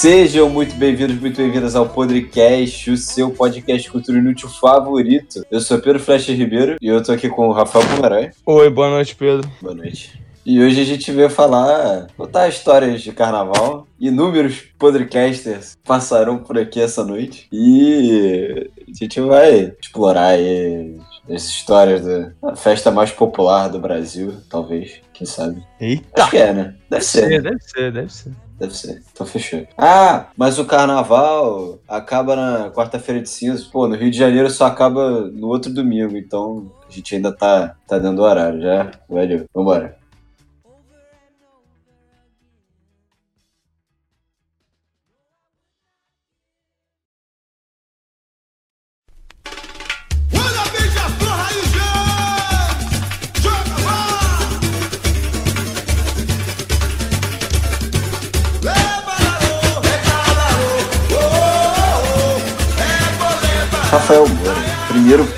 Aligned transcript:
Sejam 0.00 0.48
muito 0.48 0.74
bem-vindos, 0.76 1.20
muito 1.20 1.36
bem-vindas 1.36 1.76
ao 1.76 1.86
Podcast, 1.86 2.90
o 2.90 2.96
seu 2.96 3.30
podcast 3.32 3.90
cultura 3.90 4.16
inútil 4.16 4.48
favorito. 4.48 5.44
Eu 5.50 5.60
sou 5.60 5.78
Pedro 5.78 6.00
Flecha 6.00 6.32
Ribeiro 6.32 6.78
e 6.80 6.86
eu 6.86 7.02
tô 7.02 7.12
aqui 7.12 7.28
com 7.28 7.46
o 7.46 7.52
Rafael 7.52 7.86
Pomeroy. 7.86 8.30
Oi, 8.46 8.70
boa 8.70 8.88
noite, 8.88 9.14
Pedro. 9.14 9.46
Boa 9.60 9.74
noite. 9.74 10.18
E 10.46 10.58
hoje 10.58 10.80
a 10.80 10.84
gente 10.84 11.12
veio 11.12 11.28
falar, 11.28 12.06
contar 12.16 12.48
histórias 12.48 13.02
de 13.02 13.12
carnaval. 13.12 13.86
Inúmeros 14.00 14.62
podcasters 14.78 15.76
passarão 15.84 16.38
por 16.38 16.56
aqui 16.56 16.80
essa 16.80 17.04
noite. 17.04 17.46
E 17.52 18.70
a 18.88 18.98
gente 18.98 19.20
vai 19.20 19.74
explorar 19.82 20.28
aí 20.28 20.96
as 21.28 21.44
histórias 21.44 22.06
da 22.40 22.56
festa 22.56 22.90
mais 22.90 23.10
popular 23.10 23.68
do 23.68 23.78
Brasil, 23.78 24.32
talvez, 24.48 25.02
quem 25.12 25.26
sabe. 25.26 25.62
Eita! 25.78 26.22
Acho 26.22 26.30
que 26.30 26.38
é, 26.38 26.54
né? 26.54 26.74
Deve 26.88 27.04
ser. 27.04 27.28
né? 27.28 27.38
Deve 27.42 27.60
ser, 27.60 27.92
deve 27.92 28.10
ser. 28.10 28.32
Deve 28.60 28.76
ser. 28.76 29.02
Então 29.10 29.26
fechou. 29.26 29.66
Ah, 29.76 30.26
mas 30.36 30.58
o 30.58 30.66
carnaval 30.66 31.78
acaba 31.88 32.36
na 32.36 32.70
quarta-feira 32.70 33.22
de 33.22 33.30
cinzas. 33.30 33.64
Pô, 33.64 33.88
no 33.88 33.96
Rio 33.96 34.10
de 34.10 34.18
Janeiro 34.18 34.50
só 34.50 34.66
acaba 34.66 35.22
no 35.22 35.48
outro 35.48 35.72
domingo, 35.72 36.14
então 36.14 36.70
a 36.86 36.92
gente 36.92 37.16
ainda 37.16 37.32
tá, 37.32 37.74
tá 37.88 37.98
dentro 37.98 38.16
do 38.16 38.22
horário 38.22 38.60
já. 38.60 38.90
Valeu. 39.08 39.46
Vambora. 39.54 39.99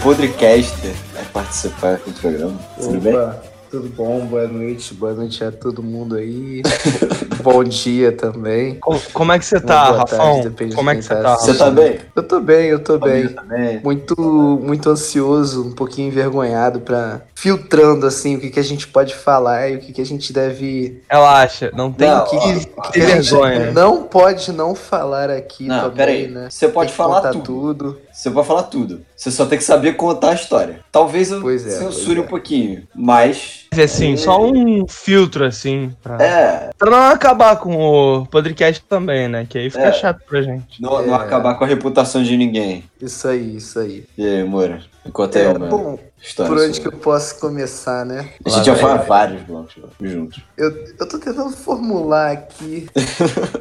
Podcaster 0.03 0.92
a 1.20 1.25
participar 1.27 1.95
aqui 1.95 2.11
do 2.11 2.20
programa. 2.20 2.58
Tudo 2.77 3.00
bem? 3.00 3.14
Opa, 3.14 3.42
tudo 3.70 3.89
bom? 3.89 4.27
Boa 4.27 4.48
noite, 4.48 4.95
boa 4.95 5.14
noite 5.14 5.45
a 5.45 5.53
todo 5.53 5.81
mundo 5.81 6.17
aí. 6.17 6.62
bom 7.43 7.65
dia 7.65 8.12
também. 8.12 8.77
Co- 8.77 8.98
Como, 9.12 9.33
é 9.33 9.39
que 9.39 9.45
você 9.45 9.61
tá, 9.61 9.87
boa 9.87 9.98
Rafão? 10.01 10.19
tarde, 10.19 10.43
depende 10.48 10.71
de 10.71 10.77
Como 10.77 10.91
é 10.91 10.97
que 10.97 11.03
você 11.03 11.15
tá 11.15 11.23
tá? 11.23 11.37
Você 11.37 11.55
tá 11.55 11.71
bem? 11.71 11.98
Eu 12.15 12.23
tô 12.23 12.41
bem, 12.41 12.67
eu 12.69 12.79
tô 12.83 12.98
bem. 12.98 13.29
Também? 13.29 13.81
Muito, 13.83 14.17
muito 14.62 14.89
ansioso, 14.91 15.67
um 15.67 15.73
pouquinho 15.73 16.09
envergonhado 16.09 16.81
pra 16.81 17.23
filtrando 17.35 18.07
assim 18.07 18.37
o 18.37 18.41
que, 18.41 18.51
que 18.51 18.61
a 18.61 18.65
gente 18.65 18.87
pode 18.87 19.15
falar 19.17 19.69
e 19.69 19.77
o 19.77 19.79
que, 19.81 19.93
que 19.93 20.01
a 20.01 20.07
gente 20.07 20.33
deve. 20.33 21.03
Relaxa, 21.11 21.70
não 21.75 21.91
tem 21.93 22.09
Não, 22.09 22.25
que, 22.25 22.37
ó, 22.37 22.41
que 22.83 22.93
que 22.93 23.01
vergonha. 23.01 23.73
não 23.73 24.05
pode 24.05 24.53
não 24.53 24.75
falar 24.77 25.29
aqui 25.31 25.67
Não, 25.67 25.81
também, 25.91 25.97
peraí. 25.97 26.29
né? 26.29 26.47
Você 26.48 26.69
pode 26.69 26.93
falar 26.93 27.20
tudo. 27.33 27.43
tudo. 27.43 27.98
Você 28.13 28.31
pode 28.31 28.47
falar 28.47 28.63
tudo. 28.65 29.01
Você 29.17 29.31
só 29.31 29.45
tem 29.47 29.59
que 29.59 29.65
saber 29.65 29.95
contar 29.95 30.31
a 30.31 30.35
história. 30.35 30.81
Talvez 30.93 31.31
eu 31.33 31.41
Pois 31.41 31.67
é, 31.67 31.70
censure 31.70 32.05
pois 32.07 32.19
é. 32.19 32.20
um 32.20 32.27
pouquinho, 32.27 32.83
mas. 32.95 33.63
Assim, 33.83 34.17
só 34.17 34.41
um 34.41 34.87
filtro, 34.87 35.45
assim, 35.45 35.91
pra, 36.03 36.23
É, 36.23 36.70
pra 36.79 36.91
não 36.91 36.98
acabar 37.11 37.32
com 37.57 37.75
o 37.77 38.27
podcast 38.27 38.83
também, 38.89 39.29
né? 39.29 39.47
Que 39.49 39.59
aí 39.59 39.71
fica 39.71 39.85
É. 39.85 39.93
chato 39.93 40.21
pra 40.29 40.43
gente. 40.43 40.81
não, 40.81 41.05
não 41.07 41.15
É. 41.15 41.25
acabar 41.25 41.55
com 41.55 41.65
a 41.65 41.67
reputação 41.67 42.23
de 42.23 42.37
ninguém. 42.37 42.85
Isso 43.01 43.27
aí, 43.27 43.57
isso 43.57 43.79
aí. 43.79 44.05
E 44.17 44.25
aí, 44.27 44.45
Moura? 44.45 44.81
Aí 45.05 45.11
É, 45.42 45.48
uma 45.51 45.67
bom, 45.67 45.98
história. 46.23 46.53
por 46.55 46.63
onde 46.63 46.81
que 46.81 46.87
eu 46.87 46.92
posso 46.92 47.41
começar, 47.41 48.05
né? 48.07 48.29
A 48.45 48.48
gente 48.51 48.67
já 48.67 48.77
faz 48.77 49.07
vários 49.07 49.42
blocos 49.42 49.75
juntos. 50.01 50.41
Eu, 50.57 50.71
eu 50.98 51.09
tô 51.09 51.19
tentando 51.19 51.51
formular 51.51 52.31
aqui. 52.33 52.87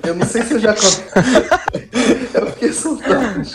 Eu 0.06 0.16
não 0.16 0.26
sei 0.28 0.44
se 0.44 0.54
eu 0.54 0.60
já. 0.60 0.76
É 2.34 2.40
porque 2.40 2.72
são 2.72 2.96
tantos. 2.98 3.54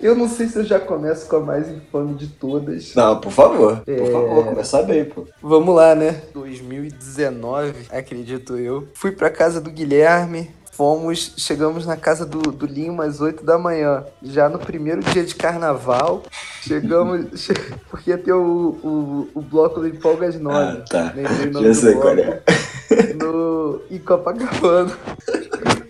Eu 0.00 0.14
não 0.14 0.28
sei 0.28 0.46
se 0.48 0.58
eu 0.58 0.64
já 0.64 0.78
começo 0.78 1.26
com 1.26 1.36
a 1.36 1.40
mais 1.40 1.68
infame 1.70 2.14
de 2.14 2.28
todas. 2.28 2.94
Não, 2.94 3.18
por 3.20 3.32
favor. 3.32 3.78
Por 3.80 3.92
É. 3.94 4.10
favor, 4.10 4.44
começar 4.44 4.82
bem, 4.82 5.04
pô. 5.04 5.26
Vamos 5.42 5.74
lá, 5.74 5.94
né? 5.94 6.20
2019, 6.34 7.72
acredito 7.90 8.56
eu. 8.56 8.86
Fui 8.94 9.12
pra 9.12 9.30
casa 9.30 9.60
do 9.60 9.70
Guilherme. 9.70 10.50
Fomos, 10.72 11.32
chegamos 11.38 11.86
na 11.86 11.96
casa 11.96 12.26
do, 12.26 12.38
do 12.52 12.66
Lima 12.66 13.06
às 13.06 13.18
8 13.22 13.42
da 13.42 13.56
manhã. 13.56 14.04
Já 14.22 14.46
no 14.46 14.58
primeiro 14.58 15.00
dia 15.00 15.24
de 15.24 15.34
carnaval, 15.34 16.22
chegamos. 16.60 17.30
che- 17.40 17.54
porque 17.88 18.10
ia 18.10 18.18
ter 18.18 18.34
o, 18.34 18.76
o, 18.84 19.28
o 19.34 19.40
bloco 19.40 19.80
do 19.80 19.88
Empolgas 19.88 20.38
9. 20.38 20.58
Ah, 20.58 20.84
tá. 20.86 21.12
Lembrei 21.16 21.48
o 21.48 21.52
nome 21.52 21.66
Já 21.68 21.74
sei 21.80 21.94
qual 21.94 22.12
é. 22.18 22.42
no, 23.14 23.80
em 23.90 23.98
Copacabana. 23.98 24.92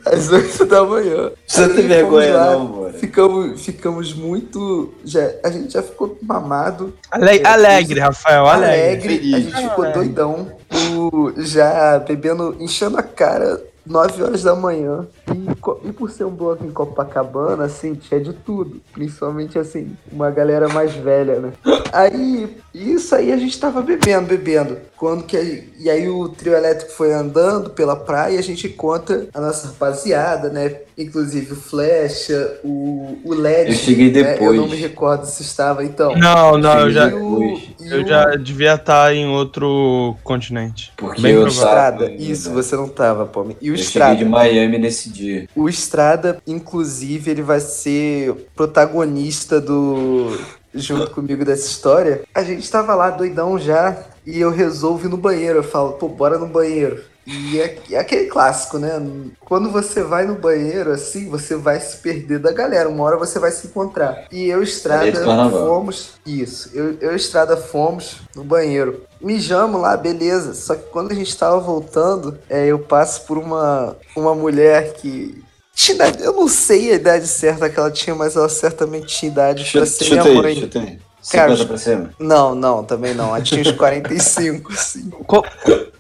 Às 0.06 0.30
8 0.30 0.64
da 0.66 0.84
manhã. 0.84 1.30
Você 1.46 1.66
não 1.66 1.74
tem 1.74 1.86
vergonha, 1.88 2.34
lá, 2.36 2.52
não, 2.52 2.60
Moura. 2.66 2.92
Ficamos, 2.92 3.60
ficamos 3.64 4.14
muito. 4.14 4.94
Já, 5.04 5.30
a 5.44 5.50
gente 5.50 5.72
já 5.72 5.82
ficou 5.82 6.16
mamado. 6.22 6.94
Ale- 7.10 7.38
É, 7.38 7.46
alegre, 7.46 8.00
Rafael, 8.00 8.46
alegre. 8.46 9.14
Alegre, 9.14 9.34
a 9.34 9.38
gente 9.40 9.56
ficou 9.68 9.84
Alegre. 9.84 9.92
doidão. 10.04 10.52
O, 10.96 11.32
já 11.38 11.98
bebendo, 11.98 12.56
enchendo 12.60 12.96
a 12.98 13.02
cara. 13.02 13.60
9 13.86 14.22
horas 14.22 14.42
da 14.42 14.54
manhã. 14.54 15.06
E, 15.32 15.88
e 15.88 15.92
por 15.92 16.10
ser 16.10 16.24
um 16.24 16.30
bloco 16.30 16.64
em 16.64 16.70
Copacabana, 16.70 17.64
assim, 17.64 17.94
tinha 17.94 18.20
de 18.20 18.32
tudo. 18.32 18.80
Principalmente, 18.92 19.58
assim, 19.58 19.96
uma 20.10 20.30
galera 20.30 20.68
mais 20.68 20.92
velha, 20.94 21.40
né? 21.40 21.52
Aí, 21.92 22.56
isso 22.74 23.14
aí 23.14 23.32
a 23.32 23.36
gente 23.36 23.58
tava 23.58 23.80
bebendo, 23.80 24.26
bebendo. 24.26 24.78
Quando 24.96 25.24
que 25.24 25.36
a- 25.36 25.42
e 25.42 25.88
aí 25.88 26.08
o 26.08 26.28
trio 26.28 26.54
elétrico 26.54 26.92
foi 26.92 27.12
andando 27.12 27.70
pela 27.70 27.96
praia 27.96 28.34
e 28.36 28.38
a 28.38 28.42
gente 28.42 28.66
encontra 28.66 29.28
a 29.32 29.40
nossa 29.40 29.68
rapaziada, 29.68 30.48
né? 30.50 30.80
Inclusive 30.98 31.52
o 31.52 31.56
Flecha, 31.56 32.58
o, 32.64 33.18
o 33.22 33.34
LED. 33.34 33.70
Eu 33.70 33.76
cheguei 33.76 34.10
né? 34.10 34.20
Eu 34.20 34.24
depois. 34.32 34.56
não 34.60 34.66
me 34.68 34.76
recordo 34.76 35.26
se 35.26 35.42
estava, 35.42 35.84
então. 35.84 36.16
Não, 36.16 36.56
não, 36.56 36.80
eu 36.80 36.90
já, 36.90 37.06
o- 37.08 37.38
Depois. 37.38 37.92
eu 37.92 38.02
o- 38.02 38.06
já 38.06 38.24
devia 38.36 38.74
estar 38.76 39.14
em 39.14 39.26
outro 39.28 40.16
continente. 40.24 40.92
Porque 40.96 41.20
Bem 41.20 41.32
eu. 41.34 41.46
Estrada, 41.46 42.10
isso, 42.10 42.50
você 42.50 42.74
não 42.76 42.88
tava, 42.88 43.26
Pome. 43.26 43.56
E 43.60 43.70
o 43.70 43.74
Eu 43.74 43.76
cheguei 43.76 43.82
Estrada. 43.88 44.16
de 44.16 44.24
Miami 44.24 44.78
nesse 44.78 45.10
dia. 45.10 45.46
O 45.54 45.68
Estrada, 45.68 46.38
inclusive, 46.46 47.30
ele 47.30 47.42
vai 47.42 47.60
ser 47.60 48.32
protagonista 48.56 49.60
do. 49.60 50.38
junto 50.74 51.10
comigo 51.10 51.44
dessa 51.44 51.66
história. 51.66 52.22
A 52.34 52.42
gente 52.42 52.70
tava 52.70 52.94
lá 52.94 53.10
doidão 53.10 53.58
já 53.58 53.98
e 54.26 54.40
eu 54.40 54.50
resolvo 54.50 55.06
ir 55.06 55.10
no 55.10 55.16
banheiro. 55.16 55.58
Eu 55.58 55.62
falo, 55.62 55.92
pô, 55.92 56.08
bora 56.08 56.38
no 56.38 56.46
banheiro. 56.46 57.02
E 57.26 57.60
é, 57.60 57.78
é 57.90 57.98
aquele 57.98 58.26
clássico, 58.26 58.78
né? 58.78 59.02
Quando 59.40 59.70
você 59.70 60.02
vai 60.02 60.24
no 60.26 60.36
banheiro, 60.36 60.92
assim, 60.92 61.28
você 61.28 61.56
vai 61.56 61.80
se 61.80 61.96
perder 61.96 62.38
da 62.38 62.52
galera. 62.52 62.88
Uma 62.88 63.02
hora 63.04 63.16
você 63.16 63.38
vai 63.40 63.50
se 63.50 63.66
encontrar. 63.66 64.26
E 64.30 64.46
eu 64.48 64.60
e 64.60 64.64
Estrada 64.64 65.04
fomos. 65.50 66.10
Isso, 66.24 66.70
eu, 66.72 66.96
eu 67.00 67.12
e 67.12 67.16
Estrada 67.16 67.56
fomos 67.56 68.18
no 68.34 68.44
banheiro. 68.44 69.02
Mijamos 69.20 69.80
lá, 69.80 69.96
beleza. 69.96 70.54
Só 70.54 70.76
que 70.76 70.84
quando 70.90 71.10
a 71.10 71.14
gente 71.14 71.36
tava 71.36 71.58
voltando, 71.58 72.38
é, 72.48 72.66
eu 72.66 72.78
passo 72.78 73.22
por 73.22 73.38
uma, 73.38 73.96
uma 74.16 74.34
mulher 74.34 74.92
que. 74.92 75.42
tinha 75.74 75.96
idade- 75.96 76.22
Eu 76.22 76.32
não 76.32 76.46
sei 76.46 76.92
a 76.92 76.94
idade 76.94 77.26
certa 77.26 77.68
que 77.68 77.76
ela 77.78 77.90
tinha, 77.90 78.14
mas 78.14 78.36
ela 78.36 78.48
certamente 78.48 79.06
tinha 79.08 79.32
idade 79.32 79.64
pra 79.72 79.86
ser 79.86 80.04
minha 80.10 80.22
mãe. 80.42 80.54
chuta 80.60 80.78
aí. 80.78 80.98
Cara, 81.32 81.56
50 81.56 81.66
pra 81.66 81.76
cima. 81.76 82.10
Não, 82.20 82.54
não, 82.54 82.84
também 82.84 83.12
não. 83.12 83.30
Ela 83.30 83.42
tinha 83.42 83.60
uns 83.60 83.72
45, 83.72 84.72
assim. 84.72 85.10
Co- 85.26 85.44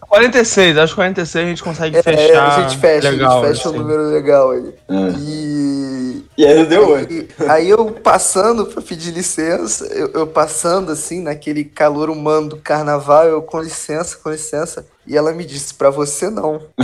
46, 0.08 0.78
acho 0.78 0.92
que 0.92 0.96
46 0.96 1.44
a 1.44 1.48
gente 1.48 1.62
consegue 1.62 1.96
É, 1.96 2.02
fechar. 2.02 2.46
a 2.58 2.62
gente 2.62 2.78
fecha, 2.78 3.10
legal, 3.10 3.42
a 3.42 3.46
gente 3.46 3.54
fecha 3.56 3.68
assim. 3.68 3.78
um 3.78 3.82
número 3.82 4.02
legal 4.10 4.50
aí. 4.50 4.74
Ah. 4.88 5.08
E. 5.18 6.25
E 6.36 6.44
aí 6.44 6.54
não 6.54 6.64
deu 6.66 6.88
oito. 6.90 7.12
Aí, 7.40 7.48
aí 7.48 7.68
eu 7.70 7.92
passando 7.92 8.66
pra 8.66 8.82
pedir 8.82 9.10
licença, 9.12 9.86
eu, 9.86 10.10
eu 10.12 10.26
passando 10.26 10.92
assim, 10.92 11.20
naquele 11.22 11.64
calor 11.64 12.10
humano 12.10 12.50
do 12.50 12.56
carnaval, 12.58 13.24
eu 13.24 13.42
com 13.42 13.60
licença, 13.60 14.16
com 14.16 14.30
licença. 14.30 14.86
E 15.06 15.16
ela 15.16 15.32
me 15.32 15.44
disse, 15.44 15.72
pra 15.72 15.88
você 15.88 16.28
não. 16.28 16.60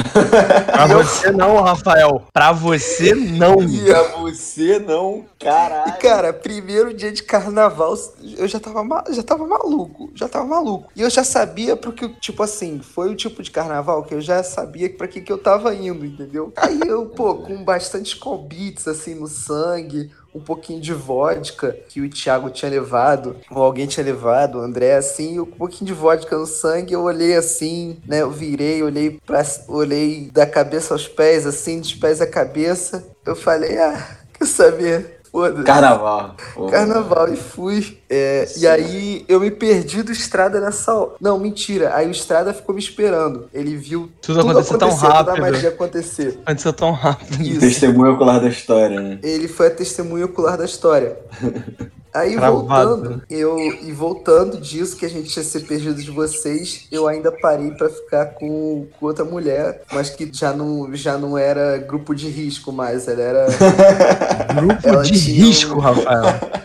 Pra 0.73 0.87
você 0.87 1.33
não, 1.33 1.61
Rafael. 1.61 2.23
Pra 2.33 2.53
você 2.53 3.15
não. 3.15 3.61
E 3.63 3.93
a 3.93 4.03
você 4.19 4.79
não, 4.79 5.25
E, 5.41 5.45
caralho. 5.45 5.99
cara, 5.99 6.33
primeiro 6.33 6.95
dia 6.95 7.11
de 7.11 7.23
carnaval, 7.23 7.95
eu 8.37 8.47
já 8.47 8.61
tava, 8.61 9.05
já 9.11 9.23
tava 9.23 9.47
maluco, 9.47 10.11
já 10.15 10.29
tava 10.29 10.45
maluco. 10.47 10.91
E 10.95 11.03
eu 11.03 11.11
já 11.11 11.25
sabia 11.25 11.77
porque, 11.77 12.09
tipo 12.21 12.43
assim, 12.43 12.81
foi 12.81 13.11
o 13.11 13.17
tipo 13.17 13.43
de 13.43 13.51
carnaval 13.51 14.05
que 14.05 14.15
eu 14.15 14.21
já 14.21 14.43
sabia 14.45 14.89
pra 14.91 15.09
que, 15.09 15.21
que 15.21 15.33
eu 15.33 15.39
tava 15.39 15.75
indo, 15.75 16.07
entendeu? 16.07 16.53
Aí 16.57 16.81
eu, 16.87 17.07
pô, 17.07 17.35
com 17.37 17.65
bastante 17.65 18.17
conbites, 18.17 18.87
assim, 18.87 19.17
no 19.17 19.27
sangue, 19.43 20.11
um 20.35 20.41
pouquinho 20.41 20.81
de 20.81 20.93
vodka 20.93 21.77
que 21.89 22.01
o 22.01 22.09
Thiago 22.09 22.51
tinha 22.51 22.71
levado, 22.71 23.37
ou 23.51 23.63
alguém 23.63 23.87
tinha 23.87 24.05
levado, 24.05 24.59
o 24.59 24.61
André, 24.63 24.95
assim, 24.95 25.39
um 25.39 25.47
pouquinho 25.47 25.87
de 25.87 25.93
vodka 25.93 26.37
no 26.37 26.47
sangue, 26.47 26.95
eu 26.95 27.03
olhei 27.03 27.37
assim, 27.37 27.99
né, 28.07 28.23
eu 28.23 28.31
virei, 28.31 28.83
olhei, 28.83 29.21
pra, 29.27 29.43
olhei 29.69 30.31
da 30.33 30.47
cabeça 30.47 30.95
aos 30.95 31.07
pés, 31.07 31.47
assim, 31.47 31.81
dos 31.81 31.95
pés 31.95 32.21
à 32.21 32.27
cabeça, 32.27 33.05
eu 33.27 33.37
falei, 33.37 33.79
ah, 33.79 34.19
quer 34.33 34.47
saber? 34.47 35.22
Foda-se. 35.33 35.65
Carnaval. 35.65 36.37
Pô. 36.55 36.67
Carnaval 36.67 37.33
e 37.33 37.37
fui. 37.39 37.99
É, 38.11 38.47
e 38.59 38.67
aí 38.67 39.25
eu 39.27 39.41
me 39.41 39.51
perdi 39.51 40.03
do 40.03 40.13
Estrada 40.13 40.61
nessa 40.61 40.95
hora. 40.95 41.13
Não, 41.19 41.39
mentira. 41.39 41.95
Aí 41.97 42.07
o 42.07 42.11
Estrada 42.11 42.53
ficou 42.53 42.75
me 42.75 42.81
esperando. 42.83 43.49
Ele 43.55 43.75
viu 43.75 44.11
Tudo 44.21 44.41
aconteceu 44.41 44.77
tão 44.79 44.91
toda 44.91 45.07
a 45.07 45.23
rápido. 45.23 45.41
magia 45.41 45.69
acontecer. 45.71 46.39
Aconteceu 46.45 46.73
tão 46.75 46.93
rápido. 46.93 47.43
Isso. 47.43 47.61
Testemunho 47.61 48.13
ocular 48.13 48.41
da 48.41 48.49
história, 48.49 49.01
né? 49.01 49.19
Ele 49.23 49.49
foi 49.49 49.69
a 49.69 49.71
testemunha 49.71 50.27
ocular 50.27 50.59
da 50.59 50.67
história. 50.67 51.17
Aí 52.15 52.35
Cravado. 52.35 52.59
voltando, 52.97 53.23
eu 53.31 53.59
e 53.59 53.91
voltando 53.93 54.59
disso 54.59 54.97
que 54.97 55.07
a 55.07 55.09
gente 55.09 55.31
tinha 55.31 55.43
se 55.43 55.61
perdido 55.61 56.03
de 56.03 56.11
vocês, 56.11 56.87
eu 56.93 57.09
ainda 57.09 57.33
parei 57.33 57.71
pra 57.71 57.89
ficar 57.89 58.27
com, 58.35 58.87
com 59.01 59.07
outra 59.07 59.25
mulher, 59.25 59.81
mas 59.93 60.11
que 60.11 60.29
já 60.33 60.53
não, 60.53 60.95
já 60.95 61.17
não 61.17 61.39
era 61.39 61.79
grupo 61.79 62.15
de 62.15 62.29
risco 62.29 62.71
mais, 62.71 63.09
ela 63.09 63.23
era 63.23 63.47
Grupo 64.55 64.89
Ela 64.89 65.03
de 65.03 65.13
um- 65.13 65.35
risco, 65.47 65.79
Rafael. 65.79 66.23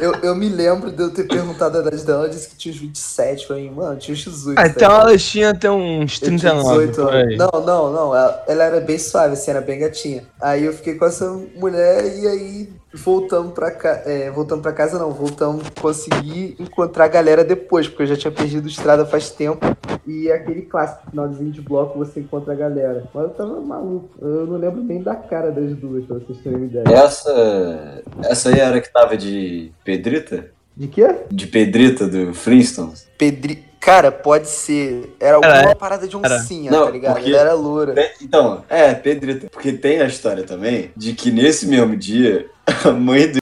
Eu, 0.00 0.12
eu 0.22 0.34
me 0.34 0.48
lembro 0.48 0.90
de 0.90 1.00
eu 1.00 1.10
ter 1.10 1.22
perguntado 1.22 1.78
a 1.78 1.80
idade 1.80 2.04
dela, 2.04 2.24
ela 2.24 2.28
disse 2.28 2.48
que 2.48 2.56
tinha 2.56 2.74
uns 2.74 2.80
27 2.80 3.46
pra 3.46 3.56
mim. 3.56 3.70
Mano, 3.70 3.96
tinha 3.96 4.12
uns 4.14 4.24
18. 4.24 4.58
Ah, 4.58 4.62
tá 4.64 4.68
então 4.68 5.00
ela 5.00 5.16
tinha 5.16 5.50
até 5.50 5.70
uns 5.70 6.20
Eu 6.20 6.28
tinha 6.36 6.50
39 6.50 6.86
18 6.88 6.94
por 6.96 7.14
anos. 7.14 7.30
aí. 7.30 7.36
Não, 7.38 7.60
não, 7.64 7.92
não. 7.92 8.14
Ela, 8.14 8.44
ela 8.48 8.64
era 8.64 8.80
bem 8.80 8.98
suave, 8.98 9.34
assim, 9.34 9.52
era 9.52 9.60
bem 9.60 9.78
gatinha. 9.78 10.24
Aí 10.42 10.64
eu 10.64 10.72
fiquei 10.74 10.96
com 10.96 11.06
essa 11.06 11.30
mulher 11.56 12.04
e 12.18 12.26
aí 12.26 12.68
voltamos 12.94 13.52
pra 13.52 13.70
casa. 13.70 14.08
É, 14.08 14.30
voltamos 14.30 14.62
pra 14.62 14.72
casa 14.72 14.98
não, 14.98 15.10
voltamos 15.10 15.64
conseguir 15.80 16.56
encontrar 16.58 17.04
a 17.04 17.08
galera 17.08 17.44
depois, 17.44 17.88
porque 17.88 18.02
eu 18.02 18.06
já 18.06 18.16
tinha 18.16 18.30
perdido 18.30 18.68
estrada 18.68 19.04
faz 19.04 19.30
tempo. 19.30 19.64
E 20.06 20.28
é 20.28 20.34
aquele 20.34 20.62
clássico, 20.62 21.10
finalzinho 21.10 21.50
de 21.50 21.60
bloco, 21.60 21.98
você 21.98 22.20
encontra 22.20 22.52
a 22.52 22.56
galera. 22.56 23.04
Mas 23.14 23.24
eu 23.24 23.30
tava 23.30 23.60
maluco. 23.60 24.10
Eu 24.20 24.46
não 24.46 24.56
lembro 24.58 24.82
nem 24.82 25.02
da 25.02 25.14
cara 25.14 25.50
das 25.50 25.74
duas, 25.76 26.04
pra 26.04 26.16
vocês 26.18 26.38
terem 26.38 26.58
uma 26.58 26.66
ideia. 26.66 26.84
Essa, 26.88 28.02
essa 28.24 28.48
aí 28.50 28.60
era 28.60 28.80
que 28.80 28.92
tava 28.92 29.16
de 29.16 29.72
Pedrita? 29.84 30.50
De 30.76 30.88
quê? 30.88 31.06
De 31.30 31.46
Pedrita 31.46 32.06
do 32.06 32.34
Flintstones? 32.34 33.08
Pedri... 33.16 33.64
Cara, 33.80 34.10
pode 34.10 34.48
ser. 34.48 35.14
Era 35.20 35.36
alguma 35.36 35.52
Era, 35.56 35.76
parada 35.76 36.08
de 36.08 36.16
oncinha, 36.16 36.70
Não, 36.70 36.86
tá 36.86 36.90
ligado? 36.90 37.14
porque- 37.16 37.28
Ela 37.30 37.40
era 37.40 37.52
loura. 37.52 37.94
Então, 38.22 38.64
é, 38.66 38.94
Pedrita. 38.94 39.46
Porque 39.52 39.74
tem 39.74 40.00
a 40.00 40.06
história 40.06 40.42
também 40.42 40.90
de 40.96 41.12
que 41.12 41.30
nesse 41.30 41.66
mesmo 41.66 41.94
dia, 41.94 42.46
a 42.84 42.90
mãe 42.92 43.30
do 43.30 43.38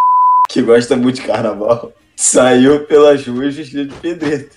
que 0.48 0.62
gosta 0.62 0.96
muito 0.96 1.16
de 1.16 1.26
carnaval 1.26 1.92
saiu 2.16 2.86
pelas 2.86 3.26
ruas 3.26 3.54
vestida 3.54 3.84
de 3.84 3.94
Pedrita. 3.96 4.56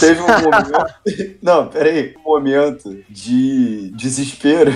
Teve 0.00 0.20
um 0.20 0.26
momento. 0.26 1.36
Não, 1.42 1.68
peraí. 1.68 2.14
Um 2.18 2.30
momento 2.30 3.04
de 3.10 3.90
desespero 3.90 4.72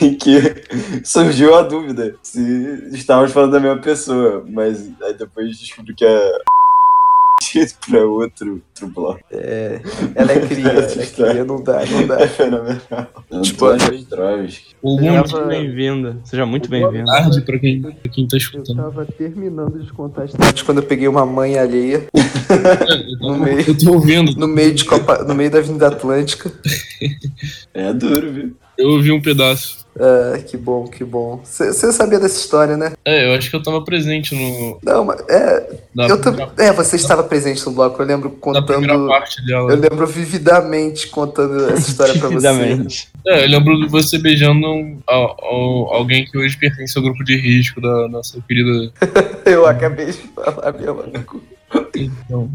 em 0.00 0.14
que 0.16 0.64
surgiu 1.04 1.54
a 1.54 1.62
dúvida 1.62 2.16
se 2.22 2.88
estávamos 2.92 3.32
falando 3.32 3.52
da 3.52 3.60
mesma 3.60 3.82
pessoa. 3.82 4.44
Mas 4.48 4.90
aí 5.02 5.12
depois 5.12 5.58
descobri 5.58 5.94
que 5.94 6.06
é. 7.60 7.66
pra 7.90 8.06
outro, 8.06 8.62
outro 8.68 8.88
bloco. 8.88 9.20
Ela 9.30 10.32
é 10.32 10.40
cria, 10.46 10.68
ela 10.68 10.80
é 11.02 11.06
cria, 11.06 11.44
não 11.44 11.62
dá, 11.62 11.84
não 11.86 12.06
dá. 12.06 12.20
É 12.20 12.26
fenomenal. 12.28 12.80
Tipo, 13.42 13.66
Eu 13.66 14.90
Muito 14.90 15.30
tava- 15.30 15.46
bem-vinda. 15.46 16.18
Seja 16.24 16.44
muito 16.46 16.68
Boa 16.68 16.90
bem-vinda. 16.90 17.12
tarde 17.12 17.40
pra 17.42 17.58
quem, 17.58 17.80
pra 17.82 17.92
quem 18.10 18.26
tá 18.28 18.36
Eu 18.36 18.38
escutando. 18.38 18.76
tava 18.76 19.04
terminando 19.06 19.78
de 19.80 19.92
contar 19.92 20.24
as 20.24 20.30
histórias 20.30 20.62
quando 20.62 20.78
eu 20.78 20.84
peguei 20.84 21.06
uma 21.08 21.24
mãe 21.24 21.58
alheia 21.58 22.06
Eu 23.20 23.28
no 23.32 23.38
meio, 23.38 23.64
tô, 23.64 23.70
eu 23.72 23.78
tô 23.78 23.92
ouvindo, 23.92 24.32
no 24.36 24.48
meio, 24.48 24.74
de 24.74 24.84
Copa, 24.84 25.22
no 25.24 25.34
meio 25.34 25.50
da 25.50 25.58
Avenida 25.58 25.88
Atlântica. 25.88 26.50
É 27.74 27.92
duro, 27.92 28.32
viu? 28.32 28.56
eu 28.78 28.88
ouvi 28.90 29.12
um 29.12 29.20
pedaço. 29.20 29.81
Ah, 29.98 30.38
que 30.38 30.56
bom, 30.56 30.84
que 30.86 31.04
bom. 31.04 31.40
Você 31.44 31.72
sabia 31.92 32.18
dessa 32.18 32.38
história, 32.38 32.76
né? 32.76 32.92
É, 33.04 33.28
eu 33.28 33.34
acho 33.36 33.50
que 33.50 33.56
eu 33.56 33.62
tava 33.62 33.84
presente 33.84 34.34
no. 34.34 34.78
Não, 34.82 35.04
mas 35.04 35.20
é. 35.28 35.80
Na 35.94 36.06
eu 36.08 36.18
primeira, 36.18 36.50
é, 36.58 36.72
você 36.72 36.96
estava 36.96 37.22
presente 37.22 37.64
no 37.66 37.72
bloco, 37.72 38.00
eu 38.00 38.06
lembro 38.06 38.38
na 38.46 38.62
primeira 38.62 38.94
contando. 38.94 39.08
parte 39.08 39.44
dela. 39.44 39.70
Eu 39.70 39.76
lembro 39.76 40.06
vividamente 40.06 41.08
contando 41.08 41.68
essa 41.70 41.90
história 41.90 42.18
pra 42.18 42.28
você. 42.30 43.06
É, 43.26 43.44
eu 43.44 43.48
lembro 43.48 43.78
de 43.80 43.88
você 43.88 44.18
beijando 44.18 44.66
al- 45.06 45.36
al- 45.42 45.94
alguém 45.94 46.24
que 46.24 46.38
hoje 46.38 46.56
pertence 46.56 46.96
ao 46.96 47.04
grupo 47.04 47.22
de 47.22 47.36
risco 47.36 47.80
da 47.80 48.08
nossa 48.08 48.40
querida. 48.48 48.90
Eu 49.44 49.66
acabei 49.66 50.06
de 50.06 50.12
falar 50.12 50.72
mesmo. 50.72 51.04
Então, 51.94 52.50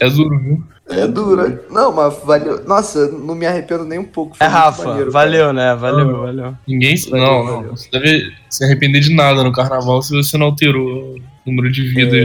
é 0.00 0.10
duro, 0.10 0.38
viu? 0.38 0.62
É 0.88 1.06
dura. 1.06 1.62
Não, 1.70 1.92
mas 1.92 2.18
valeu. 2.24 2.64
Nossa, 2.64 3.08
não 3.10 3.34
me 3.34 3.46
arrependo 3.46 3.84
nem 3.84 3.98
um 3.98 4.04
pouco. 4.04 4.36
foi 4.36 4.46
É, 4.46 4.50
Rafa, 4.50 4.84
maneiro, 4.84 5.12
cara. 5.12 5.24
valeu, 5.24 5.52
né? 5.52 5.74
Valeu, 5.76 6.20
valeu. 6.20 6.54
Ninguém. 6.66 6.96
Valeu, 7.08 7.24
não, 7.26 7.44
valeu. 7.44 7.62
não. 7.68 7.76
Você 7.76 7.88
deve 7.90 8.32
se 8.48 8.64
arrepender 8.64 9.00
de 9.00 9.14
nada 9.14 9.44
no 9.44 9.52
carnaval 9.52 10.02
se 10.02 10.14
você 10.14 10.36
não 10.36 10.46
alterou 10.46 11.14
o 11.14 11.20
número 11.46 11.70
de 11.70 11.82
vida. 11.86 12.16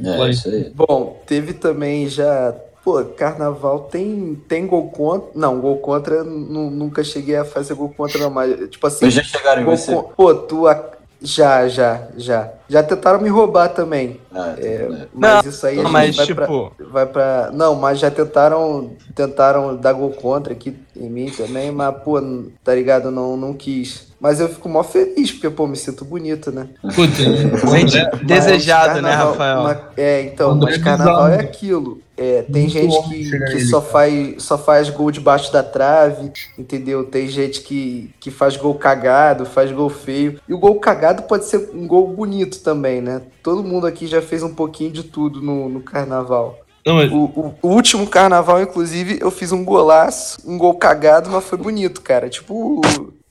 aí. 0.00 0.06
É, 0.06 0.30
isso 0.30 0.48
aí. 0.48 0.70
Bom, 0.74 1.22
teve 1.26 1.54
também 1.54 2.08
já. 2.08 2.54
Pô, 2.84 3.02
carnaval 3.02 3.88
tem, 3.90 4.38
tem 4.46 4.66
gol 4.66 4.90
contra. 4.90 5.30
Não, 5.34 5.58
gol 5.58 5.78
contra, 5.78 6.22
nu- 6.22 6.70
nunca 6.70 7.02
cheguei 7.02 7.36
a 7.36 7.44
fazer 7.44 7.72
gol 7.74 7.88
contra, 7.88 8.18
não, 8.20 8.28
mas, 8.28 8.68
tipo 8.68 8.86
assim. 8.86 9.06
Mas 9.06 9.14
já 9.14 9.22
chegaram 9.22 9.62
em 9.62 9.64
gol 9.64 9.76
você? 9.78 9.94
con- 9.94 10.10
Pô, 10.14 10.34
tu. 10.34 10.66
a- 10.68 10.90
Já, 11.24 11.66
já, 11.68 12.02
já. 12.18 12.50
Já 12.68 12.82
tentaram 12.82 13.18
me 13.20 13.30
roubar 13.30 13.68
também. 13.70 14.20
Ah, 14.30 14.54
é. 14.58 15.06
Mas 15.14 15.46
isso 15.46 15.66
aí 15.66 15.78
a 15.80 15.82
Não, 15.82 15.90
gente 15.90 15.92
mas 15.92 16.16
vai 16.16 16.26
pra- 16.34 16.46
tipo, 16.46 16.72
vai 16.90 17.06
pra. 17.06 17.50
Não, 17.52 17.74
mas 17.74 17.98
já 17.98 18.10
tentaram. 18.10 18.90
Tentaram 19.14 19.74
dar 19.74 19.94
gol 19.94 20.10
contra 20.10 20.52
aqui 20.52 20.76
em 20.94 21.08
mim 21.08 21.30
também, 21.30 21.70
mas, 21.72 21.94
pô, 22.04 22.20
tá 22.62 22.74
ligado? 22.74 23.10
Não, 23.10 23.36
não 23.38 23.54
quis. 23.54 24.12
Mas 24.24 24.40
eu 24.40 24.48
fico 24.48 24.70
mó 24.70 24.82
feliz, 24.82 25.30
porque, 25.32 25.50
pô, 25.50 25.66
me 25.66 25.76
sinto 25.76 26.02
bonito, 26.02 26.50
né? 26.50 26.66
Puta, 26.80 27.20
o 27.62 27.70
Gente, 27.76 28.24
desejado, 28.24 29.02
né, 29.02 29.12
Rafael? 29.12 29.62
ma- 29.62 29.80
é, 29.98 30.22
então, 30.22 30.52
André 30.52 30.70
mas 30.70 30.82
carnaval 30.82 31.26
é 31.26 31.30
bizarro. 31.32 31.48
aquilo. 31.50 31.98
É, 32.16 32.40
tem 32.42 32.62
Muito 32.62 32.72
gente 32.72 33.08
que, 33.10 33.38
que 33.52 33.60
só, 33.66 33.80
cara. 33.82 33.92
faz, 33.92 34.42
só 34.42 34.56
faz 34.56 34.88
gol 34.88 35.10
debaixo 35.10 35.52
da 35.52 35.62
trave, 35.62 36.32
entendeu? 36.58 37.04
Tem 37.04 37.28
gente 37.28 37.60
que, 37.60 38.14
que 38.18 38.30
faz 38.30 38.56
gol 38.56 38.74
cagado, 38.76 39.44
faz 39.44 39.70
gol 39.70 39.90
feio. 39.90 40.40
E 40.48 40.54
o 40.54 40.58
gol 40.58 40.80
cagado 40.80 41.24
pode 41.24 41.44
ser 41.44 41.68
um 41.74 41.86
gol 41.86 42.08
bonito 42.08 42.60
também, 42.62 43.02
né? 43.02 43.20
Todo 43.42 43.62
mundo 43.62 43.86
aqui 43.86 44.06
já 44.06 44.22
fez 44.22 44.42
um 44.42 44.54
pouquinho 44.54 44.90
de 44.90 45.02
tudo 45.02 45.42
no, 45.42 45.68
no 45.68 45.80
carnaval. 45.82 46.60
não, 46.86 46.94
mas 46.94 47.12
O, 47.12 47.24
o- 47.24 47.54
o 47.60 47.68
último 47.68 48.06
carnaval, 48.06 48.62
inclusive, 48.62 49.18
eu 49.20 49.30
fiz 49.30 49.52
um 49.52 49.62
golaço, 49.64 50.38
um 50.46 50.56
gol 50.56 50.72
cagado, 50.78 51.28
mas 51.28 51.44
foi 51.44 51.58
bonito, 51.58 52.00
cara. 52.00 52.30
Tipo 52.30 52.80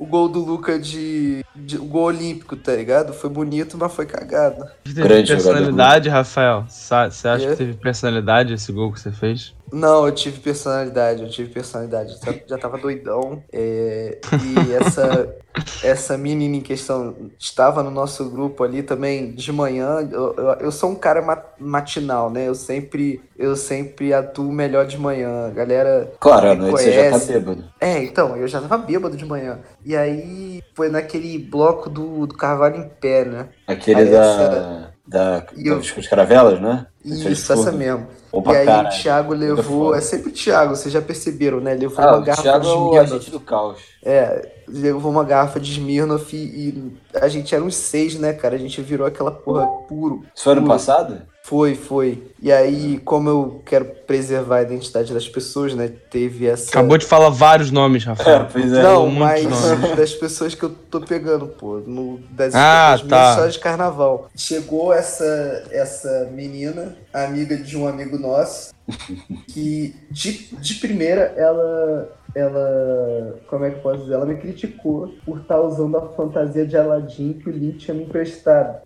o, 0.03 0.05
gol 0.05 0.27
do 0.29 0.39
Luca 0.39 0.77
de, 0.79 1.43
de- 1.55 1.77
O 1.77 1.85
gol 1.85 2.03
olímpico, 2.05 2.55
tá 2.55 2.73
ligado? 2.75 3.13
Foi 3.13 3.29
bonito, 3.29 3.77
mas 3.77 3.93
foi 3.93 4.05
cagado. 4.05 4.65
teve 4.83 5.01
Grande 5.01 5.27
jogador. 5.29 5.43
personalidade, 5.53 6.09
Rafael? 6.09 6.65
Você 6.67 7.27
acha 7.27 7.45
É. 7.45 7.49
que 7.51 7.55
teve 7.55 7.73
personalidade 7.73 8.53
esse 8.53 8.71
gol 8.71 8.91
que 8.91 8.99
você 8.99 9.11
fez? 9.11 9.53
Não, 9.71 10.05
eu 10.05 10.11
tive 10.11 10.39
personalidade, 10.39 11.23
eu 11.23 11.29
tive 11.29 11.49
personalidade. 11.51 12.15
Já, 12.23 12.33
já 12.47 12.57
tava 12.59 12.77
doidão. 12.77 13.43
é, 13.51 14.19
e 14.67 14.73
essa, 14.73 15.35
essa 15.83 16.15
menina 16.15 16.57
em 16.57 16.61
questão 16.61 17.15
estava 17.39 17.81
no 17.81 17.89
nosso 17.89 18.29
grupo 18.29 18.63
ali 18.63 18.83
também 18.83 19.31
de 19.31 19.51
manhã. 19.51 20.07
Eu, 20.11 20.35
eu, 20.37 20.45
eu 20.59 20.71
sou 20.71 20.91
um 20.91 20.95
cara 20.95 21.23
ma- 21.23 21.41
matinal, 21.59 22.29
né? 22.29 22.47
Eu 22.47 22.53
sempre, 22.53 23.19
eu 23.35 23.55
sempre 23.55 24.13
atuo 24.13 24.51
melhor 24.51 24.85
de 24.85 24.97
manhã. 24.97 25.47
A 25.47 25.49
galera 25.49 26.11
Claro, 26.19 26.51
à 26.51 26.55
noite 26.55 26.73
você 26.83 26.91
já 26.91 27.03
tá 27.05 27.09
conhece. 27.11 27.33
bêbado. 27.33 27.63
É, 27.81 28.03
então, 28.03 28.35
eu 28.37 28.47
já 28.47 28.61
tava 28.61 28.77
bêbado 28.77 29.17
de 29.17 29.25
manhã. 29.25 29.59
E 29.83 29.92
aí 29.95 30.63
foi 30.75 30.89
naquele 30.89 31.37
bloco 31.39 31.89
do, 31.89 32.25
do 32.27 32.35
Carvalho 32.35 32.77
em 32.77 32.89
pé, 32.89 33.25
né? 33.25 33.49
Aquele 33.67 34.01
Aí 34.01 34.09
da. 34.11 34.17
essa- 34.23 34.93
Da, 35.05 35.45
E 35.57 35.67
eu- 35.67 35.75
das 35.79 36.07
caravelas, 36.07 36.61
né? 36.61 36.87
Isso, 37.03 37.27
Esse 37.27 37.43
foi 37.47 37.57
essa 37.57 37.71
mesmo. 37.73 38.07
Opa, 38.31 38.53
e 38.53 38.55
aí 38.55 38.65
cara. 38.65 38.87
o 38.87 38.91
Thiago 38.91 39.33
levou. 39.33 39.93
É 39.93 39.99
sempre 39.99 40.29
o 40.29 40.33
Thiago, 40.33 40.77
vocês 40.77 40.93
já 40.93 41.01
perceberam, 41.01 41.59
né? 41.59 41.73
Levou 41.73 41.99
Ah, 41.99 42.13
uma 42.15 42.21
garrafa 42.21 42.41
Thiago 42.41 42.63
de 42.63 42.69
é 42.69 42.73
o 42.73 42.77
Smirnoff. 42.77 43.13
agente 43.13 43.31
do 43.31 43.39
caos. 43.41 43.79
É, 44.01 44.49
levou 44.65 45.11
uma 45.11 45.25
garrafa 45.25 45.59
de 45.59 45.71
Smirnoff 45.73 46.33
e, 46.33 46.39
e 46.39 46.93
a 47.19 47.27
gente 47.27 47.53
era 47.53 47.61
uns 47.61 47.75
seis, 47.75 48.15
né, 48.17 48.31
cara? 48.31 48.55
A 48.55 48.57
gente 48.57 48.81
virou 48.81 49.05
aquela 49.05 49.29
porra 49.29 49.67
puro. 49.89 50.23
Isso 50.33 50.45
foi 50.45 50.53
ano 50.53 50.65
passado? 50.65 51.21
Foi, 51.45 51.75
foi. 51.75 52.23
E 52.41 52.49
aí, 52.53 52.99
como 53.03 53.29
eu 53.29 53.61
quero 53.65 53.83
preservar 54.07 54.57
a 54.59 54.61
identidade 54.61 55.13
das 55.13 55.27
pessoas, 55.27 55.75
né? 55.75 55.91
Teve 56.09 56.47
essa. 56.47 56.69
Acabou 56.69 56.97
de 56.97 57.05
falar 57.05 57.29
vários 57.29 57.69
nomes, 57.69 58.05
Rafael. 58.05 58.47
pois 58.49 58.71
é. 58.71 58.81
Não, 58.81 59.07
mas 59.09 59.43
nomes. 59.43 59.91
das 59.97 60.13
pessoas 60.13 60.55
que 60.55 60.63
eu 60.63 60.69
tô 60.69 61.01
pegando, 61.01 61.47
pô. 61.47 61.79
No, 61.85 62.17
das, 62.31 62.55
Ah, 62.55 62.97
tá. 63.09 63.31
histórias 63.31 63.53
de 63.55 63.59
carnaval. 63.59 64.29
Chegou 64.37 64.93
essa, 64.93 65.65
essa 65.69 66.29
menina, 66.31 66.95
amiga 67.13 67.57
de 67.57 67.77
um 67.77 67.85
amigo 67.89 68.17
nosso, 68.17 68.73
que 69.49 69.93
de, 70.09 70.55
de 70.55 70.75
primeira 70.75 71.33
ela. 71.35 72.09
Ela. 72.35 73.35
Como 73.47 73.63
é 73.65 73.69
que 73.69 73.75
eu 73.77 73.81
posso 73.81 73.99
dizer? 74.03 74.13
Ela 74.15 74.25
me 74.25 74.35
criticou 74.37 75.13
por 75.25 75.41
estar 75.41 75.61
usando 75.61 75.97
a 75.97 76.07
fantasia 76.13 76.65
de 76.65 76.75
Aladdin 76.75 77.33
que 77.33 77.49
o 77.49 77.51
Link 77.51 77.77
tinha 77.79 77.93
me 77.95 78.03
emprestado. 78.05 78.77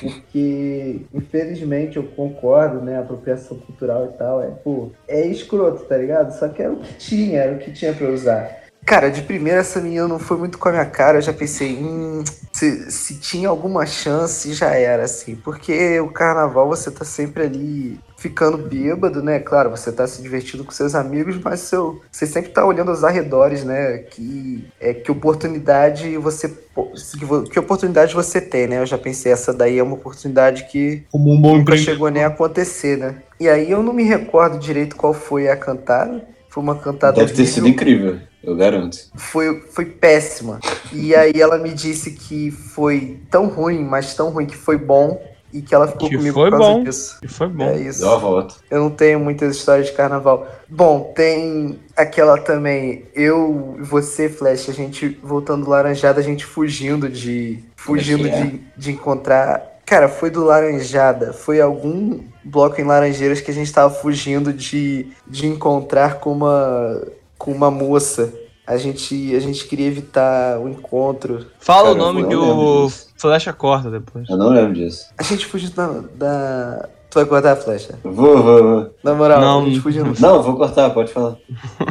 Porque, 0.00 1.02
infelizmente, 1.12 1.96
eu 1.96 2.04
concordo, 2.04 2.80
né? 2.80 2.98
Apropriação 2.98 3.58
cultural 3.58 4.06
e 4.06 4.18
tal. 4.18 4.42
É, 4.42 4.46
pô, 4.48 4.90
é 5.06 5.26
escroto, 5.26 5.84
tá 5.84 5.96
ligado? 5.96 6.36
Só 6.38 6.48
que 6.48 6.62
era 6.62 6.72
o 6.72 6.78
que 6.78 6.94
tinha, 6.94 7.40
era 7.40 7.52
o 7.54 7.58
que 7.58 7.72
tinha 7.72 7.92
pra 7.92 8.08
usar. 8.08 8.60
Cara, 8.84 9.10
de 9.10 9.22
primeira 9.22 9.60
essa 9.60 9.80
menina 9.80 10.08
não 10.08 10.18
foi 10.18 10.36
muito 10.38 10.58
com 10.58 10.68
a 10.68 10.72
minha 10.72 10.86
cara, 10.86 11.18
eu 11.18 11.22
já 11.22 11.32
pensei, 11.32 11.76
hum, 11.76 12.24
se, 12.52 12.90
se 12.90 13.20
tinha 13.20 13.48
alguma 13.48 13.86
chance, 13.86 14.52
já 14.54 14.74
era, 14.74 15.04
assim. 15.04 15.36
Porque 15.36 16.00
o 16.00 16.08
carnaval 16.08 16.66
você 16.66 16.90
tá 16.90 17.04
sempre 17.04 17.44
ali 17.44 18.00
ficando 18.20 18.58
bêbado, 18.58 19.22
né? 19.22 19.38
Claro, 19.38 19.70
você 19.70 19.90
tá 19.90 20.06
se 20.06 20.20
divertindo 20.20 20.62
com 20.62 20.70
seus 20.70 20.94
amigos, 20.94 21.40
mas 21.42 21.60
seu, 21.60 22.02
você 22.12 22.26
sempre 22.26 22.50
tá 22.50 22.64
olhando 22.66 22.90
aos 22.90 23.02
arredores, 23.02 23.64
né? 23.64 23.96
Que, 23.98 24.66
é, 24.78 24.92
que 24.92 25.10
oportunidade 25.10 26.18
você. 26.18 26.48
Que, 26.48 27.50
que 27.50 27.58
oportunidade 27.58 28.14
você 28.14 28.38
tem, 28.38 28.66
né? 28.66 28.78
Eu 28.78 28.86
já 28.86 28.98
pensei, 28.98 29.32
essa 29.32 29.54
daí 29.54 29.78
é 29.78 29.82
uma 29.82 29.94
oportunidade 29.94 30.68
que 30.70 31.02
Como 31.10 31.32
um 31.32 31.40
bom 31.40 31.56
nunca 31.56 31.76
chegou 31.78 32.10
nem 32.10 32.22
a 32.22 32.26
acontecer, 32.26 32.98
né? 32.98 33.16
E 33.40 33.48
aí 33.48 33.70
eu 33.70 33.82
não 33.82 33.94
me 33.94 34.04
recordo 34.04 34.58
direito 34.58 34.96
qual 34.96 35.14
foi 35.14 35.48
a 35.48 35.56
cantada. 35.56 36.22
Foi 36.50 36.62
uma 36.62 36.74
cantada 36.74 37.16
Deve 37.16 37.32
ter 37.32 37.46
sido 37.46 37.68
incrível, 37.68 38.18
eu 38.42 38.54
garanto. 38.56 38.98
foi, 39.14 39.60
foi 39.70 39.86
péssima. 39.86 40.60
E 40.92 41.14
aí 41.14 41.40
ela 41.40 41.56
me 41.56 41.72
disse 41.72 42.10
que 42.10 42.50
foi 42.50 43.20
tão 43.30 43.46
ruim, 43.46 43.84
mas 43.84 44.14
tão 44.14 44.30
ruim 44.30 44.46
que 44.46 44.56
foi 44.56 44.76
bom. 44.76 45.22
E 45.52 45.60
que 45.60 45.74
ela 45.74 45.88
ficou 45.88 46.08
Que 46.08 46.16
comigo 46.16 46.34
foi 46.34 46.50
por 46.50 46.58
causa 46.58 46.74
bom. 46.74 46.84
disso. 46.84 47.18
E 47.22 47.28
foi 47.28 47.48
bom. 47.48 47.64
É 47.64 47.78
isso. 47.80 48.00
Deu 48.00 48.10
a 48.10 48.16
volta. 48.16 48.54
Eu 48.70 48.80
não 48.80 48.90
tenho 48.90 49.18
muitas 49.18 49.56
histórias 49.56 49.86
de 49.86 49.92
carnaval. 49.92 50.46
Bom, 50.68 51.12
tem 51.14 51.78
aquela 51.96 52.38
também. 52.38 53.04
Eu 53.14 53.76
e 53.78 53.82
você, 53.82 54.28
Flash, 54.28 54.68
a 54.68 54.72
gente 54.72 55.18
voltando 55.22 55.64
do 55.64 55.70
Laranjada, 55.70 56.20
a 56.20 56.24
gente 56.24 56.44
fugindo 56.44 57.08
de. 57.08 57.64
Fugindo 57.76 58.26
é 58.26 58.30
que 58.30 58.46
de, 58.46 58.60
de 58.76 58.92
encontrar. 58.92 59.80
Cara, 59.84 60.08
foi 60.08 60.30
do 60.30 60.44
Laranjada. 60.44 61.32
Foi 61.32 61.60
algum 61.60 62.20
bloco 62.44 62.80
em 62.80 62.84
Laranjeiras 62.84 63.40
que 63.40 63.50
a 63.50 63.54
gente 63.54 63.72
tava 63.72 63.92
fugindo 63.92 64.52
de, 64.52 65.08
de 65.26 65.46
encontrar 65.46 66.20
com 66.20 66.32
uma, 66.32 67.02
com 67.36 67.50
uma 67.50 67.70
moça. 67.70 68.32
A 68.70 68.76
gente, 68.76 69.34
a 69.34 69.40
gente 69.40 69.66
queria 69.66 69.88
evitar 69.88 70.56
o 70.60 70.68
encontro. 70.68 71.44
Fala 71.58 71.88
Cara, 71.88 71.94
o 71.94 71.98
nome 71.98 72.28
que 72.28 72.36
o. 72.36 72.88
Flecha 73.16 73.52
corta 73.52 73.90
depois. 73.90 74.28
Eu 74.30 74.36
não 74.36 74.50
lembro 74.50 74.74
disso. 74.74 75.06
A 75.18 75.24
gente 75.24 75.44
fugiu 75.44 75.70
da. 75.70 75.88
da... 76.14 76.88
Tu 77.10 77.14
vai 77.16 77.24
cortar 77.24 77.54
a 77.54 77.56
flecha? 77.56 77.98
Vou, 78.04 78.40
vou, 78.40 78.62
vou. 78.62 78.94
Na 79.02 79.12
moral, 79.12 79.40
Não. 79.40 79.62
a 79.62 79.64
gente 79.64 79.80
fugindo. 79.80 80.14
Não, 80.20 80.40
vou 80.40 80.56
cortar, 80.56 80.88
pode 80.90 81.12
falar. 81.12 81.36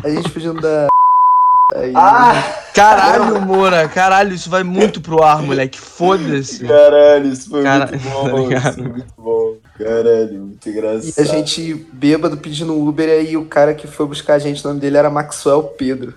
A 0.02 0.10
gente 0.10 0.30
fugindo 0.30 0.62
da. 0.62 0.88
Aí, 1.76 1.94
Ah! 1.96 2.56
Caralho, 2.74 3.42
Moura, 3.42 3.88
caralho, 3.90 4.34
isso 4.34 4.50
vai 4.50 4.64
muito 4.64 5.02
pro 5.02 5.22
ar, 5.22 5.42
moleque. 5.42 5.78
Foda-se. 5.80 6.66
Caralho, 6.66 7.28
isso 7.32 7.50
foi 7.50 7.62
Cara- 7.64 7.88
muito 7.88 8.04
tá 8.08 8.30
bom. 8.30 8.48
ligado? 8.48 8.64
isso 8.70 8.74
foi 8.80 8.88
muito 8.88 9.14
bom. 9.18 9.54
Caralho, 9.78 10.40
muito 10.40 10.70
engraçado. 10.70 11.14
E 11.18 11.22
a 11.22 11.26
gente 11.26 11.74
bêbado 11.92 12.38
pedindo 12.38 12.74
Uber 12.80 13.08
e 13.10 13.12
aí 13.12 13.38
o 13.38 13.46
cara 13.46 13.74
que 13.74 13.86
foi 13.88 14.06
buscar 14.08 14.36
a 14.36 14.40
gente, 14.40 14.64
o 14.64 14.68
nome 14.68 14.80
dele 14.80 14.98
era 14.98 15.10
Maxwell 15.10 15.64
Pedro. 15.64 16.14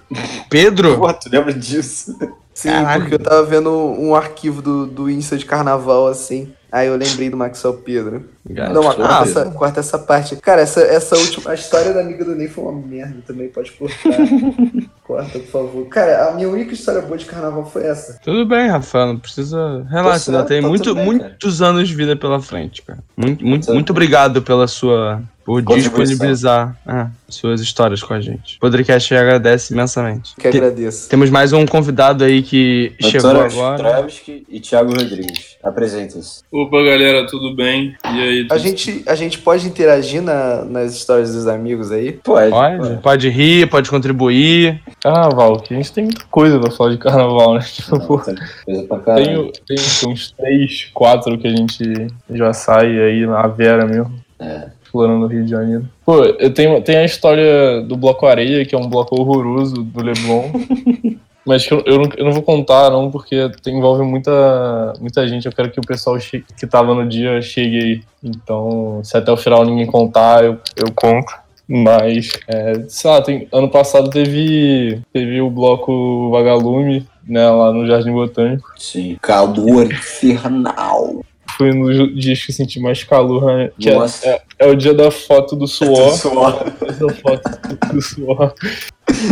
Pedro? 0.48 0.98
Pô, 0.98 1.12
tu 1.12 1.28
lembra 1.30 1.52
disso? 1.52 2.16
Sim, 2.54 2.68
Caralho. 2.70 3.00
porque 3.02 3.14
eu 3.14 3.18
tava 3.18 3.42
vendo 3.44 3.70
um 3.72 4.14
arquivo 4.14 4.60
do, 4.62 4.86
do 4.86 5.10
Insta 5.10 5.36
de 5.36 5.44
carnaval, 5.46 6.06
assim. 6.06 6.52
Aí 6.70 6.86
eu 6.88 6.96
lembrei 6.96 7.28
do 7.28 7.36
Maxwell 7.36 7.74
Pedro. 7.74 8.24
Não, 8.48 8.82
corta, 8.82 9.22
essa, 9.22 9.44
corta 9.50 9.80
essa 9.80 9.98
parte. 9.98 10.36
Cara, 10.36 10.62
essa, 10.62 10.80
essa 10.80 11.16
última. 11.16 11.50
A 11.50 11.54
história 11.54 11.92
da 11.92 12.00
amiga 12.00 12.24
do 12.24 12.34
Ney 12.34 12.48
foi 12.48 12.64
uma 12.64 12.72
merda 12.72 13.16
também, 13.26 13.48
pode 13.48 13.72
cortar. 13.72 14.10
corta, 15.12 15.38
por 15.38 15.48
favor. 15.48 15.86
Cara, 15.88 16.28
a 16.28 16.32
minha 16.34 16.48
única 16.48 16.72
história 16.74 17.02
boa 17.02 17.16
de 17.18 17.24
carnaval 17.26 17.64
foi 17.66 17.84
essa. 17.84 18.18
Tudo 18.24 18.44
bem, 18.46 18.68
Rafael, 18.68 19.06
não 19.08 19.18
precisa. 19.18 19.86
Relaxa, 19.90 20.30
Tá 20.32 20.38
ainda 20.38 20.48
tem 20.48 20.62
tá 20.62 20.68
muito, 20.68 20.94
bem, 20.94 21.04
muitos 21.04 21.60
anos 21.62 21.88
de 21.88 21.94
vida 21.94 22.16
pela 22.16 22.40
frente, 22.40 22.82
cara. 22.82 22.98
Muito, 23.16 23.44
muito, 23.44 23.66
Tudo 23.66 23.74
muito 23.74 23.92
bem. 23.92 24.02
obrigado 24.02 24.42
pela 24.42 24.66
sua. 24.66 25.22
Por 25.44 25.60
disponibilizar 25.60 26.76
é, 26.86 27.06
suas 27.28 27.60
histórias 27.60 28.00
com 28.00 28.14
a 28.14 28.20
gente. 28.20 28.58
O 28.58 28.60
Podcast 28.60 29.12
agradece 29.12 29.74
imensamente. 29.74 30.36
Que 30.36 30.48
Te- 30.48 30.56
agradeço. 30.56 31.08
temos 31.08 31.30
mais 31.30 31.52
um 31.52 31.66
convidado 31.66 32.22
aí 32.22 32.42
que 32.42 32.92
chegou 33.00 33.30
Antônio 33.30 33.50
agora. 33.50 33.76
Travski 33.78 34.46
e 34.48 34.60
Thiago 34.60 34.90
Rodrigues. 34.92 35.56
Apresenta-se. 35.60 36.42
Opa, 36.52 36.76
galera, 36.84 37.26
tudo 37.26 37.56
bem? 37.56 37.96
E 38.04 38.08
aí? 38.22 38.46
A 38.52 38.56
gente, 38.56 39.02
a 39.04 39.16
gente 39.16 39.38
pode 39.40 39.66
interagir 39.66 40.22
na- 40.22 40.64
nas 40.64 40.94
histórias 40.94 41.34
dos 41.34 41.48
amigos 41.48 41.90
aí? 41.90 42.12
Pode. 42.12 42.50
Pode, 42.50 42.96
pode 43.02 43.28
rir, 43.28 43.68
pode 43.68 43.90
contribuir. 43.90 44.80
Ah, 45.04 45.28
Val, 45.28 45.56
que 45.60 45.74
a 45.74 45.76
gente 45.76 45.92
tem 45.92 46.04
muita 46.04 46.24
coisa 46.30 46.60
pra 46.60 46.70
falar 46.70 46.90
de 46.92 46.98
carnaval, 46.98 47.54
né? 47.54 47.60
Tipo, 47.64 47.96
Não, 47.98 48.18
tem 48.24 48.34
coisa 48.64 48.82
pra 48.86 48.98
caralho. 49.00 49.24
Tenho, 49.26 49.52
tem 49.66 49.78
uns 50.12 50.30
três, 50.30 50.90
quatro 50.94 51.36
que 51.38 51.46
a 51.48 51.56
gente 51.56 52.06
já 52.30 52.52
sai 52.52 52.86
aí 53.00 53.26
na 53.26 53.46
Vera 53.48 53.84
mesmo. 53.84 54.12
É. 54.38 54.68
Explorando 54.84 55.20
no 55.20 55.26
Rio 55.26 55.44
de 55.44 55.50
Janeiro. 55.50 55.88
Pô, 56.04 56.22
eu 56.24 56.52
tenho, 56.52 56.80
tem 56.82 56.96
a 56.98 57.04
história 57.04 57.80
do 57.82 57.96
Bloco 57.96 58.26
Areia, 58.26 58.64
que 58.64 58.74
é 58.74 58.78
um 58.78 58.88
bloco 58.88 59.18
horroroso 59.20 59.74
do 59.82 60.02
Leblon. 60.02 60.50
Mas 61.44 61.66
que 61.66 61.74
eu, 61.74 61.82
eu, 61.86 61.96
não, 61.98 62.08
eu 62.16 62.24
não 62.26 62.32
vou 62.32 62.42
contar, 62.42 62.88
não, 62.90 63.10
porque 63.10 63.50
tem- 63.62 63.76
envolve 63.76 64.04
muita, 64.04 64.92
muita 65.00 65.26
gente. 65.26 65.46
Eu 65.46 65.52
quero 65.52 65.72
que 65.72 65.80
o 65.80 65.84
pessoal 65.86 66.16
que 66.16 66.66
tava 66.68 66.94
no 66.94 67.08
dia 67.08 67.42
chegue 67.42 67.78
aí. 67.82 68.00
Então, 68.22 69.00
se 69.02 69.16
até 69.16 69.32
o 69.32 69.36
final 69.36 69.64
ninguém 69.64 69.86
contar, 69.86 70.44
eu, 70.44 70.58
eu 70.76 70.92
conto. 70.94 71.32
Mas, 71.68 72.32
é, 72.48 72.84
sei 72.88 73.10
lá, 73.10 73.22
tem- 73.22 73.48
ano 73.52 73.68
passado 73.70 74.10
teve, 74.10 75.00
teve 75.12 75.40
o 75.40 75.48
bloco 75.50 76.30
Vagalume, 76.30 77.06
né, 77.26 77.48
lá 77.48 77.72
no 77.72 77.86
Jardim 77.86 78.12
Botânico. 78.12 78.68
Sim. 78.76 79.16
Calor 79.22 79.84
infernal. 79.84 81.24
Foi 81.56 81.70
um 81.70 81.84
dos 81.84 82.14
dias 82.20 82.42
que 82.42 82.50
eu 82.50 82.54
senti 82.54 82.80
mais 82.80 83.04
calor, 83.04 83.44
né? 83.44 83.70
Que 83.78 83.90
é, 83.90 83.96
é, 84.24 84.42
é 84.58 84.66
o 84.66 84.74
dia 84.74 84.94
da 84.94 85.10
foto 85.10 85.54
do 85.54 85.66
suor. 85.66 86.12
Suor. 86.12 86.64
Essa 86.88 87.08
foto 87.20 87.92
do 87.92 88.02
suor. 88.02 88.54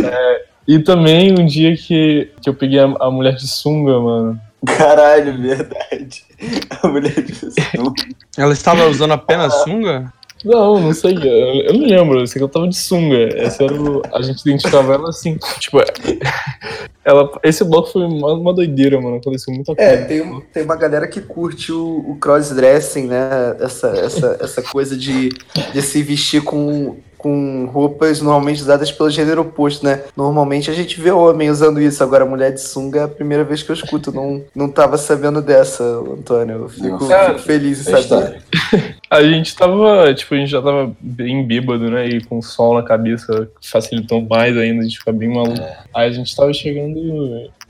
É, 0.04 0.42
e 0.68 0.78
também 0.78 1.32
um 1.32 1.46
dia 1.46 1.74
que, 1.76 2.30
que 2.42 2.48
eu 2.48 2.54
peguei 2.54 2.78
a, 2.78 2.84
a 3.00 3.10
mulher 3.10 3.34
de 3.34 3.48
sunga, 3.48 3.98
mano. 3.98 4.40
Caralho, 4.66 5.40
verdade. 5.40 6.24
A 6.82 6.88
mulher 6.88 7.22
de 7.22 7.34
sunga. 7.34 7.94
Ela 8.36 8.52
estava 8.52 8.86
usando 8.86 9.12
apenas 9.12 9.54
sunga? 9.62 10.12
Não, 10.44 10.80
não 10.80 10.94
sei, 10.94 11.14
eu, 11.16 11.62
eu 11.62 11.74
não 11.74 11.86
lembro, 11.86 12.20
eu 12.20 12.26
sei 12.26 12.38
que 12.38 12.44
eu 12.44 12.48
tava 12.48 12.68
de 12.68 12.76
sunga. 12.76 13.28
Esse 13.44 13.62
era 13.62 13.74
o, 13.74 14.02
a 14.12 14.22
gente 14.22 14.40
identificava 14.40 14.94
ela 14.94 15.08
assim. 15.08 15.38
Tipo, 15.58 15.78
ela, 17.04 17.30
esse 17.42 17.64
bloco 17.64 17.90
foi 17.90 18.02
uma, 18.04 18.34
uma 18.34 18.54
doideira, 18.54 19.00
mano. 19.00 19.16
Aconteceu 19.16 19.52
muita 19.52 19.74
coisa. 19.74 19.90
É, 19.90 20.04
tem, 20.04 20.40
tem 20.52 20.62
uma 20.62 20.76
galera 20.76 21.06
que 21.06 21.20
curte 21.20 21.72
o, 21.72 22.04
o 22.08 22.16
crossdressing, 22.16 23.06
né? 23.06 23.56
Essa, 23.60 23.88
essa, 23.88 24.38
essa 24.40 24.62
coisa 24.62 24.96
de, 24.96 25.28
de 25.72 25.82
se 25.82 26.02
vestir 26.02 26.42
com, 26.42 26.96
com 27.20 27.66
roupas 27.66 28.20
normalmente 28.20 28.62
usadas 28.62 28.90
pelo 28.90 29.10
gênero 29.10 29.42
oposto, 29.42 29.84
né? 29.84 30.02
Normalmente 30.16 30.70
a 30.70 30.74
gente 30.74 31.00
vê 31.00 31.10
homem 31.10 31.50
usando 31.50 31.80
isso, 31.80 32.02
agora 32.02 32.24
mulher 32.24 32.52
de 32.52 32.60
sunga 32.60 33.00
é 33.00 33.04
a 33.04 33.08
primeira 33.08 33.44
vez 33.44 33.62
que 33.62 33.70
eu 33.70 33.74
escuto. 33.74 34.12
Não, 34.12 34.42
não 34.54 34.68
tava 34.68 34.96
sabendo 34.96 35.42
dessa, 35.42 35.84
Antônio. 35.84 36.56
Eu 36.56 36.68
fico, 36.68 36.88
Nossa. 36.88 37.26
fico 37.26 37.38
feliz 37.40 37.86
em 37.86 37.92
É 37.92 38.02
saber. 38.02 38.42
A 39.10 39.24
gente 39.24 39.56
tava, 39.56 40.14
tipo, 40.14 40.34
a 40.34 40.36
gente 40.36 40.50
já 40.50 40.62
tava 40.62 40.92
bem 41.00 41.44
bêbado, 41.44 41.90
né? 41.90 42.08
E 42.08 42.24
com 42.24 42.40
sol 42.40 42.74
na 42.76 42.82
cabeça 42.84 43.50
facilitou 43.60 44.22
mais 44.22 44.56
ainda, 44.56 44.82
a 44.82 44.84
gente 44.84 45.00
fica 45.00 45.10
bem 45.10 45.28
maluco. 45.28 45.60
Aí 45.92 46.08
a 46.08 46.12
gente 46.12 46.34
tava 46.36 46.52
chegando 46.52 46.96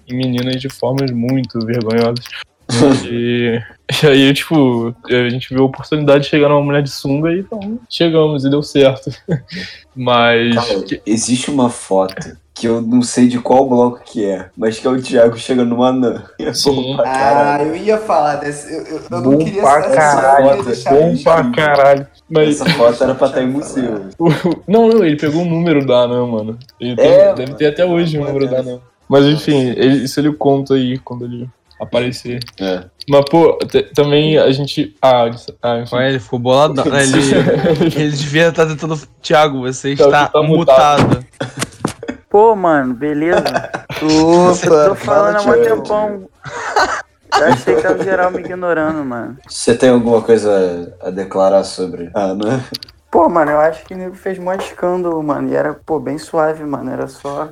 em 0.07 0.15
meninas 0.15 0.61
de 0.61 0.69
formas 0.69 1.11
muito 1.11 1.59
vergonhosas. 1.65 2.27
e, 3.11 3.59
e 4.03 4.07
aí, 4.07 4.33
tipo, 4.33 4.95
a 5.09 5.29
gente 5.29 5.53
viu 5.53 5.63
a 5.65 5.67
oportunidade 5.67 6.25
de 6.25 6.31
chegar 6.31 6.49
numa 6.49 6.63
mulher 6.63 6.83
de 6.83 6.91
sunga 6.91 7.33
e 7.33 7.41
então 7.41 7.79
chegamos 7.89 8.45
e 8.45 8.51
deu 8.51 8.63
certo. 8.63 9.11
Mas. 9.97 10.55
Cara, 10.55 10.85
existe 11.05 11.51
uma 11.51 11.69
foto 11.69 12.37
que 12.55 12.69
eu 12.69 12.81
não 12.83 13.01
sei 13.01 13.27
de 13.27 13.39
qual 13.39 13.67
bloco 13.67 14.01
que 14.05 14.23
é, 14.23 14.51
mas 14.55 14.79
que 14.79 14.87
é 14.87 14.91
o 14.91 15.01
Thiago 15.01 15.39
chegando 15.39 15.71
numa 15.71 15.89
anã. 15.89 16.25
É 16.39 16.53
Sim. 16.53 16.95
Ah, 16.99 17.03
caralho. 17.05 17.69
eu 17.71 17.77
ia 17.77 17.97
falar 17.99 18.37
desse. 18.37 18.71
Eu, 18.71 18.83
eu, 18.85 18.97
eu 18.99 19.21
não 19.21 19.23
Bom 19.23 19.39
queria 19.39 19.63
pra 19.63 19.91
caralho, 19.91 20.65
Bom 20.91 21.17
pra 21.23 21.51
caralho. 21.51 22.07
Mas. 22.29 22.61
Essa 22.61 22.71
foto 22.71 23.03
era 23.03 23.15
pra 23.15 23.29
estar 23.29 23.43
em 23.43 23.47
museu. 23.49 24.09
Não, 24.69 24.89
não, 24.89 25.05
ele 25.05 25.17
pegou 25.17 25.41
o 25.43 25.47
número 25.47 25.87
da 25.87 26.01
Anã, 26.03 26.27
mano. 26.27 26.59
Ele 26.79 26.97
tem- 26.97 27.07
É, 27.11 27.29
deve 27.33 27.43
mano. 27.47 27.57
ter 27.57 27.67
até 27.67 27.85
hoje 27.85 28.19
o 28.19 28.25
número 28.25 28.49
da 28.49 28.59
Anã. 28.61 28.79
Mas 29.09 29.25
enfim, 29.25 29.71
ele- 29.71 30.05
isso 30.05 30.21
ele 30.21 30.33
conta 30.33 30.75
aí 30.75 30.99
quando 30.99 31.25
ele 31.25 31.49
aparecer. 31.81 32.41
É. 32.61 32.85
Mas, 33.09 33.25
pô, 33.31 33.59
também 33.95 34.39
a 34.39 34.51
gente. 34.53 34.95
Ah, 35.03 35.27
ele- 35.27 35.37
ah 35.63 35.79
enfim. 35.79 35.97
Ele 35.97 36.19
ficou 36.21 36.39
boladão. 36.39 36.85
né? 36.85 37.03
Ele, 37.03 37.95
ele 37.97 38.11
devia 38.17 38.49
estar 38.49 38.67
tentando. 38.67 38.97
Thiago, 39.23 39.61
você 39.63 39.97
Thiago, 39.97 40.13
está 40.13 40.29
tá 40.29 40.43
mutado. 40.43 41.03
mutado. 41.09 41.27
Pô, 42.31 42.55
mano, 42.55 42.95
beleza? 42.95 43.43
Opa, 43.43 44.89
Tô 44.89 44.95
falando 44.95 45.37
há 45.39 45.43
muito 45.43 45.63
Thiago. 45.65 45.83
tempão. 45.83 46.29
Eu 47.37 47.47
achei 47.53 47.75
que 47.75 47.83
tava 47.83 48.05
geral 48.05 48.31
me 48.31 48.39
ignorando, 48.41 49.05
mano. 49.05 49.37
Você 49.49 49.75
tem 49.75 49.89
alguma 49.91 50.23
coisa 50.23 50.95
a 51.03 51.11
declarar 51.11 51.65
sobre 51.65 52.09
a 52.15 52.21
Ana? 52.27 52.65
Pô, 53.11 53.29
mano, 53.29 53.51
eu 53.51 53.59
acho 53.59 53.85
que 53.85 53.93
o 53.93 53.97
nego 53.97 54.15
fez 54.15 54.39
mó 54.39 54.53
escândalo, 54.55 55.21
mano. 55.23 55.49
E 55.49 55.57
era, 55.57 55.75
pô, 55.75 55.99
bem 55.99 56.17
suave, 56.17 56.63
mano. 56.65 56.91
Era 56.93 57.09
só. 57.09 57.49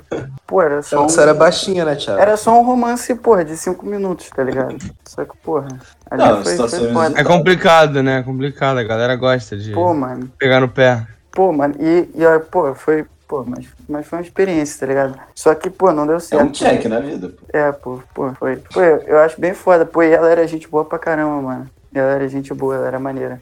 Pô, 0.47 0.63
era 0.63 0.81
só. 0.83 1.03
Você 1.03 1.19
Um... 1.19 1.23
era 1.25 1.35
baixinha, 1.35 1.85
né, 1.85 1.97
Thiago? 1.97 2.21
Era 2.21 2.37
só 2.37 2.59
um 2.59 2.63
romance, 2.65 3.13
porra, 3.17 3.45
de 3.45 3.57
cinco 3.57 3.85
minutos, 3.85 4.31
tá 4.31 4.45
ligado? 4.45 4.77
Só 5.05 5.25
que, 5.25 5.37
porra. 5.39 5.67
Ali 6.11 6.23
Não, 6.23 6.35
foi, 6.43 6.57
foi 6.57 6.69
situações- 6.69 6.93
foda. 6.93 7.21
É 7.21 7.25
complicado, 7.25 8.03
né? 8.05 8.19
É 8.21 8.23
complicado. 8.23 8.79
A 8.79 8.85
galera 8.85 9.17
gosta 9.17 9.57
de 9.57 9.73
Pô, 9.73 9.93
mano. 9.93 10.31
pegar 10.39 10.61
no 10.61 10.69
pé. 10.69 11.05
Pô, 11.33 11.53
mano. 11.53 11.75
E, 11.81 12.09
e 12.15 12.25
ó, 12.25 12.39
pô, 12.39 12.73
foi. 12.75 13.05
pô, 13.27 13.45
mas, 13.45 13.67
mas 13.89 14.07
foi 14.07 14.19
uma 14.21 14.25
experiência, 14.25 14.79
tá 14.81 14.87
ligado? 14.87 15.19
Só 15.35 15.55
que, 15.57 15.69
pô, 15.69 15.93
não 15.93 16.07
deu 16.07 16.17
É 16.17 16.21
certo. 16.21 16.47
um 16.47 16.53
check 16.53 16.85
na 16.87 17.01
vida, 17.01 17.31
pô. 17.31 17.45
É, 17.53 17.73
pô, 17.73 18.01
pô, 18.15 18.33
foi. 18.35 18.57
Pô, 18.73 18.81
eu, 18.81 18.99
eu 19.01 19.19
acho 19.19 19.41
bem 19.41 19.53
foda. 19.55 19.85
Pô, 19.85 20.05
e 20.05 20.13
ela 20.13 20.31
era 20.31 20.47
gente 20.47 20.69
boa 20.69 20.85
pra 20.85 21.01
caramba, 21.01 21.43
mano. 21.43 21.67
Ela 21.93 22.13
era 22.13 22.29
gente 22.29 22.55
boa, 22.55 22.77
ela 22.77 22.87
era 22.87 23.01
maneira. 23.01 23.41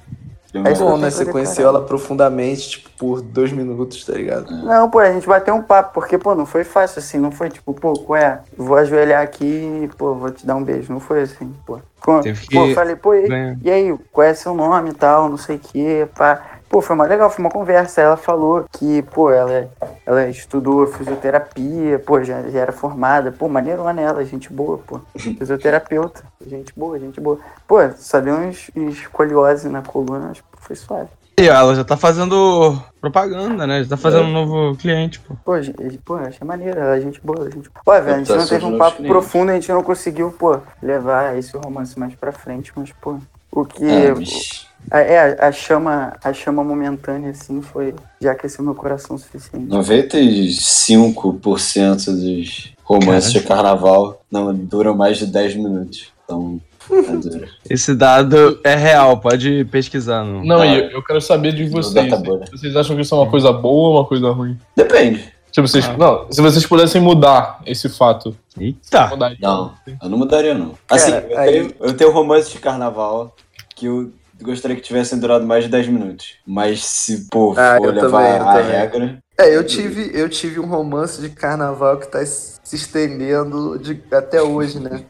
É 0.64 0.74
bom, 0.74 0.94
que 0.94 1.00
né? 1.00 1.10
Você 1.10 1.24
que 1.24 1.32
conheceu 1.32 1.56
declarar. 1.56 1.78
ela 1.78 1.86
profundamente, 1.86 2.70
tipo, 2.70 2.90
por 2.96 3.20
dois 3.20 3.52
minutos, 3.52 4.04
tá 4.04 4.12
ligado? 4.12 4.50
Não, 4.50 4.88
pô, 4.88 4.98
a 4.98 5.12
gente 5.12 5.26
bateu 5.26 5.54
um 5.54 5.62
papo, 5.62 5.94
porque, 5.94 6.16
pô, 6.16 6.34
não 6.34 6.46
foi 6.46 6.64
fácil 6.64 7.00
assim, 7.00 7.18
não 7.18 7.30
foi 7.30 7.50
tipo, 7.50 7.74
pô, 7.74 7.94
qual 7.94 8.16
é? 8.16 8.40
Vou 8.56 8.76
ajoelhar 8.76 9.22
aqui 9.22 9.44
e, 9.44 9.88
pô, 9.96 10.14
vou 10.14 10.30
te 10.30 10.46
dar 10.46 10.56
um 10.56 10.64
beijo. 10.64 10.92
Não 10.92 11.00
foi 11.00 11.22
assim, 11.22 11.52
pô. 11.66 11.78
Pô, 12.02 12.20
Teve 12.20 12.46
pô, 12.46 12.66
que 12.66 12.74
falei, 12.74 12.96
pô, 12.96 13.14
e, 13.14 13.28
e 13.62 13.70
aí, 13.70 13.98
qual 14.12 14.26
é 14.26 14.32
seu 14.32 14.54
nome 14.54 14.90
e 14.90 14.94
tal, 14.94 15.28
não 15.28 15.36
sei 15.36 15.56
o 15.56 15.58
quê, 15.58 16.08
pá. 16.14 16.55
Pô, 16.68 16.80
foi 16.82 16.94
uma 16.96 17.06
legal, 17.06 17.30
foi 17.30 17.44
uma 17.44 17.50
conversa. 17.50 18.00
Ela 18.00 18.16
falou 18.16 18.64
que, 18.72 19.02
pô, 19.02 19.30
ela, 19.30 19.68
ela 20.04 20.28
estudou 20.28 20.86
fisioterapia, 20.86 21.98
pô, 22.00 22.22
já, 22.22 22.42
já 22.42 22.58
era 22.60 22.72
formada. 22.72 23.30
Pô, 23.32 23.48
maneirona 23.48 24.00
ela, 24.00 24.24
gente 24.24 24.52
boa, 24.52 24.78
pô. 24.78 25.00
Fisioterapeuta, 25.16 26.22
gente 26.46 26.72
boa, 26.76 26.98
gente 26.98 27.20
boa. 27.20 27.38
Pô, 27.66 27.76
só 27.96 28.20
deu 28.20 28.34
uns, 28.34 28.70
escoliose 28.74 29.68
na 29.68 29.82
coluna, 29.82 30.30
acho 30.30 30.42
que 30.42 30.48
foi 30.62 30.76
suave. 30.76 31.08
E 31.38 31.48
ela 31.48 31.74
já 31.74 31.84
tá 31.84 31.98
fazendo 31.98 32.80
propaganda, 32.98 33.66
né? 33.66 33.82
Já 33.82 33.90
tá 33.90 33.96
fazendo 33.98 34.24
um 34.24 34.32
novo 34.32 34.76
cliente, 34.76 35.20
pô. 35.20 35.34
Pô, 35.44 35.60
gente, 35.60 35.98
pô, 35.98 36.14
achei 36.14 36.46
maneiro, 36.46 36.80
ela 36.80 36.96
é 36.96 37.00
gente 37.00 37.20
boa, 37.22 37.40
ela 37.40 37.48
é 37.48 37.52
gente 37.52 37.68
boa. 37.70 37.94
Ué, 37.94 38.00
velho, 38.00 38.14
a 38.14 38.18
gente 38.18 38.28
Tá 38.28 38.36
não 38.36 38.46
teve 38.46 38.64
um 38.64 38.78
papo 38.78 38.96
clientes. 38.96 39.12
profundo, 39.12 39.50
a 39.50 39.54
gente 39.54 39.70
não 39.70 39.82
conseguiu, 39.82 40.32
pô, 40.32 40.58
levar 40.82 41.36
esse 41.36 41.54
romance 41.56 41.98
mais 41.98 42.14
pra 42.14 42.32
frente, 42.32 42.72
mas, 42.74 42.90
pô, 43.00 43.18
o 43.52 43.66
que. 43.66 43.84
É, 43.84 44.14
mas 44.14 44.65
a, 44.65 44.65
é, 44.92 45.36
a 45.40 45.50
chama, 45.52 46.12
a 46.22 46.32
chama 46.32 46.62
momentânea, 46.62 47.30
assim, 47.30 47.60
foi. 47.62 47.94
Já 48.20 48.32
aqueceu 48.32 48.64
meu 48.64 48.74
coração 48.74 49.16
o 49.16 49.18
suficiente. 49.18 49.66
95% 49.68 52.04
dos 52.06 52.72
romances 52.84 53.32
de 53.32 53.40
carnaval 53.40 54.22
não 54.30 54.54
duram 54.54 54.94
mais 54.96 55.18
de 55.18 55.26
10 55.26 55.56
minutos. 55.56 56.08
Então, 56.24 56.60
é. 56.90 57.48
Esse 57.68 57.94
dado 57.94 58.60
é 58.62 58.74
real, 58.76 59.18
pode 59.18 59.64
pesquisar. 59.66 60.24
No... 60.24 60.44
Não, 60.44 60.60
Ah. 60.60 60.66
e 60.66 60.78
eu, 60.78 60.90
eu 60.90 61.02
quero 61.02 61.20
saber 61.20 61.52
de 61.52 61.68
vocês. 61.68 62.08
Vocês 62.50 62.76
acham 62.76 62.94
que 62.96 63.02
isso 63.02 63.14
é 63.14 63.18
uma 63.18 63.30
coisa 63.30 63.52
boa 63.52 63.88
ou 63.88 63.94
uma 63.96 64.04
coisa 64.04 64.30
ruim? 64.30 64.56
Depende. 64.76 65.32
Tipo, 65.50 65.66
vocês, 65.66 65.86
Ah. 65.86 65.96
não, 65.96 66.26
se 66.30 66.40
vocês 66.40 66.64
pudessem 66.66 67.00
mudar 67.00 67.60
esse 67.64 67.88
fato, 67.88 68.36
Eita! 68.58 69.08
mudar 69.08 69.34
Não, 69.40 69.72
eu 70.02 70.08
não 70.08 70.18
mudaria, 70.18 70.54
não. 70.54 70.72
Assim, 70.88 71.10
Cara, 71.12 71.26
eu, 71.30 71.38
aí- 71.38 71.52
tenho, 71.52 71.74
eu 71.80 71.96
tenho 71.96 72.12
romance 72.12 72.50
de 72.52 72.58
carnaval 72.58 73.34
que 73.74 73.86
eu 73.86 74.12
gostaria 74.42 74.76
que 74.76 74.82
tivessem 74.82 75.18
durado 75.18 75.46
mais 75.46 75.64
de 75.64 75.70
10 75.70 75.88
minutos. 75.88 76.34
Mas 76.46 76.84
se, 76.84 77.26
pô, 77.30 77.54
Ah, 77.56 77.76
for 77.78 77.86
eu 77.86 77.92
levar 77.92 78.10
também, 78.10 78.36
eu 78.36 78.42
a 78.48 78.52
também. 78.52 78.64
regra. 78.70 79.18
É, 79.38 79.54
eu 79.56 79.64
tive, 79.64 80.10
eu 80.14 80.28
tive 80.28 80.58
um 80.60 80.66
romance 80.66 81.20
de 81.20 81.28
carnaval 81.30 81.98
que 81.98 82.08
tá 82.08 82.24
se 82.24 82.58
estendendo 82.72 83.78
de- 83.78 84.02
até 84.12 84.40
hoje, 84.42 84.80
né? 84.80 85.04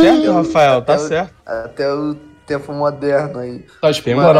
Certo, 0.00 0.30
Rafael, 0.32 0.82
tá 0.82 0.94
Eu- 0.94 0.98
certo. 0.98 1.34
Até 1.44 1.92
o 1.92 2.14
tempo 2.46 2.72
moderno 2.72 3.38
aí. 3.38 3.64
tá 3.80 3.90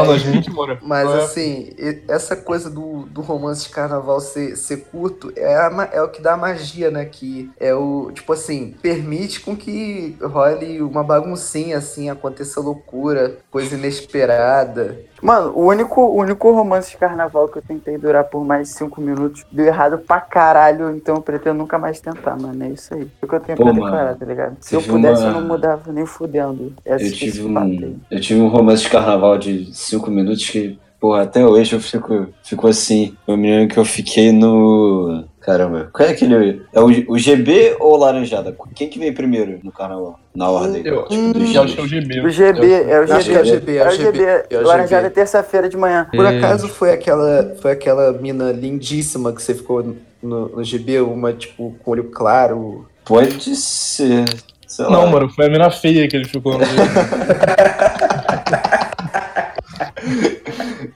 Mas- 0.09 0.11
as 0.11 0.25
minhas, 0.25 0.47
mora. 0.49 0.79
Mas 0.83 1.09
Qual 1.09 1.19
é? 1.19 1.23
assim, 1.25 1.71
essa 2.09 2.37
coisa 2.37 2.69
do, 2.71 3.05
do 3.07 3.21
romance 3.21 3.65
de 3.65 3.71
carnaval 3.71 4.21
ser, 4.21 4.57
ser 4.57 4.85
curto 4.91 5.33
é, 5.37 5.55
a 5.57 5.89
é 5.93 6.03
o 6.03 6.09
que 6.09 6.21
dá 6.23 6.35
a 6.35 6.37
magia, 6.37 6.91
né? 6.91 7.05
Que 7.05 7.51
é 7.59 7.75
o, 7.75 8.11
tipo 8.13 8.33
assim, 8.33 8.75
permite 8.83 9.41
com 9.41 9.57
que 9.57 10.17
role 10.23 10.83
uma 10.83 11.03
baguncinha, 11.03 11.79
assim, 11.79 12.11
aconteça 12.11 12.61
loucura, 12.61 13.39
coisa 13.51 13.75
inesperada. 13.77 15.01
Mano, 15.23 15.53
o 15.55 15.67
único, 15.69 16.01
o 16.01 16.17
único 16.17 16.51
romance 16.51 16.91
de 16.91 16.97
carnaval 16.97 17.47
que 17.47 17.59
eu 17.59 17.63
tentei 17.63 17.97
durar 17.97 18.25
por 18.25 18.45
mais 18.45 18.69
de 18.69 18.75
5 18.75 19.01
minutos 19.01 19.47
deu 19.53 19.65
errado 19.67 19.99
pra 19.99 20.21
caralho, 20.21 20.91
então 20.97 21.15
eu 21.15 21.23
pretendo 21.23 21.59
nunca 21.59 21.79
mais 21.79 22.01
tentar, 22.01 22.37
mano. 22.37 22.65
É 22.65 22.71
isso 22.71 22.93
aí. 22.93 23.03
É 23.23 23.25
o 23.25 23.29
que 23.29 23.35
eu 23.37 23.41
tenho 23.41 23.57
Pô, 23.57 23.65
pra 23.65 23.73
mano, 23.73 23.85
declarar, 23.85 24.15
tá 24.17 24.27
ligado? 24.27 24.57
Se 24.61 24.75
eu 24.75 24.83
pudesse, 24.83 25.23
uma- 25.23 25.29
eu 25.29 25.35
não 25.41 25.47
mudava 25.49 25.93
nem 25.93 26.05
fudendo. 26.05 26.73
Essa, 26.85 27.05
Eu 27.05 27.07
esse 27.07 27.17
tive, 27.17 27.45
um, 27.45 27.97
eu 28.11 28.21
tive 28.21 28.41
um 28.41 28.49
romance 28.49 28.83
de 28.83 28.91
carnaval 28.91 29.39
de 29.39 29.73
5 29.73 30.11
minutos 30.11 30.49
que, 30.51 30.77
porra, 31.01 31.23
até 31.23 31.47
hoje 31.47 31.77
eu 31.77 31.81
fico, 31.81 32.27
fico 32.43 32.67
assim. 32.67 33.17
Eu 33.27 33.37
me 33.37 33.49
lembro 33.49 33.73
que 33.73 33.79
eu 33.79 33.85
fiquei 33.85 34.33
no. 34.33 35.25
Caramba, 35.45 35.91
qual 35.93 36.09
é 36.09 36.13
aquele. 36.13 36.63
É 36.73 36.81
o, 36.81 36.87
o 37.09 37.19
GB 37.19 37.77
ou 37.81 37.95
o 37.95 37.97
Laranjada? 37.97 38.57
Quem 38.77 38.89
que 38.89 38.97
veio 38.99 39.13
primeiro 39.13 39.59
no 39.65 39.73
carnaval? 39.73 40.21
Na 40.35 40.49
ordem. 40.49 40.83
Eu, 40.87 41.03
Tipo, 41.09 41.61
acho 41.61 41.75
que 41.75 41.81
é 41.81 41.83
o. 41.83 41.89
GB. 41.89 42.21
O 42.21 42.31
GB, 42.31 42.73
é 42.73 43.01
o 43.01 43.07
GB. 43.07 43.13
Acho 43.13 43.29
que 43.31 43.37
é 43.37 43.41
o 43.41 43.45
GB, 43.45 43.77
É 43.77 43.89
o 43.89 43.91
GB. 43.91 44.23
é 44.25 44.47
o 44.59 44.63
Laranjada 44.63 45.03
é 45.03 45.09
GB. 45.09 45.15
terça-feira 45.15 45.69
de 45.69 45.77
manhã. 45.77 46.07
Por 46.15 46.25
É. 46.25 46.39
acaso 46.39 46.69
foi 46.69 46.93
aquela, 46.93 47.57
foi 47.61 47.73
aquela 47.73 48.13
mina 48.13 48.53
lindíssima 48.53 49.33
que 49.33 49.43
você 49.43 49.53
ficou 49.53 49.83
no, 50.23 50.49
no 50.49 50.63
GB, 50.63 51.01
uma 51.01 51.33
tipo 51.33 51.75
com 51.83 51.91
olho 51.91 52.05
claro. 52.05 52.87
Pode 53.05 53.57
ser. 53.57 54.25
Sei 54.69 54.85
lá. 54.85 54.93
Não, 54.93 55.09
mano, 55.09 55.29
foi 55.29 55.47
a 55.47 55.51
mina 55.51 55.71
feia 55.73 56.07
que 56.07 56.15
ele 56.17 56.25
ficou 56.27 56.53
no 56.57 56.61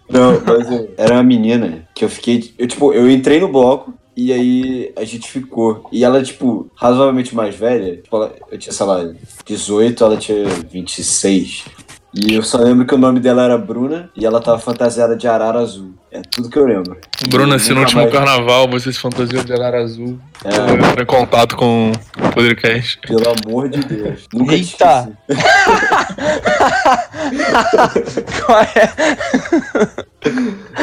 Não, 0.09 0.41
mas 0.47 0.89
era 0.97 1.15
uma 1.15 1.23
menina 1.23 1.87
que 1.95 2.05
eu 2.05 2.09
fiquei. 2.09 2.55
Eu, 2.59 2.67
tipo, 2.67 2.93
eu 2.93 3.11
entrei 3.11 3.41
no 3.41 3.49
bloco 3.49 3.93
e 4.17 4.33
aí 4.33 4.93
a 4.97 5.05
gente 5.05 5.29
ficou. 5.31 5.87
E 5.93 6.05
ela, 6.05 6.23
tipo, 6.23 6.71
razoavelmente 6.75 7.35
mais 7.35 7.55
velha. 7.55 7.97
Tipo, 7.97 8.17
ela- 8.17 8.35
eu 8.51 8.59
tinha, 8.59 8.73
sei 8.73 8.87
lá, 8.87 9.13
18, 9.45 10.03
ela 10.05 10.17
tinha 10.17 10.45
26. 10.71 11.65
E 12.15 12.35
eu 12.35 12.43
só 12.43 12.59
lembro 12.59 12.87
que 12.87 12.95
o 12.95 12.99
nome 12.99 13.21
dela 13.21 13.43
era 13.45 13.59
Bruna 13.59 14.11
e 14.17 14.25
ela 14.25 14.41
tava 14.41 14.59
fantasiada 14.59 15.15
de 15.15 15.29
arara 15.29 15.59
azul. 15.61 15.93
É 16.12 16.23
tudo 16.31 16.49
que 16.49 16.57
eu 16.59 16.64
lembro. 16.66 16.97
Bruna, 17.29 17.59
se 17.59 17.75
no 17.75 17.81
último 17.81 18.03
mais- 18.03 18.12
carnaval 18.12 18.69
você 18.69 18.92
se 18.92 18.99
fantasiou 18.99 19.42
de 19.45 19.53
arara 19.53 19.83
azul, 19.83 20.19
É, 20.45 20.57
eu 20.71 20.77
entro 20.77 21.03
em 21.03 21.07
contato 21.07 21.57
com 21.57 21.90
o 21.90 22.33
Podcast. 22.33 22.99
pelo 23.01 23.23
amor 23.47 23.69
de 23.69 23.81
Deus. 23.81 24.27
Nunca 24.33 24.55
Eita! 24.55 25.11
Qual 28.47 28.61
é? 28.61 28.92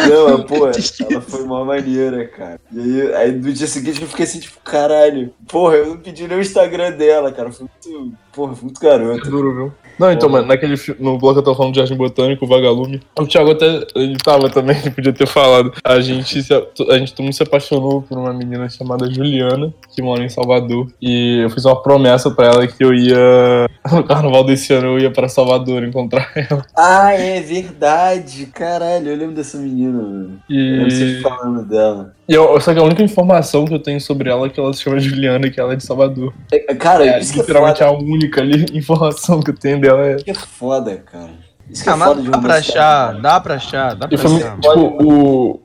Não, 0.09 0.37
mas, 0.37 0.45
pô, 0.47 0.67
ela 1.11 1.21
foi 1.21 1.43
uma 1.43 1.65
maneira, 1.65 2.27
cara. 2.27 2.59
E 2.71 2.79
aí, 3.01 3.15
aí 3.15 3.31
no 3.31 3.51
dia 3.53 3.67
seguinte 3.67 4.01
eu 4.01 4.07
fiquei 4.07 4.25
assim, 4.25 4.39
tipo, 4.39 4.59
caralho. 4.63 5.33
Porra, 5.47 5.75
eu 5.75 5.87
não 5.87 5.97
pedi 5.97 6.27
nem 6.27 6.37
o 6.37 6.41
Instagram 6.41 6.91
dela, 6.91 7.31
cara. 7.31 7.51
Foi 7.51 7.67
muito. 7.85 8.13
Porra, 8.33 8.55
foi 8.55 8.63
muito 8.65 8.79
garoto. 8.81 9.29
Duro, 9.29 9.53
viu? 9.55 9.73
Não, 9.99 10.11
então, 10.11 10.27
Porra. 10.27 10.41
mano, 10.41 10.47
naquele 10.53 10.75
no 10.99 11.17
bloco 11.19 11.39
eu 11.39 11.43
tava 11.43 11.55
falando 11.55 11.73
de 11.73 11.79
Jardim 11.79 11.95
Botânico, 11.95 12.45
o 12.45 12.47
Vagalume. 12.47 12.99
O 13.19 13.27
Thiago 13.27 13.51
até, 13.51 13.85
ele 13.95 14.17
tava 14.17 14.49
também, 14.49 14.75
ele 14.81 14.89
podia 14.91 15.13
ter 15.13 15.22
falado. 15.27 15.71
A 15.83 15.99
gente, 16.01 16.41
se, 16.43 16.53
a 16.53 16.97
gente 16.97 17.13
todo 17.13 17.23
mundo 17.25 17.33
se 17.33 17.43
apaixonou 17.43 18.01
por 18.01 18.17
uma 18.17 18.33
menina 18.33 18.69
chamada 18.69 19.09
Juliana, 19.11 19.73
que 19.95 20.01
mora 20.01 20.23
em 20.23 20.29
Salvador. 20.29 20.87
E 21.01 21.39
eu 21.43 21.49
fiz 21.49 21.65
uma 21.65 21.81
promessa 21.81 22.29
pra 22.31 22.47
ela 22.47 22.67
que 22.67 22.83
eu 22.83 22.93
ia, 22.93 23.69
no 23.91 24.03
carnaval 24.03 24.43
desse 24.43 24.73
ano, 24.73 24.87
eu 24.87 24.99
ia 24.99 25.11
pra 25.11 25.27
Salvador 25.27 25.83
encontrar 25.83 26.31
ela. 26.35 26.65
Ah, 26.75 27.13
é 27.13 27.39
verdade. 27.41 28.45
Caralho, 28.47 29.09
eu 29.09 29.17
lembro 29.17 29.35
dessa 29.35 29.57
menina, 29.57 30.01
mano. 30.01 30.39
Eu 30.49 30.55
lembro 30.57 30.91
vocês 30.91 31.19
E, 31.19 31.21
falando 31.21 31.65
dela. 31.67 32.13
e 32.27 32.33
eu, 32.33 32.59
só 32.59 32.73
que 32.73 32.79
a 32.79 32.83
única 32.83 33.03
informação 33.03 33.65
que 33.65 33.73
eu 33.73 33.79
tenho 33.79 33.99
sobre 34.01 34.29
ela 34.29 34.45
é 34.47 34.49
que 34.49 34.59
ela 34.59 34.73
se 34.73 34.81
chama 34.81 34.99
Juliana 34.99 35.47
e 35.47 35.51
que 35.51 35.59
ela 35.59 35.73
é 35.73 35.75
de 35.75 35.83
Salvador. 35.83 36.33
É, 36.51 36.73
Cara, 36.75 37.05
É, 37.05 37.19
isso 37.19 37.33
que 37.33 37.39
é 37.39 37.41
literalmente 37.41 37.79
foda. 37.79 37.89
a 37.91 37.93
única 37.97 38.41
ali, 38.41 38.65
informação 38.77 39.41
que 39.41 39.51
eu 39.51 39.55
tenho 39.57 39.79
dela 39.79 40.05
é 40.05 40.15
que 40.15 40.31
é 40.31 40.33
foda, 40.33 40.97
cara. 40.97 41.29
Isso 41.69 41.89
é 41.89 41.93
Ah, 41.93 41.97
foda 41.97 42.15
mas 42.15 42.23
de 42.23 42.29
dá 42.29 42.37
pra 42.39 42.55
achar, 42.55 43.13
dá 43.21 43.39
pra 43.39 43.55
achar, 43.55 43.95
dá 43.95 44.07
pra 44.07 44.17
achar. 44.17 44.59
tipo, 44.59 45.03
o, 45.03 45.59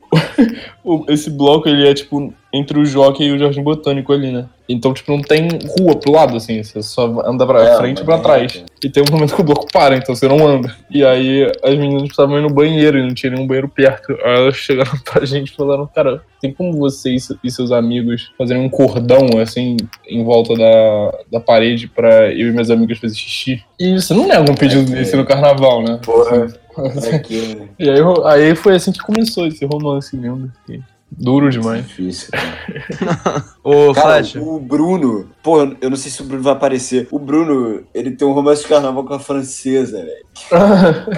o- 0.85 1.05
Esse 1.09 1.31
bloco, 1.31 1.69
ele 1.69 1.89
é, 1.89 1.95
tipo, 1.95 2.33
entre 2.53 2.79
o 2.79 2.85
Jockey 2.87 3.25
e 3.25 3.33
o 3.33 3.39
Jardim 3.39 3.63
Botânico 3.63 4.13
ali, 4.13 4.33
né? 4.33 4.47
Então, 4.69 4.93
tipo, 4.93 5.11
não 5.13 5.21
tem 5.23 5.49
rua 5.79 5.97
pro 5.97 6.13
lado, 6.13 6.37
assim. 6.37 6.63
Você 6.63 6.83
só 6.83 7.07
anda 7.27 7.47
pra 7.47 7.63
É, 7.63 7.77
frente 7.77 8.01
e 8.03 8.05
pra 8.05 8.19
trás. 8.19 8.57
é. 8.57 8.87
E 8.87 8.91
tem 8.91 9.03
um 9.03 9.11
momento 9.13 9.35
que 9.35 9.41
o 9.41 9.45
bloco 9.45 9.67
para, 9.73 9.97
então 9.97 10.15
você 10.15 10.29
não 10.29 10.47
anda. 10.47 10.75
E 10.91 11.05
aí, 11.05 11.51
as 11.63 11.75
meninas 11.77 12.03
precisavam 12.03 12.39
ir 12.39 12.43
no 12.43 12.51
banheiro 12.51 12.99
e 12.99 13.03
não 13.03 13.15
tinha 13.15 13.33
nenhum 13.33 13.47
banheiro 13.47 13.69
perto. 13.69 14.13
Aí 14.25 14.37
elas 14.37 14.57
chegaram 14.57 14.93
pra 15.05 15.25
gente 15.25 15.53
e 15.53 15.57
falaram, 15.57 15.87
cara, 15.87 16.23
tem 16.41 16.53
como 16.53 16.73
você 16.79 17.15
e 17.15 17.21
se- 17.21 17.37
seus 17.49 17.73
amigos 17.73 18.31
fazerem 18.37 18.63
um 18.63 18.69
cordão, 18.69 19.27
assim, 19.41 19.77
em 20.09 20.23
volta 20.25 20.55
da, 20.55 21.19
da 21.33 21.41
parede 21.41 21.89
pra 21.89 22.31
eu 22.33 22.49
e 22.49 22.53
meus 22.53 22.71
amigos 22.71 22.99
fazer 22.99 23.15
xixi? 23.15 23.63
E 23.81 23.95
você 24.01 24.13
não 24.15 24.27
nega 24.27 24.51
um 24.51 24.55
pedido 24.55 24.91
É, 24.93 24.97
desse 24.97 25.15
é. 25.15 25.17
no 25.19 25.25
carnaval, 25.27 25.83
né? 25.83 25.99
Porra. 26.05 26.47
É 26.79 27.55
né? 27.57 27.69
E 27.77 27.91
aí, 27.91 27.99
aí 28.27 28.55
foi 28.55 28.77
assim 28.77 28.93
que 28.93 29.01
começou 29.01 29.49
esse 29.49 29.65
romance 29.67 30.17
lindo. 30.17 30.53
E 30.69 30.79
Duro 31.11 31.49
demais. 31.51 31.87
Difícil, 31.87 32.29
cara. 32.31 33.45
Ô, 33.65 33.93
Cara, 33.93 34.07
Flash, 34.23 34.37
o 34.37 34.59
Bruno, 34.61 35.31
porra, 35.43 35.75
eu 35.81 35.89
não 35.91 35.97
sei 35.97 36.11
se 36.11 36.21
o 36.23 36.25
Bruno 36.25 36.43
vai 36.43 36.53
aparecer. 36.53 37.09
O 37.11 37.19
Bruno, 37.19 37.83
ele 37.95 38.11
tem 38.13 38.27
um 38.29 38.33
romance 38.33 38.63
de 38.63 38.69
carnaval 38.69 39.05
com 39.05 39.15
a 39.15 39.19
francesa, 39.19 39.99
velho. 40.05 40.27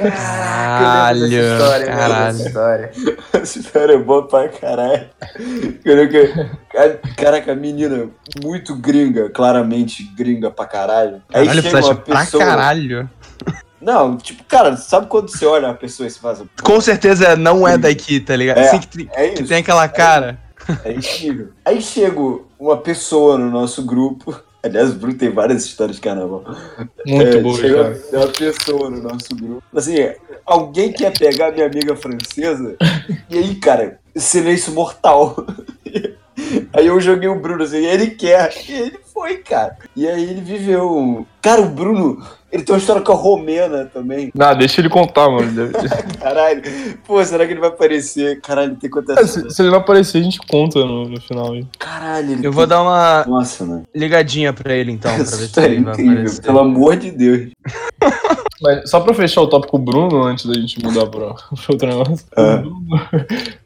caralho, 0.01 1.27
história, 1.27 1.87
dessa 1.87 1.99
caralho. 1.99 2.37
história. 2.37 2.91
Essa 3.33 3.59
história 3.59 3.95
é 3.95 3.99
boa 3.99 4.27
pra 4.27 4.49
caralho. 4.49 5.07
Caraca, 7.17 7.53
a 7.53 7.57
menina 7.57 8.09
muito 8.43 8.77
gringa, 8.77 9.29
claramente 9.31 10.03
gringa 10.17 10.51
pra 10.51 10.67
caralho. 10.67 11.23
Aí 11.33 11.47
Caralho, 11.47 11.63
chega 11.63 11.71
Flash, 11.71 11.87
uma 11.87 11.95
pra 11.97 12.21
pessoa. 12.21 12.45
caralho. 12.45 13.11
Não, 13.81 14.17
tipo, 14.17 14.45
cara, 14.45 14.77
sabe 14.77 15.07
quando 15.07 15.29
você 15.31 15.47
olha 15.47 15.69
a 15.71 15.75
pessoa 15.75 16.07
e 16.07 16.11
você 16.11 16.19
faz. 16.21 16.43
Com 16.63 16.81
certeza 16.81 17.35
não 17.37 17.67
é 17.67 17.79
daqui, 17.79 18.21
tá 18.21 18.37
ligado? 18.37 18.59
É, 18.59 18.69
Assim 18.69 18.81
que, 18.81 18.89
tem- 18.89 19.09
É 19.13 19.29
que 19.31 19.43
tem 19.45 19.59
aquela 19.59 19.89
cara. 19.89 20.39
Era 20.85 20.93
incrível. 20.95 21.49
Aí 21.65 21.81
chega 21.81 22.21
uma 22.59 22.77
pessoa 22.77 23.39
no 23.39 23.51
nosso 23.51 23.83
grupo. 23.85 24.39
Aliás, 24.63 24.91
o 24.91 24.95
Bruno 24.95 25.15
tem 25.17 25.31
várias 25.31 25.65
histórias 25.65 25.97
de 25.97 26.03
carnaval. 26.03 26.45
Muito 27.07 27.37
É, 27.39 27.41
boa, 27.41 27.57
chega 27.57 27.77
cara. 27.95 28.01
uma 28.13 28.27
pessoa 28.29 28.91
no 28.91 29.03
nosso 29.03 29.35
grupo. 29.35 29.63
Assim, 29.75 29.95
alguém 30.45 30.93
quer 30.93 31.17
pegar 31.19 31.51
minha 31.51 31.65
amiga 31.65 31.97
francesa? 31.97 32.77
E 33.31 33.39
aí, 33.39 33.55
cara, 33.55 33.99
silêncio 34.15 34.75
mortal. 34.75 35.35
Aí 36.73 36.87
eu 36.87 37.01
joguei 37.01 37.29
o 37.29 37.39
Bruno 37.39 37.63
assim, 37.63 37.85
ele 37.85 38.09
quer. 38.11 38.53
E 38.69 38.73
ele 38.73 38.99
foi, 39.13 39.39
cara. 39.39 39.77
E 39.95 40.07
aí 40.09 40.23
ele 40.31 40.41
viveu. 40.41 41.27
Cara, 41.43 41.61
o 41.61 41.69
Bruno, 41.69 42.25
ele 42.53 42.63
tem 42.63 42.75
uma 42.75 42.79
história 42.81 43.03
com 43.03 43.13
a 43.13 43.15
Romena 43.17 43.85
também. 43.93 44.31
Não, 44.35 44.57
deixa 44.57 44.81
ele 44.81 44.89
contar, 44.89 45.29
mano. 45.29 45.51
Caralho. 46.21 46.63
Pô, 47.07 47.25
será 47.25 47.47
que 47.47 47.53
ele 47.53 47.61
vai 47.61 47.69
aparecer? 47.71 48.41
Caralho, 48.41 48.77
tem 48.77 48.91
quantas. 48.91 49.17
Ah, 49.19 49.27
se, 49.27 49.51
se 49.51 49.63
ele 49.63 49.71
não 49.71 49.79
aparecer, 49.79 50.19
a 50.19 50.23
gente 50.23 50.39
conta 50.49 50.81
no, 50.85 51.09
no 51.09 51.21
final 51.21 51.53
aí. 51.53 51.67
Caralho, 51.79 52.33
ele 52.33 52.47
Eu 52.47 52.53
vou 52.53 52.67
dar 52.67 52.83
uma 52.83 53.25
Nossa, 53.27 53.65
mano. 53.65 53.85
ligadinha 53.95 54.53
pra 54.53 54.75
ele 54.75 54.93
então, 54.93 55.11
pra 55.15 55.23
ver 55.25 55.27
se 55.29 55.45
história 55.45 55.69
é 55.69 55.73
ele 55.75 55.85
vai 55.85 55.93
incrível, 55.95 56.13
aparecer. 56.15 56.43
pelo 56.43 56.59
amor 56.59 56.97
de 56.97 57.11
Deus. 57.11 57.49
Mas 58.63 58.91
só 58.91 59.01
pra 59.01 59.15
fechar 59.15 59.41
o 59.41 59.47
tópico 59.47 59.79
Bruno, 59.79 60.23
antes 60.25 60.45
da 60.45 60.53
gente 60.53 60.85
mudar 60.85 61.07
pra, 61.07 61.29
pra 61.33 61.37
outro 61.71 61.89
negócio. 61.89 62.27
Ah. 62.37 62.63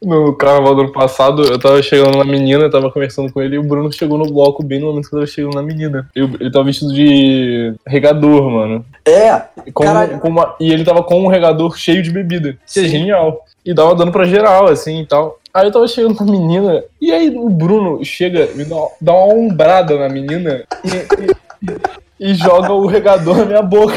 No 0.01 0.33
carnaval 0.37 0.73
do 0.75 0.81
ano 0.83 0.91
passado, 0.93 1.43
eu 1.43 1.59
tava 1.59 1.81
chegando 1.81 2.17
na 2.17 2.23
menina, 2.23 2.63
eu 2.63 2.69
tava 2.71 2.89
conversando 2.89 3.31
com 3.31 3.41
ele, 3.41 3.55
e 3.55 3.59
o 3.59 3.63
Bruno 3.63 3.91
chegou 3.91 4.17
no 4.17 4.31
bloco 4.31 4.63
bem 4.63 4.79
no 4.79 4.87
momento 4.87 5.09
que 5.09 5.15
eu 5.15 5.19
tava 5.19 5.29
chegando 5.31 5.55
na 5.55 5.61
menina. 5.63 6.09
Eu- 6.15 6.29
ele 6.39 6.49
tava 6.51 6.63
vestido 6.65 6.93
de 6.93 7.73
regador, 7.85 8.49
mano. 8.49 8.74
É, 9.05 9.41
E 9.65 9.71
com- 9.71 9.83
com 10.19 10.27
uma- 10.29 10.55
e 10.59 10.71
ele 10.71 10.83
tava 10.83 11.03
com 11.03 11.21
um 11.23 11.27
regador 11.27 11.77
cheio 11.77 12.01
de 12.01 12.11
bebida. 12.11 12.57
Que 12.71 12.79
é 12.81 12.83
genial. 12.87 13.43
E 13.65 13.73
dava 13.73 13.95
dando 13.95 14.11
pra 14.11 14.25
geral, 14.25 14.67
assim 14.67 15.01
e 15.01 15.05
tal. 15.05 15.39
Aí 15.53 15.65
eu 15.67 15.71
tava 15.71 15.87
chegando 15.87 16.19
na 16.23 16.31
menina, 16.31 16.83
e 16.99 17.11
aí 17.11 17.29
o 17.35 17.49
Bruno 17.49 18.03
chega, 18.03 18.49
me 18.55 18.65
dá, 18.65 18.75
dá 18.99 19.13
uma 19.13 19.33
ombrada 19.33 19.97
na 19.97 20.09
menina 20.09 20.63
e, 20.83 21.71
e- 22.19 22.31
e 22.31 22.33
joga 22.33 22.73
o 22.73 22.85
regador 22.85 23.37
na 23.37 23.45
minha 23.45 23.61
boca. 23.61 23.95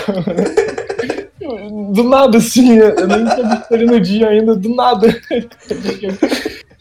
Do 1.90 2.04
nada, 2.04 2.38
assim, 2.38 2.76
eu 2.76 3.06
nem 3.08 3.24
tinha 3.24 3.48
visto 3.48 3.72
ele 3.72 3.86
no 3.86 4.00
dia 4.00 4.28
ainda, 4.28 4.54
do 4.54 4.68
nada. 4.74 5.08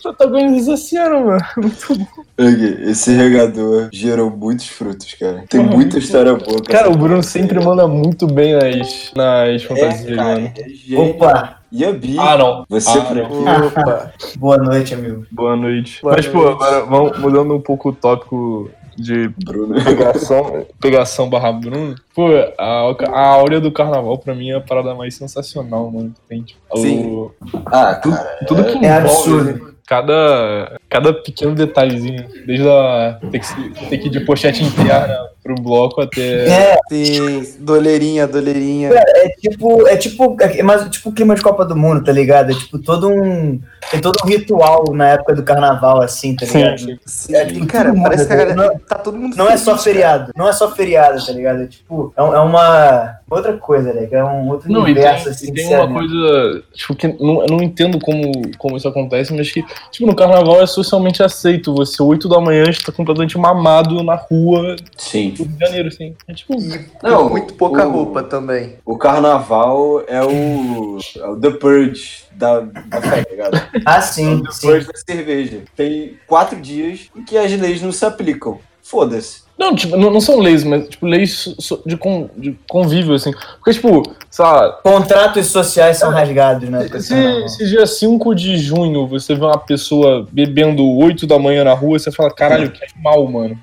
Protagonizou 0.01 0.73
essa 0.75 0.83
cena, 0.85 1.19
mano. 1.19 1.39
Muito 1.57 1.95
bom. 1.97 2.05
Ok, 2.39 2.77
esse 2.89 3.11
regador 3.15 3.89
gerou 3.91 4.29
muitos 4.29 4.67
frutos, 4.67 5.13
cara. 5.15 5.43
Tem 5.49 5.59
muita 5.59 5.97
história 5.97 6.35
boa. 6.35 6.61
Cara, 6.63 6.89
o 6.89 6.95
Bruno 6.95 7.23
sempre 7.23 7.59
manda 7.59 7.87
muito 7.87 8.27
bem 8.27 8.53
nas, 8.53 9.11
nas 9.15 9.63
fantasias, 9.63 10.11
é, 10.11 10.15
cara, 10.15 10.33
mano. 10.35 10.51
é 10.55 10.69
gênio. 10.69 11.09
Opa, 11.11 11.57
E 11.71 11.83
a 11.83 11.91
Bi? 11.91 12.15
Ah, 12.19 12.37
não. 12.37 12.63
Você 12.69 12.97
Ah, 12.97 13.01
por 13.01 13.15
não. 13.15 13.25
aqui. 13.25 13.65
Opa. 13.67 14.11
boa 14.37 14.57
noite, 14.57 14.93
amigo. 14.93 15.25
Boa 15.31 15.55
noite. 15.55 15.99
Boa 16.01 16.15
Mas, 16.15 16.27
pô, 16.27 16.43
noite. 16.43 16.53
agora 16.63 16.85
vamos 16.85 17.17
mudando 17.19 17.55
um 17.55 17.61
pouco 17.61 17.89
o 17.89 17.93
tópico 17.93 18.69
de 18.95 19.29
Bruno. 19.43 19.83
pegação, 19.83 20.65
pegação 20.79 21.29
barra 21.29 21.51
Bruno. 21.51 21.95
Pô, 22.15 22.27
a, 22.57 22.95
a 23.11 23.27
áurea 23.29 23.59
do 23.59 23.71
carnaval 23.71 24.17
pra 24.19 24.35
mim 24.35 24.51
é 24.51 24.55
a 24.55 24.61
parada 24.61 24.93
mais 24.95 25.15
sensacional, 25.15 25.89
mano. 25.91 26.13
Tem, 26.29 26.43
tipo, 26.43 26.59
o- 26.71 26.77
Sim. 26.77 27.29
Ah, 27.65 27.95
cara. 27.95 28.37
tudo 28.47 28.63
que 28.63 28.73
É 28.73 28.75
envolve 28.75 28.93
absurdo. 29.07 29.76
Cada, 29.87 30.77
cada 30.89 31.13
pequeno 31.13 31.55
detalhezinho. 31.55 32.27
Desde 32.45 32.69
a 32.69 33.19
ter 33.31 33.39
que, 33.39 33.89
ter 33.89 33.97
que 33.97 34.07
ir 34.07 34.11
de 34.11 34.19
pochete 34.19 34.61
interna 34.61 35.17
pro 35.47 35.63
bloco 35.63 36.01
até. 36.01 36.47
É, 36.49 36.77
Sim, 36.89 37.55
doleirinha, 37.59 38.27
doleirinha. 38.27 38.89
é 38.93 39.29
tipo, 39.39 39.87
é 39.87 39.95
tipo, 39.97 40.35
é 40.39 40.61
mais 40.63 40.87
tipo 40.89 41.09
o 41.09 41.13
clima 41.13 41.35
de 41.35 41.41
Copa 41.41 41.63
do 41.65 41.75
Mundo, 41.75 42.03
tá 42.03 42.11
ligado? 42.11 42.51
É 42.51 42.55
tipo 42.55 42.77
todo 42.79 43.09
um, 43.09 43.59
tem 43.91 44.01
todo 44.01 44.17
um 44.23 44.27
ritual 44.27 44.83
na 44.93 45.09
época 45.09 45.33
do 45.35 45.43
carnaval, 45.43 46.01
assim, 46.01 46.35
tá 46.35 46.45
ligado? 46.45 46.79
sim. 46.79 46.97
Sim, 47.05 47.35
É, 47.35 47.45
tipo, 47.45 47.65
cara, 47.67 47.91
todo 47.91 48.01
parece 48.03 48.23
mundo, 48.23 48.27
que 48.27 48.33
a 48.33 48.37
galera. 48.37 48.55
não- 48.55 48.79
tá 48.79 48.95
todo 48.97 49.17
mundo 49.17 49.35
Não 49.37 49.49
é 49.49 49.57
só 49.57 49.77
feliz, 49.77 49.83
cara. 50.01 50.17
feriado, 50.17 50.31
não 50.35 50.47
é 50.47 50.53
só 50.53 50.71
feriado, 50.71 51.25
tá 51.25 51.31
ligado? 51.31 51.61
É 51.63 51.67
tipo, 51.67 52.13
é, 52.17 52.21
é 52.21 52.39
uma 52.39 53.17
outra 53.29 53.53
coisa, 53.57 53.93
né? 53.93 54.07
É 54.11 54.23
um 54.23 54.49
outro 54.49 54.71
Não, 54.71 54.81
e 54.81 54.83
tem, 54.85 54.93
universo, 54.93 55.27
e 55.29 55.31
assim, 55.31 55.53
tem 55.53 55.67
uma 55.67 55.87
né? 55.87 55.93
coisa, 55.93 56.63
tipo, 56.73 56.95
que 56.95 57.07
não, 57.07 57.41
eu 57.41 57.47
não 57.47 57.61
entendo 57.63 57.99
como, 57.99 58.31
como 58.57 58.77
isso 58.77 58.87
acontece, 58.87 59.33
mas 59.33 59.51
que, 59.51 59.63
tipo, 59.91 60.05
no 60.05 60.15
carnaval 60.15 60.61
é 60.61 60.65
socialmente 60.67 61.21
aceito. 61.23 61.73
Você, 61.75 62.01
8 62.01 62.27
da 62.29 62.39
manhã, 62.39 62.63
está 62.69 62.91
completamente 62.91 63.37
mamado 63.37 64.03
na 64.03 64.15
rua 64.15 64.75
Sim. 64.97 65.33
Do 65.37 65.43
Rio 65.43 65.53
de 65.57 65.65
Janeiro, 65.65 65.87
assim. 65.87 66.15
É 66.27 66.33
tipo, 66.33 66.55
Não, 67.03 67.29
muito 67.29 67.53
pouca 67.55 67.87
o- 67.87 67.91
roupa 67.91 68.23
também. 68.23 68.75
O 68.85 68.97
carnaval 68.97 70.03
é 70.07 70.21
o, 70.23 70.97
é 71.17 71.27
o 71.27 71.39
The 71.39 71.51
Purge 71.51 72.23
da, 72.33 72.59
da 72.61 73.01
fé, 73.01 73.23
tá 73.23 73.29
ligado? 73.31 73.55
Ah, 73.85 73.95
É 73.95 73.99
o 73.99 74.01
sim, 74.01 74.43
The 74.43 74.51
sim. 74.51 74.67
Purge 74.67 74.87
da 74.87 74.97
cerveja. 74.97 75.61
Tem 75.75 76.17
quatro 76.27 76.59
dias 76.59 77.09
em 77.15 77.23
que 77.23 77.37
as 77.37 77.51
leis 77.51 77.81
não 77.81 77.91
se 77.91 78.05
aplicam. 78.05 78.59
Foda-se. 78.81 79.46
Não, 79.57 79.75
tipo, 79.75 79.97
não, 79.97 80.11
não 80.11 80.21
são 80.21 80.39
leis, 80.39 80.63
mas, 80.63 80.87
tipo, 80.87 81.05
leis 81.05 81.55
de, 81.85 81.97
con, 81.97 82.29
de 82.37 82.57
convívio, 82.69 83.15
assim. 83.15 83.31
Porque, 83.55 83.73
tipo, 83.73 84.03
sei 84.29 84.45
lá, 84.45 84.71
Contratos 84.83 85.47
sociais 85.47 85.97
são 85.97 86.11
rasgados, 86.11 86.69
né? 86.69 86.87
se, 86.99 87.49
se 87.49 87.67
dia 87.67 87.85
5 87.87 88.35
de 88.35 88.57
junho 88.57 89.07
você 89.07 89.33
vê 89.33 89.43
uma 89.43 89.57
pessoa 89.57 90.27
bebendo 90.31 90.87
8 90.97 91.25
da 91.25 91.39
manhã 91.39 91.63
na 91.63 91.73
rua, 91.73 91.97
você 91.97 92.11
fala, 92.11 92.29
caralho, 92.29 92.69
que 92.69 92.79
mal, 93.01 93.25
mano. 93.27 93.57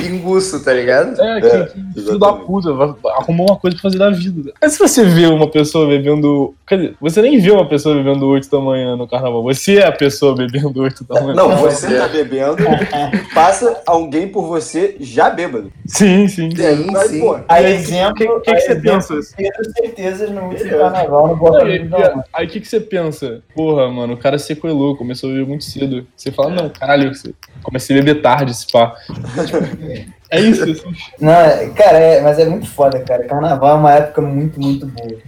Pinguço, 0.00 0.64
tá 0.64 0.72
ligado? 0.72 1.20
É, 1.20 1.40
que, 1.40 1.46
É, 1.46 1.66
que 1.66 2.00
filho 2.00 2.18
da 2.18 2.32
puta, 2.32 2.70
arrumou 3.18 3.48
uma 3.50 3.56
coisa 3.58 3.76
pra 3.76 3.82
fazer 3.82 3.98
da 3.98 4.10
vida. 4.10 4.52
Mas 4.60 4.72
se 4.72 4.78
você 4.78 5.04
vê 5.04 5.26
uma 5.26 5.48
pessoa 5.48 5.86
bebendo. 5.86 6.54
Quer 6.66 6.76
dizer, 6.76 6.96
você 7.00 7.20
nem 7.20 7.38
vê 7.38 7.50
uma 7.50 7.68
pessoa 7.68 7.94
bebendo 7.94 8.26
8 8.26 8.50
da 8.50 8.60
manhã 8.60 8.96
no 8.96 9.06
carnaval. 9.06 9.42
Você 9.42 9.78
é 9.78 9.86
a 9.86 9.92
pessoa 9.92 10.34
bebendo 10.34 10.80
8 10.80 11.04
da 11.04 11.20
manhã. 11.20 11.34
Não, 11.34 11.56
você 11.56 11.98
tá 11.98 12.08
bebendo, 12.08 12.56
passa 13.34 13.82
alguém 13.86 14.28
por 14.28 14.46
você 14.46 14.96
já 15.00 15.33
bêbado. 15.34 15.72
Sim, 15.86 16.26
sim. 16.28 16.50
Sim, 16.54 16.86
Mas, 16.90 17.10
sim. 17.10 17.20
pô, 17.20 17.38
Aí, 17.48 17.64
O 17.64 17.68
exemplo, 17.68 18.14
que, 18.14 18.26
que, 18.26 18.40
que 18.40 18.50
aí, 18.50 18.60
você 18.60 18.74
pensa? 18.76 19.14
Pedro 19.36 19.72
certezas 19.78 20.30
no 20.30 20.42
último 20.44 20.70
carnaval 20.70 21.28
no 21.28 21.36
não. 21.36 22.24
aí 22.32 22.46
o 22.46 22.48
que, 22.48 22.60
que 22.60 22.68
você 22.68 22.80
pensa? 22.80 23.42
Porra, 23.54 23.88
mano, 23.90 24.14
o 24.14 24.16
cara 24.16 24.38
sequelou, 24.38 24.96
começou 24.96 25.30
a 25.30 25.32
beber 25.32 25.46
muito 25.48 25.64
cedo. 25.64 26.06
Você 26.16 26.30
fala, 26.32 26.50
não, 26.50 26.68
caralho, 26.70 27.14
você- 27.14 27.34
comecei 27.62 27.98
a 27.98 28.02
beber 28.02 28.22
tarde 28.22 28.52
esse 28.52 28.70
pá. 28.72 28.94
É 30.30 30.40
isso, 30.40 30.62
assim. 30.64 30.92
Não, 31.20 31.32
é- 31.32 31.68
cara, 31.70 31.98
é, 31.98 32.20
mas 32.20 32.38
é 32.38 32.44
muito 32.46 32.66
foda, 32.68 32.98
cara. 33.00 33.24
Carnaval 33.24 33.70
é 33.70 33.74
uma 33.78 33.92
época 33.92 34.20
muito, 34.20 34.60
muito 34.60 34.86
boa. 34.86 35.18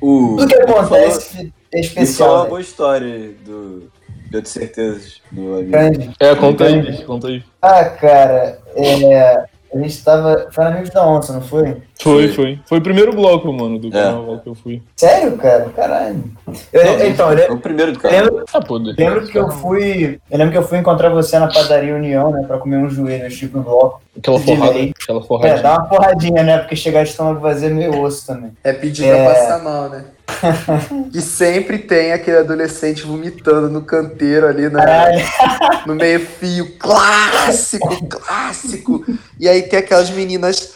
o. 0.00 0.36
Tudo 0.36 0.48
que 0.48 0.54
ele 0.54 0.66
falou- 0.66 0.80
acontece 0.82 1.36
é 1.38 1.40
Ele 1.40 1.50
falou 1.88 2.02
especial. 2.02 2.34
uma 2.34 2.42
né? 2.44 2.48
boa 2.48 2.60
história 2.60 3.30
do. 3.44 3.90
De 4.30 4.36
outras 4.36 4.52
certezas 4.52 5.20
do 5.32 5.54
amigo. 5.54 5.70
Grande. 5.72 6.10
É, 6.20 6.34
conta 6.36 6.64
aí, 6.64 6.80
bicho, 6.80 7.04
conta 7.04 7.26
aí. 7.26 7.42
Ah, 7.60 7.84
cara, 7.86 8.60
é, 8.76 9.44
a 9.74 9.78
gente 9.78 10.02
tava. 10.04 10.48
Foi 10.50 10.64
na 10.64 10.70
Amigos 10.70 10.90
da 10.90 11.06
Onça, 11.06 11.32
não 11.32 11.40
foi? 11.42 11.76
Foi, 12.00 12.28
foi. 12.28 12.58
Foi 12.66 12.78
o 12.78 12.82
primeiro 12.82 13.12
bloco, 13.12 13.52
mano, 13.52 13.78
do 13.78 13.88
É. 13.88 13.90
carnaval 13.90 14.38
que 14.40 14.48
eu 14.48 14.54
fui. 14.54 14.82
Sério, 14.96 15.36
cara? 15.36 15.68
Caralho. 15.76 16.24
Eu, 16.72 16.84
Não, 16.84 17.06
então, 17.06 17.32
eu 17.32 17.38
É 17.38 17.50
o 17.52 17.58
primeiro 17.58 17.92
do 17.92 17.98
cara. 17.98 18.14
lembro, 18.22 18.44
Ah, 18.52 18.60
pô, 18.60 18.76
lembro 18.78 19.26
que 19.26 19.38
eu 19.38 19.50
fui. 19.50 20.18
Eu 20.30 20.38
lembro 20.38 20.52
que 20.52 20.58
eu 20.58 20.62
fui 20.66 20.78
encontrar 20.78 21.10
você 21.10 21.38
na 21.38 21.48
padaria 21.48 21.94
União, 21.94 22.30
né? 22.30 22.44
Pra 22.46 22.58
comer 22.58 22.78
um 22.78 22.88
joelho, 22.90 23.28
tipo 23.30 23.58
no 23.58 23.64
bloco. 23.64 24.00
Aquela 24.18 24.40
forrada, 24.40 24.78
aquela 24.80 25.20
É, 25.20 25.22
forradinha. 25.22 25.62
dá 25.62 25.72
uma 25.74 25.88
porradinha, 25.88 26.42
né? 26.42 26.58
Porque 26.58 26.74
chegar 26.76 27.04
de 27.04 27.10
estômago 27.10 27.40
vazio 27.40 27.68
é 27.68 27.72
meio 27.72 28.00
osso 28.02 28.26
também. 28.26 28.52
É 28.64 28.72
pedir 28.72 29.04
É. 29.06 29.24
pra 29.24 29.34
passar 29.34 29.62
mal, 29.62 29.88
né? 29.88 30.04
e 31.12 31.20
sempre 31.20 31.78
tem 31.78 32.12
aquele 32.12 32.38
adolescente 32.38 33.02
vomitando 33.02 33.68
no 33.68 33.82
canteiro 33.82 34.46
ali 34.46 34.68
na, 34.68 34.78
Caralho. 34.80 35.24
no 35.86 35.94
meio 35.94 36.20
fio. 36.20 36.76
Clássico, 36.78 38.06
clássico. 38.08 39.04
E 39.38 39.48
aí 39.48 39.62
tem 39.62 39.78
aquelas 39.78 40.10
meninas 40.10 40.74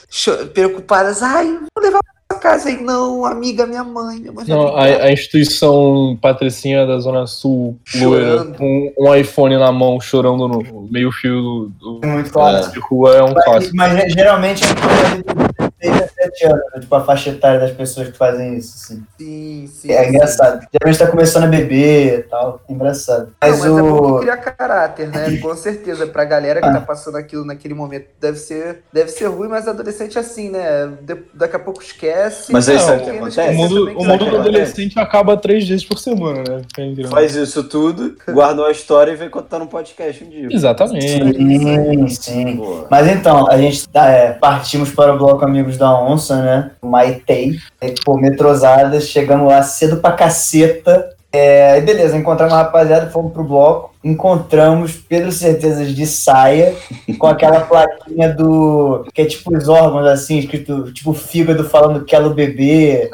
preocupadas. 0.52 1.22
Ai, 1.22 1.46
vou 1.46 1.82
levar 1.84 2.00
pra 2.28 2.38
casa 2.38 2.68
aí. 2.68 2.82
Não, 2.82 3.24
amiga, 3.24 3.66
minha 3.66 3.84
mãe. 3.84 4.18
Minha 4.18 4.32
mãe 4.32 4.44
Não, 4.46 4.76
a, 4.76 4.82
brigar." 4.82 5.00
a 5.02 5.12
instituição 5.12 6.18
patricinha 6.20 6.86
da 6.86 6.98
Zona 6.98 7.26
Sul, 7.26 7.78
loira, 7.94 8.44
com 8.44 8.92
um 8.98 9.14
iPhone 9.14 9.56
na 9.56 9.70
mão, 9.72 10.00
chorando 10.00 10.48
no 10.48 10.88
meio 10.90 11.10
fio 11.12 11.40
do, 11.80 12.00
do- 12.00 12.00
É 12.06 12.70
de 12.70 12.78
rua, 12.80 13.14
é 13.16 13.22
um 13.22 13.34
clássico. 13.34 13.76
Mas, 13.76 13.92
mas 13.94 14.12
geralmente 14.12 14.62
é 14.64 15.73
em 15.82 15.90
torno 15.90 16.02
de 16.06 16.14
17 16.16 16.46
anos, 16.46 16.64
né? 16.74 16.80
tipo 16.80 16.94
a 16.94 17.04
faixa 17.04 17.30
etária 17.30 17.60
das 17.60 17.70
pessoas 17.72 18.08
que 18.08 18.16
fazem 18.16 18.56
isso, 18.56 18.74
assim. 18.76 19.02
Sim, 19.18 19.70
sim. 19.72 19.92
É 19.92 20.02
sim. 20.02 20.08
engraçado. 20.10 20.66
Geralmente 20.72 20.98
tá 20.98 21.06
começando 21.06 21.44
a 21.44 21.48
beber 21.48 22.18
e 22.20 22.22
tal. 22.24 22.60
É 22.68 22.72
engraçado. 22.72 23.26
Não, 23.26 23.50
Mas, 23.50 23.58
mas 23.60 23.66
é 23.66 23.70
o. 23.82 24.18
criar 24.20 24.36
caráter, 24.38 25.08
né? 25.08 25.36
Com 25.38 25.54
certeza. 25.54 26.06
Pra 26.06 26.24
galera 26.24 26.60
que 26.60 26.70
tá 26.70 26.80
passando 26.80 27.16
aquilo 27.16 27.44
naquele 27.44 27.74
momento, 27.74 28.06
deve 28.20 28.38
ser, 28.38 28.82
deve 28.92 29.10
ser 29.10 29.26
ruim, 29.26 29.48
mas 29.48 29.66
adolescente 29.68 30.16
é 30.16 30.20
assim, 30.20 30.50
né? 30.50 30.86
De- 31.00 31.24
daqui 31.34 31.56
a 31.56 31.58
pouco 31.58 31.82
esquece. 31.82 32.52
Mas 32.52 32.68
aí 32.68 32.76
Não, 32.76 32.82
sabe 32.82 33.02
o 33.02 33.04
que 33.04 33.10
acontece? 33.10 33.40
O 33.40 33.52
mundo, 33.54 33.86
também 33.86 33.96
o 33.96 34.08
mundo 34.08 34.30
do 34.30 34.36
adolescente 34.36 34.98
acaba 34.98 35.36
três 35.36 35.68
vezes 35.68 35.84
por 35.84 35.98
semana, 35.98 36.42
né? 36.48 36.62
Faz 37.10 37.34
isso 37.34 37.64
tudo, 37.64 38.16
guarda 38.28 38.62
uma 38.62 38.70
história 38.70 39.12
e 39.12 39.16
vem 39.16 39.28
contar 39.30 39.58
no 39.58 39.66
podcast 39.66 40.24
um 40.24 40.28
dia. 40.28 40.48
Exatamente. 40.50 41.04
Sim, 41.36 42.08
sim. 42.08 42.62
Mas 42.90 43.06
então, 43.08 43.50
a 43.50 43.56
gente 43.56 43.88
tá, 43.88 44.08
é, 44.08 44.32
partimos 44.32 44.90
para 44.92 45.14
o 45.14 45.18
bloco 45.18 45.44
Amigos 45.44 45.73
da 45.78 45.92
Onça, 46.00 46.40
né? 46.42 46.70
O 46.82 46.86
Maitei. 46.88 47.56
Aí, 47.80 47.94
pô, 48.04 48.16
metrosadas, 48.16 49.08
chegamos 49.08 49.48
lá 49.48 49.62
cedo 49.62 49.96
pra 49.98 50.12
caceta. 50.12 51.10
É, 51.36 51.80
beleza, 51.80 52.16
encontramos 52.16 52.54
a 52.54 52.58
rapaziada, 52.58 53.10
fomos 53.10 53.32
pro 53.32 53.42
bloco, 53.42 53.92
encontramos 54.04 54.92
Pedro 54.92 55.32
Certezas 55.32 55.88
de 55.92 56.06
saia, 56.06 56.72
com 57.18 57.26
aquela 57.26 57.58
plaquinha 57.66 58.32
do. 58.32 59.04
que 59.12 59.22
é 59.22 59.24
tipo 59.24 59.52
os 59.52 59.68
órgãos 59.68 60.06
assim, 60.06 60.38
escrito 60.38 60.92
tipo 60.92 61.12
fígado 61.12 61.64
falando 61.64 62.04
quero 62.04 62.30
beber. 62.30 63.10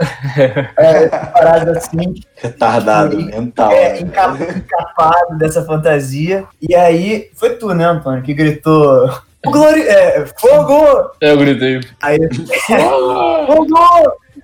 É, 0.77 1.09
parada 1.09 1.73
assim, 1.79 2.15
Retardado 2.37 3.17
Sim. 3.17 3.25
mental. 3.25 3.71
é, 3.73 3.93
né? 3.95 4.01
enca- 4.01 4.37
encapado 4.55 5.39
dessa 5.39 5.65
fantasia. 5.65 6.45
E 6.61 6.75
aí 6.75 7.31
foi 7.35 7.51
tu, 7.57 7.73
né, 7.75 7.87
Antônio, 7.87 8.23
que 8.23 8.35
gritou. 8.35 9.11
"O 9.47 9.51
Glori 9.51 9.83
é, 9.83 10.27
fogo! 10.39 11.11
É, 11.21 11.33
eu 11.33 11.39
gritei. 11.39 11.81
Aí 12.01 12.19
fogo! 13.47 13.79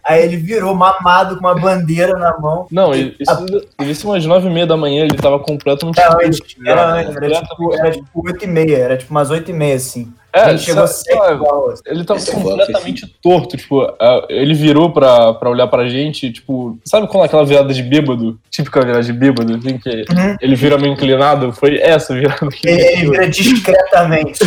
Aí 0.05 0.23
ele 0.23 0.37
virou 0.37 0.73
mamado 0.73 1.35
com 1.35 1.41
uma 1.41 1.55
bandeira 1.55 2.17
na 2.17 2.39
mão. 2.39 2.69
Não, 2.71 2.93
isso 2.95 4.01
ser 4.01 4.07
umas 4.07 4.25
nove 4.25 4.49
e 4.49 4.53
meia 4.53 4.67
da 4.67 4.77
manhã, 4.77 5.05
ele 5.05 5.17
tava 5.17 5.41
completamente. 5.41 5.99
Era 5.99 6.15
antes, 6.25 6.57
era 6.65 6.93
antes, 6.93 7.17
era 7.17 7.43
tipo, 7.43 7.75
era 7.75 7.91
tipo 7.91 8.09
8 8.25 8.45
e 8.45 8.47
meia, 8.47 8.77
era 8.77 8.97
tipo 8.97 9.11
umas 9.11 9.31
8 9.31 9.51
e 9.51 9.55
meia, 9.55 9.75
assim. 9.75 10.13
É, 10.39 10.51
gente 10.51 10.63
chegou 10.65 10.87
sabe- 10.87 10.99
7 11.05 11.17
sabe, 11.19 11.35
igual. 11.35 11.71
assim. 11.71 11.83
Ele 11.87 12.05
tava 12.05 12.19
Esse 12.21 12.33
completamente 12.33 13.07
torto, 13.23 13.57
tipo, 13.57 13.83
ah, 13.83 14.27
ele 14.29 14.55
virou 14.55 14.93
pra, 14.93 15.33
pra 15.35 15.51
olhar 15.51 15.67
pra 15.67 15.89
gente, 15.89 16.31
tipo, 16.33 16.79
sabe 16.85 17.07
quando 17.09 17.25
aquela 17.25 17.45
virada 17.45 17.73
de 17.73 17.83
bêbado? 17.83 18.39
Típica 18.51 18.81
virada 18.81 19.03
de 19.03 19.13
bêbado, 19.13 19.55
assim, 19.55 19.79
que 19.79 19.91
Uhum. 19.91 20.37
ele 20.41 20.55
vira 20.57 20.79
meio 20.79 20.93
inclinado? 20.93 21.53
Foi 21.53 21.79
essa 21.79 22.15
virada 22.15 22.49
que 22.49 22.69
Ele, 22.69 22.81
ele 22.83 23.11
vira 23.11 23.29
discretamente. 23.29 24.41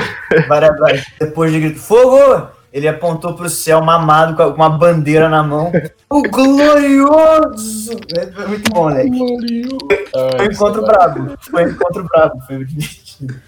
Depois 1.19 1.51
de 1.51 1.59
grito, 1.59 1.79
fogo! 1.79 2.47
Ele 2.71 2.87
apontou 2.87 3.33
pro 3.33 3.49
céu 3.49 3.81
mamado 3.83 4.35
com 4.35 4.43
uma 4.55 4.69
bandeira 4.69 5.27
na 5.27 5.41
mão. 5.41 5.71
O 6.07 6.21
glorioso! 6.21 7.91
É 8.15 8.47
muito 8.47 8.71
bom, 8.71 8.85
Leque. 8.89 9.67
Ah, 10.15 10.29
Foi 10.37 10.47
um 10.47 10.51
encontro 10.51 10.81
brabo. 10.83 11.33
Foi 11.49 11.65
um 11.65 11.69
encontro 11.69 12.03
brabo. 12.03 12.39
Foi. 12.45 12.67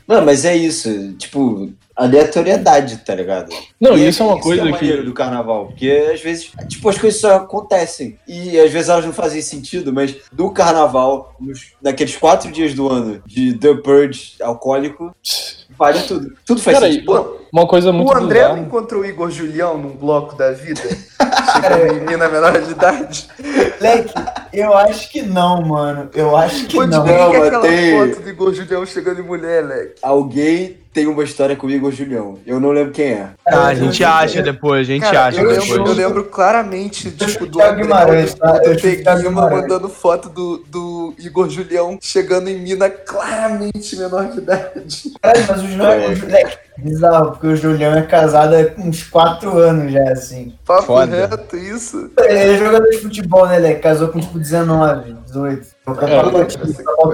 Não, 0.08 0.26
mas 0.26 0.44
é 0.44 0.56
isso. 0.56 1.14
Tipo, 1.20 1.72
aleatoriedade, 1.96 2.98
tá 2.98 3.14
ligado? 3.14 3.54
Não, 3.80 3.98
E 3.98 4.08
isso 4.08 4.24
é 4.24 4.26
uma 4.26 4.40
coisa 4.40 4.66
maneiro 4.66 5.00
que. 5.00 5.04
do 5.04 5.14
carnaval, 5.14 5.68
porque 5.68 6.10
às 6.14 6.22
vezes, 6.22 6.52
tipo, 6.68 6.90
as 6.90 6.98
coisas 6.98 7.20
só 7.20 7.36
acontecem. 7.36 8.18
E 8.28 8.60
às 8.60 8.72
vezes 8.72 8.90
elas 8.90 9.06
não 9.06 9.14
fazem 9.14 9.42
sentido, 9.42 9.92
mas 9.94 10.16
do 10.32 10.52
carnaval, 10.52 11.36
nos, 11.40 11.74
naqueles 11.82 12.16
quatro 12.16 12.52
dias 12.52 12.74
do 12.74 12.90
ano 12.90 13.22
de 13.26 13.54
The 13.58 13.76
Purge 13.76 14.36
alcoólico, 14.42 15.16
vale 15.78 16.02
tudo. 16.04 16.34
Tudo 16.46 16.62
faz 16.62 16.80
Cara, 16.80 16.92
sentido. 16.92 17.41
Uma 17.52 17.68
coisa 17.68 17.92
muito 17.92 18.10
O 18.12 18.16
André 18.18 18.40
bizarra. 18.40 18.56
não 18.56 18.64
encontrou 18.64 19.02
o 19.02 19.06
Igor 19.06 19.30
Julião 19.30 19.78
num 19.78 19.96
bloco 19.96 20.36
da 20.36 20.52
vida? 20.52 20.82
Chegando 21.54 21.94
em 21.96 22.00
menina 22.00 22.30
menor 22.30 22.60
de 22.62 22.72
idade? 22.72 23.28
Leque, 23.80 24.14
eu 24.54 24.74
acho 24.78 25.10
que 25.12 25.22
não, 25.22 25.62
mano. 25.62 26.10
Eu 26.14 26.36
acho 26.38 26.66
que 26.66 26.76
Pô, 26.78 26.86
não. 26.86 27.06
Não, 27.06 27.34
é 27.34 27.48
aquela 27.48 27.62
tem- 27.62 27.98
foto 28.14 28.22
do 28.24 28.30
Igor 28.30 28.54
Julião 28.54 28.86
chegando 28.86 29.20
em 29.20 29.24
mulher, 29.24 29.66
Leque? 29.66 29.96
Alguém 30.02 30.78
tem 30.94 31.08
uma 31.08 31.24
história 31.24 31.56
com 31.56 31.68
o 31.68 31.72
Igor 31.72 31.92
Julião. 31.92 32.38
Eu 32.46 32.60
não 32.60 32.72
lembro 32.72 32.92
quem 32.92 33.08
é. 33.14 33.30
Ah, 33.48 33.68
a 33.68 33.74
gente 33.74 34.04
acha 34.04 34.42
depois, 34.42 34.82
a 34.88 34.92
gente 34.92 35.02
Cara, 35.04 35.26
acha 35.28 35.42
eu, 35.42 35.48
depois. 35.50 35.70
lembro, 35.70 35.90
eu 35.92 35.96
lembro 35.96 36.24
claramente, 36.26 37.10
tipo, 37.12 37.46
do 37.46 37.58
Thiago 37.58 37.82
Guimarães, 37.82 38.34
tá? 38.34 38.58
Eu 38.64 38.76
Thiago 38.76 38.82
Peguima 39.04 39.16
Guimarães. 39.30 39.62
mandando 39.62 39.90
foto 39.90 40.28
do, 40.30 40.58
do 40.68 41.14
Igor 41.18 41.50
Julião 41.50 41.98
chegando 42.02 42.50
em 42.50 42.60
mina 42.60 42.90
claramente 42.90 43.96
menor 43.96 44.28
de 44.32 44.40
idade. 44.40 45.12
Caralho, 45.22 45.46
mas 45.48 45.62
o 45.64 45.68
Julião 45.68 45.92
É. 45.92 46.08
Leque, 46.08 46.58
bizarro, 46.78 47.38
porque 47.42 47.48
o 47.48 47.56
Julião 47.56 47.96
é 47.96 48.04
casado 48.04 48.54
há 48.56 48.80
uns 48.80 49.04
4 49.04 49.58
anos 49.58 49.92
já, 49.92 50.12
assim. 50.12 50.54
Papo 50.64 50.84
Foda. 50.84 51.28
reto, 51.28 51.58
isso. 51.58 52.12
Ele 52.20 52.38
é 52.38 52.58
jogador 52.58 52.88
de 52.88 52.98
futebol, 53.00 53.48
né, 53.48 53.58
Leque? 53.58 53.82
Casou 53.82 54.10
com 54.10 54.20
tipo 54.20 54.38
19, 54.38 55.14
18. 55.26 55.68
O 55.88 55.94
campeonato- 55.96 56.48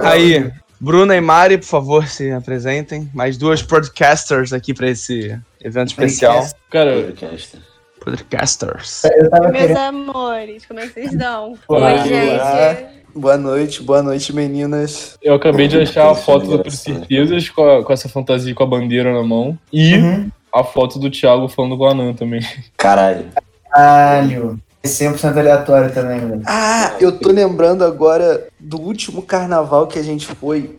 Aí, 0.02 0.52
Bruna 0.78 1.16
e 1.16 1.20
Mari, 1.20 1.56
por 1.56 1.64
favor, 1.66 2.06
se 2.06 2.30
apresentem. 2.30 3.10
Mais 3.14 3.38
duas 3.38 3.62
podcasters 3.62 4.52
aqui 4.52 4.74
pra 4.74 4.90
esse 4.90 5.36
evento 5.64 5.88
especial. 5.88 6.46
Cara, 6.70 6.92
Podcast. 7.04 7.58
Podcasters. 8.04 9.02
Meus 9.02 9.52
querendo. 9.52 9.76
amores, 9.78 10.66
como 10.66 10.78
é 10.80 10.86
que 10.86 10.92
vocês 10.92 11.12
estão? 11.12 11.54
Olá. 11.66 11.92
Oi, 11.94 11.98
gente. 12.08 12.97
Boa 13.18 13.36
noite, 13.36 13.82
boa 13.82 14.02
noite, 14.02 14.32
meninas. 14.34 15.18
eu 15.22 15.34
acabei 15.34 15.66
de 15.66 15.78
achar 15.80 16.10
a 16.10 16.14
foto 16.14 16.56
do. 16.58 16.70
Certezas 16.70 17.48
com, 17.50 17.62
a- 17.68 17.84
com 17.84 17.92
essa 17.92 18.08
fantasia 18.08 18.54
com 18.54 18.62
a 18.62 18.66
bandeira 18.66 19.12
na 19.12 19.22
mão. 19.22 19.58
E 19.72 19.94
Uhum. 19.94 20.30
a 20.54 20.62
foto 20.62 20.98
do 20.98 21.10
Thiago 21.10 21.48
falando 21.48 21.76
com 21.76 21.86
a 21.86 21.94
Nan 21.94 22.14
também. 22.14 22.40
Caralho. 22.76 23.24
Caralho. 23.70 24.60
É 24.82 24.86
100% 24.88 25.36
aleatório 25.36 25.92
também, 25.92 26.20
velho. 26.20 26.42
Ah, 26.46 26.94
eu 27.00 27.10
tô 27.18 27.30
lembrando 27.32 27.84
agora 27.84 28.46
do 28.60 28.80
último 28.80 29.20
carnaval 29.22 29.88
que 29.88 29.98
a 29.98 30.02
gente 30.02 30.26
foi. 30.26 30.78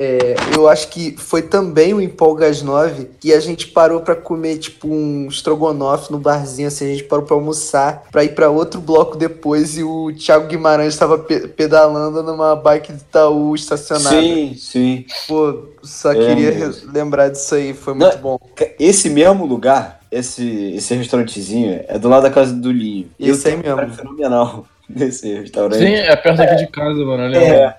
É, 0.00 0.36
eu 0.54 0.68
acho 0.68 0.88
que 0.88 1.16
foi 1.18 1.42
também 1.42 1.92
o 1.92 2.00
Empolgas 2.00 2.62
9 2.62 3.08
que 3.18 3.32
a 3.32 3.40
gente 3.40 3.66
parou 3.68 4.00
pra 4.00 4.14
comer 4.14 4.58
tipo 4.58 4.86
um 4.88 5.26
estrogonofe 5.28 6.12
no 6.12 6.18
barzinho, 6.18 6.68
assim, 6.68 6.84
a 6.86 6.88
gente 6.88 7.04
parou 7.04 7.24
pra 7.24 7.34
almoçar, 7.34 8.04
pra 8.12 8.22
ir 8.22 8.34
pra 8.34 8.48
outro 8.48 8.80
bloco 8.80 9.16
depois 9.16 9.76
e 9.76 9.82
o 9.82 10.12
Thiago 10.12 10.46
Guimarães 10.46 10.96
tava 10.96 11.18
pe- 11.18 11.48
pedalando 11.48 12.22
numa 12.22 12.54
bike 12.54 12.92
de 12.92 13.00
Itaú 13.00 13.54
estacionada. 13.56 14.20
Sim, 14.20 14.54
sim. 14.56 15.04
Pô, 15.26 15.64
só 15.82 16.12
É 16.12 16.14
queria 16.14 16.70
lembrar 16.92 17.28
disso 17.30 17.54
aí, 17.56 17.74
foi 17.74 17.94
Não, 17.94 18.06
muito 18.06 18.18
bom. 18.18 18.38
Esse 18.78 19.10
mesmo 19.10 19.46
lugar, 19.46 20.00
esse, 20.12 20.74
esse 20.76 20.94
restaurantezinho, 20.94 21.80
é 21.88 21.98
do 21.98 22.08
lado 22.08 22.22
da 22.22 22.30
casa 22.30 22.52
do 22.52 22.70
Linho. 22.70 23.08
Esse 23.18 23.48
eu 23.48 23.52
aí 23.52 23.56
mesmo. 23.58 23.76
cara 23.76 23.90
fenomenal 23.90 24.64
nesse 24.88 25.34
restaurante. 25.34 25.78
Sim, 25.80 25.92
é 25.94 26.14
perto 26.14 26.40
aqui 26.42 26.54
de 26.56 26.66
casa, 26.68 27.04
mano. 27.04 27.24
olha. 27.24 27.36
É. 27.36 27.77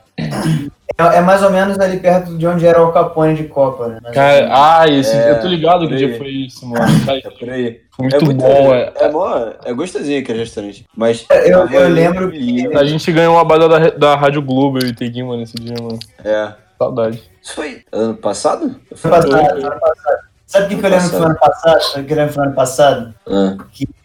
É, 0.97 1.17
é 1.17 1.21
mais 1.21 1.41
ou 1.43 1.49
menos 1.49 1.79
ali 1.79 1.97
perto 1.97 2.37
de 2.37 2.45
onde 2.45 2.65
era 2.67 2.83
o 2.83 2.91
Capone 2.91 3.33
de 3.33 3.45
Copa, 3.45 3.87
né? 3.87 3.99
Cara, 4.13 4.41
menos. 4.41 4.51
ah, 4.53 4.85
esse, 4.89 5.15
É, 5.15 5.31
eu 5.31 5.39
tô 5.39 5.47
ligado 5.47 5.87
que 5.87 5.95
dia 5.95 6.17
foi 6.17 6.27
isso, 6.27 6.65
mano. 6.67 6.85
Cara, 7.05 7.17
É 7.19 7.29
por 7.29 7.49
aí. 7.49 7.81
foi 7.95 8.03
muito, 8.03 8.15
é 8.15 8.19
muito 8.19 8.37
bom. 8.41 8.73
É. 8.75 8.93
É, 8.95 9.09
mó- 9.09 9.51
é 9.63 9.73
gostosinho 9.73 10.19
aquele 10.19 10.39
restaurante. 10.39 10.85
Mas. 10.95 11.25
Eu- 11.45 11.59
tava 11.59 11.75
eu 11.75 11.89
lembro 11.89 12.29
Linho. 12.29 12.77
A 12.77 12.83
gente 12.83 13.09
ganhou 13.11 13.35
uma 13.35 13.45
bada 13.45 13.69
da, 13.69 13.89
da 13.91 14.15
Rádio 14.15 14.41
Globo, 14.41 14.79
eu 14.81 14.89
e 14.89 14.93
Teguinho, 14.93 15.27
mano, 15.27 15.39
nesse 15.39 15.55
dia, 15.55 15.75
mano. 15.81 15.99
É. 16.23 16.51
Saudade. 16.77 17.21
Isso 17.41 17.53
foi 17.55 17.81
ano 17.91 18.15
passado? 18.15 18.63
Ano 18.63 18.77
passado, 19.11 19.33
ano 19.35 19.79
passado. 19.79 20.19
Sabe 20.45 20.65
o 20.65 20.69
que, 20.69 20.75
que 20.77 20.85
eu 20.85 20.89
lembro 20.89 21.09
que 21.09 21.15
foi 21.15 21.25
ano 21.25 21.35
passado? 21.39 21.81
Sabe 21.83 22.01
o 22.01 22.05
que 22.07 22.13
eu 22.13 22.17
lembro 22.17 22.29
que 22.31 22.35
foi 22.35 22.45
ano 22.45 22.55
passado? 22.55 23.13
Ah, 23.27 23.57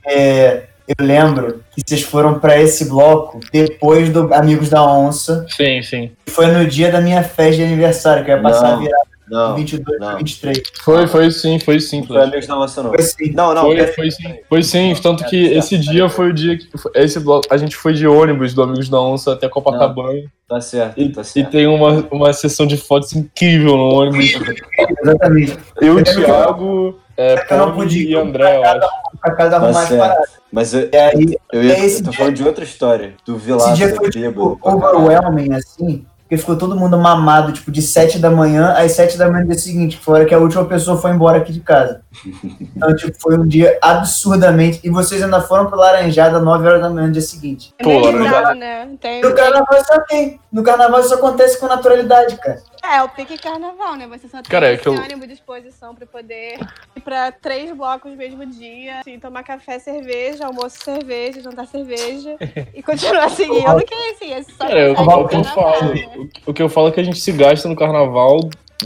É, 0.06 0.62
eu 0.86 1.04
lembro 1.04 1.62
que 1.74 1.82
vocês 1.86 2.02
foram 2.02 2.38
pra 2.38 2.60
esse 2.60 2.88
bloco 2.88 3.40
depois 3.52 4.10
do 4.10 4.32
Amigos 4.34 4.68
da 4.68 4.82
Onça. 4.82 5.46
Sim, 5.48 5.82
sim. 5.82 6.10
Foi 6.26 6.46
no 6.46 6.66
dia 6.66 6.90
da 6.92 7.00
minha 7.00 7.22
festa 7.22 7.56
de 7.56 7.62
aniversário, 7.64 8.24
que 8.24 8.30
eu 8.30 8.36
ia 8.36 8.42
passar 8.42 8.68
Não, 8.68 8.74
a 8.74 8.80
virada 8.80 9.14
não. 9.28 9.54
22 9.56 9.98
não. 9.98 10.08
pra 10.08 10.16
23. 10.18 10.62
Foi, 10.82 11.06
foi 11.06 11.30
sim, 11.30 11.58
foi 11.58 11.80
sim. 11.80 12.04
Foi 12.06 12.22
amigos 12.22 12.46
da 12.46 12.56
maçã, 12.56 12.82
não. 12.82 12.90
Foi 12.90 13.00
assim. 13.00 13.30
Não, 13.32 13.54
não. 13.54 13.62
Foi, 13.62 13.76
pera 13.76 13.92
foi 13.94 14.10
sim. 14.10 14.34
Foi 14.48 14.62
sim, 14.62 14.94
tanto 15.02 15.24
que 15.24 15.46
esse 15.46 15.78
dia 15.78 16.08
foi 16.08 16.28
o 16.28 16.32
dia 16.32 16.58
que. 16.58 16.68
Esse 16.94 17.18
bloco, 17.20 17.46
a 17.50 17.56
gente 17.56 17.74
foi 17.74 17.94
de 17.94 18.06
ônibus 18.06 18.52
do 18.52 18.62
Amigos 18.62 18.88
da 18.88 19.00
Onça 19.00 19.32
até 19.32 19.48
Copacabana. 19.48 20.22
Tá 20.46 20.60
certo, 20.60 21.00
E, 21.00 21.08
tá 21.08 21.22
e 21.22 21.24
certo. 21.24 21.50
tem 21.50 21.66
uma, 21.66 22.06
uma 22.10 22.32
sessão 22.32 22.66
de 22.66 22.76
fotos 22.76 23.14
incrível 23.14 23.76
no 23.76 23.94
ônibus. 23.94 24.34
Exatamente. 25.02 25.58
Eu, 25.80 26.02
Thiago, 26.04 27.00
é, 27.16 27.46
Eu 27.50 27.58
não 27.58 27.72
podia 27.74 28.10
e 28.10 28.14
André, 28.14 28.56
eu 28.58 28.64
acho. 28.64 28.88
Pra 29.20 29.34
casa 29.34 29.50
Tá 29.50 29.56
arrumar 29.56 29.80
as 29.82 29.88
certo. 29.88 30.00
paradas. 30.00 30.28
Mas 30.52 30.74
eu, 30.74 30.80
aí, 30.92 31.36
eu, 31.52 31.62
ia, 31.64 31.72
é 31.76 31.84
esse 31.86 31.98
eu 32.00 32.04
tô 32.04 32.10
dia- 32.10 32.18
falando 32.18 32.34
de 32.36 32.44
outra 32.44 32.64
história. 32.64 33.14
Do 33.26 33.36
esse 33.36 33.44
Vilaça, 33.46 33.72
dia 33.74 33.88
foi, 33.94 34.10
bêbado. 34.10 34.28
tipo, 34.54 34.58
overwhelming, 34.62 35.52
assim. 35.54 36.04
Porque 36.22 36.36
ficou 36.38 36.56
todo 36.56 36.74
mundo 36.76 36.96
mamado, 36.98 37.52
tipo, 37.52 37.70
de 37.70 37.82
7 37.82 38.18
da 38.18 38.30
manhã 38.30 38.72
às 38.72 38.92
7 38.92 39.18
da 39.18 39.28
manhã 39.30 39.42
do 39.44 39.48
dia 39.50 39.58
seguinte, 39.58 39.98
que 39.98 40.04
foi 40.04 40.14
a 40.14 40.16
hora 40.18 40.26
que 40.28 40.34
a 40.34 40.38
última 40.38 40.64
pessoa 40.64 40.96
foi 40.96 41.10
embora 41.10 41.38
aqui 41.38 41.52
de 41.52 41.60
casa. 41.60 42.00
Então, 42.76 42.94
tipo, 42.94 43.16
foi 43.20 43.38
um 43.38 43.46
dia 43.46 43.78
absurdamente. 43.82 44.80
E 44.84 44.90
vocês 44.90 45.22
ainda 45.22 45.40
foram 45.40 45.66
pro 45.66 45.78
Laranjada 45.78 46.38
às 46.38 46.44
9 46.44 46.66
horas 46.66 46.80
da 46.82 46.90
manhã 46.90 47.06
no 47.06 47.12
dia 47.12 47.22
seguinte. 47.22 47.74
É 47.78 47.82
Pô, 47.84 48.10
né? 48.54 48.88
Tem, 49.00 49.22
No 49.22 49.34
carnaval 49.34 49.78
isso 49.80 50.02
tem. 50.08 50.40
No 50.52 50.62
carnaval 50.62 51.00
isso 51.00 51.14
acontece 51.14 51.58
com 51.58 51.66
naturalidade, 51.66 52.36
cara. 52.36 52.62
É, 52.84 53.02
o 53.02 53.08
pique 53.08 53.38
carnaval, 53.38 53.96
né? 53.96 54.06
Você 54.08 54.28
só 54.28 54.42
tem 54.42 54.50
Cara, 54.50 54.68
é 54.68 54.74
esse 54.74 54.82
que 54.82 54.88
eu- 54.88 54.92
ânimo 54.94 55.26
disposição 55.26 55.94
pra 55.94 56.06
poder 56.06 56.58
ir 56.94 57.00
pra 57.00 57.32
três 57.32 57.74
blocos 57.74 58.10
no 58.12 58.16
mesmo 58.16 58.44
dia, 58.46 59.00
assim, 59.00 59.18
tomar 59.18 59.42
café, 59.42 59.78
cerveja, 59.78 60.46
almoço, 60.46 60.76
cerveja, 60.84 61.40
jantar, 61.40 61.66
cerveja 61.66 62.36
e 62.74 62.82
continuar 62.84 63.30
seguindo, 63.30 63.82
que 63.84 63.94
assim, 63.94 64.32
é 64.32 64.42
só 64.42 64.66
Cara, 64.66 64.78
é 64.78 64.90
o, 64.92 65.26
que 65.26 65.34
eu 65.36 65.44
falo. 65.44 65.94
né? 65.94 66.28
O 66.46 66.52
que 66.52 66.62
eu 66.62 66.68
falo 66.68 66.88
é 66.88 66.92
que 66.92 67.00
a 67.00 67.04
gente 67.04 67.18
se 67.20 67.32
gasta 67.32 67.68
no 67.68 67.74
carnaval 67.76 68.38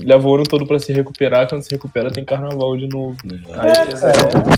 leva 0.03 0.29
o 0.29 0.35
ano 0.35 0.45
todo 0.45 0.67
pra 0.67 0.79
se 0.79 0.93
recuperar, 0.93 1.49
quando 1.49 1.63
se 1.63 1.71
recupera 1.71 2.11
tem 2.11 2.25
carnaval 2.25 2.77
de 2.77 2.87
novo. 2.89 3.17
Aí, 3.25 3.73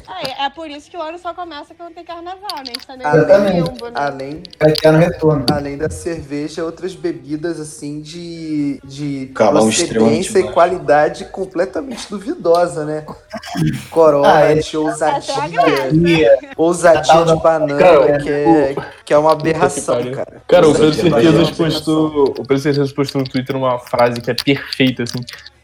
Ah, 0.06 0.22
é, 0.42 0.46
é 0.46 0.50
por 0.50 0.68
isso 0.68 0.90
que 0.90 0.96
o 0.96 1.02
ano 1.02 1.18
só 1.18 1.32
começa 1.32 1.74
quando 1.74 1.94
tem 1.94 2.04
carnaval, 2.04 2.56
né? 2.58 2.62
A 2.62 2.66
gente 2.66 2.86
tá 2.86 2.94
Ah, 2.94 2.96
meio 2.96 3.16
Exatamente. 3.24 3.70
limbo, 3.70 3.84
né? 3.86 3.92
Além, 3.94 4.42
Daqui 4.58 4.86
ano 4.86 4.98
retorno. 4.98 5.46
além 5.50 5.76
da 5.78 5.88
cerveja, 5.88 6.64
outras 6.64 6.94
bebidas 6.94 7.58
assim 7.60 8.00
de, 8.00 8.80
de 8.84 9.30
Calão 9.34 9.62
procedência 9.64 10.38
e 10.40 10.50
qualidade 10.52 11.24
completamente 11.26 12.08
duvidosa, 12.10 12.84
né? 12.84 13.04
Corote, 13.90 14.28
Ah, 14.28 14.52
é. 14.52 14.78
ousadia, 14.78 16.38
ousadia 16.56 17.24
de 17.24 17.36
banana, 17.42 17.78
Cara, 17.78 18.18
que, 18.18 18.28
é, 18.30 18.74
que 19.04 19.14
é 19.14 19.18
uma 19.18 19.32
aberração, 19.32 19.96
cara. 20.12 20.42
Cara, 20.46 20.68
o 20.68 20.72
Pedro 20.72 20.92
Certezas 20.94 21.50
postou. 21.50 22.24
O 22.30 22.34
Pedro 22.42 22.58
Certezas 22.58 22.92
postou 22.92 23.20
no 23.22 23.28
Twitter 23.28 23.56
uma 23.56 23.78
frase 23.78 24.20
que 24.20 24.30
é 24.30 24.34
perfeita, 24.34 25.02
assim. 25.04 25.20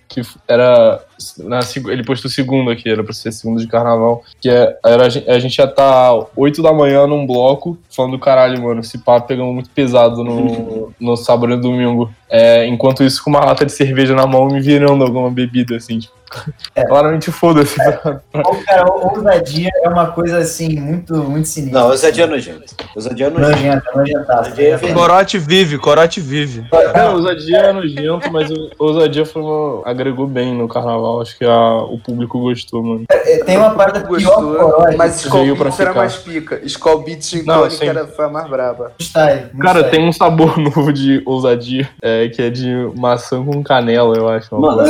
Que 0.09 0.23
era. 0.49 1.05
Na, 1.39 1.61
ele 1.91 2.05
postou 2.05 2.31
segundo 2.31 2.71
aqui, 2.71 2.89
era 2.89 3.03
pra 3.05 3.13
ser 3.13 3.33
segundo 3.33 3.61
de 3.61 3.67
carnaval. 3.67 4.23
Que 4.41 4.49
é, 4.49 4.79
era, 4.85 5.07
a 5.07 5.09
gen- 5.09 5.25
a 5.29 5.39
gente 5.39 5.59
ia 5.59 5.65
estar 5.67 6.13
8 6.37 6.63
da 6.63 6.73
manhã 6.73 7.07
num 7.07 7.27
bloco, 7.27 7.77
falando 7.95 8.13
do 8.13 8.19
caralho, 8.19 8.63
mano. 8.63 8.81
Esse 8.81 8.99
papo 8.99 9.27
pegamos 9.27 9.53
muito 9.53 9.69
pesado 9.71 10.23
no, 10.25 10.95
no 10.99 11.17
sábado 11.17 11.53
e 11.53 11.57
domingo. 11.61 12.11
É, 12.31 12.67
enquanto 12.67 13.03
isso, 13.05 13.23
com 13.23 13.29
uma 13.31 13.45
lata 13.45 13.67
de 13.67 13.73
cerveja 13.73 14.15
na 14.15 14.27
mão, 14.27 14.47
me 14.47 14.61
virando 14.61 15.05
alguma 15.05 15.31
bebida, 15.31 15.77
assim, 15.77 15.99
tipo. 15.99 16.16
Claramente 16.89 17.31
foda-se. 17.31 17.77
Ô, 18.35 18.55
cara, 18.67 18.85
ousadia 18.91 19.71
é 19.83 19.89
uma 19.89 20.09
coisa 20.09 20.39
assim, 20.39 20.79
muito, 20.79 21.15
muito 21.15 21.49
sinistra. 21.49 21.81
Não, 21.81 21.89
ousadia 21.91 22.25
é 22.25 22.27
nojento. 22.27 22.75
Ousadia 22.95 23.27
é 23.27 23.31
nojento. 23.31 23.83
Nojentaço. 23.95 24.39
Ousadia 24.51 24.69
é 24.75 24.77
veneno. 24.77 24.99
Corote 24.99 25.39
vive, 25.39 25.79
corote 25.79 26.21
vive. 26.21 26.69
Cara, 26.71 27.11
ousadia 27.13 27.59
é 27.59 27.73
nojento, 27.73 28.31
mas 28.33 28.51
ousadia 28.79 29.25
foi 29.25 29.43
uma- 29.43 29.83
agregou 29.89 30.27
bem 30.27 30.55
no 30.55 30.69
carnaval. 30.69 31.21
Acho 31.21 31.37
que 31.39 31.45
a- 31.45 31.77
o 31.83 31.99
público 31.99 32.39
gostou, 32.41 32.83
mano. 32.83 33.05
É, 33.11 33.45
Tem 33.45 33.57
uma 33.57 33.71
que 33.77 34.01
Gostou, 34.07 34.85
mas 34.97 35.25
Skull 35.25 35.55
Beats 35.57 35.81
era 35.81 35.93
mais 35.95 36.17
pica. 36.17 36.61
Skull 36.65 37.03
Beats 37.03 37.45
Não, 37.45 37.59
Tonic 37.61 37.77
sim. 37.77 37.87
era, 37.89 38.07
foi 38.07 38.25
a 38.25 38.29
mais 38.29 38.49
braba. 38.49 38.93
Style, 39.01 39.51
Cara, 39.61 39.79
style. 39.81 39.91
tem 39.91 40.09
um 40.09 40.13
sabor 40.13 40.57
novo 40.59 40.93
de 40.93 41.23
ousadia, 41.25 41.89
é, 42.03 42.29
que 42.29 42.43
é 42.43 42.51
de 42.51 42.91
maçã 42.97 43.45
com 43.45 43.63
canela, 43.63 44.17
eu 44.17 44.29
acho. 44.29 44.55
Mano, 44.59 44.83
Ai, 44.83 44.87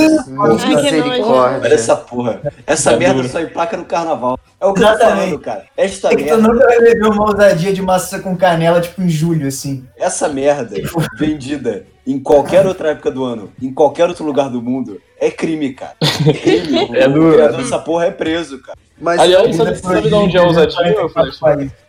que 1.16 1.22
Misericórdia. 1.29 1.61
olha 1.69 1.75
essa 1.75 1.97
porra. 1.97 2.41
Essa 2.67 2.93
É 2.93 2.97
merda 2.97 3.15
duro. 3.15 3.29
só 3.29 3.41
emplaca 3.41 3.77
no 3.77 3.85
carnaval. 3.85 4.39
É 4.61 4.67
o 4.67 4.73
que 4.73 4.81
eu 4.83 4.87
tô 4.87 4.93
Exatamente. 4.93 5.19
falando, 5.25 5.39
cara. 5.41 5.65
Esta 5.77 6.09
É 6.09 6.17
que 6.17 6.25
tu 6.25 6.27
merda, 6.37 6.49
nunca 6.49 6.67
vai 6.67 6.81
beber 6.81 7.07
uma 7.07 7.25
ousadia 7.31 7.73
de 7.73 7.83
maçã 7.83 8.21
com 8.21 8.37
canela, 8.37 8.81
tipo 8.81 9.03
em 9.03 9.09
julho, 9.09 9.47
assim. 9.49 9.85
essa 9.97 10.29
merda 10.29 10.77
vendida 11.19 11.85
em 12.07 12.19
qualquer 12.21 12.67
outra 12.67 12.91
época 12.91 13.11
do 13.11 13.25
ano, 13.25 13.51
em 13.61 13.73
qualquer 13.73 14.09
outro 14.09 14.25
lugar 14.25 14.49
do 14.49 14.62
mundo, 14.62 15.01
é 15.21 15.31
crime, 15.31 15.73
cara. 15.75 15.95
É 16.27 16.33
crime. 16.33 16.89
É 16.97 17.09
o 17.09 17.12
duro. 17.12 17.33
criador 17.35 17.57
dessa 17.62 17.79
porra 17.79 18.07
é 18.07 18.11
preso, 18.11 18.61
cara. 18.62 18.79
Mas 19.01 19.21
Aliás, 19.21 19.55
sabe, 19.57 19.77
sabe 19.77 20.09
de 20.09 20.15
onde 20.15 20.37
é 20.37 20.41
a 20.41 20.45
ousadia, 20.45 21.09
Flash? 21.09 21.39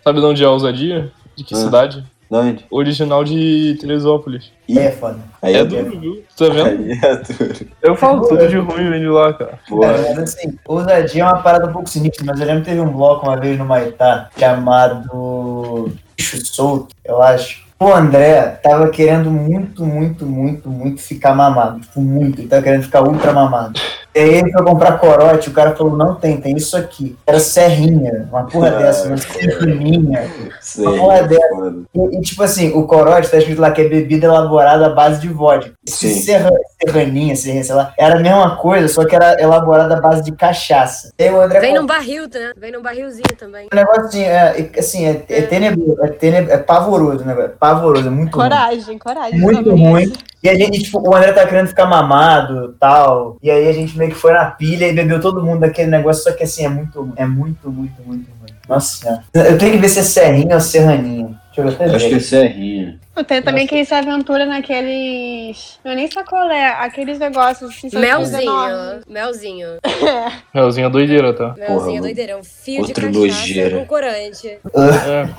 Sabe 0.04 0.20
de 0.20 0.26
onde 0.26 0.44
é 0.44 0.46
a 0.46 0.52
ousadia? 0.52 1.12
De 1.36 1.44
que 1.44 1.54
Ah. 1.54 1.58
cidade? 1.58 2.04
Onde? 2.30 2.66
Original 2.70 3.24
de 3.24 3.78
Teresópolis. 3.80 4.52
É 4.70 4.92
foda. 4.92 5.20
Aí 5.42 5.56
É 5.56 5.60
é 5.60 5.66
duro, 5.66 6.00
viu? 6.00 6.24
Tá 6.38 6.50
vendo? 6.50 6.84
Aí 6.84 6.92
é 6.92 7.16
duro. 7.16 7.68
Eu 7.82 7.96
falo 7.96 8.28
tudo 8.28 8.48
de 8.48 8.58
ruim 8.58 8.90
vem 8.90 9.00
de 9.00 9.08
lá, 9.08 9.34
cara. 9.34 9.60
Porra. 9.68 9.94
Cara, 9.94 10.02
mas 10.10 10.20
assim, 10.20 10.54
ousadia 10.68 11.22
é 11.24 11.26
uma 11.26 11.42
parada 11.42 11.68
um 11.68 11.74
pouco 11.74 11.90
sinistra, 11.90 12.26
mas 12.26 12.40
eu 12.40 12.46
lembro 12.48 12.64
que 12.64 12.70
teve 12.70 12.82
um 12.82 12.92
bloco 12.92 13.26
uma 13.26 13.38
vez 13.38 13.58
no 13.58 13.66
Maitá 13.66 14.30
chamado 14.38 15.92
Bicho 16.18 16.46
Solto, 16.46 16.94
eu 17.06 17.22
acho. 17.22 17.66
O 17.80 17.94
André 17.94 18.42
tava 18.64 18.90
querendo 18.90 19.30
muito, 19.30 19.86
muito, 19.86 20.26
muito, 20.26 20.68
muito 20.68 21.00
ficar 21.00 21.36
mamado. 21.36 21.80
Tipo, 21.80 22.02
muito. 22.02 22.42
Ele 22.42 22.48
tava 22.48 22.64
querendo 22.64 22.84
ficar 22.84 23.04
ultra 23.08 23.32
mamado. 23.32 23.80
E 24.18 24.20
aí 24.20 24.34
ele 24.40 24.52
foi 24.52 24.64
comprar 24.64 24.98
corote, 24.98 25.50
o 25.50 25.54
cara 25.54 25.76
falou, 25.76 25.96
não 25.96 26.16
tem, 26.16 26.42
tem 26.42 26.58
isso 26.58 26.76
aqui. 26.76 27.16
Era 27.28 27.40
serrinha, 27.40 28.28
uma 28.32 28.46
porra 28.46 28.70
Ah, 28.70 28.78
dessa, 28.80 29.08
uma 29.08 29.18
serraninha. 29.18 30.28
Sei. 30.60 30.84
Uma 30.88 30.98
porra 30.98 31.22
dessa. 31.22 31.74
E, 31.94 32.18
e, 32.18 32.22
tipo 32.22 32.42
assim, 32.42 32.72
o 32.74 32.88
corote 32.88 33.30
tá 33.30 33.38
escrito 33.38 33.62
lá 33.62 33.70
que 33.70 33.82
é 33.82 33.88
bebida 33.88 34.26
elaborada 34.26 34.88
à 34.88 34.90
base 34.90 35.22
de 35.22 35.28
vodka. 35.28 35.72
Esse 35.88 36.10
Sim. 36.10 36.22
serra, 36.22 36.50
serraninha, 36.84 37.36
serrinha, 37.36 37.64
sei 37.64 37.76
lá, 37.76 37.94
era 37.96 38.16
a 38.16 38.20
mesma 38.20 38.56
coisa, 38.56 38.88
só 38.88 39.06
que 39.06 39.16
era 39.16 39.40
elaborada 39.40 39.96
à 39.96 40.02
base 40.02 40.24
de 40.24 40.32
cachaça. 40.32 41.12
E 41.20 41.24
aí 41.24 41.30
o 41.32 41.40
André 41.40 41.60
Vem 41.60 41.76
comprou 41.76 41.82
num 41.82 41.88
barril, 41.88 42.24
né? 42.24 42.52
Vem 42.58 42.72
num 42.72 42.82
barrilzinho 42.82 43.36
também. 43.38 43.68
um 43.72 43.76
negócio 43.76 44.06
assim, 44.06 44.24
é, 44.24 44.72
é- 44.74 44.80
assim, 44.80 45.06
é, 45.06 45.24
é 45.30 45.42
tenebroso, 45.44 45.96
é, 46.02 46.54
é 46.54 46.58
pavoroso, 46.58 47.24
né, 47.24 47.36
velho? 47.36 47.54
Pavoroso, 47.60 48.08
é 48.08 48.10
muito 48.10 48.36
ruim. 48.36 48.50
Coragem, 48.50 48.98
coragem. 48.98 49.40
Muito 49.40 49.76
ruim. 49.76 50.12
E 50.44 50.50
a 50.50 50.56
gente, 50.56 50.84
tipo, 50.84 51.00
o 51.00 51.16
André 51.16 51.34
tá 51.34 51.46
querendo 51.46 51.68
ficar 51.68 51.86
mamado 51.88 52.76
tal. 52.80 53.38
E 53.42 53.50
aí 53.50 53.68
a 53.68 53.74
gente 53.74 53.98
meio 53.98 54.07
que 54.10 54.16
foi 54.16 54.34
na 54.34 54.46
pilha 54.46 54.88
e 54.88 54.94
bebeu 54.94 55.20
todo 55.20 55.44
mundo 55.44 55.62
daquele 55.62 55.90
negócio, 55.90 56.24
só 56.24 56.32
que 56.32 56.44
assim, 56.44 56.66
é 56.66 56.70
muito. 56.70 57.14
É 57.16 57.26
muito, 57.26 57.70
muito, 57.70 58.02
muito 58.04 58.30
ruim. 58.40 58.52
Nossa. 58.68 59.24
Eu 59.34 59.58
tenho 59.58 59.74
que 59.74 59.78
ver 59.78 59.90
se 59.90 60.00
é 60.00 60.04
serrinha 60.04 60.56
ou 60.56 60.62
serraninha. 60.62 61.37
Eu 61.58 61.70
até 61.70 61.86
Acho 61.86 62.08
que 62.10 62.16
é 62.16 62.20
serrinha. 62.20 63.00
Tem 63.28 63.42
também 63.42 63.66
quem 63.66 63.84
se 63.84 63.94
aventura 63.94 64.46
naqueles. 64.46 65.80
É 65.84 65.96
nem 65.96 66.10
sacolé, 66.10 66.68
aqueles 66.68 67.18
negócios 67.18 67.72
assim. 67.72 67.90
Melzinho, 67.98 69.02
melzinho. 69.08 69.68
Melzinho 70.54 70.86
é 70.86 70.90
doideira, 70.90 71.34
tá? 71.34 71.56
Melzinho 71.58 71.94
mano. 71.94 72.02
doideirão. 72.02 72.44
Fio 72.44 72.84
de 72.84 72.90
Outro 72.90 73.08
cachaça 73.08 73.20
nojeira. 73.20 73.80
com 73.80 73.86
corante. 73.86 74.48
É. 74.48 75.30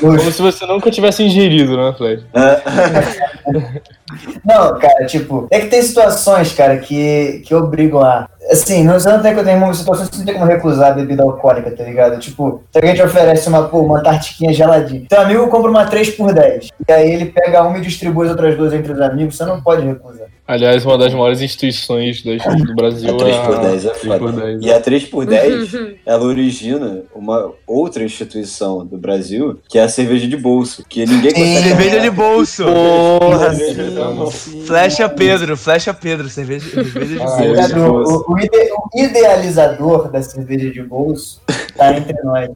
Como 0.00 0.18
se 0.18 0.42
você 0.42 0.66
nunca 0.66 0.90
tivesse 0.90 1.22
ingerido, 1.22 1.76
né, 1.76 1.94
Flash? 1.96 2.22
Não, 4.44 4.76
cara, 4.78 5.06
tipo, 5.06 5.46
é 5.50 5.60
que 5.60 5.66
tem 5.68 5.82
situações, 5.82 6.52
cara, 6.52 6.78
que, 6.78 7.42
que 7.46 7.54
obrigam 7.54 8.02
a. 8.02 8.28
Assim, 8.50 8.82
não, 8.82 8.94
você 8.94 9.08
não 9.08 9.22
tem, 9.22 9.34
tem 9.44 9.56
uma 9.56 9.72
situações 9.72 10.08
que 10.08 10.16
você 10.16 10.20
não 10.20 10.26
tem 10.26 10.34
como 10.34 10.50
recusar 10.50 10.90
a 10.90 10.94
bebida 10.94 11.22
alcoólica, 11.22 11.70
tá 11.70 11.84
ligado? 11.84 12.18
Tipo, 12.18 12.62
se 12.72 12.78
alguém 12.78 12.94
te 12.94 13.02
oferece 13.02 13.48
uma, 13.48 13.68
pô, 13.68 13.80
uma 13.80 14.02
tartiquinha 14.02 14.52
geladinha, 14.52 15.06
teu 15.08 15.20
amigo 15.20 15.46
compra 15.48 15.70
uma 15.70 15.86
3 15.86 16.10
por 16.10 16.32
10 16.32 16.68
e 16.88 16.92
aí 16.92 17.12
ele 17.12 17.26
pega 17.26 17.62
uma 17.62 17.78
e 17.78 17.80
distribui 17.80 18.26
as 18.26 18.32
outras 18.32 18.56
duas 18.56 18.72
entre 18.72 18.92
os 18.92 19.00
amigos, 19.00 19.36
você 19.36 19.44
não 19.44 19.60
pode 19.60 19.86
recusar. 19.86 20.26
Aliás, 20.52 20.84
uma 20.84 20.98
das 20.98 21.14
maiores 21.14 21.40
instituições 21.40 22.22
das- 22.24 22.42
do 22.64 22.74
Brasil 22.74 23.14
A 23.14 23.16
3 23.18 23.36
é 23.36 23.60
10 23.60 23.86
é 23.86 23.88
3 23.90 24.00
foda. 24.02 24.18
por 24.18 24.32
10. 24.32 24.62
E 24.64 24.72
a 24.72 24.80
3 24.80 25.04
por 25.04 25.24
10 25.26 25.72
Uhum. 25.74 25.94
ela 26.04 26.24
origina 26.24 27.02
uma 27.14 27.52
outra 27.66 28.02
instituição 28.02 28.84
do 28.84 28.98
Brasil, 28.98 29.60
que 29.68 29.78
é 29.78 29.82
a 29.82 29.88
cerveja 29.88 30.26
de 30.26 30.36
bolso, 30.36 30.84
que 30.88 31.06
ninguém 31.06 31.32
consegue. 31.32 31.68
Cerveja 31.68 32.00
de 32.00 32.10
bolso. 32.10 32.64
Porra, 32.64 33.54
Cerveja 33.54 33.84
sim, 33.84 33.90
de 33.90 34.00
bolso. 34.16 34.50
sim. 34.50 34.62
Flecha 34.66 35.08
Pedro, 35.08 35.56
flecha 35.56 35.94
Pedro, 35.94 36.28
cerveja, 36.28 36.68
cerveja 36.68 37.06
de 37.06 37.20
Ah, 37.20 37.24
bolso. 37.24 37.36
Cerveja 37.36 37.62
de 37.68 37.72
Obrigado. 37.74 37.92
bolso. 37.92 38.24
O, 38.28 38.32
o 38.34 38.38
ide- 38.40 38.70
o 38.72 38.98
idealizador 38.98 40.10
da 40.10 40.20
cerveja 40.20 40.68
de 40.70 40.82
bolso 40.82 41.40
tá 41.76 41.96
entre 41.96 42.20
nós. 42.24 42.50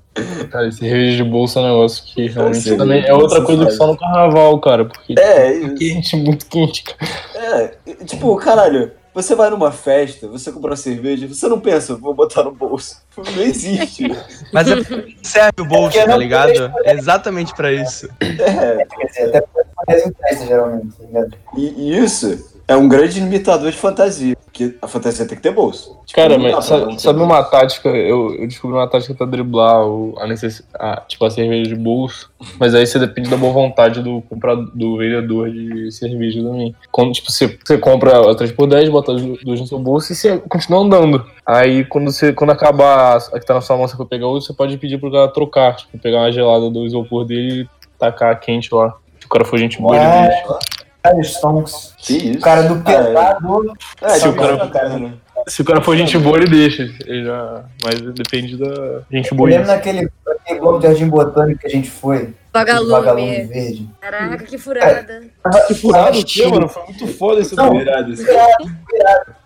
Cara, 0.51 0.71
cerveja 0.73 1.23
de 1.23 1.31
bolsa 1.31 1.61
é 1.61 1.63
um 1.63 1.67
negócio 1.67 2.05
que 2.13 2.27
realmente 2.29 2.59
cerveja 2.59 2.77
também 2.77 3.05
é 3.07 3.15
outra 3.15 3.41
coisa 3.43 3.67
que 3.67 3.73
só 3.73 3.87
no 3.87 3.97
carnaval, 3.97 4.59
cara, 4.61 4.85
porque 4.85 5.15
É, 5.19 5.47
é 5.49 5.53
isso. 5.59 5.75
quente, 5.77 6.17
muito 6.17 6.47
quente, 6.47 6.83
cara. 6.83 7.25
É, 7.35 7.75
tipo, 8.05 8.35
caralho, 8.37 8.93
você 9.13 9.35
vai 9.35 9.51
numa 9.51 9.71
festa, 9.71 10.27
você 10.27 10.51
compra 10.51 10.71
uma 10.71 10.77
cerveja, 10.77 11.29
você 11.29 11.47
não 11.47 11.61
pensa, 11.61 11.95
vou 11.97 12.15
botar 12.15 12.43
no 12.43 12.53
bolso. 12.53 13.03
Não 13.17 13.43
existe. 13.43 14.09
Mas 14.53 14.69
é 14.69 14.77
serve 15.23 15.63
o 15.63 15.65
bolso, 15.65 15.93
porque 15.93 16.09
tá 16.09 16.17
ligado? 16.17 16.73
É 16.85 16.93
exatamente 16.93 17.55
pra 17.55 17.73
isso. 17.73 18.09
É, 18.21 18.83
até 19.27 19.41
porque 19.41 19.69
faz 19.87 20.07
interesse, 20.07 20.47
geralmente, 20.47 20.97
tá 20.97 21.05
ligado? 21.05 21.37
e, 21.57 21.67
e 21.77 21.99
isso 21.99 22.54
é 22.67 22.77
um 22.77 22.89
grande 22.89 23.21
limitador 23.21 23.71
de 23.71 23.77
fantasia. 23.77 24.37
Porque 24.45 24.77
a 24.81 24.87
fantasia 24.87 25.27
tem 25.27 25.37
que 25.37 25.43
ter 25.43 25.53
bolso. 25.53 25.99
Tipo, 26.07 26.21
Cara, 26.21 26.39
mas 26.39 26.65
sabe, 26.65 27.03
sabe 27.03 27.21
uma 27.21 27.43
tática? 27.43 27.89
Eu, 27.89 28.37
eu 28.37 28.47
descobri 28.47 28.77
uma 28.77 28.89
tática 28.89 29.13
pra 29.13 29.27
driblar 29.27 29.85
o, 29.85 30.15
a 30.17 30.29
necessidade, 30.29 31.03
tipo 31.09 31.25
a 31.25 31.31
cerveja 31.31 31.71
de 31.71 31.75
bolso, 31.75 32.31
mas 32.59 32.73
aí 32.73 32.87
você 32.87 32.99
depende 33.01 33.29
da 33.29 33.37
boa 33.37 33.53
vontade 33.53 34.01
do 34.01 34.23
comprador, 34.23 34.71
do 34.73 34.97
vendedor 34.97 35.51
de 35.51 35.91
cerveja 35.91 36.41
também. 36.41 36.73
Quando 36.93 37.13
tipo, 37.13 37.33
você, 37.33 37.59
você 37.65 37.77
compra 37.79 38.31
a 38.31 38.35
3x10, 38.37 38.91
bota 38.91 39.13
as 39.13 39.23
duas 39.23 39.61
no 39.61 39.67
seu 39.67 39.79
bolso 39.81 40.13
e 40.13 40.15
você 40.15 40.39
continua 40.49 40.83
andando. 40.83 41.27
Aí 41.45 41.85
quando 41.85 42.13
você 42.13 42.33
quando 42.33 42.51
acabar 42.51 43.17
a 43.17 43.41
que 43.41 43.47
tá 43.47 43.55
na 43.55 43.61
sua 43.61 43.77
mão, 43.77 43.89
você 43.89 43.97
for 43.97 44.07
pegar 44.07 44.29
outra, 44.29 44.47
você 44.47 44.55
pode 44.55 44.79
pedir 44.79 44.99
pro 44.99 45.11
cara 45.11 45.27
trocar, 45.29 45.75
tipo, 45.75 45.99
pegar 45.99 46.19
uma 46.19 46.31
gelada 46.31 46.71
do 46.71 46.87
isopor 46.87 47.25
dele 47.25 47.63
e 47.63 47.69
tacar 47.99 48.39
quente 48.39 48.73
lá. 48.73 48.95
Se 49.19 49.27
o 49.27 49.29
cara 49.29 49.45
for 49.45 49.59
gente 49.59 49.81
boa, 49.81 49.97
ele 49.97 50.05
É. 50.05 50.29
deixa. 50.29 50.59
Stonks. 51.23 51.95
Que 51.99 52.17
isso? 52.31 52.39
O 52.39 52.41
cara 52.41 52.63
do 52.63 52.77
pesado. 52.83 53.73
É, 54.03 54.09
Se 54.11 54.29
o 54.29 54.33
tipo, 54.33 54.43
cara- 54.43 54.69
cara. 54.71 55.15
Se 55.47 55.61
o 55.63 55.65
cara 55.65 55.81
for 55.83 55.97
gente 55.97 56.17
boa, 56.17 56.39
ele 56.39 56.49
deixa. 56.49 56.85
Ele 57.07 57.25
já... 57.25 57.65
Mas 57.85 58.01
depende 58.01 58.57
da 58.57 59.03
gente 59.11 59.31
Eu 59.31 59.37
boa. 59.37 59.51
lembro 59.51 59.67
naquele, 59.67 60.09
naquele 60.27 60.61
bloco 60.61 60.79
de 60.81 60.87
jardim 60.87 61.09
botânico 61.09 61.61
que 61.61 61.67
a 61.67 61.71
gente 61.71 61.91
foi. 61.91 62.33
Vagalume 62.55 62.91
Vagalume. 62.93 63.43
verde. 63.47 63.89
Caraca, 64.01 64.45
que 64.45 64.57
furada. 64.57 65.23
Que 65.67 65.75
furado 65.75 66.19
o 66.21 66.25
quê, 66.25 66.47
mano? 66.47 66.69
Foi 66.69 66.85
muito 66.85 67.07
foda 67.09 67.41
esse 67.41 67.57
Não. 67.57 67.77
Virado, 67.77 68.13
assim. 68.13 68.25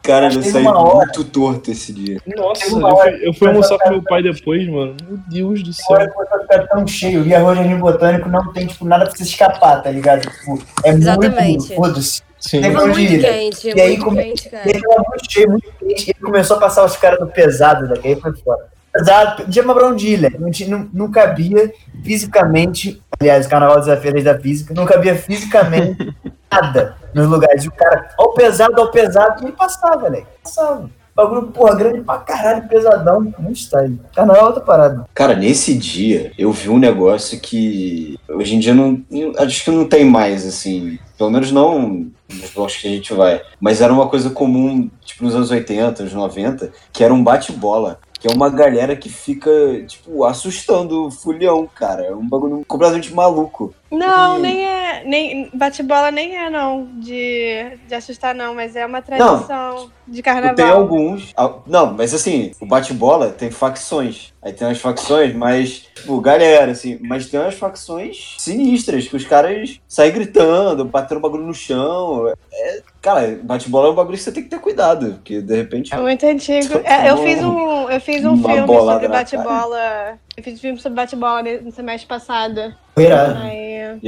Cara, 0.03 0.33
eu 0.33 0.43
saí 0.43 0.63
muito 0.63 1.25
torto 1.25 1.71
esse 1.71 1.91
dia. 1.93 2.21
Nossa, 2.37 2.65
eu 2.67 2.71
fui, 2.81 3.29
eu 3.29 3.33
fui 3.35 3.49
almoçar 3.49 3.79
com 3.79 3.91
meu 3.91 4.03
pai 4.03 4.23
depois, 4.23 4.69
mano. 4.69 4.95
Meu 5.09 5.19
Deus 5.29 5.63
do 5.63 5.73
céu. 5.73 5.97
começou 6.11 6.37
a 6.37 6.41
ficar 6.41 6.67
tão 6.69 6.87
cheio. 6.87 7.27
E 7.27 7.35
a 7.35 7.41
rua 7.41 7.57
de 7.57 7.75
botânico 7.77 8.29
não 8.29 8.53
tem, 8.53 8.67
tipo, 8.67 8.85
nada 8.85 9.07
pra 9.07 9.15
você 9.17 9.23
escapar, 9.23 9.83
tá 9.83 9.91
ligado? 9.91 10.21
Tipo, 10.29 10.63
é 10.85 10.91
Exatamente. 10.91 11.69
muito. 11.69 11.75
Foda-se. 11.75 12.23
Sim. 12.39 12.61
Tem 12.61 12.73
Foi 12.73 12.85
muito 12.87 13.01
ilha. 13.01 13.33
quente, 13.33 13.69
E 13.69 13.81
aí 13.81 13.89
muito 13.93 14.05
come- 14.05 14.23
quente, 14.23 14.49
cara. 14.51 14.69
Ele 14.71 14.81
tava 14.81 15.03
muito 15.09 15.33
cheio, 15.33 15.51
muito 15.51 15.73
quente. 15.79 16.07
E 16.07 16.11
ele 16.11 16.21
começou 16.23 16.57
a 16.57 16.61
passar 16.61 16.85
os 16.85 16.97
caras 16.97 17.19
do 17.19 17.27
pesado 17.27 17.89
daqui, 17.89 18.09
aí 18.09 18.17
foi 18.21 18.33
fora. 18.37 18.67
Pesado, 18.99 19.45
podia 19.45 19.63
uma 19.63 19.95
de 19.95 20.09
ilha. 20.09 20.33
Não, 20.41 20.51
tinha, 20.51 20.69
não, 20.69 20.89
não 20.93 21.11
cabia 21.11 21.73
fisicamente. 22.03 23.01
Aliás, 23.21 23.47
o 23.47 23.49
carnaval 23.49 23.79
desafio 23.79 24.13
desde 24.13 24.33
da 24.33 24.39
física. 24.39 24.75
Não 24.75 24.85
cabia 24.85 25.15
fisicamente 25.15 26.15
nada 26.51 26.97
nos 27.15 27.29
lugares. 27.29 27.65
E 27.65 27.69
o 27.69 27.73
cara, 27.73 28.09
ao 28.19 28.35
pesado, 28.35 28.81
ao 28.81 28.91
pesado, 28.91 29.41
e 29.41 29.47
ele 29.47 29.53
passava, 29.53 30.11
velho. 30.11 30.27
Passava. 30.43 30.91
Bagulho, 31.15 31.49
porra, 31.49 31.77
grande 31.77 32.01
pra 32.01 32.19
caralho, 32.19 32.69
pesadão. 32.69 33.21
Muito 33.39 33.59
style. 33.59 34.01
Carnaval 34.15 34.43
é 34.43 34.47
outra 34.47 34.63
parada. 34.63 35.05
Cara, 35.15 35.35
nesse 35.35 35.77
dia 35.77 36.33
eu 36.37 36.51
vi 36.51 36.69
um 36.69 36.79
negócio 36.79 37.41
que 37.41 38.19
hoje 38.29 38.57
em 38.57 38.59
dia 38.59 38.75
não. 38.75 39.01
Acho 39.39 39.65
que 39.65 39.71
não 39.71 39.85
tem 39.89 40.05
mais, 40.05 40.45
assim. 40.45 40.99
Pelo 41.17 41.31
menos 41.31 41.53
não 41.53 42.09
nos 42.29 42.51
blocos 42.51 42.77
que 42.77 42.87
a 42.87 42.91
gente 42.91 43.13
vai. 43.15 43.43
Mas 43.61 43.81
era 43.81 43.93
uma 43.93 44.09
coisa 44.09 44.31
comum, 44.31 44.89
tipo, 45.05 45.25
nos 45.25 45.35
anos 45.35 45.51
80, 45.51 46.03
anos 46.03 46.15
90, 46.15 46.71
que 46.93 47.03
era 47.03 47.13
um 47.13 47.23
bate-bola. 47.23 47.99
Que 48.21 48.27
é 48.27 48.31
uma 48.33 48.51
galera 48.51 48.97
que 48.97 49.09
fica, 49.09 49.51
tipo, 49.87 50.25
assustando 50.25 51.07
o 51.07 51.11
fulhão, 51.11 51.69
cara. 51.73 52.03
É 52.05 52.15
um 52.15 52.29
bagulho 52.29 52.65
completamente 52.67 53.15
maluco. 53.15 53.73
Não, 53.91 54.39
E- 54.39 54.43
nem 54.43 54.67
é. 54.67 55.05
Nem, 55.05 55.51
bate-bola 55.55 56.11
nem 56.11 56.37
é, 56.37 56.51
não, 56.51 56.89
de, 56.95 57.79
de 57.87 57.95
assustar, 57.95 58.35
não, 58.35 58.55
mas 58.55 58.75
é 58.75 58.85
uma 58.85 59.01
tradição 59.01 59.91
de 60.07 60.23
carnaval. 60.23 60.57
Tem 60.57 60.69
alguns. 60.69 61.33
Não, 61.67 61.95
mas 61.95 62.13
assim, 62.13 62.51
o 62.61 62.67
bate-bola 62.67 63.31
tem 63.31 63.51
facções. 63.51 64.33
Aí 64.49 64.55
tem 64.55 64.67
umas 64.67 64.79
facções, 64.79 65.35
mas, 65.35 65.87
tipo, 65.95 66.19
galera, 66.23 66.73
assim, 66.73 66.99
mas 67.03 67.27
tem 67.27 67.39
umas 67.39 67.55
facções 67.55 68.35
sinistras, 68.39 69.07
que 69.07 69.15
os 69.15 69.25
caras 69.27 69.79
saem 69.87 70.11
gritando, 70.11 70.87
batendo 70.87 71.21
bagulho 71.21 71.45
no 71.45 71.53
chão. 71.53 72.33
É, 72.51 72.81
cara, 73.03 73.39
bate-bola 73.43 73.89
é 73.89 73.91
um 73.91 73.95
bagulho 73.95 74.17
que 74.17 74.23
você 74.23 74.33
tem 74.33 74.43
que 74.43 74.49
ter 74.49 74.59
cuidado, 74.59 75.17
porque 75.17 75.43
de 75.43 75.55
repente. 75.55 75.93
É 75.93 75.99
muito 75.99 76.25
antigo. 76.25 76.81
É, 76.83 77.11
eu 77.11 77.19
fiz 77.19 77.45
um, 77.45 77.91
eu 77.91 78.01
fiz 78.01 78.25
um 78.25 78.43
filme 78.43 78.67
sobre 78.67 79.09
bate-bola. 79.09 80.19
Eu 80.39 80.43
fiz 80.45 80.55
um 80.55 80.59
filme 80.59 80.79
sobre 80.79 80.95
bate-bola 80.95 81.43
no 81.43 81.73
semestre 81.73 82.07
passado. 82.07 82.73
Foi 82.95 83.05
irado. 83.07 83.37
Aí, 83.39 83.99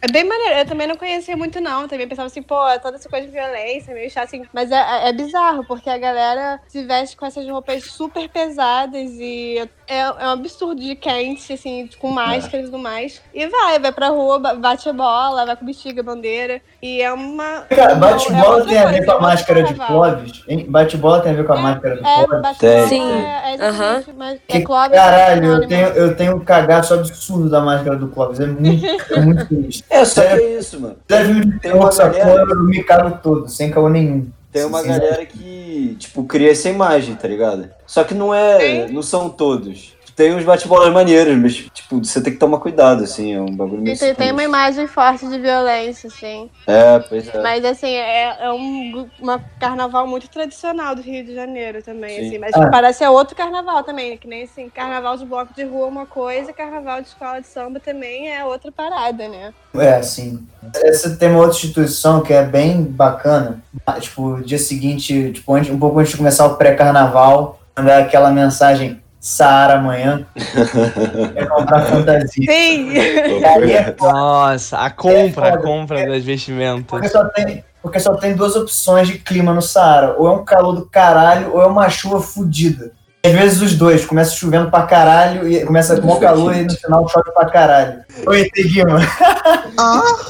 é 0.00 0.10
bem 0.10 0.24
maneiro. 0.24 0.54
Eu 0.60 0.66
também 0.66 0.86
não 0.86 0.96
conhecia 0.96 1.36
muito, 1.36 1.60
não. 1.60 1.86
Também 1.86 2.08
pensava 2.08 2.26
assim, 2.26 2.42
pô, 2.42 2.66
é 2.66 2.78
toda 2.78 2.96
essa 2.96 3.08
coisa 3.10 3.26
de 3.26 3.32
violência, 3.32 3.92
meio 3.92 4.10
chato 4.10 4.24
assim. 4.24 4.42
Mas 4.54 4.70
é, 4.72 4.76
é- 4.76 5.08
é 5.08 5.12
bizarro, 5.12 5.64
porque 5.66 5.90
a 5.90 5.98
galera 5.98 6.58
se 6.66 6.82
veste 6.84 7.14
com 7.14 7.26
essas 7.26 7.46
roupas 7.46 7.84
super 7.84 8.26
pesadas 8.28 9.10
e 9.12 9.58
é, 9.86 9.98
é 9.98 10.10
um 10.10 10.30
absurdo 10.30 10.80
de 10.80 10.96
quente, 10.96 11.52
assim, 11.52 11.88
com 11.98 12.10
máscara 12.10 12.62
e 12.62 12.64
tudo 12.66 12.78
mais. 12.78 13.20
E 13.34 13.46
vai, 13.46 13.78
vai 13.78 13.92
pra 13.92 14.08
rua, 14.08 14.38
ba- 14.38 14.54
bate 14.54 14.88
a 14.88 14.92
bola, 14.94 15.44
vai 15.44 15.56
com 15.56 15.66
bexiga, 15.66 16.02
bandeira. 16.02 16.62
E 16.82 17.00
é 17.00 17.12
uma. 17.12 17.62
Cara, 17.70 17.92
é 17.92 17.94
bate-bola 17.94 18.56
outra 18.56 18.68
tem 18.68 18.78
a 18.78 18.86
ver 18.86 19.04
com 19.04 19.12
a 19.12 19.14
é 19.16 19.20
máscara 19.20 19.62
de. 19.62 19.74
Clóvis? 19.74 20.44
Bate-bola 20.68 21.20
tem 21.20 21.32
a 21.32 21.34
ver 21.34 21.46
com 21.46 21.52
a 21.52 21.56
máscara 21.56 21.96
do 21.96 22.06
É, 22.06 22.24
Clóvis? 22.26 22.58
Tem. 22.58 23.02
é, 23.02 23.54
é 23.54 24.04
mas 24.16 24.40
Que 24.46 24.58
é 24.58 24.60
Clóvis, 24.60 24.96
caralho, 24.96 25.44
eu 25.44 25.50
anônimo. 25.52 25.68
tenho, 25.68 25.86
eu 25.88 26.16
tenho 26.16 26.36
um 26.36 26.40
cagaço 26.40 26.94
absurdo 26.94 27.48
da 27.48 27.60
máscara 27.60 27.96
do 27.96 28.08
Clóvis. 28.08 28.40
É 28.40 28.46
muito, 28.46 28.86
é 29.12 29.20
muito 29.20 29.46
sinistro. 29.48 29.86
É, 29.90 30.04
só 30.04 30.20
que 30.22 30.26
é 30.28 30.58
isso, 30.58 30.80
mano. 30.80 30.96
Deve 31.08 31.32
me 31.34 31.58
Tem 31.60 31.72
uma 31.72 31.88
essa 31.88 32.08
galera- 32.08 32.40
porra, 32.46 32.52
eu 32.52 32.64
me 32.64 32.82
cago 32.84 33.18
todo, 33.22 33.48
sem 33.48 33.70
caô 33.70 33.88
nenhum. 33.88 34.28
Tem 34.52 34.64
uma 34.64 34.80
Sim. 34.80 34.88
galera 34.88 35.26
que, 35.26 35.96
tipo, 35.98 36.24
cria 36.24 36.50
essa 36.52 36.68
imagem, 36.70 37.14
tá 37.14 37.28
ligado? 37.28 37.68
Só 37.86 38.04
que 38.04 38.14
não 38.14 38.32
é. 38.34 38.86
Não 38.88 39.02
são 39.02 39.28
todos. 39.28 39.95
Tem 40.16 40.34
uns 40.34 40.44
bate-bolas 40.44 40.90
maneiros, 40.94 41.36
mas, 41.36 41.54
tipo, 41.74 41.98
você 42.02 42.22
tem 42.22 42.32
que 42.32 42.38
tomar 42.38 42.58
cuidado, 42.58 43.04
assim, 43.04 43.34
é 43.34 43.40
um 43.40 43.54
bagulho 43.54 43.82
meio 43.82 43.94
E 43.94 43.98
tem, 43.98 44.14
tem 44.14 44.32
uma 44.32 44.42
imagem 44.42 44.86
forte 44.86 45.28
de 45.28 45.38
violência, 45.38 46.08
assim. 46.08 46.48
É, 46.66 46.98
pois 47.00 47.28
é. 47.28 47.42
Mas, 47.42 47.62
assim, 47.66 47.92
é, 47.94 48.34
é 48.46 48.50
um 48.50 49.06
uma 49.20 49.38
carnaval 49.60 50.06
muito 50.06 50.26
tradicional 50.30 50.94
do 50.94 51.02
Rio 51.02 51.22
de 51.22 51.34
Janeiro 51.34 51.82
também, 51.82 52.18
Sim. 52.18 52.26
assim. 52.28 52.38
Mas 52.38 52.54
Ah. 52.54 52.70
parece 52.70 53.04
é 53.04 53.10
outro 53.10 53.36
carnaval 53.36 53.82
também, 53.84 54.12
né? 54.12 54.16
Que 54.16 54.26
nem, 54.26 54.44
assim, 54.44 54.70
carnaval 54.70 55.18
de 55.18 55.26
bloco 55.26 55.52
de 55.54 55.64
rua 55.64 55.84
é 55.86 55.90
uma 55.90 56.06
coisa, 56.06 56.50
carnaval 56.50 57.02
de 57.02 57.08
escola 57.08 57.40
de 57.42 57.46
samba 57.48 57.78
também 57.78 58.34
é 58.34 58.42
outra 58.42 58.72
parada, 58.72 59.28
né? 59.28 59.52
É, 59.74 60.00
sim. 60.00 60.46
Essa 60.74 61.14
tem 61.14 61.28
uma 61.28 61.40
outra 61.40 61.56
instituição 61.56 62.22
que 62.22 62.32
é 62.32 62.42
bem 62.42 62.82
bacana. 62.82 63.62
Ah, 63.86 64.00
Tipo, 64.00 64.40
dia 64.42 64.58
seguinte, 64.58 65.32
tipo, 65.32 65.52
antes, 65.54 65.70
um 65.70 65.78
pouco 65.78 65.98
antes 65.98 66.12
de 66.12 66.16
começar 66.16 66.46
o 66.46 66.56
pré-carnaval, 66.56 67.60
mandar 67.76 67.98
aquela 67.98 68.30
mensagem 68.30 69.02
Saara 69.26 69.74
amanhã. 69.74 70.24
é 71.34 71.44
comprar 71.46 71.82
fantasia. 71.86 72.28
Sim! 72.28 72.92
E 72.92 73.44
aí 73.44 73.72
é 73.72 73.92
Nossa, 73.98 74.78
a 74.78 74.88
compra, 74.88 75.48
a 75.48 75.50
foda. 75.50 75.62
compra 75.64 75.96
das 75.96 76.06
porque 76.06 76.20
vestimentas. 76.20 77.10
só, 77.10 77.24
tem, 77.24 77.64
porque 77.82 77.98
só 77.98 78.14
tem 78.14 78.36
duas 78.36 78.54
opções 78.54 79.08
de 79.08 79.18
clima 79.18 79.52
no 79.52 79.60
Saara. 79.60 80.14
Ou 80.16 80.28
é 80.28 80.30
um 80.30 80.44
calor 80.44 80.76
do 80.76 80.86
caralho, 80.86 81.54
ou 81.54 81.60
é 81.60 81.66
uma 81.66 81.90
chuva 81.90 82.20
fodida. 82.20 82.92
Às 83.24 83.32
vezes 83.32 83.60
os 83.60 83.74
dois, 83.74 84.06
começa 84.06 84.36
chovendo 84.36 84.70
pra 84.70 84.82
caralho, 84.82 85.48
e 85.48 85.66
começa 85.66 86.00
com 86.00 86.06
o 86.06 86.20
calor 86.20 86.54
e 86.54 86.62
no 86.62 86.70
final 86.70 87.08
chove 87.08 87.32
pra 87.32 87.46
caralho. 87.46 88.04
Oi, 88.28 88.42
ET 88.42 88.52
Guima. 88.54 89.00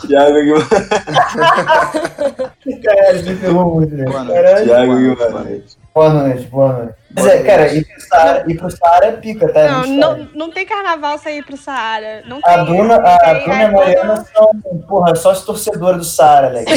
Thiago 0.07 0.41
Guimarães. 0.41 0.69
Caralho, 2.83 3.25
me 3.27 3.37
ferrou 3.37 3.75
muito, 3.75 3.95
velho. 3.95 4.11
Boa 4.11 4.25
noite. 4.25 4.43
Caralho. 4.43 4.65
Thiago 4.65 4.97
Guimarães. 4.97 5.77
Boa 5.95 6.09
noite, 6.15 6.47
boa 6.47 6.73
noite. 6.73 6.95
Mas 7.17 7.27
é, 7.27 7.43
cara, 7.43 7.73
ir 7.75 7.85
pro 7.87 8.01
Saara, 8.01 8.45
ir 8.47 8.55
pro 8.59 8.71
Saara 8.71 9.07
é 9.07 9.13
pica, 9.13 9.51
tá? 9.53 9.69
Não, 9.69 9.87
não, 9.87 10.29
não 10.35 10.51
tem 10.51 10.67
carnaval 10.67 11.19
sair 11.19 11.43
pro 11.45 11.57
Saara. 11.57 12.23
Não 12.27 12.43
tem. 12.43 12.55
A 12.55 12.65
Bruna, 12.65 12.97
a 12.97 13.19
Tem, 13.19 13.43
Bruna 13.45 13.63
e 13.63 13.65
a 13.65 13.71
Mariana 13.73 14.15
quando- 14.15 14.63
são, 14.63 14.81
porra, 14.87 15.17
sócio 15.17 15.47
torcedora 15.47 15.97
do 15.97 16.05
Saara, 16.05 16.49
Alex. 16.53 16.71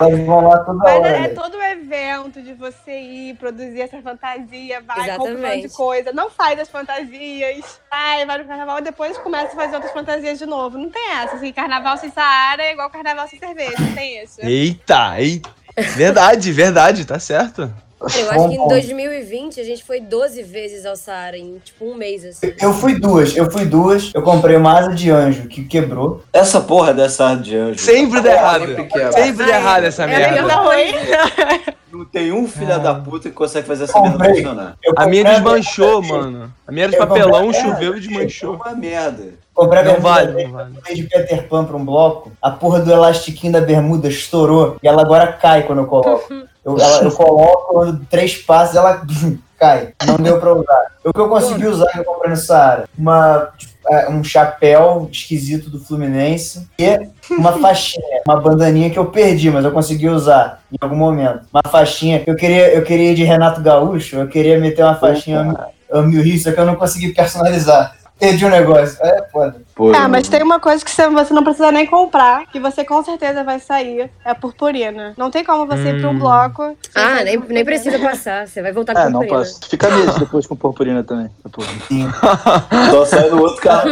Elas 0.00 0.20
vão 0.26 0.48
lá 0.48 0.58
toda 0.64 0.78
Mas 0.78 0.96
hora, 0.98 1.08
é, 1.08 1.22
é 1.24 1.28
todo 1.28 1.56
o 1.56 1.62
evento 1.62 2.42
de 2.42 2.54
você 2.54 2.98
ir, 2.98 3.36
produzir 3.36 3.82
essa 3.82 4.00
fantasia, 4.00 4.80
vai, 4.80 5.16
compra 5.16 5.34
um 5.34 5.40
monte 5.42 5.60
de 5.68 5.68
coisa, 5.74 6.12
não 6.12 6.30
faz 6.30 6.58
as 6.58 6.68
fantasias, 6.70 7.80
vai, 7.90 8.24
vai 8.24 8.38
no 8.38 8.44
carnaval 8.46 8.78
e 8.78 8.82
depois 8.82 9.18
começa 9.18 9.48
a 9.52 9.56
fazer 9.56 9.74
outras 9.74 9.92
fantasias 9.92 10.38
de 10.38 10.46
novo. 10.46 10.78
Não 10.78 10.88
tem 10.90 11.10
essa, 11.12 11.36
assim, 11.36 11.52
carnaval 11.52 11.96
sem 11.98 12.10
Saara 12.10 12.62
é 12.62 12.72
igual 12.72 12.88
carnaval 12.90 13.28
sem 13.28 13.38
cerveja, 13.38 13.76
não 13.78 13.92
tem 13.94 14.22
isso. 14.22 14.40
Eita, 14.42 15.20
eita. 15.20 15.50
Verdade, 15.94 16.50
verdade, 16.52 17.04
tá 17.04 17.18
certo. 17.18 17.70
Eu 18.00 18.30
acho 18.30 18.48
que 18.48 18.54
em 18.54 18.68
2020 18.68 19.60
a 19.60 19.64
gente 19.64 19.84
foi 19.84 20.00
12 20.00 20.42
vezes 20.42 20.86
ao 20.86 20.96
Saara 20.96 21.36
em 21.36 21.58
tipo 21.62 21.84
um 21.84 21.94
mês, 21.94 22.24
assim. 22.24 22.54
Eu 22.60 22.72
fui 22.72 22.98
duas, 22.98 23.36
eu 23.36 23.50
fui 23.50 23.66
duas. 23.66 24.10
Eu 24.14 24.22
comprei 24.22 24.56
uma 24.56 24.78
asa 24.78 24.94
de 24.94 25.10
anjo 25.10 25.46
que 25.48 25.64
quebrou. 25.64 26.22
Essa 26.32 26.60
porra 26.62 26.94
dessa 26.94 27.26
arte 27.26 27.42
de 27.42 27.56
anjo. 27.56 27.78
Sempre 27.78 28.22
dá 28.22 28.32
errado. 28.32 28.66
Sempre 29.12 29.46
dá 29.46 29.56
errado 29.56 29.84
essa 29.84 30.04
É 30.04 30.06
merda. 30.06 30.48
Não 31.92 32.04
tem 32.04 32.32
um 32.32 32.46
filho 32.46 32.80
da 32.80 32.94
puta 32.94 33.28
que 33.28 33.34
consegue 33.34 33.66
fazer 33.66 33.84
essa 33.84 34.00
merda 34.00 34.24
funcionar. 34.24 34.76
Eu 34.82 34.94
A 34.96 35.06
minha 35.06 35.24
desmanchou, 35.24 36.00
mano. 36.00 36.52
A 36.66 36.70
minha 36.72 36.84
era 36.84 36.92
de 36.92 36.98
papelão, 36.98 37.50
é, 37.50 37.52
choveu 37.52 37.94
e 37.94 37.98
É 37.98 38.00
desmanchou. 38.00 38.54
uma 38.54 38.72
merda. 38.74 39.34
Comprei 39.52 39.80
a 39.80 39.82
bermuda 39.82 40.02
vale, 40.08 40.44
não 40.44 40.52
vale. 40.52 40.74
comprei 40.74 40.94
de 40.94 41.02
Peter 41.02 41.48
Pan 41.48 41.64
pra 41.64 41.76
um 41.76 41.84
bloco. 41.84 42.32
A 42.40 42.50
porra 42.50 42.78
do 42.80 42.90
elastiquinho 42.90 43.52
da 43.52 43.60
bermuda 43.60 44.08
estourou 44.08 44.76
e 44.82 44.86
ela 44.88 45.02
agora 45.02 45.26
cai 45.32 45.64
quando 45.64 45.80
eu 45.80 45.86
coloco. 45.86 46.32
Eu, 46.64 46.78
ela- 46.78 47.02
eu 47.04 47.10
coloco, 47.12 47.96
três 48.10 48.36
passos 48.36 48.76
ela 48.76 49.02
cai. 49.58 49.92
Não 50.06 50.16
deu 50.16 50.38
pra 50.38 50.54
usar. 50.54 50.86
O 51.04 51.12
que 51.12 51.20
eu 51.20 51.28
consegui 51.28 51.66
usar 51.66 51.86
que 51.92 51.98
eu 52.00 52.04
comprei 52.04 52.30
no 52.30 52.36
Saara? 52.36 52.84
Uma, 52.96 53.48
é, 53.88 54.08
um 54.10 54.22
chapéu 54.22 55.08
esquisito 55.10 55.70
do 55.70 55.80
Fluminense 55.80 56.68
e 56.78 57.08
uma 57.30 57.52
faixinha, 57.60 58.20
uma 58.26 58.40
bandaninha 58.40 58.90
que 58.90 58.98
eu 58.98 59.06
perdi, 59.06 59.50
mas 59.50 59.64
eu 59.64 59.72
consegui 59.72 60.08
usar 60.08 60.60
em 60.70 60.76
algum 60.80 60.96
momento. 60.96 61.40
Uma 61.52 61.62
faixinha 61.70 62.20
que 62.20 62.30
eu 62.30 62.36
queria, 62.36 62.74
eu 62.74 62.82
queria 62.82 63.12
ir 63.12 63.14
de 63.14 63.24
Renato 63.24 63.60
Gaúcho, 63.62 64.16
eu 64.16 64.28
queria 64.28 64.58
meter 64.60 64.82
uma 64.84 64.94
faixinha 64.96 65.56
a 65.92 66.02
mil 66.02 66.22
rios, 66.22 66.42
só 66.42 66.52
que 66.52 66.60
eu 66.60 66.66
não 66.66 66.76
consegui 66.76 67.12
personalizar. 67.12 67.96
Perdi 68.18 68.44
o 68.44 68.50
negócio. 68.50 68.98
É 69.02 69.26
foda. 69.32 69.56
Ah, 69.94 70.08
mas 70.08 70.28
tem 70.28 70.42
uma 70.42 70.60
coisa 70.60 70.84
que 70.84 70.90
você 70.90 71.08
você 71.08 71.32
não 71.32 71.42
precisa 71.44 71.72
nem 71.72 71.86
comprar, 71.86 72.46
que 72.46 72.60
você 72.60 72.84
com 72.84 73.02
certeza 73.04 73.42
vai 73.44 73.58
sair, 73.60 74.10
é 74.24 74.30
a 74.30 74.34
purpurina. 74.34 75.14
Não 75.16 75.30
tem 75.30 75.44
como 75.44 75.66
você 75.66 75.90
ir 75.90 76.00
pra 76.00 76.10
um 76.10 76.12
Hum. 76.14 76.18
bloco. 76.18 76.76
Ah, 76.94 77.22
nem, 77.24 77.38
nem 77.38 77.64
precisa 77.64 77.98
passar. 77.98 78.46
Você 78.46 78.60
vai 78.62 78.72
voltar 78.72 78.92
É, 78.92 79.04
com 79.04 79.10
não 79.10 79.20
purpurina. 79.20 79.38
posso. 79.38 79.60
Fica 79.68 79.88
meses 79.94 80.14
depois 80.18 80.46
com 80.46 80.56
purpurina 80.56 81.02
também. 81.02 81.30
Pô. 81.50 81.62
Só 82.90 83.04
sai 83.04 83.30
no 83.30 83.40
outro 83.42 83.60
carro. 83.62 83.90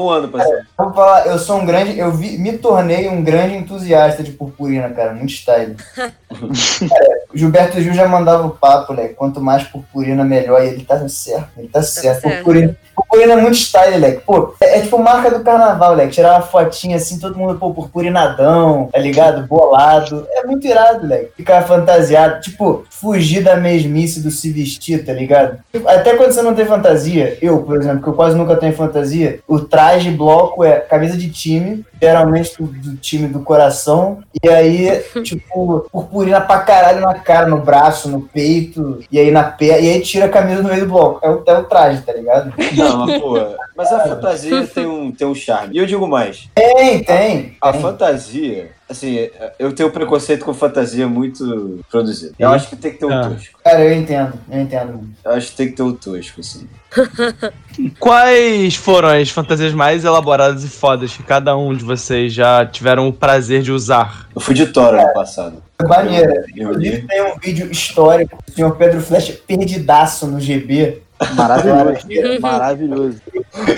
Um 0.00 0.08
ano 0.10 0.28
pra 0.28 0.44
sair. 0.44 0.66
Vou 0.78 0.92
falar, 0.92 1.26
eu 1.26 1.38
sou 1.38 1.56
um 1.58 1.66
grande. 1.66 1.98
Eu 1.98 2.10
vi, 2.12 2.38
me 2.38 2.56
tornei 2.58 3.08
um 3.08 3.22
grande 3.22 3.56
entusiasta 3.56 4.22
de 4.22 4.32
purpurina, 4.32 4.88
cara. 4.90 5.12
Muito 5.12 5.32
style. 5.32 5.76
Cara, 5.94 6.12
o 7.32 7.36
Gilberto 7.36 7.80
Gil 7.80 7.92
já 7.92 8.08
mandava 8.08 8.46
o 8.46 8.50
papo, 8.50 8.92
né? 8.94 9.08
Quanto 9.08 9.40
mais 9.40 9.64
purpurina, 9.64 10.24
melhor. 10.24 10.62
E 10.62 10.68
ele 10.68 10.84
tá 10.84 11.06
certo. 11.08 11.48
Ele 11.56 11.68
tá 11.68 11.82
certo. 11.82 12.22
certo. 12.22 12.36
Purpurina, 12.36 12.76
purpurina 12.94 13.32
é 13.34 13.36
muito 13.36 13.56
style, 13.56 13.96
leque. 13.98 14.22
Pô, 14.24 14.54
é, 14.60 14.69
É, 14.70 14.78
é 14.78 14.80
tipo 14.82 14.98
marca 14.98 15.30
do 15.30 15.44
carnaval, 15.44 15.94
leque. 15.94 16.14
Tirar 16.14 16.34
uma 16.34 16.42
fotinha 16.42 16.96
assim, 16.96 17.18
todo 17.18 17.36
mundo 17.36 17.58
pô, 17.58 17.72
purpurinadão, 17.72 18.88
tá 18.92 18.98
ligado? 18.98 19.46
Bolado. 19.46 20.26
É 20.30 20.44
muito 20.44 20.66
irado, 20.66 21.06
leque. 21.06 21.32
Ficar 21.36 21.62
fantasiado. 21.62 22.40
Tipo, 22.40 22.84
fugir 22.88 23.42
da 23.42 23.56
mesmice 23.56 24.20
do 24.20 24.30
se 24.30 24.50
vestir, 24.50 25.04
tá 25.04 25.12
ligado? 25.12 25.58
Até 25.86 26.14
quando 26.16 26.32
você 26.32 26.42
não 26.42 26.54
tem 26.54 26.66
fantasia, 26.66 27.38
eu, 27.40 27.62
por 27.62 27.76
exemplo, 27.78 28.02
que 28.02 28.08
eu 28.08 28.14
quase 28.14 28.36
nunca 28.36 28.56
tenho 28.56 28.74
fantasia, 28.74 29.40
o 29.48 29.60
traje 29.60 30.10
bloco 30.10 30.62
é 30.62 30.80
camisa 30.80 31.16
de 31.16 31.30
time, 31.30 31.84
geralmente 32.00 32.56
do, 32.58 32.66
do 32.66 32.96
time 32.96 33.28
do 33.28 33.40
coração, 33.40 34.18
e 34.42 34.48
aí, 34.48 35.02
tipo, 35.24 35.86
purpurina 35.90 36.40
pra 36.40 36.60
caralho 36.60 37.00
na 37.00 37.14
cara, 37.14 37.46
no 37.46 37.58
braço, 37.58 38.08
no 38.08 38.20
peito, 38.20 39.00
e 39.10 39.18
aí 39.18 39.30
na 39.30 39.44
perna, 39.44 39.78
e 39.78 39.90
aí 39.90 40.00
tira 40.00 40.26
a 40.26 40.30
camisa 40.30 40.62
no 40.62 40.68
meio 40.68 40.84
do 40.84 40.92
bloco. 40.92 41.20
É 41.22 41.30
o, 41.30 41.42
é 41.46 41.58
o 41.58 41.64
traje, 41.64 42.02
tá 42.02 42.12
ligado? 42.12 42.52
Não, 42.76 43.06
mas, 43.06 43.20
pô, 43.20 43.38
mas 43.76 43.92
a 43.92 44.00
fantasia 44.00 44.49
tem 44.74 44.86
um, 44.86 45.12
tem 45.12 45.26
um 45.26 45.34
charme. 45.34 45.74
E 45.76 45.78
eu 45.78 45.86
digo 45.86 46.06
mais, 46.06 46.48
Tem, 46.54 47.02
tem. 47.04 47.56
a 47.60 47.72
fantasia, 47.72 48.70
assim, 48.88 49.28
eu 49.58 49.72
tenho 49.72 49.90
preconceito 49.90 50.44
com 50.44 50.52
fantasia 50.54 51.06
muito 51.08 51.80
produzida. 51.90 52.32
Eu 52.38 52.50
acho 52.50 52.68
que 52.68 52.76
tem 52.76 52.92
que 52.92 52.98
ter 52.98 53.06
um 53.06 53.12
Ah. 53.12 53.28
tosco. 53.30 53.58
Cara, 53.64 53.84
eu 53.84 53.92
entendo, 53.92 54.32
eu 54.50 54.60
entendo. 54.60 55.00
Eu 55.24 55.32
acho 55.32 55.50
que 55.50 55.56
tem 55.56 55.68
que 55.68 55.74
ter 55.74 55.82
um 55.82 55.92
tosco, 55.94 56.40
assim. 56.40 56.66
Quais 57.98 58.74
foram 58.76 59.08
as 59.08 59.30
fantasias 59.30 59.72
mais 59.72 60.04
elaboradas 60.04 60.64
e 60.64 60.68
fodas 60.68 61.16
que 61.16 61.22
cada 61.22 61.56
um 61.56 61.74
de 61.74 61.84
vocês 61.84 62.32
já 62.32 62.66
tiveram 62.66 63.08
o 63.08 63.12
prazer 63.12 63.62
de 63.62 63.72
usar? 63.72 64.28
Eu 64.34 64.40
fui 64.40 64.54
de 64.54 64.66
Thor 64.66 64.94
ano 64.94 65.12
passado. 65.12 65.62
Maneira. 65.86 66.44
Eu 66.56 66.68
Inclusive 66.70 66.96
li. 66.96 67.06
tem 67.06 67.22
um 67.22 67.38
vídeo 67.38 67.70
histórico 67.70 68.36
do 68.46 68.52
senhor 68.52 68.76
Pedro 68.76 69.00
Flecha 69.00 69.38
perdidaço 69.46 70.26
no 70.26 70.40
GB. 70.40 71.00
Maravilhoso. 71.34 72.40
Maravilhoso. 72.40 73.20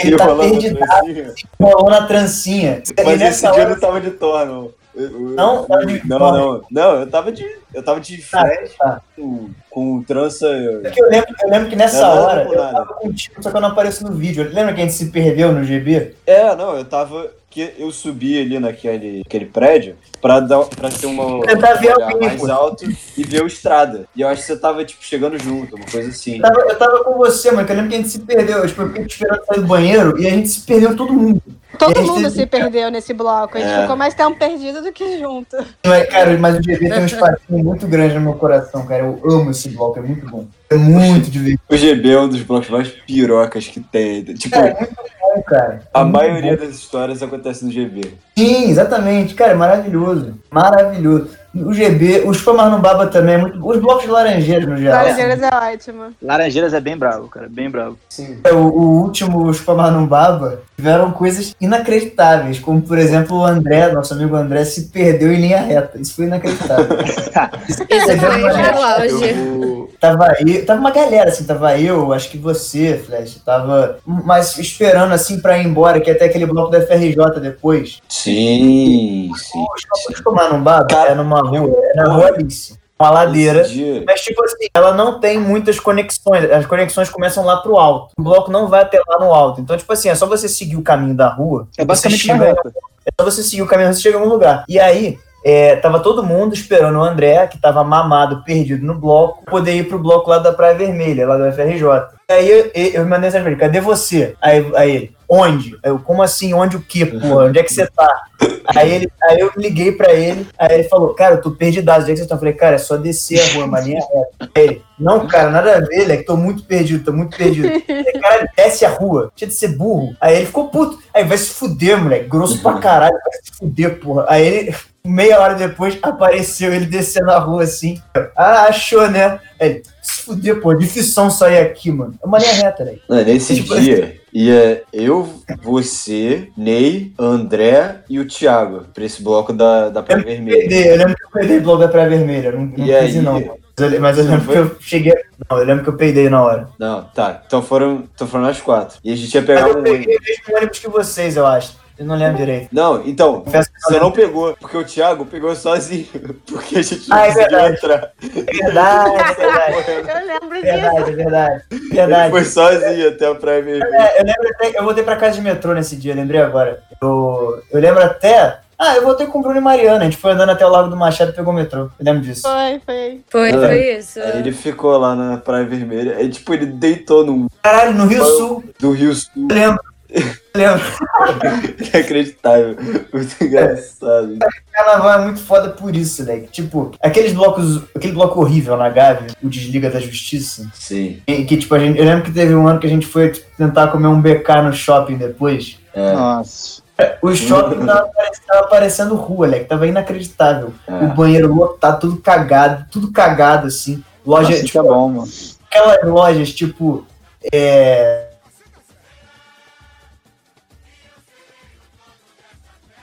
Ele 0.00 0.14
Eu 0.14 0.18
tá 0.18 0.36
perdidaço, 0.36 0.92
assim, 0.92 1.26
rolou 1.60 1.90
na 1.90 2.06
trancinha. 2.06 2.82
E 2.96 3.02
Mas 3.04 3.14
esse 3.14 3.24
nessa 3.24 3.50
dia 3.52 3.60
eu 3.62 3.64
hora, 3.66 3.74
não 3.74 3.80
tava 3.80 4.00
de 4.00 4.10
Thor, 4.12 4.46
não. 4.46 4.70
Eu- 4.94 5.04
eu- 5.04 5.20
Não? 5.30 5.66
Não, 6.04 6.62
não, 6.70 6.94
eu 7.00 7.06
tava 7.10 7.32
de. 7.32 7.44
Eu 7.74 7.82
tava 7.82 7.98
de 7.98 8.22
Ah, 8.34 8.44
tá. 8.78 9.00
com, 9.16 9.48
com 9.70 10.02
trança. 10.02 10.46
Porque 10.82 11.02
eu 11.02 11.08
lembro, 11.08 11.34
eu 11.42 11.48
lembro 11.50 11.68
que 11.70 11.76
nessa 11.76 12.02
Não, 12.02 12.22
hora 12.22 12.44
não, 12.44 12.52
eu 12.52 12.58
tava 12.60 12.94
contigo, 12.94 13.42
só 13.42 13.50
que 13.50 13.56
eu 13.56 13.60
não 13.62 13.68
apareço 13.70 14.04
no 14.04 14.12
vídeo. 14.12 14.44
Lembra 14.52 14.74
que 14.74 14.80
a 14.82 14.84
gente 14.84 14.92
se 14.94 15.06
perdeu 15.10 15.50
no 15.50 15.64
GB? 15.64 16.14
É, 16.26 16.54
não, 16.54 16.76
eu 16.76 16.84
tava. 16.84 17.30
Que 17.52 17.74
eu 17.78 17.90
subi 17.92 18.40
ali 18.40 18.58
naquele 18.58 19.22
aquele 19.26 19.44
prédio 19.44 19.94
pra, 20.22 20.40
dar, 20.40 20.60
pra 20.64 20.88
ter 20.88 21.04
uma. 21.04 21.42
Tentar 21.46 21.74
ver 21.74 21.94
olhar 21.94 22.10
alguém, 22.10 22.28
mais 22.28 22.40
pô. 22.40 22.50
alto 22.50 22.84
e 23.14 23.22
ver 23.24 23.42
o 23.42 23.46
estrada. 23.46 24.06
E 24.16 24.22
eu 24.22 24.28
acho 24.28 24.40
que 24.40 24.46
você 24.46 24.56
tava, 24.56 24.82
tipo, 24.86 25.04
chegando 25.04 25.38
junto, 25.38 25.76
uma 25.76 25.84
coisa 25.84 26.08
assim. 26.08 26.36
Eu 26.36 26.42
tava, 26.42 26.60
eu 26.60 26.78
tava 26.78 27.04
com 27.04 27.12
você, 27.18 27.50
mano, 27.52 27.66
que 27.66 27.72
eu 27.72 27.76
lembro 27.76 27.90
que 27.90 27.96
a 27.96 27.98
gente 27.98 28.08
se 28.10 28.20
perdeu. 28.20 28.66
Tipo, 28.66 28.80
eu 28.82 28.88
fiquei 28.88 29.04
te 29.04 29.12
esperando 29.12 29.44
sair 29.44 29.60
do 29.60 29.66
banheiro 29.66 30.18
e 30.18 30.26
a 30.26 30.30
gente 30.30 30.48
se 30.48 30.62
perdeu 30.62 30.96
todo 30.96 31.12
mundo. 31.12 31.42
Todo 31.78 32.02
mundo 32.02 32.22
teve- 32.24 32.30
se 32.30 32.46
perdeu 32.46 32.90
nesse 32.90 33.12
bloco. 33.12 33.56
A 33.56 33.60
gente 33.60 33.70
É. 33.70 33.80
ficou 33.82 33.96
mais 33.96 34.14
tempo 34.14 34.38
perdido 34.38 34.82
do 34.82 34.92
que 34.92 35.18
junto. 35.18 35.56
Mas, 35.84 36.08
cara, 36.08 36.38
mas 36.38 36.58
o 36.58 36.62
GB 36.62 36.88
tem 36.88 37.00
um 37.02 37.06
espacinho 37.06 37.64
muito 37.64 37.86
grande 37.86 38.14
no 38.14 38.20
meu 38.22 38.34
coração, 38.34 38.86
cara. 38.86 39.02
Eu 39.04 39.20
amo 39.30 39.50
esse 39.50 39.68
bloco, 39.70 39.98
é 39.98 40.02
muito 40.02 40.26
bom. 40.26 40.46
É 40.70 40.76
muito 40.76 41.30
divertido. 41.30 41.60
O 41.70 41.76
GB 41.76 42.10
é 42.12 42.20
um 42.20 42.28
dos 42.28 42.42
blocos 42.42 42.70
mais 42.70 42.88
pirocas 42.88 43.66
que 43.68 43.80
tem. 43.80 44.22
Tipo, 44.24 44.54
Cara, 44.54 44.68
é 44.68 44.74
muito 44.80 44.94
bom, 45.34 45.42
cara. 45.42 45.80
a 45.92 46.00
É 46.00 46.04
muito 46.04 46.16
maioria 46.16 46.56
bom. 46.56 46.64
das 46.66 46.74
histórias 46.76 47.22
acontece 47.22 47.64
no 47.64 47.70
GB. 47.70 48.14
Sim, 48.36 48.70
exatamente. 48.70 49.34
Cara, 49.34 49.52
é 49.52 49.54
maravilhoso. 49.54 50.38
Maravilhoso. 50.50 51.41
O 51.54 51.72
GB, 51.72 52.22
os 52.26 52.40
Pamarnubaba 52.40 53.06
também 53.08 53.34
é 53.34 53.38
muito 53.38 53.66
Os 53.66 53.78
blocos 53.78 54.04
de 54.04 54.10
laranjeiras, 54.10 54.66
no 54.66 54.76
geral. 54.76 55.04
Laranjeiras 55.04 55.42
é 55.42 55.72
ótimo. 55.72 56.02
Laranjeiras 56.22 56.74
é 56.74 56.80
bem 56.80 56.96
bravo, 56.96 57.28
cara. 57.28 57.46
Bem 57.50 57.68
bravo. 57.70 57.98
É, 58.44 58.52
O, 58.52 58.58
o 58.58 59.02
último, 59.02 59.46
os 59.46 59.60
Pamarnubaba, 59.60 60.62
tiveram 60.76 61.10
coisas 61.10 61.54
inacreditáveis, 61.60 62.58
como, 62.58 62.80
por 62.80 62.98
exemplo, 62.98 63.38
o 63.38 63.44
André, 63.44 63.92
nosso 63.92 64.14
amigo 64.14 64.34
André, 64.34 64.64
se 64.64 64.86
perdeu 64.88 65.32
em 65.32 65.40
linha 65.40 65.60
reta. 65.60 65.98
Isso 66.00 66.14
foi 66.14 66.24
inacreditável. 66.24 66.98
Isso 67.68 67.82
Isso 67.88 68.18
foi 68.18 68.42
verdade. 68.42 69.40
o. 69.40 69.82
Tava 70.00 70.32
aí, 70.32 70.62
tava 70.62 70.80
uma 70.80 70.90
galera, 70.90 71.28
assim, 71.28 71.44
tava 71.44 71.78
eu, 71.78 72.12
acho 72.12 72.28
que 72.28 72.36
você, 72.36 73.00
Flash, 73.06 73.36
tava 73.44 73.98
mas 74.04 74.58
esperando, 74.58 75.12
assim, 75.12 75.38
pra 75.38 75.58
ir 75.58 75.66
embora, 75.66 76.00
que 76.00 76.10
até 76.10 76.24
aquele 76.24 76.44
bloco 76.44 76.72
da 76.72 76.80
FRJ 76.80 77.38
depois. 77.40 78.00
Sim, 78.08 79.30
sim. 79.36 79.64
Os 80.10 80.20
Pamarnubaba 80.20 80.86
Cara, 80.86 81.10
é 81.10 81.14
numa 81.14 81.41
rua, 81.42 81.76
é 81.82 81.94
na 81.94 82.12
rua 82.12 82.26
Alice, 82.28 82.78
uma 82.98 83.10
ladeira. 83.10 83.66
Mas, 84.06 84.20
tipo 84.20 84.42
assim, 84.44 84.68
ela 84.72 84.92
não 84.94 85.18
tem 85.20 85.38
muitas 85.38 85.78
conexões. 85.80 86.50
As 86.50 86.66
conexões 86.66 87.10
começam 87.10 87.44
lá 87.44 87.56
pro 87.58 87.76
alto. 87.76 88.12
O 88.18 88.22
bloco 88.22 88.50
não 88.50 88.68
vai 88.68 88.82
até 88.82 89.00
lá 89.06 89.18
no 89.18 89.32
alto. 89.32 89.60
Então, 89.60 89.76
tipo 89.76 89.92
assim, 89.92 90.08
é 90.08 90.14
só 90.14 90.26
você 90.26 90.48
seguir 90.48 90.76
o 90.76 90.82
caminho 90.82 91.14
da 91.14 91.28
rua. 91.28 91.68
É 91.76 91.84
basicamente 91.84 92.30
uma 92.30 92.44
reta. 92.44 92.72
é 93.04 93.10
só 93.18 93.24
você 93.24 93.42
seguir 93.42 93.62
o 93.62 93.66
caminho, 93.66 93.92
você 93.92 94.00
chega 94.00 94.16
em 94.16 94.20
algum 94.20 94.32
lugar. 94.32 94.64
E 94.68 94.78
aí, 94.78 95.18
é, 95.44 95.76
tava 95.76 95.98
todo 95.98 96.22
mundo 96.22 96.54
esperando 96.54 96.98
o 96.98 97.02
André, 97.02 97.46
que 97.48 97.58
tava 97.58 97.82
mamado, 97.82 98.44
perdido 98.44 98.86
no 98.86 98.94
bloco, 98.94 99.44
poder 99.46 99.74
ir 99.74 99.88
pro 99.88 99.98
bloco 99.98 100.30
lá 100.30 100.38
da 100.38 100.52
Praia 100.52 100.74
Vermelha, 100.74 101.26
lá 101.26 101.36
do 101.36 101.52
FRJ. 101.52 101.82
E 102.30 102.32
aí 102.32 102.50
eu, 102.50 102.70
eu, 102.74 102.90
eu 102.92 103.04
mandei 103.04 103.22
mensagem 103.22 103.42
pra 103.42 103.50
ele, 103.50 103.60
cadê 103.60 103.80
você? 103.80 104.36
Aí, 104.40 104.70
aí 104.76 104.90
ele, 104.96 105.16
onde? 105.32 105.78
Eu, 105.82 105.98
como 105.98 106.22
assim, 106.22 106.52
onde 106.52 106.76
o 106.76 106.82
quê, 106.82 107.06
porra? 107.06 107.46
Onde 107.46 107.58
é 107.58 107.62
que 107.62 107.72
você 107.72 107.86
tá? 107.86 108.24
Aí, 108.66 108.92
ele, 108.92 109.12
aí 109.22 109.40
eu 109.40 109.50
liguei 109.56 109.90
pra 109.90 110.12
ele, 110.12 110.46
aí 110.58 110.74
ele 110.74 110.88
falou, 110.88 111.14
cara, 111.14 111.36
eu 111.36 111.40
tô 111.40 111.52
perdidaço, 111.52 112.02
onde 112.02 112.10
é 112.10 112.14
que 112.14 112.20
você 112.20 112.26
tá? 112.26 112.34
Eu 112.34 112.38
falei, 112.38 112.52
cara, 112.52 112.76
é 112.76 112.78
só 112.78 112.98
descer 112.98 113.40
a 113.40 113.54
rua, 113.54 113.64
uma 113.64 113.80
linha 113.80 114.00
reta. 114.00 114.50
Aí 114.54 114.62
ele, 114.62 114.82
não, 114.98 115.26
cara, 115.26 115.50
nada 115.50 115.78
a 115.78 115.80
ver, 115.80 116.10
é 116.10 116.18
que 116.18 116.24
tô 116.24 116.36
muito 116.36 116.64
perdido, 116.64 117.02
tô 117.02 117.14
muito 117.14 117.34
perdido. 117.34 117.66
Falei, 117.86 118.12
cara, 118.20 118.48
desce 118.54 118.84
a 118.84 118.90
rua, 118.90 119.32
tinha 119.34 119.48
de 119.48 119.54
ser 119.54 119.68
burro. 119.68 120.14
Aí 120.20 120.36
ele 120.36 120.46
ficou 120.46 120.68
puto, 120.68 120.98
aí 121.14 121.24
vai 121.24 121.38
se 121.38 121.50
fuder, 121.50 121.98
moleque, 121.98 122.28
grosso 122.28 122.60
pra 122.60 122.74
caralho, 122.74 123.14
vai 123.14 123.32
se 123.42 123.56
fuder, 123.58 123.98
porra. 124.00 124.26
Aí 124.28 124.46
ele, 124.46 124.76
meia 125.02 125.40
hora 125.40 125.54
depois, 125.54 125.98
apareceu 126.02 126.74
ele 126.74 126.86
descendo 126.86 127.30
a 127.30 127.38
rua 127.38 127.62
assim. 127.62 128.00
Ah, 128.36 128.64
achou, 128.64 129.10
né? 129.10 129.40
Aí 129.58 129.70
ele, 129.70 129.82
se 130.02 130.22
fuder, 130.22 130.60
pô, 130.60 130.74
difícil 130.74 131.30
sair 131.30 131.58
aqui, 131.58 131.90
mano. 131.90 132.14
É 132.22 132.26
uma 132.26 132.38
linha 132.38 132.52
reta? 132.52 132.84
Não, 133.08 133.24
nesse 133.24 133.56
Tipo, 133.56 133.80
dia, 133.80 134.20
ia 134.32 134.82
eu, 134.92 135.28
você, 135.62 136.48
Ney, 136.56 137.12
André 137.18 138.00
e 138.08 138.18
o 138.18 138.26
Thiago 138.26 138.86
pra 138.92 139.04
esse 139.04 139.22
bloco 139.22 139.52
da, 139.52 139.88
da 139.88 140.02
Praia 140.02 140.22
Vermelha. 140.24 140.58
Perdi, 140.68 140.86
eu 140.88 140.96
lembro 140.96 141.14
que 141.14 141.24
eu 141.24 141.30
peidei 141.30 141.58
o 141.58 141.62
bloco 141.62 141.80
da 141.80 141.88
Praia 141.88 142.08
Vermelha, 142.08 142.48
eu 142.48 142.52
não, 142.52 142.66
não 142.66 142.86
E 142.86 142.94
aí? 142.94 143.14
não. 143.20 143.62
Mas 143.78 143.92
eu, 143.92 144.00
mas 144.00 144.18
eu 144.18 144.24
lembro 144.24 144.40
foi? 144.44 144.54
que 144.54 144.60
eu 144.60 144.76
cheguei. 144.80 145.14
Não, 145.48 145.58
eu 145.58 145.64
lembro 145.64 145.82
que 145.82 145.88
eu 145.90 145.96
peidei 145.96 146.28
na 146.28 146.42
hora. 146.42 146.68
Não, 146.78 147.04
tá. 147.04 147.42
Então 147.46 147.62
foram, 147.62 148.04
então 148.14 148.26
foram 148.26 148.44
nós 148.44 148.60
quatro. 148.60 148.98
E 149.02 149.12
a 149.12 149.16
gente 149.16 149.34
ia 149.34 149.42
pegar 149.42 149.68
eu 149.68 149.78
um 149.78 149.82
peguei 149.82 150.14
ônibus. 150.14 150.16
o 150.16 150.22
mesmo 150.28 150.56
ônibus 150.56 150.78
que 150.78 150.88
vocês, 150.88 151.36
eu 151.36 151.46
acho. 151.46 151.81
Eu 151.98 152.06
não 152.06 152.16
lembro 152.16 152.36
direito. 152.38 152.68
Não, 152.72 153.02
então, 153.06 153.42
Confesso 153.42 153.70
que 153.72 153.80
você 153.82 153.98
não 154.00 154.10
pegou, 154.10 154.56
porque 154.58 154.76
o 154.76 154.84
Thiago 154.84 155.24
pegou 155.26 155.54
sozinho. 155.54 156.06
Porque 156.46 156.78
a 156.78 156.82
gente 156.82 157.08
não 157.08 157.16
Ah, 157.16 157.26
é 157.26 157.28
conseguiu 157.28 157.50
verdade. 157.50 157.76
entrar. 157.76 158.12
É 158.22 158.62
verdade, 158.62 159.10
é 159.16 159.34
verdade. 159.34 160.10
Eu 160.20 160.26
lembro 160.26 160.54
disso. 160.62 160.62
Verdade, 160.72 161.10
é 161.10 161.14
verdade. 161.14 161.62
Ele 161.70 161.88
Verdade. 161.90 162.30
foi 162.30 162.44
sozinho 162.44 163.08
até 163.08 163.26
a 163.26 163.34
Praia 163.34 163.62
Vermelha. 163.62 163.88
É, 163.96 164.20
eu 164.20 164.24
lembro 164.24 164.48
até, 164.48 164.78
eu 164.78 164.84
voltei 164.84 165.04
pra 165.04 165.16
casa 165.16 165.34
de 165.36 165.40
metrô 165.42 165.72
nesse 165.74 165.96
dia, 165.96 166.14
lembrei 166.14 166.40
agora. 166.40 166.82
Eu, 167.00 167.62
eu 167.70 167.80
lembro 167.80 168.02
até. 168.02 168.58
Ah, 168.78 168.96
eu 168.96 169.02
voltei 169.04 169.26
com 169.28 169.38
o 169.38 169.42
Bruno 169.42 169.58
e 169.58 169.60
Mariana, 169.60 170.00
a 170.00 170.04
gente 170.04 170.16
foi 170.16 170.32
andando 170.32 170.50
até 170.50 170.66
o 170.66 170.70
Lago 170.70 170.88
do 170.88 170.96
Machado 170.96 171.30
e 171.30 171.34
pegou 171.34 171.52
o 171.52 171.56
metrô. 171.56 171.82
Eu 171.82 171.90
lembro 172.00 172.22
disso. 172.22 172.42
Foi, 172.42 172.80
foi. 172.84 173.20
Foi, 173.30 173.50
É. 173.50 173.52
foi 173.52 173.92
isso. 173.98 174.18
Aí 174.20 174.38
ele 174.40 174.50
ficou 174.52 174.96
lá 174.98 175.14
na 175.14 175.36
Praia 175.36 175.64
Vermelha. 175.64 176.16
Aí, 176.16 176.28
tipo, 176.28 176.52
ele 176.52 176.66
deitou 176.66 177.24
num 177.24 177.46
Caralho, 177.62 177.92
no 177.94 178.06
Rio 178.06 178.24
Sul, 178.24 178.64
do 178.80 178.90
Rio 178.90 179.14
Sul. 179.14 179.30
eu 179.50 179.54
lembro. 179.54 179.80
Lembro. 180.54 180.82
Inacreditável. 181.92 182.76
Muito 183.12 183.44
engraçado. 183.44 184.38
Carnaval 184.72 185.20
é 185.20 185.24
muito 185.24 185.40
foda 185.40 185.70
por 185.70 185.94
isso, 185.96 186.24
né? 186.24 186.40
Tipo, 186.50 186.92
aqueles 187.02 187.32
blocos. 187.32 187.82
Aquele 187.94 188.12
bloco 188.12 188.40
horrível 188.40 188.76
na 188.76 188.88
Gávea, 188.88 189.28
o 189.42 189.48
Desliga 189.48 189.90
da 189.90 189.98
Justiça. 190.00 190.68
Sim. 190.74 191.22
em 191.26 191.44
Que, 191.46 191.56
tipo, 191.56 191.74
a 191.74 191.78
gente, 191.78 191.98
eu 191.98 192.04
lembro 192.04 192.24
que 192.24 192.32
teve 192.32 192.54
um 192.54 192.66
ano 192.68 192.78
que 192.80 192.86
a 192.86 192.90
gente 192.90 193.06
foi 193.06 193.30
tipo, 193.30 193.46
tentar 193.56 193.88
comer 193.88 194.08
um 194.08 194.20
BK 194.20 194.62
no 194.64 194.72
shopping 194.72 195.16
depois. 195.16 195.78
É. 195.94 196.12
Nossa. 196.12 196.82
O 197.22 197.34
shopping 197.34 197.84
tava, 197.86 198.08
parecendo- 198.08 198.46
tava 198.46 198.66
parecendo 198.68 199.14
rua, 199.16 199.46
né? 199.48 199.58
Que 199.60 199.64
tava 199.64 199.86
inacreditável. 199.86 200.72
É. 200.86 200.92
O 201.04 201.08
banheiro 201.14 201.52
lotado, 201.52 202.00
tudo 202.00 202.16
cagado, 202.18 202.86
tudo 202.90 203.10
cagado, 203.10 203.66
assim. 203.66 204.02
Loja, 204.24 204.42
Nossa, 204.50 204.56
isso 204.58 204.66
tipo, 204.66 204.78
é 204.78 204.82
bom, 204.82 205.08
mano. 205.08 205.28
aquelas 205.70 206.04
lojas, 206.04 206.52
tipo. 206.52 207.04
É. 207.52 208.26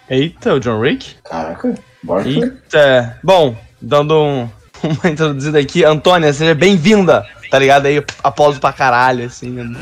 Eita, 0.09 0.53
o 0.55 0.59
John 0.59 0.79
Rick? 0.81 1.15
Caraca, 1.23 1.73
bora. 2.03 2.27
Eita. 2.27 3.17
Bom, 3.23 3.55
dando 3.81 4.15
um- 4.17 4.49
uma 5.03 5.09
introduzida 5.11 5.59
aqui, 5.59 5.83
Antônia, 5.83 6.31
seja 6.33 6.55
bem-vinda. 6.55 7.25
Tá 7.51 7.57
ligado 7.57 7.87
aí? 7.87 8.03
Aplauso 8.23 8.59
pra 8.59 8.71
caralho, 8.71 9.25
assim. 9.25 9.55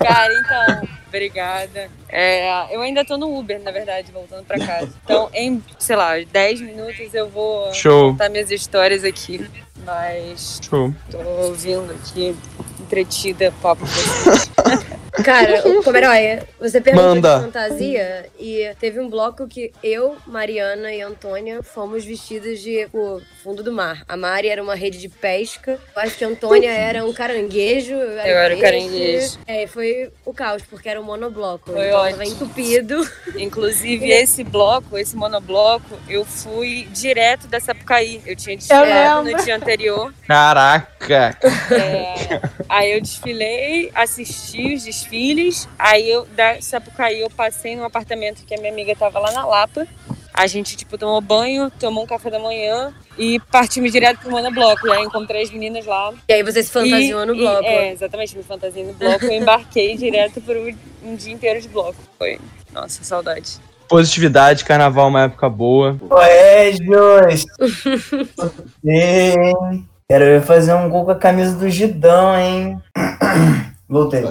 Cara, 0.00 0.32
então, 0.34 0.88
obrigada. 1.06 1.88
É, 2.08 2.74
eu 2.74 2.80
ainda 2.82 3.04
tô 3.04 3.16
no 3.16 3.38
Uber, 3.38 3.60
na 3.62 3.70
verdade, 3.70 4.10
voltando 4.12 4.44
pra 4.44 4.58
casa. 4.58 4.92
Então, 5.04 5.30
em, 5.32 5.62
sei 5.78 5.94
lá, 5.94 6.14
10 6.32 6.60
minutos 6.62 7.14
eu 7.14 7.28
vou 7.28 7.72
Show. 7.72 8.10
contar 8.10 8.28
minhas 8.28 8.50
histórias 8.50 9.04
aqui. 9.04 9.48
Mas 9.88 10.60
Show. 10.62 10.94
tô 11.10 11.18
ouvindo 11.18 11.90
aqui, 11.92 12.36
entretida, 12.78 13.50
papo 13.62 13.80
com 13.80 13.86
vocês. 13.86 14.50
Cara, 15.24 15.66
o 15.68 15.82
Pomeroy, 15.82 16.40
você 16.60 16.80
perguntou 16.80 17.14
Manda. 17.14 17.38
de 17.38 17.44
fantasia 17.46 18.26
e 18.38 18.70
teve 18.78 19.00
um 19.00 19.08
bloco 19.08 19.48
que 19.48 19.72
eu, 19.82 20.16
Mariana 20.26 20.92
e 20.92 21.00
Antônia 21.00 21.62
fomos 21.62 22.04
vestidas 22.04 22.60
de 22.60 22.84
tipo, 22.84 23.20
fundo 23.42 23.62
do 23.62 23.72
mar. 23.72 24.04
A 24.08 24.16
Mari 24.16 24.48
era 24.48 24.62
uma 24.62 24.74
rede 24.74 24.98
de 24.98 25.08
pesca, 25.08 25.78
eu 25.96 26.02
acho 26.02 26.16
que 26.16 26.24
a 26.24 26.28
Antônia 26.28 26.70
era 26.70 27.04
um 27.04 27.12
caranguejo. 27.12 27.94
Eu 27.94 28.18
era, 28.18 28.28
Eu 28.28 28.38
era 28.38 28.56
o 28.56 28.60
caranguejo. 28.60 29.38
É, 29.46 29.66
foi 29.66 30.10
o 30.24 30.32
caos, 30.32 30.62
porque 30.68 30.88
era 30.88 31.00
um 31.00 31.04
monobloco. 31.04 31.72
Foi 31.72 31.88
então 31.88 32.00
ótimo. 32.00 32.18
tava 32.18 32.30
entupido. 32.30 33.10
Inclusive, 33.36 34.10
esse 34.10 34.44
bloco, 34.44 34.96
esse 34.96 35.16
monobloco, 35.16 35.98
eu 36.08 36.24
fui 36.24 36.86
direto 36.92 37.48
da 37.48 37.58
Sapucaí. 37.58 38.20
Eu 38.24 38.36
tinha 38.36 38.54
Eu 38.54 38.58
desfilado 38.58 39.30
no 39.30 39.44
dia 39.44 39.56
anterior. 39.56 39.77
Caraca. 40.26 41.36
É, 41.72 42.40
aí 42.68 42.92
eu 42.92 43.00
desfilei, 43.00 43.90
assisti 43.94 44.74
os 44.74 44.82
desfiles. 44.84 45.68
Aí 45.78 46.08
eu, 46.10 46.26
da 46.26 46.60
Sapucaí, 46.60 47.20
eu 47.20 47.30
passei 47.30 47.76
num 47.76 47.84
apartamento 47.84 48.44
que 48.44 48.54
a 48.54 48.58
minha 48.58 48.72
amiga 48.72 48.94
tava 48.96 49.18
lá 49.18 49.32
na 49.32 49.44
Lapa. 49.46 49.86
A 50.32 50.46
gente, 50.46 50.76
tipo, 50.76 50.96
tomou 50.96 51.20
banho, 51.20 51.68
tomou 51.80 52.04
um 52.04 52.06
café 52.06 52.30
da 52.30 52.38
manhã 52.38 52.94
e 53.18 53.40
partimos 53.50 53.90
direto 53.90 54.20
pro 54.20 54.30
monobloco. 54.30 54.86
E 54.86 54.92
aí 54.92 55.02
encontrei 55.02 55.42
as 55.42 55.50
meninas 55.50 55.84
lá. 55.84 56.12
E 56.28 56.32
aí 56.32 56.42
você 56.44 56.62
se 56.62 56.70
fantasiou 56.70 57.22
E- 57.22 57.26
no 57.26 57.34
e- 57.34 57.38
bloco. 57.38 57.64
é, 57.64 57.90
exatamente, 57.90 58.36
me 58.36 58.44
fantasiei 58.44 58.84
no 58.84 58.92
bloco. 58.92 59.24
Eu 59.24 59.32
embarquei 59.32 59.96
direto 59.96 60.40
pro 60.40 60.72
um 61.02 61.16
dia 61.16 61.32
inteiro 61.32 61.60
de 61.60 61.68
bloco. 61.68 61.96
Foi, 62.16 62.38
nossa, 62.72 63.02
saudade. 63.02 63.58
Positividade, 63.88 64.64
carnaval 64.64 65.06
é 65.06 65.08
uma 65.08 65.22
época 65.22 65.48
boa. 65.48 65.96
Ué, 66.10 66.72
Jus. 66.72 67.44
Sim. 68.84 69.84
Quero 70.08 70.24
ver 70.24 70.42
fazer 70.42 70.74
um 70.74 70.88
gol 70.88 71.04
com 71.04 71.10
a 71.10 71.14
camisa 71.16 71.54
do 71.56 71.68
Gidão, 71.68 72.36
hein? 72.38 72.78
Voltei. 73.88 74.24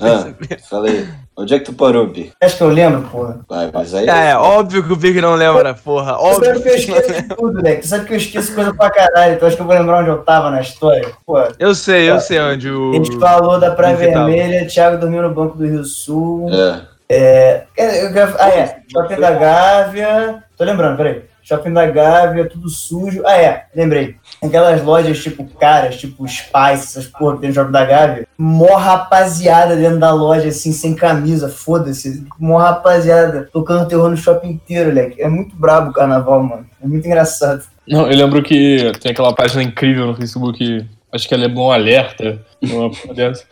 Ah, 0.00 0.32
falei. 0.68 1.06
Onde 1.38 1.54
é 1.54 1.58
que 1.58 1.66
tu 1.66 1.74
parou, 1.74 2.06
Bi? 2.06 2.32
Acho 2.42 2.56
que 2.56 2.62
eu 2.62 2.68
lembro, 2.68 3.02
porra. 3.10 3.40
Vai, 3.48 3.70
mas 3.72 3.94
aí. 3.94 4.08
É, 4.08 4.30
é 4.30 4.36
óbvio 4.36 4.82
que 4.82 4.92
o 4.92 4.96
Big 4.96 5.20
não 5.20 5.34
lembra, 5.34 5.74
porra. 5.74 6.14
Tu 6.14 6.20
Óbvio 6.20 6.44
sabe 6.46 6.62
que 6.62 6.68
eu 6.68 6.74
esqueço 6.76 7.28
tudo, 7.36 7.62
né? 7.62 7.74
Tu 7.76 7.86
sabe 7.86 8.06
que 8.06 8.12
eu 8.14 8.16
esqueço 8.16 8.54
coisa 8.54 8.72
pra 8.72 8.90
caralho. 8.90 9.38
Tu 9.38 9.44
acha 9.44 9.54
que 9.54 9.62
eu 9.62 9.66
vou 9.66 9.74
lembrar 9.76 10.00
onde 10.00 10.08
eu 10.08 10.18
tava 10.22 10.50
na 10.50 10.62
história? 10.62 11.12
Pô, 11.26 11.36
Eu 11.58 11.74
sei, 11.74 12.10
eu 12.10 12.18
sei 12.20 12.40
onde 12.40 12.70
o. 12.70 12.90
a 12.92 12.94
gente 12.94 13.18
falou 13.18 13.60
da 13.60 13.70
Praia 13.72 13.96
Big 13.96 14.12
tava. 14.12 14.26
Vermelha, 14.26 14.66
Thiago 14.66 14.98
dormiu 14.98 15.22
no 15.22 15.34
banco 15.34 15.58
do 15.58 15.66
Rio 15.66 15.84
Sul. 15.84 16.48
É. 16.50 16.80
É, 17.08 17.64
eu 17.78 18.12
quero- 18.12 18.34
ah, 18.38 18.48
é. 18.48 18.80
Shopping 18.90 19.20
da 19.20 19.30
Gávea. 19.32 20.42
Tô 20.56 20.64
lembrando, 20.64 20.96
peraí. 20.96 21.22
Shopping 21.42 21.72
da 21.72 21.86
Gávea, 21.86 22.48
tudo 22.48 22.68
sujo. 22.68 23.22
Ah, 23.24 23.36
é. 23.36 23.66
Lembrei. 23.74 24.16
Aquelas 24.42 24.82
lojas 24.82 25.22
tipo 25.22 25.44
caras, 25.60 25.96
tipo 25.96 26.26
Spice, 26.26 26.52
essas 26.98 27.06
porra 27.06 27.34
que 27.36 27.40
tem 27.42 27.50
no 27.50 27.54
Shopping 27.54 27.70
da 27.70 27.84
Gávea. 27.84 28.26
Mó 28.36 28.74
rapaziada 28.76 29.76
dentro 29.76 30.00
da 30.00 30.12
loja, 30.12 30.48
assim, 30.48 30.72
sem 30.72 30.94
camisa. 30.96 31.48
Foda-se. 31.48 32.26
Mó 32.40 32.58
rapaziada 32.58 33.48
tocando 33.52 33.86
terror 33.88 34.10
no 34.10 34.16
shopping 34.16 34.48
inteiro, 34.50 34.88
moleque. 34.88 35.22
É 35.22 35.28
muito 35.28 35.54
brabo 35.54 35.90
o 35.90 35.92
carnaval, 35.92 36.42
mano. 36.42 36.66
É 36.82 36.86
muito 36.86 37.06
engraçado. 37.06 37.62
Não, 37.88 38.10
eu 38.10 38.16
lembro 38.16 38.42
que 38.42 38.90
tem 39.00 39.12
aquela 39.12 39.32
página 39.32 39.62
incrível 39.62 40.06
no 40.08 40.16
Facebook, 40.16 40.84
acho 41.16 41.28
que 41.28 41.34
é 41.34 41.36
Leblon 41.36 41.72
Alerta. 41.72 42.38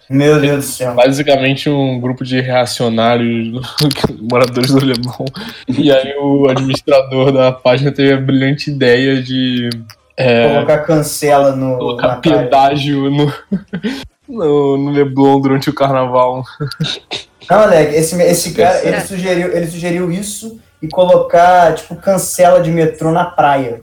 Meu 0.08 0.40
Deus 0.40 0.64
do 0.64 0.70
céu. 0.70 0.94
Basicamente 0.94 1.68
um 1.68 2.00
grupo 2.00 2.24
de 2.24 2.40
reacionários, 2.40 3.60
moradores 4.20 4.70
do 4.70 4.84
Leblon. 4.84 5.26
E 5.68 5.90
aí 5.90 6.14
o 6.18 6.48
administrador 6.48 7.32
da 7.32 7.50
página 7.50 7.90
teve 7.90 8.12
a 8.12 8.16
brilhante 8.16 8.70
ideia 8.70 9.22
de 9.22 9.70
é, 10.16 10.48
Colocar 10.54 10.78
cancela 10.84 11.56
no. 11.56 11.76
colocar 11.76 12.16
pedágio 12.16 13.10
no, 13.10 13.32
no, 14.28 14.76
no 14.76 14.90
Leblon 14.90 15.40
durante 15.40 15.68
o 15.68 15.74
carnaval. 15.74 16.44
Não, 17.50 17.60
moleque, 17.60 17.96
esse, 17.96 18.20
esse 18.22 18.54
cara, 18.54 18.86
ele 18.86 19.00
sugeriu, 19.00 19.52
ele 19.52 19.66
sugeriu 19.66 20.10
isso 20.12 20.60
e 20.80 20.88
colocar, 20.88 21.74
tipo, 21.74 21.96
cancela 21.96 22.60
de 22.60 22.70
metrô 22.70 23.10
na 23.10 23.24
praia. 23.24 23.82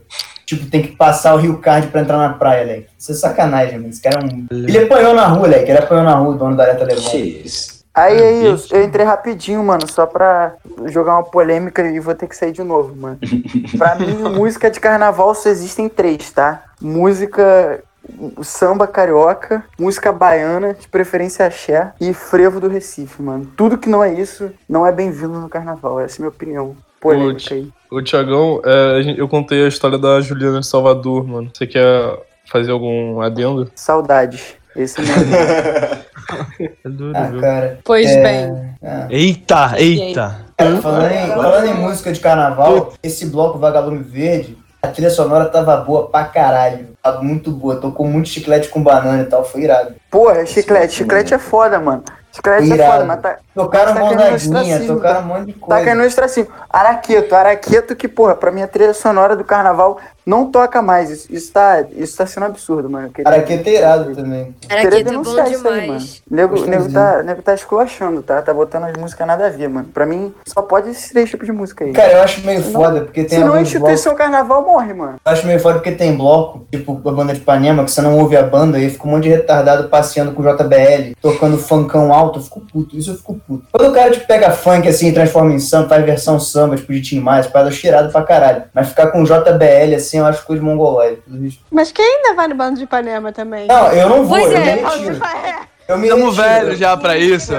Tipo, 0.52 0.70
tem 0.70 0.82
que 0.82 0.96
passar 0.96 1.34
o 1.34 1.38
Rio 1.38 1.56
Card 1.58 1.88
pra 1.88 2.02
entrar 2.02 2.18
na 2.18 2.34
praia, 2.34 2.66
moleque. 2.66 2.88
Isso 2.98 3.12
é 3.12 3.14
sacanagem, 3.14 3.78
mano. 3.78 3.88
Esse 3.88 4.02
cara 4.02 4.20
é 4.20 4.24
um. 4.24 4.46
Ele 4.50 4.78
apanhou 4.78 5.14
na 5.14 5.26
rua, 5.26 5.40
moleque. 5.40 5.70
Ele 5.70 5.78
apanhou 5.78 6.04
na 6.04 6.14
rua, 6.14 6.34
o 6.34 6.38
dono 6.38 6.54
da 6.54 6.64
Alerta 6.64 6.86
Que 6.86 6.94
Leblon. 6.94 7.42
isso? 7.42 7.82
Aí, 7.94 8.22
aí, 8.22 8.46
eu, 8.46 8.58
eu 8.70 8.84
entrei 8.84 9.04
rapidinho, 9.04 9.62
mano, 9.62 9.86
só 9.86 10.04
pra 10.04 10.54
jogar 10.86 11.14
uma 11.14 11.24
polêmica 11.24 11.82
e 11.90 12.00
vou 12.00 12.14
ter 12.14 12.26
que 12.26 12.36
sair 12.36 12.52
de 12.52 12.62
novo, 12.62 12.94
mano. 12.94 13.18
Pra 13.76 13.94
mim, 13.96 14.14
música 14.34 14.70
de 14.70 14.80
carnaval 14.80 15.34
só 15.34 15.48
existem 15.48 15.88
três, 15.90 16.30
tá? 16.30 16.64
Música 16.80 17.82
samba 18.42 18.86
carioca, 18.86 19.64
música 19.78 20.12
baiana, 20.12 20.74
de 20.74 20.88
preferência 20.88 21.46
axé, 21.46 21.92
e 22.00 22.12
frevo 22.12 22.60
do 22.60 22.68
Recife, 22.68 23.22
mano. 23.22 23.46
Tudo 23.56 23.78
que 23.78 23.88
não 23.88 24.02
é 24.02 24.12
isso, 24.12 24.50
não 24.68 24.86
é 24.86 24.92
bem-vindo 24.92 25.38
no 25.38 25.48
carnaval. 25.48 26.00
Essa 26.00 26.16
é 26.16 26.18
a 26.18 26.20
minha 26.20 26.28
opinião. 26.30 26.76
Polêmica 27.00 27.54
aí. 27.54 27.70
Ô, 27.92 28.00
Tiagão, 28.02 28.60
é, 28.64 29.14
eu 29.18 29.28
contei 29.28 29.64
a 29.64 29.68
história 29.68 29.98
da 29.98 30.20
Juliana 30.20 30.60
de 30.60 30.66
Salvador, 30.66 31.26
mano. 31.26 31.50
Você 31.52 31.66
quer 31.66 32.18
fazer 32.50 32.70
algum 32.72 33.20
adendo? 33.20 33.70
Saudades. 33.74 34.54
Esse 34.74 35.00
mesmo. 35.00 35.22
É 36.84 36.88
duro, 36.88 37.12
Ah, 37.14 37.24
viu? 37.24 37.40
cara. 37.40 37.78
Pois 37.84 38.08
É, 38.08 38.22
bem, 38.22 38.74
é. 38.80 39.06
Eita, 39.10 39.74
eita. 39.76 40.36
Cara, 40.56 40.76
falando, 40.80 41.10
em, 41.12 41.26
falando 41.26 41.66
em 41.66 41.74
música 41.74 42.12
de 42.12 42.20
carnaval, 42.20 42.94
esse 43.02 43.26
bloco 43.26 43.58
Vagalume 43.58 44.02
Verde, 44.02 44.56
a 44.80 44.88
trilha 44.88 45.10
sonora 45.10 45.46
tava 45.46 45.76
boa 45.78 46.08
pra 46.08 46.24
caralho. 46.24 46.88
Tava 47.02 47.22
muito 47.22 47.50
boa. 47.50 47.76
Tocou 47.76 48.06
muito 48.06 48.28
chiclete 48.28 48.68
com 48.68 48.82
banana 48.82 49.22
e 49.22 49.26
tal. 49.26 49.44
Foi 49.44 49.62
irado. 49.62 49.94
Porra, 50.10 50.46
chiclete. 50.46 50.94
Chiclete 50.94 51.34
é 51.34 51.38
foda, 51.38 51.78
mano. 51.80 52.04
Chiclete 52.32 52.72
é 52.72 52.86
foda, 52.90 53.04
mas 53.04 53.20
tá, 53.20 53.36
Tocaram 53.54 53.92
Tá 53.92 54.00
caindo 54.00 54.08
Mondadinha, 54.08 54.34
ostracismo, 54.36 54.94
tocaram 54.96 55.14
tá? 55.16 55.20
um 55.20 55.24
monte 55.28 55.46
de 55.48 55.52
Tá 55.52 55.58
coisa. 55.66 55.84
caindo 55.84 55.98
no 55.98 56.04
extracinho. 56.06 56.46
Araqueto, 56.70 57.34
Araqueto 57.34 57.94
que, 57.94 58.08
porra, 58.08 58.34
pra 58.34 58.50
mim 58.50 58.62
a 58.62 58.66
trilha 58.66 58.94
sonora 58.94 59.36
do 59.36 59.44
carnaval 59.44 59.98
não 60.24 60.50
toca 60.50 60.80
mais. 60.80 61.10
Isso, 61.10 61.26
isso, 61.30 61.52
tá, 61.52 61.84
isso 61.94 62.16
tá 62.16 62.24
sendo 62.24 62.46
absurdo, 62.46 62.88
mano. 62.88 63.10
Queria- 63.10 63.30
Araqueta 63.30 63.68
é 63.68 63.74
irado 63.76 64.16
também. 64.16 64.54
queria 64.58 64.78
Araqueto 64.78 64.96
é 64.96 65.04
bom 65.04 65.10
denunciar 65.10 65.50
isso 65.50 65.68
aí, 65.68 65.74
mano. 65.74 65.82
demais. 65.82 66.22
Nego, 66.30 66.48
Gostosinho. 66.50 66.78
nego, 66.80 66.92
tá, 66.94 67.22
nego 67.22 67.42
tá 67.42 67.54
esculachando, 67.54 68.22
tá? 68.22 68.40
Tá 68.40 68.54
botando 68.54 68.84
as 68.84 68.96
músicas 68.96 69.26
nada 69.26 69.46
a 69.46 69.50
ver, 69.50 69.68
mano. 69.68 69.88
Pra 69.92 70.06
mim, 70.06 70.32
só 70.46 70.62
pode 70.62 70.88
esses 70.88 71.10
três 71.10 71.28
tipos 71.28 71.44
de 71.44 71.52
música 71.52 71.84
aí. 71.84 71.92
Cara, 71.92 72.12
eu 72.14 72.22
acho 72.22 72.40
meio 72.46 72.62
foda, 72.62 73.02
porque 73.02 73.24
tem 73.24 73.38
Senão 73.40 73.52
a 73.52 73.60
instituição 73.60 74.14
carnaval 74.14 74.62
morre, 74.64 74.94
mano. 74.94 75.16
Eu 75.22 75.30
acho 75.32 75.46
meio 75.46 75.60
foda 75.60 75.74
porque 75.74 75.92
tem 75.92 76.16
bloco, 76.16 76.66
tipo 76.72 76.98
a 77.06 77.12
banda 77.12 77.34
de 77.34 77.40
Ipanema, 77.40 77.84
que 77.84 77.90
você 77.90 78.00
não 78.00 78.16
ouve 78.18 78.34
a 78.34 78.42
banda 78.42 78.78
e 78.78 78.88
fica 78.88 79.06
um 79.06 79.10
monte 79.10 79.24
de 79.24 79.28
retardado 79.28 79.90
passeando 79.90 80.32
com 80.32 80.40
o 80.40 80.44
JBL, 80.56 81.14
tocando 81.20 81.58
funkão 81.58 82.10
alto, 82.10 82.21
eu 82.38 82.42
fico 82.42 82.60
puto, 82.60 82.96
isso 82.96 83.10
eu 83.10 83.16
fico 83.16 83.34
puto. 83.46 83.64
Quando 83.72 83.90
o 83.90 83.94
cara 83.94 84.10
tipo, 84.10 84.26
pega 84.26 84.50
funk 84.50 84.86
assim 84.88 85.08
e 85.08 85.12
transforma 85.12 85.52
em 85.52 85.58
samba, 85.58 85.88
faz 85.88 86.04
versão 86.04 86.38
samba, 86.38 86.76
tipo 86.76 86.92
de 86.92 87.00
Tim 87.00 87.20
Mais, 87.20 87.46
faz 87.46 87.74
cheirado 87.74 88.10
pra 88.12 88.22
caralho. 88.22 88.64
Mas 88.74 88.88
ficar 88.88 89.08
com 89.08 89.24
JBL 89.24 89.94
assim, 89.96 90.18
eu 90.18 90.26
acho 90.26 90.44
coisa 90.44 90.62
isso. 91.46 91.60
Mas 91.70 91.90
quem 91.90 92.04
ainda 92.04 92.34
vai 92.34 92.48
no 92.48 92.54
bando 92.54 92.78
de 92.78 92.84
Ipanema 92.84 93.32
também? 93.32 93.66
Não, 93.66 93.92
eu 93.92 94.08
não 94.08 94.24
vou, 94.24 94.38
Pois 94.38 94.52
eu 94.52 94.58
é. 94.58 94.76
me 94.76 94.82
retiro. 94.82 95.20
Eu 95.88 95.98
me 95.98 96.08
Tamo 96.08 96.30
retiro. 96.30 96.42
velho 96.42 96.76
já 96.76 96.96
pra 96.96 97.16
isso. 97.16 97.52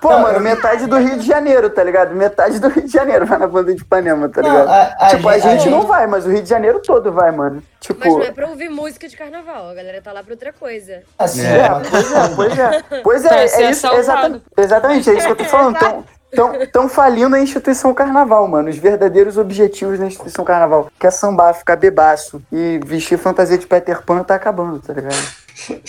Pô, 0.00 0.10
Não, 0.10 0.20
mano, 0.22 0.40
metade 0.40 0.86
do 0.86 0.96
Rio 0.98 1.18
de 1.18 1.26
Janeiro, 1.26 1.70
tá 1.70 1.82
ligado? 1.82 2.14
Metade 2.14 2.58
do 2.58 2.68
Rio 2.68 2.84
de 2.86 2.92
Janeiro 2.92 3.24
vai 3.26 3.38
na 3.38 3.46
banda 3.48 3.74
de 3.74 3.80
Ipanema, 3.80 4.28
tá 4.28 4.42
Não, 4.42 4.50
ligado? 4.50 4.68
a- 4.68 4.96
a 5.00 5.06
tipo, 5.08 5.28
a 5.28 5.38
gente- 5.38 5.46
a 5.48 5.50
gente 5.56 5.68
não 5.70 5.82
vai, 5.86 6.06
mas 6.06 6.26
o 6.26 6.30
Rio 6.30 6.42
de 6.42 6.48
Janeiro 6.48 6.80
todo 6.80 7.10
vai, 7.10 7.30
mano. 7.32 7.62
Tipo. 7.80 8.00
Mas 8.00 8.12
não 8.14 8.22
é 8.22 8.30
pra 8.30 8.48
ouvir 8.48 8.68
música 8.68 9.08
de 9.08 9.16
carnaval, 9.16 9.70
a 9.70 9.74
galera 9.74 10.00
tá 10.02 10.12
lá 10.12 10.22
pra 10.22 10.32
outra 10.34 10.52
coisa. 10.52 11.00
Assim, 11.18 11.40
É. 11.44 11.60
É, 11.60 11.68
pois 11.90 12.12
é, 12.12 12.28
pois 12.36 12.58
é. 12.58 13.00
Pois 13.02 13.24
é, 13.24 13.46
ser 13.46 13.62
é 13.64 13.70
isso, 13.70 13.86
assaltado. 13.86 14.00
exatamente, 14.00 14.44
exatamente, 14.58 15.10
é 15.10 15.14
isso 15.14 15.26
que 15.26 15.32
eu 15.32 15.36
tô 15.36 15.44
falando. 15.44 15.78
Tão, 15.78 16.04
tão, 16.34 16.66
tão 16.66 16.88
falindo 16.88 17.34
a 17.34 17.40
instituição 17.40 17.92
carnaval, 17.94 18.46
mano. 18.46 18.68
Os 18.68 18.76
verdadeiros 18.76 19.36
objetivos 19.38 19.98
da 19.98 20.06
instituição 20.06 20.44
carnaval. 20.44 20.88
Que 20.98 21.06
é 21.06 21.10
sambar, 21.10 21.54
ficar 21.54 21.76
bebaço 21.76 22.42
e 22.52 22.78
vestir 22.84 23.18
fantasia 23.18 23.56
de 23.58 23.66
Peter 23.66 24.02
Pan 24.02 24.22
tá 24.22 24.34
acabando, 24.34 24.78
tá 24.80 24.92
ligado? 24.92 25.16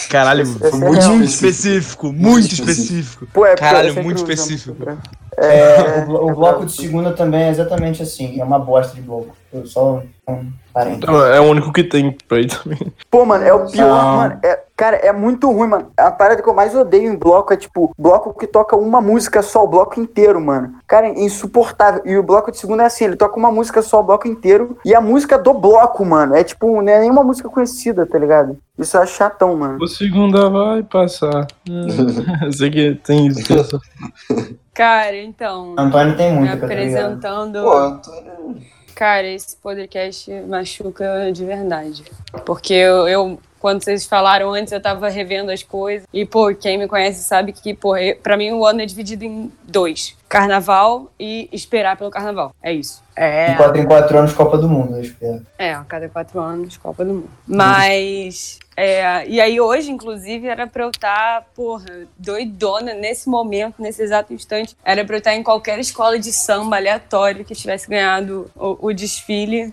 Caralho, 0.09 0.41
Esse 0.43 0.65
é 0.65 0.72
muito 0.72 0.99
real. 0.99 1.22
específico, 1.22 2.11
muito 2.13 2.53
específico. 2.53 3.28
Pô, 3.34 3.45
é 3.45 3.55
Caralho, 3.55 4.03
muito 4.03 4.17
específico. 4.17 4.84
né? 4.86 4.97
É, 5.38 6.01
o, 6.01 6.05
blo- 6.05 6.32
o 6.32 6.36
bloco 6.36 6.65
de 6.65 6.74
segunda 6.74 7.13
também 7.13 7.43
é 7.43 7.49
exatamente 7.49 8.03
assim, 8.03 8.39
é 8.39 8.43
uma 8.43 8.59
bosta 8.59 8.93
de 8.95 9.01
bloco. 9.01 9.36
Eu 9.53 9.65
só 9.65 10.03
Não, 10.28 11.26
É 11.26 11.39
o 11.39 11.43
único 11.43 11.74
que 11.74 11.84
tem 11.84 12.15
pra 12.28 12.39
ir 12.39 12.47
também. 12.47 12.80
Pô, 13.09 13.26
mano, 13.26 13.43
é 13.43 13.53
o 13.53 13.69
pior, 13.69 13.88
Não. 13.88 14.17
mano. 14.17 14.39
É, 14.41 14.59
cara, 14.78 14.95
é 14.97 15.11
muito 15.11 15.51
ruim, 15.51 15.67
mano. 15.67 15.91
A 15.97 16.09
parada 16.11 16.41
que 16.41 16.47
eu 16.47 16.53
mais 16.53 16.74
odeio 16.74 17.11
em 17.11 17.17
bloco 17.17 17.51
é, 17.53 17.57
tipo, 17.57 17.93
bloco 17.97 18.34
que 18.34 18.47
toca 18.47 18.76
uma 18.78 19.01
música 19.01 19.41
só, 19.41 19.63
o 19.63 19.67
bloco 19.67 19.99
inteiro, 19.99 20.39
mano. 20.39 20.76
Cara, 20.88 21.07
é 21.07 21.19
insuportável. 21.19 22.01
E 22.05 22.15
o 22.17 22.24
bloco 22.24 22.51
de 22.51 22.57
segunda 22.57 22.84
é 22.84 22.86
assim, 22.86 23.05
ele 23.05 23.17
toca 23.17 23.38
uma 23.38 23.51
música 23.51 23.82
só, 23.82 23.99
o 23.99 24.03
bloco 24.03 24.28
inteiro. 24.28 24.78
E 24.86 24.95
a 24.95 25.01
música 25.01 25.38
do 25.38 25.53
bloco, 25.53 26.05
mano. 26.05 26.36
É 26.36 26.43
tipo, 26.43 26.82
não 26.82 26.91
é 26.91 26.99
nenhuma 26.99 27.24
música 27.24 27.49
conhecida, 27.49 28.05
tá 28.05 28.17
ligado? 28.17 28.57
Isso 28.80 28.97
acho 28.97 29.15
chatão, 29.15 29.57
mano. 29.57 29.78
O 29.82 29.88
segunda 29.88 30.49
vai 30.49 30.84
passar. 30.84 31.47
Eu 32.41 32.53
sei 32.53 32.69
que 32.72 32.95
tem 33.03 33.28
isso. 33.28 33.41
cara, 34.74 35.17
então, 35.17 35.76
Antônio 35.78 36.15
tem 36.15 36.32
me 36.32 36.39
muita, 36.39 36.57
tá 36.57 36.65
apresentando. 36.65 37.61
Pô, 37.61 37.78
Antônio. 37.78 38.72
Cara, 39.01 39.25
esse 39.25 39.57
podcast 39.57 40.29
machuca 40.47 41.31
de 41.33 41.43
verdade. 41.43 42.03
Porque 42.45 42.75
eu, 42.75 43.07
eu 43.07 43.39
quando 43.62 43.84
vocês 43.84 44.05
falaram 44.07 44.51
antes, 44.51 44.74
eu 44.74 44.82
tava 44.82 45.07
revendo 45.07 45.51
as 45.51 45.62
coisas. 45.62 46.07
E, 46.12 46.26
pô, 46.26 46.53
quem 46.55 46.80
me 46.80 46.88
conhece 46.88 47.24
sabe 47.24 47.53
que, 47.53 47.76
pô, 47.76 47.93
pra 48.24 48.36
mim 48.36 48.51
o 48.51 48.66
ano 48.66 48.82
é 48.82 48.86
dividido 48.86 49.24
em 49.24 49.51
dois: 49.64 50.18
carnaval 50.28 51.12
e 51.20 51.47
esperar 51.51 51.95
pelo 51.95 52.09
carnaval. 52.09 52.55
É 52.62 52.74
isso. 52.74 53.03
É. 53.16 53.51
De 53.51 53.57
4 53.57 53.82
em 53.82 53.86
4 53.86 54.18
anos, 54.18 54.34
Copa 54.34 54.57
do 54.57 54.68
Mundo, 54.68 54.95
eu 54.95 55.01
espero. 55.01 55.45
É, 55.59 55.74
a 55.74 55.84
cada 55.84 56.09
quatro 56.09 56.39
anos, 56.39 56.76
Copa 56.78 57.05
do 57.05 57.14
Mundo. 57.14 57.30
Mas. 57.45 58.57
é, 58.76 59.28
e 59.28 59.39
aí, 59.39 59.62
hoje, 59.62 59.91
inclusive, 59.91 60.47
era 60.47 60.66
pra 60.66 60.86
eu 60.86 60.89
estar, 60.89 61.45
porra, 61.55 62.07
doidona 62.18 62.95
nesse 62.95 63.30
momento, 63.30 63.76
nesse 63.80 64.01
exato 64.01 64.34
instante. 64.34 64.76
Era 64.84 65.05
pra 65.05 65.18
eu 65.18 65.20
estar 65.20 65.36
em 65.36 65.43
qualquer 65.43 65.78
escola 65.78 66.18
de 66.18 66.34
samba 66.34 66.78
aleatório 66.78 67.45
que 67.45 67.53
tivesse 67.53 67.88
ganhado 67.88 68.49
o, 68.55 68.88
o 68.88 68.93
desfile. 68.93 69.72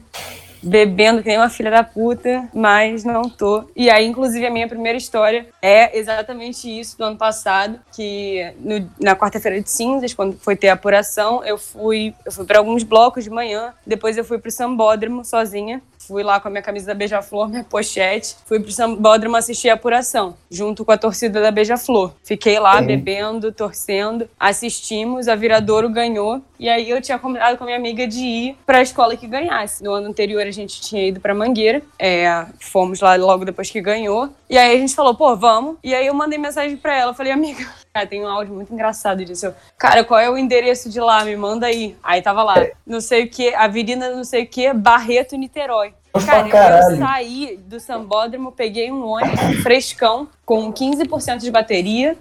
Bebendo 0.63 1.23
que 1.23 1.29
nem 1.29 1.39
uma 1.39 1.49
filha 1.49 1.71
da 1.71 1.85
puta, 1.85 2.49
mas 2.53 3.05
não 3.05 3.23
tô. 3.23 3.65
E 3.77 3.89
aí, 3.91 4.07
inclusive, 4.07 4.45
a 4.47 4.51
minha 4.51 4.67
primeira 4.69 4.99
história 4.99 5.47
é 5.63 5.97
exatamente 5.99 6.69
isso 6.69 6.99
do 6.99 7.05
ano 7.05 7.17
passado, 7.17 7.79
que 7.95 8.53
no- 8.59 8.91
na 9.01 9.15
quarta-feira 9.15 9.61
de 9.61 9.71
cinzas, 9.71 10.13
quando 10.15 10.37
foi 10.39 10.57
ter 10.57 10.69
a 10.69 10.73
apuração, 10.75 11.45
eu 11.45 11.57
fui, 11.57 12.15
eu 12.25 12.33
fui 12.33 12.45
para 12.45 12.59
alguns 12.59 12.83
blocos 12.83 13.25
de 13.25 13.31
manhã, 13.31 13.73
depois 13.87 14.17
eu 14.19 14.25
fui 14.25 14.39
pro 14.39 14.51
sambódromo 14.51 15.25
sozinha, 15.25 15.81
fui 15.99 16.23
lá 16.23 16.41
com 16.41 16.49
a 16.49 16.51
minha 16.51 16.63
camisa 16.63 16.87
da 16.87 16.95
Beija-Flor, 16.95 17.49
minha 17.49 17.65
pochete, 17.65 18.37
fui 18.47 18.61
pro 18.61 18.71
sambódromo 18.71 19.37
assistir 19.37 19.69
a 19.69 19.75
apuração, 19.75 20.37
junto 20.51 20.85
com 20.85 20.93
a 20.93 20.97
torcida 20.97 21.41
da 21.41 21.51
Beija-Flor. 21.51 22.13
Fiquei 22.25 22.59
lá 22.59 22.79
Sim. 22.79 22.87
bebendo, 22.87 23.53
torcendo, 23.53 24.29
assistimos, 24.39 25.29
a 25.29 25.35
Viradouro 25.35 25.89
ganhou, 25.89 26.41
e 26.59 26.69
aí 26.69 26.89
eu 26.89 27.01
tinha 27.01 27.19
combinado 27.19 27.57
com 27.57 27.65
a 27.65 27.67
minha 27.67 27.79
amiga 27.79 28.07
de 28.07 28.25
ir 28.25 28.57
pra 28.65 28.83
escola 28.83 29.17
que 29.17 29.27
ganhasse. 29.27 29.83
No 29.83 29.93
ano 29.93 30.09
anterior 30.09 30.47
a 30.47 30.51
gente 30.51 30.81
tinha 30.81 31.09
ido 31.09 31.21
pra 31.21 31.35
Mangueira, 31.35 31.83
é, 31.99 32.47
fomos 32.61 33.01
lá 33.01 33.15
logo 33.17 33.45
depois 33.45 33.71
que 33.71 33.81
ganhou, 33.81 34.31
e 34.49 34.57
aí 34.57 34.77
a 34.77 34.81
gente 34.81 34.95
falou, 34.95 35.15
pô, 35.15 35.37
vamos. 35.37 35.77
E 35.83 35.95
aí 35.95 36.07
eu 36.07 36.15
mandei 36.15 36.39
mensagem 36.39 36.77
pra 36.77 36.97
ela, 36.97 37.15
falei, 37.15 37.33
amiga, 37.33 37.67
cara, 37.99 38.07
tem 38.07 38.23
um 38.23 38.29
áudio 38.29 38.55
muito 38.55 38.73
engraçado 38.73 39.25
disso. 39.25 39.47
Eu, 39.47 39.55
cara, 39.77 40.05
qual 40.05 40.21
é 40.21 40.31
o 40.31 40.39
endereço 40.39 40.89
de 40.89 41.01
lá? 41.01 41.25
Me 41.25 41.37
manda 41.37 41.67
aí. 41.67 41.97
Aí 42.03 42.23
tava 42.23 42.43
lá, 42.43 42.55
não 42.87 43.01
sei 43.01 43.25
o 43.25 43.29
que, 43.29 43.55
Avenida 43.55 44.15
não 44.15 44.25
sei 44.25 44.45
o 44.45 44.47
que, 44.47 44.73
Barreto, 44.73 45.37
Niterói. 45.37 45.93
Cara, 46.25 46.49
eu, 46.49 46.93
eu 46.93 46.99
saí 46.99 47.57
do 47.57 47.79
sambódromo, 47.79 48.53
peguei 48.53 48.91
um 48.91 49.07
ônibus 49.07 49.63
frescão 49.63 50.29
com 50.45 50.73
15% 50.73 51.39
de 51.39 51.51
bateria, 51.51 52.17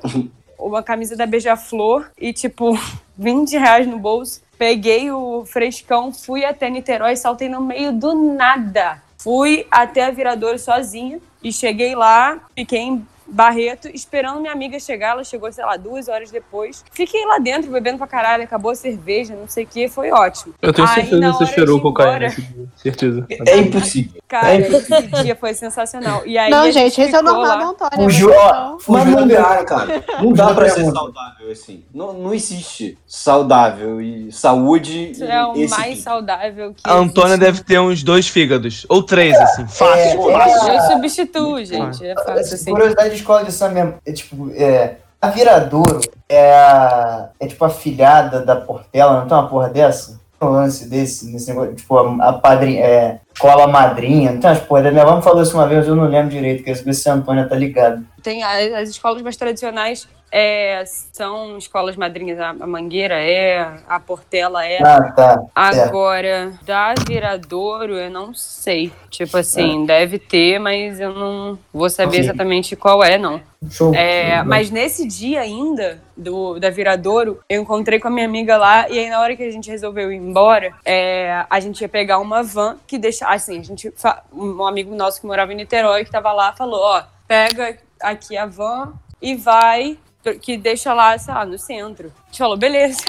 uma 0.57 0.84
camisa 0.84 1.15
da 1.15 1.25
Beija-Flor 1.25 2.09
e, 2.17 2.34
tipo, 2.34 2.78
20 3.17 3.57
reais 3.57 3.88
no 3.88 3.97
bolso. 3.97 4.41
Peguei 4.57 5.11
o 5.11 5.45
frescão, 5.45 6.11
fui 6.11 6.43
até 6.43 6.69
Niterói, 6.69 7.15
saltei 7.15 7.47
no 7.47 7.61
meio 7.61 7.91
do 7.91 8.13
nada. 8.34 9.01
Fui 9.19 9.67
até 9.69 10.05
a 10.05 10.11
Viradouro 10.11 10.57
sozinha 10.57 11.19
e 11.43 11.51
cheguei 11.51 11.95
lá, 11.95 12.39
fiquei 12.55 12.99
Barreto, 13.30 13.88
esperando 13.93 14.39
minha 14.39 14.53
amiga 14.53 14.80
chegar. 14.80 15.09
Ela 15.11 15.23
chegou, 15.23 15.51
sei 15.51 15.63
lá, 15.65 15.78
duas 15.78 16.07
horas 16.07 16.32
depois. 16.32 16.84
Fiquei 16.91 17.25
lá 17.25 17.39
dentro, 17.39 17.71
bebendo 17.71 17.97
pra 17.97 18.07
caralho, 18.07 18.43
acabou 18.43 18.71
a 18.71 18.75
cerveja, 18.75 19.36
não 19.36 19.47
sei 19.47 19.63
o 19.63 19.67
que, 19.67 19.88
foi 19.88 20.11
ótimo. 20.11 20.53
Eu 20.61 20.73
tenho 20.73 20.88
Aí, 20.88 20.93
certeza 20.95 21.19
na 21.19 21.32
que 21.32 21.38
você 21.38 21.45
cheirou 21.53 21.82
cocaína 21.82 22.11
embora- 22.11 22.25
nesse 22.28 22.41
dia. 22.41 22.65
Certeza. 22.75 23.25
É 23.47 23.57
impossível. 23.57 24.21
Cara, 24.28 24.55
É 24.55 24.59
esse 24.59 25.07
dia 25.23 25.36
foi 25.36 25.53
sensacional. 25.53 26.23
E 26.25 26.38
aí 26.38 26.49
não, 26.49 26.59
a 26.63 26.71
gente, 26.71 26.99
esse 26.99 27.15
é 27.15 27.19
o 27.19 27.23
normal 27.23 27.57
da 27.57 27.65
Antônia. 27.65 28.03
Fugiu, 28.03 28.28
vocês 28.30 28.41
ó, 28.41 28.53
não. 28.53 28.71
Mas 28.88 29.03
fugiu 29.03 29.19
não 29.19 29.28
dá, 29.28 29.63
cara. 29.65 30.03
Não 30.21 30.34
dá 30.34 30.53
pra 30.53 30.69
ser 30.69 30.86
saudável 30.91 31.51
assim. 31.51 31.84
Não, 31.93 32.13
não 32.13 32.34
existe 32.34 32.97
saudável 33.07 34.01
e 34.01 34.32
saúde 34.32 35.11
Isso 35.11 35.23
é 35.23 35.45
o 35.45 35.55
esse 35.55 35.69
mais 35.78 35.99
saudável 35.99 36.73
que 36.73 36.82
A 36.84 36.93
Antônia 36.93 37.36
existe. 37.36 37.39
deve 37.45 37.63
ter 37.63 37.80
uns 37.80 38.03
dois 38.03 38.28
fígados. 38.28 38.86
Ou 38.89 39.01
três, 39.03 39.36
assim. 39.36 39.65
Fácil. 39.67 40.30
É, 40.30 40.34
fácil. 40.34 40.73
Eu 40.73 40.82
substituo, 40.82 41.63
gente. 41.65 42.05
É 42.05 42.13
fácil 42.15 42.53
assim. 42.55 42.71
Curiosidade 42.71 43.15
de 43.15 43.16
escola 43.18 43.43
de 43.43 43.51
samba 43.51 43.74
mesmo. 43.74 43.95
É 44.05 44.11
tipo, 44.11 44.51
é. 44.55 44.97
A 45.22 45.30
Viradouro 45.30 45.99
é 46.30 46.53
a. 46.53 47.30
É 47.39 47.47
tipo 47.47 47.63
a 47.65 47.70
filhada 47.70 48.41
da 48.41 48.55
Portela, 48.55 49.20
não 49.20 49.28
tem 49.28 49.38
uma 49.38 49.47
porra 49.47 49.70
dessa? 49.70 50.20
Um 50.39 50.49
lance 50.49 50.88
desse, 50.88 51.32
nesse 51.32 51.47
negócio, 51.49 51.74
tipo, 51.76 51.97
a, 51.97 52.30
a 52.30 52.34
padrinha. 52.34 52.84
É, 52.84 53.20
escola 53.34 53.68
madrinha, 53.68 54.32
não 54.32 54.39
tem 54.39 54.49
umas 54.49 54.59
porra. 54.59 54.91
Minha 54.91 55.03
avó 55.03 55.15
me 55.15 55.22
falou 55.22 55.41
isso 55.41 55.55
uma 55.55 55.68
vez, 55.68 55.88
eu 55.88 55.95
não 55.95 56.05
lembro 56.05 56.30
direito, 56.30 56.63
queria 56.63 56.76
saber 56.76 56.93
se 56.93 57.09
a 57.09 57.13
Antônia 57.13 57.47
tá 57.47 57.55
ligada. 57.55 58.03
Tem 58.22 58.43
as 58.43 58.89
escolas 58.89 59.22
mais 59.22 59.38
tradicionais 59.38 60.07
é, 60.32 60.84
são 60.86 61.57
escolas 61.57 61.95
madrinhas. 61.95 62.39
A, 62.39 62.53
Mangueira 62.53 63.15
é, 63.15 63.80
a 63.88 63.99
Portela 63.99 64.65
é. 64.65 64.82
Ah, 64.82 65.11
tá. 65.11 65.43
É. 65.43 65.49
Agora, 65.55 66.53
da 66.65 66.93
Viradouro, 67.07 67.95
eu 67.95 68.09
não 68.09 68.34
sei. 68.34 68.91
Tipo 69.09 69.38
assim, 69.38 69.86
deve 69.86 70.19
ter, 70.19 70.59
mas 70.59 70.99
eu 70.99 71.13
não 71.13 71.57
vou 71.73 71.89
saber 71.89 72.19
exatamente 72.19 72.75
qual 72.75 73.03
é, 73.03 73.17
não. 73.17 73.41
Show. 73.71 73.93
É, 73.95 74.43
mas 74.43 74.69
nesse 74.69 75.07
dia 75.07 75.41
ainda 75.41 75.99
do 76.15 76.59
da 76.59 76.69
Viradouro, 76.69 77.39
eu 77.49 77.59
encontrei 77.59 77.99
com 77.99 78.07
a 78.07 78.11
minha 78.11 78.25
amiga 78.25 78.55
lá 78.55 78.88
e 78.88 78.99
aí 78.99 79.09
na 79.09 79.19
hora 79.19 79.36
que 79.36 79.41
a 79.41 79.49
gente 79.49 79.69
resolveu 79.69 80.11
ir 80.11 80.17
embora, 80.17 80.73
é, 80.86 81.43
a 81.49 81.59
gente 81.59 81.82
ia 81.82 81.89
pegar 81.89 82.19
uma 82.19 82.43
van 82.43 82.78
que 82.86 82.99
deixa, 82.99 83.28
assim, 83.28 83.59
a 83.59 83.63
gente 83.63 83.91
um 84.32 84.63
amigo 84.63 84.93
nosso 84.93 85.19
que 85.19 85.25
morava 85.25 85.51
em 85.53 85.55
Niterói 85.55 86.05
que 86.05 86.11
tava 86.11 86.32
lá 86.34 86.53
falou, 86.53 86.80
ó, 86.80 87.03
pega 87.28 87.78
aqui 87.99 88.38
a 88.38 88.45
van 88.45 88.93
e 89.19 89.36
vai 89.36 89.97
que 90.36 90.57
deixa 90.57 90.93
lá, 90.93 91.17
sei 91.17 91.34
lá, 91.34 91.45
no 91.45 91.57
centro. 91.57 92.11
A 92.23 92.25
gente 92.28 92.38
falou, 92.38 92.57
beleza. 92.57 92.99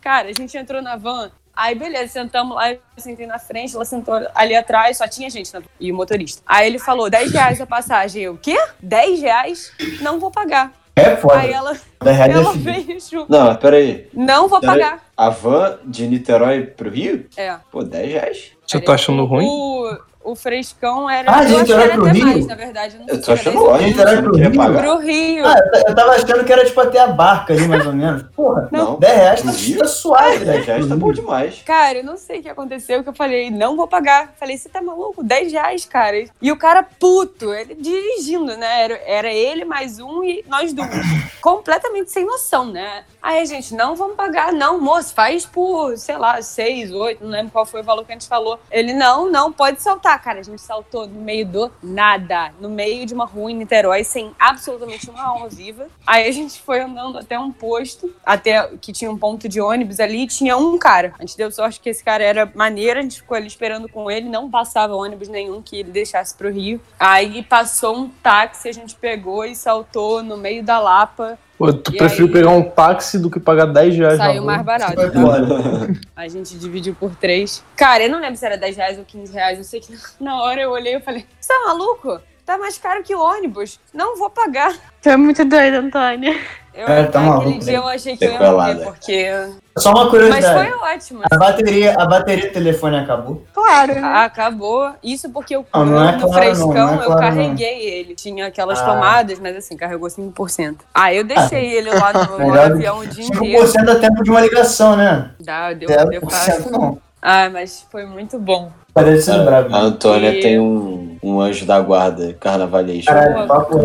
Cara, 0.00 0.28
a 0.28 0.32
gente 0.32 0.56
entrou 0.56 0.80
na 0.80 0.96
van. 0.96 1.30
Aí, 1.54 1.74
beleza, 1.74 2.12
sentamos 2.12 2.56
lá, 2.56 2.72
eu 2.72 2.80
sentei 2.96 3.26
na 3.26 3.38
frente, 3.38 3.74
ela 3.74 3.84
sentou 3.84 4.14
ali 4.34 4.54
atrás, 4.56 4.96
só 4.96 5.06
tinha 5.06 5.28
gente 5.28 5.52
na 5.52 5.60
e 5.78 5.92
o 5.92 5.94
motorista. 5.94 6.42
Aí 6.46 6.66
ele 6.66 6.78
falou, 6.78 7.10
10 7.10 7.32
reais 7.32 7.60
a 7.60 7.66
passagem. 7.66 8.22
Eu, 8.22 8.38
quê? 8.40 8.56
10 8.80 9.20
reais? 9.20 9.72
Não 10.00 10.18
vou 10.18 10.30
pagar. 10.30 10.72
É 10.96 11.16
foda. 11.16 11.38
Aí 11.38 11.52
ela, 11.52 11.76
ela 12.00 12.52
veio 12.54 12.98
junto. 13.00 13.30
Não, 13.30 13.46
mas 13.46 13.56
peraí. 13.58 14.08
Não 14.12 14.48
vou 14.48 14.60
Peraí. 14.60 14.80
pagar. 14.80 15.04
A 15.16 15.28
van 15.30 15.78
de 15.84 16.06
Niterói 16.06 16.62
pro 16.66 16.90
Rio? 16.90 17.26
É. 17.36 17.56
Pô, 17.70 17.82
10 17.82 18.12
reais. 18.12 18.52
Você 18.66 18.80
tá 18.80 18.94
achando 18.94 19.24
ruim? 19.24 19.46
O, 19.46 19.98
o 20.22 20.34
frescão 20.36 21.08
era. 21.08 21.30
Ah, 21.30 21.44
que 21.44 21.52
Niterói 21.52 21.82
era 21.84 21.94
pro 21.94 22.02
até 22.04 22.12
Rio? 22.12 22.26
mais, 22.26 22.46
na 22.46 22.54
verdade. 22.54 22.96
Eu, 22.96 23.00
não 23.00 23.08
Eu 23.08 23.22
tô 23.22 23.32
era 23.32 23.40
achando 23.40 23.52
10 23.54 23.56
ou 23.64 23.68
ótimo. 23.70 23.78
15. 23.78 23.90
Niterói 23.90 24.14
Você 24.16 24.22
não 24.22 24.30
pro 24.30 24.38
Rio? 24.38 24.80
Pro 24.82 24.98
Rio. 24.98 25.46
Ah, 25.46 25.56
eu- 25.88 25.94
tava 25.94 26.10
achando 26.12 26.44
que 26.44 26.52
era 26.52 26.64
tipo 26.64 26.80
até 26.80 26.98
a 27.00 27.06
barca 27.08 27.52
ali, 27.52 27.66
mais 27.68 27.86
ou 27.86 27.92
menos. 27.92 28.22
Porra, 28.34 28.68
Não. 28.70 28.98
10 28.98 29.16
reais 29.16 29.40
Rio? 29.66 29.78
tá, 29.78 29.84
tá 29.84 29.88
suave, 29.90 30.44
10 30.44 30.46
né? 30.46 30.56
reais 30.60 30.88
tá 30.88 30.96
bom 30.96 31.12
demais. 31.12 31.62
Cara, 31.64 31.98
eu 31.98 32.04
não 32.04 32.16
sei 32.16 32.40
o 32.40 32.42
que 32.42 32.48
aconteceu, 32.48 33.02
que 33.02 33.08
eu 33.08 33.14
falei, 33.14 33.50
não 33.50 33.76
vou 33.76 33.88
pagar. 33.88 34.34
Falei, 34.38 34.56
você 34.58 34.68
tá 34.68 34.80
maluco? 34.82 35.22
10 35.22 35.52
reais, 35.52 35.84
cara. 35.86 36.16
E 36.40 36.52
o 36.52 36.56
cara 36.56 36.82
puto, 36.82 37.52
ele 37.54 37.74
dirigindo, 37.74 38.56
né? 38.56 38.82
Era, 38.84 39.00
era 39.06 39.32
ele 39.32 39.64
mais 39.64 39.98
um 39.98 40.22
e 40.22 40.44
nós 40.48 40.72
duas. 40.72 40.88
Completamente 41.40 42.10
sem 42.10 42.24
noção, 42.24 42.66
né? 42.66 43.04
Aí 43.22 43.40
a 43.40 43.44
gente, 43.44 43.74
não 43.74 43.94
vamos 43.96 44.14
pagar, 44.16 44.52
não, 44.52 44.80
moço, 44.80 45.12
faz 45.14 45.44
por, 45.44 45.96
sei 45.96 46.16
lá, 46.16 46.40
6, 46.40 46.92
8, 46.92 47.22
não 47.24 47.30
lembro 47.30 47.52
qual 47.52 47.66
foi 47.66 47.80
o 47.80 47.84
valor 47.84 48.04
que 48.04 48.12
a 48.12 48.14
gente 48.14 48.28
falou. 48.28 48.58
Ele, 48.70 48.92
não, 48.94 49.30
não, 49.30 49.52
pode 49.52 49.82
saltar. 50.10 50.22
Cara, 50.22 50.40
a 50.40 50.42
gente 50.42 50.60
saltou 50.60 51.06
no 51.06 51.20
meio 51.20 51.46
do 51.46 51.70
nada, 51.82 52.52
no 52.60 52.68
meio 52.68 53.06
de 53.06 53.14
uma 53.14 53.24
rua 53.24 53.50
em 53.50 53.54
Niterói, 53.54 54.02
sem 54.02 54.32
absolutamente 54.38 55.08
uma 55.08 55.22
alma 55.22 55.48
viva. 55.48 55.88
Aí 56.06 56.28
a 56.28 56.32
gente 56.32 56.60
foi 56.60 56.80
andando 56.80 57.18
até 57.18 57.38
um 57.38 57.52
posto, 57.52 58.12
até 58.24 58.66
que 58.80 58.92
tinha 58.92 59.10
um 59.10 59.18
ponto 59.18 59.48
de 59.48 59.60
ônibus 59.60 60.00
ali, 60.00 60.22
e 60.22 60.26
tinha 60.26 60.56
um 60.56 60.78
cara. 60.78 61.14
A 61.18 61.22
gente 61.22 61.36
deu 61.36 61.50
sorte 61.50 61.80
que 61.80 61.90
esse 61.90 62.02
cara 62.02 62.24
era 62.24 62.50
maneiro, 62.54 62.98
a 62.98 63.02
gente 63.02 63.20
ficou 63.20 63.36
ali 63.36 63.46
esperando 63.46 63.88
com 63.88 64.10
ele, 64.10 64.28
não 64.28 64.50
passava 64.50 64.94
ônibus 64.94 65.28
nenhum 65.28 65.62
que 65.62 65.76
ele 65.76 65.90
deixasse 65.90 66.34
pro 66.34 66.50
Rio. 66.50 66.80
Aí 66.98 67.42
passou 67.42 67.96
um 67.96 68.08
táxi, 68.08 68.68
a 68.68 68.72
gente 68.72 68.94
pegou 68.96 69.44
e 69.44 69.54
saltou 69.54 70.22
no 70.22 70.36
meio 70.36 70.62
da 70.62 70.78
Lapa. 70.78 71.38
Pô, 71.60 71.70
tu 71.74 71.92
E 71.94 71.98
preferiu 71.98 72.24
aí? 72.24 72.32
pegar 72.32 72.50
um 72.52 72.62
táxi 72.62 73.18
do 73.18 73.30
que 73.30 73.38
pagar 73.38 73.66
10 73.66 73.94
reais 73.94 74.16
Saiu 74.16 74.42
mais 74.42 74.62
barato. 74.62 74.94
Tá? 74.96 75.02
A 76.16 76.26
gente 76.26 76.58
dividiu 76.58 76.94
por 76.98 77.14
três. 77.14 77.62
Cara, 77.76 78.04
eu 78.04 78.08
não 78.10 78.18
lembro 78.18 78.36
se 78.36 78.46
era 78.46 78.56
10 78.56 78.76
reais 78.78 78.98
ou 78.98 79.04
15 79.04 79.30
reais. 79.30 79.58
Eu 79.58 79.64
sei 79.64 79.78
que 79.78 79.94
na 80.18 80.40
hora 80.42 80.62
eu 80.62 80.70
olhei 80.70 80.96
e 80.96 81.00
falei: 81.00 81.26
Você 81.38 81.52
tá 81.52 81.60
maluco? 81.66 82.18
Tá 82.46 82.56
mais 82.56 82.78
caro 82.78 83.02
que 83.02 83.14
o 83.14 83.20
ônibus. 83.20 83.78
Não 83.92 84.16
vou 84.16 84.30
pagar. 84.30 84.74
Tu 85.02 85.10
é 85.10 85.18
muito 85.18 85.44
doida, 85.44 85.80
Antônia. 85.80 86.34
Eu, 86.72 86.86
É, 86.86 87.04
tá 87.04 87.20
naquele 87.20 87.28
maluco, 87.44 87.58
dia 87.64 87.72
né? 87.72 87.78
eu 87.78 87.88
achei 87.88 88.16
que 88.16 88.24
eu 88.24 88.32
ia 88.32 88.38
morrer, 88.38 88.68
Sequelada. 88.72 88.84
porque. 88.84 89.30
Só 89.78 89.90
uma 89.90 90.02
Mas 90.02 90.10
curiosidade. 90.10 90.70
foi 90.70 90.78
ótimo. 90.94 91.20
A 91.30 91.36
bateria, 91.36 91.94
a 91.98 92.06
bateria 92.06 92.46
do 92.48 92.52
telefone 92.52 92.98
acabou. 92.98 93.44
Claro. 93.52 93.94
né? 93.94 94.00
Acabou. 94.02 94.92
Isso 95.02 95.30
porque 95.30 95.56
eu 95.56 95.66
Não, 95.74 95.84
não 95.86 96.08
é 96.08 96.12
no 96.12 96.18
claro, 96.28 96.34
frescão, 96.34 96.68
não, 96.68 96.86
não 96.86 96.92
é 96.94 96.96
eu 97.02 97.06
claro, 97.06 97.20
carreguei 97.20 97.80
ele. 97.88 98.14
Tinha 98.14 98.46
aquelas 98.46 98.78
Ah. 98.80 98.84
tomadas, 98.86 99.38
mas 99.40 99.56
assim, 99.56 99.76
carregou 99.76 100.08
5%. 100.10 100.76
Ah, 100.94 101.12
eu 101.14 101.24
deixei 101.24 101.72
ele 101.72 101.90
lá 101.90 102.12
no, 102.12 102.52
avião 102.58 102.98
o 102.98 103.06
dia 103.06 103.24
inteiro. 103.24 103.66
5% 103.68 103.84
dá 103.84 103.94
tempo 103.96 104.22
de 104.22 104.30
uma 104.30 104.40
ligação, 104.40 104.96
né? 104.96 105.30
Dá, 105.40 105.72
deu, 105.72 105.88
deu 105.88 106.20
0% 106.20 106.30
fácil. 106.30 106.70
não. 106.72 106.98
Ah, 107.22 107.50
mas 107.50 107.86
foi 107.90 108.06
muito 108.06 108.38
bom. 108.38 108.72
Parece 108.92 109.22
ser 109.24 109.44
bravo. 109.44 109.74
A 109.74 109.80
Antônia 109.80 110.30
E- 110.34 110.40
tem 110.40 110.58
um, 110.58 111.16
um 111.22 111.40
anjo 111.40 111.64
da 111.66 111.80
guarda 111.80 112.34
carnavalesco. 112.40 113.12
Caralho, 113.12 113.46
papo 113.46 113.78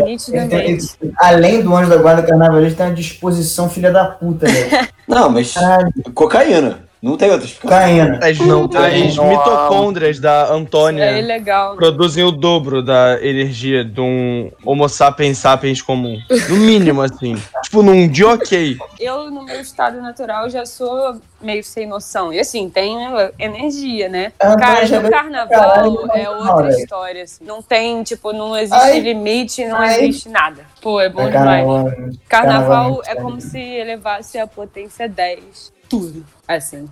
tem- 0.48 0.78
além 1.18 1.62
do 1.62 1.74
anjo 1.76 1.90
da 1.90 1.96
guarda 1.96 2.22
carnavalesca, 2.22 2.76
tem 2.78 2.86
uma 2.86 2.94
disposição 2.94 3.68
filha 3.70 3.90
da 3.92 4.04
puta, 4.06 4.46
velho. 4.46 4.88
Não, 5.06 5.30
mas 5.30 5.52
Caralho. 5.52 5.92
cocaína. 6.14 6.85
Não 7.06 7.16
tem 7.16 7.30
outra 7.30 7.46
explicação. 7.46 7.86
Caína. 7.86 8.18
As, 8.20 8.38
Não 8.40 8.66
tem. 8.66 9.06
as 9.06 9.16
mitocôndrias 9.16 10.18
da 10.18 10.48
É 10.50 10.52
Antônia 10.52 11.18
ilegal. 11.18 11.76
produzem 11.76 12.24
o 12.24 12.32
dobro 12.32 12.82
da 12.82 13.18
energia 13.22 13.84
de 13.84 14.00
um 14.00 14.50
Homo 14.64 14.88
sapiens 14.88 15.38
sapiens 15.38 15.80
comum. 15.80 16.18
No 16.48 16.56
mínimo, 16.56 17.00
assim. 17.02 17.36
tipo, 17.62 17.80
num 17.80 18.08
dia 18.08 18.28
ok. 18.30 18.76
Eu, 18.98 19.30
no 19.30 19.44
meu 19.44 19.60
estado 19.60 20.00
natural, 20.02 20.50
já 20.50 20.66
sou 20.66 21.20
meio 21.40 21.62
sem 21.62 21.86
noção. 21.86 22.32
E 22.32 22.40
assim, 22.40 22.68
tem 22.68 22.96
né, 22.96 23.30
energia, 23.38 24.08
né? 24.08 24.32
Ah, 24.40 24.56
Cara, 24.56 25.00
no 25.00 25.08
carnaval 25.10 26.08
é 26.12 26.28
outra 26.28 26.70
história, 26.70 27.22
assim. 27.22 27.44
Não 27.44 27.62
tem, 27.62 28.02
tipo, 28.02 28.32
não 28.32 28.56
existe 28.56 28.74
Ai. 28.82 28.98
limite, 29.00 29.64
não 29.64 29.76
Ai. 29.76 30.00
existe 30.04 30.28
nada. 30.28 30.64
Pô, 30.80 31.00
é 31.00 31.08
bom 31.08 31.22
É 31.22 31.30
demais. 31.30 31.64
carnaval. 31.64 32.16
Carnaval 32.28 32.90
muito 32.90 33.02
é 33.02 33.04
sério. 33.06 33.22
como 33.22 33.40
se 33.40 33.58
elevasse 33.60 34.38
a 34.38 34.46
potência 34.46 35.08
10. 35.08 35.75
Tudo. 35.88 36.24
Assim. 36.46 36.88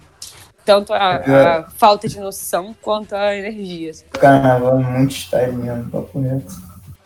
Tanto 0.64 0.92
a, 0.94 1.22
É. 1.26 1.46
a 1.58 1.62
falta 1.76 2.08
de 2.08 2.18
noção 2.18 2.74
quanto 2.80 3.14
a 3.14 3.36
energia. 3.36 3.90
assim. 3.90 4.04
Carnaval 4.12 4.80
é 4.80 4.82
muito 4.82 5.14
mesmo, 5.62 5.90
papo 5.90 6.20
reto. 6.20 6.54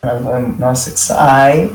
É- 0.03 0.61
Nossa, 0.61 0.91
que 0.93 1.01
sai. 1.01 1.71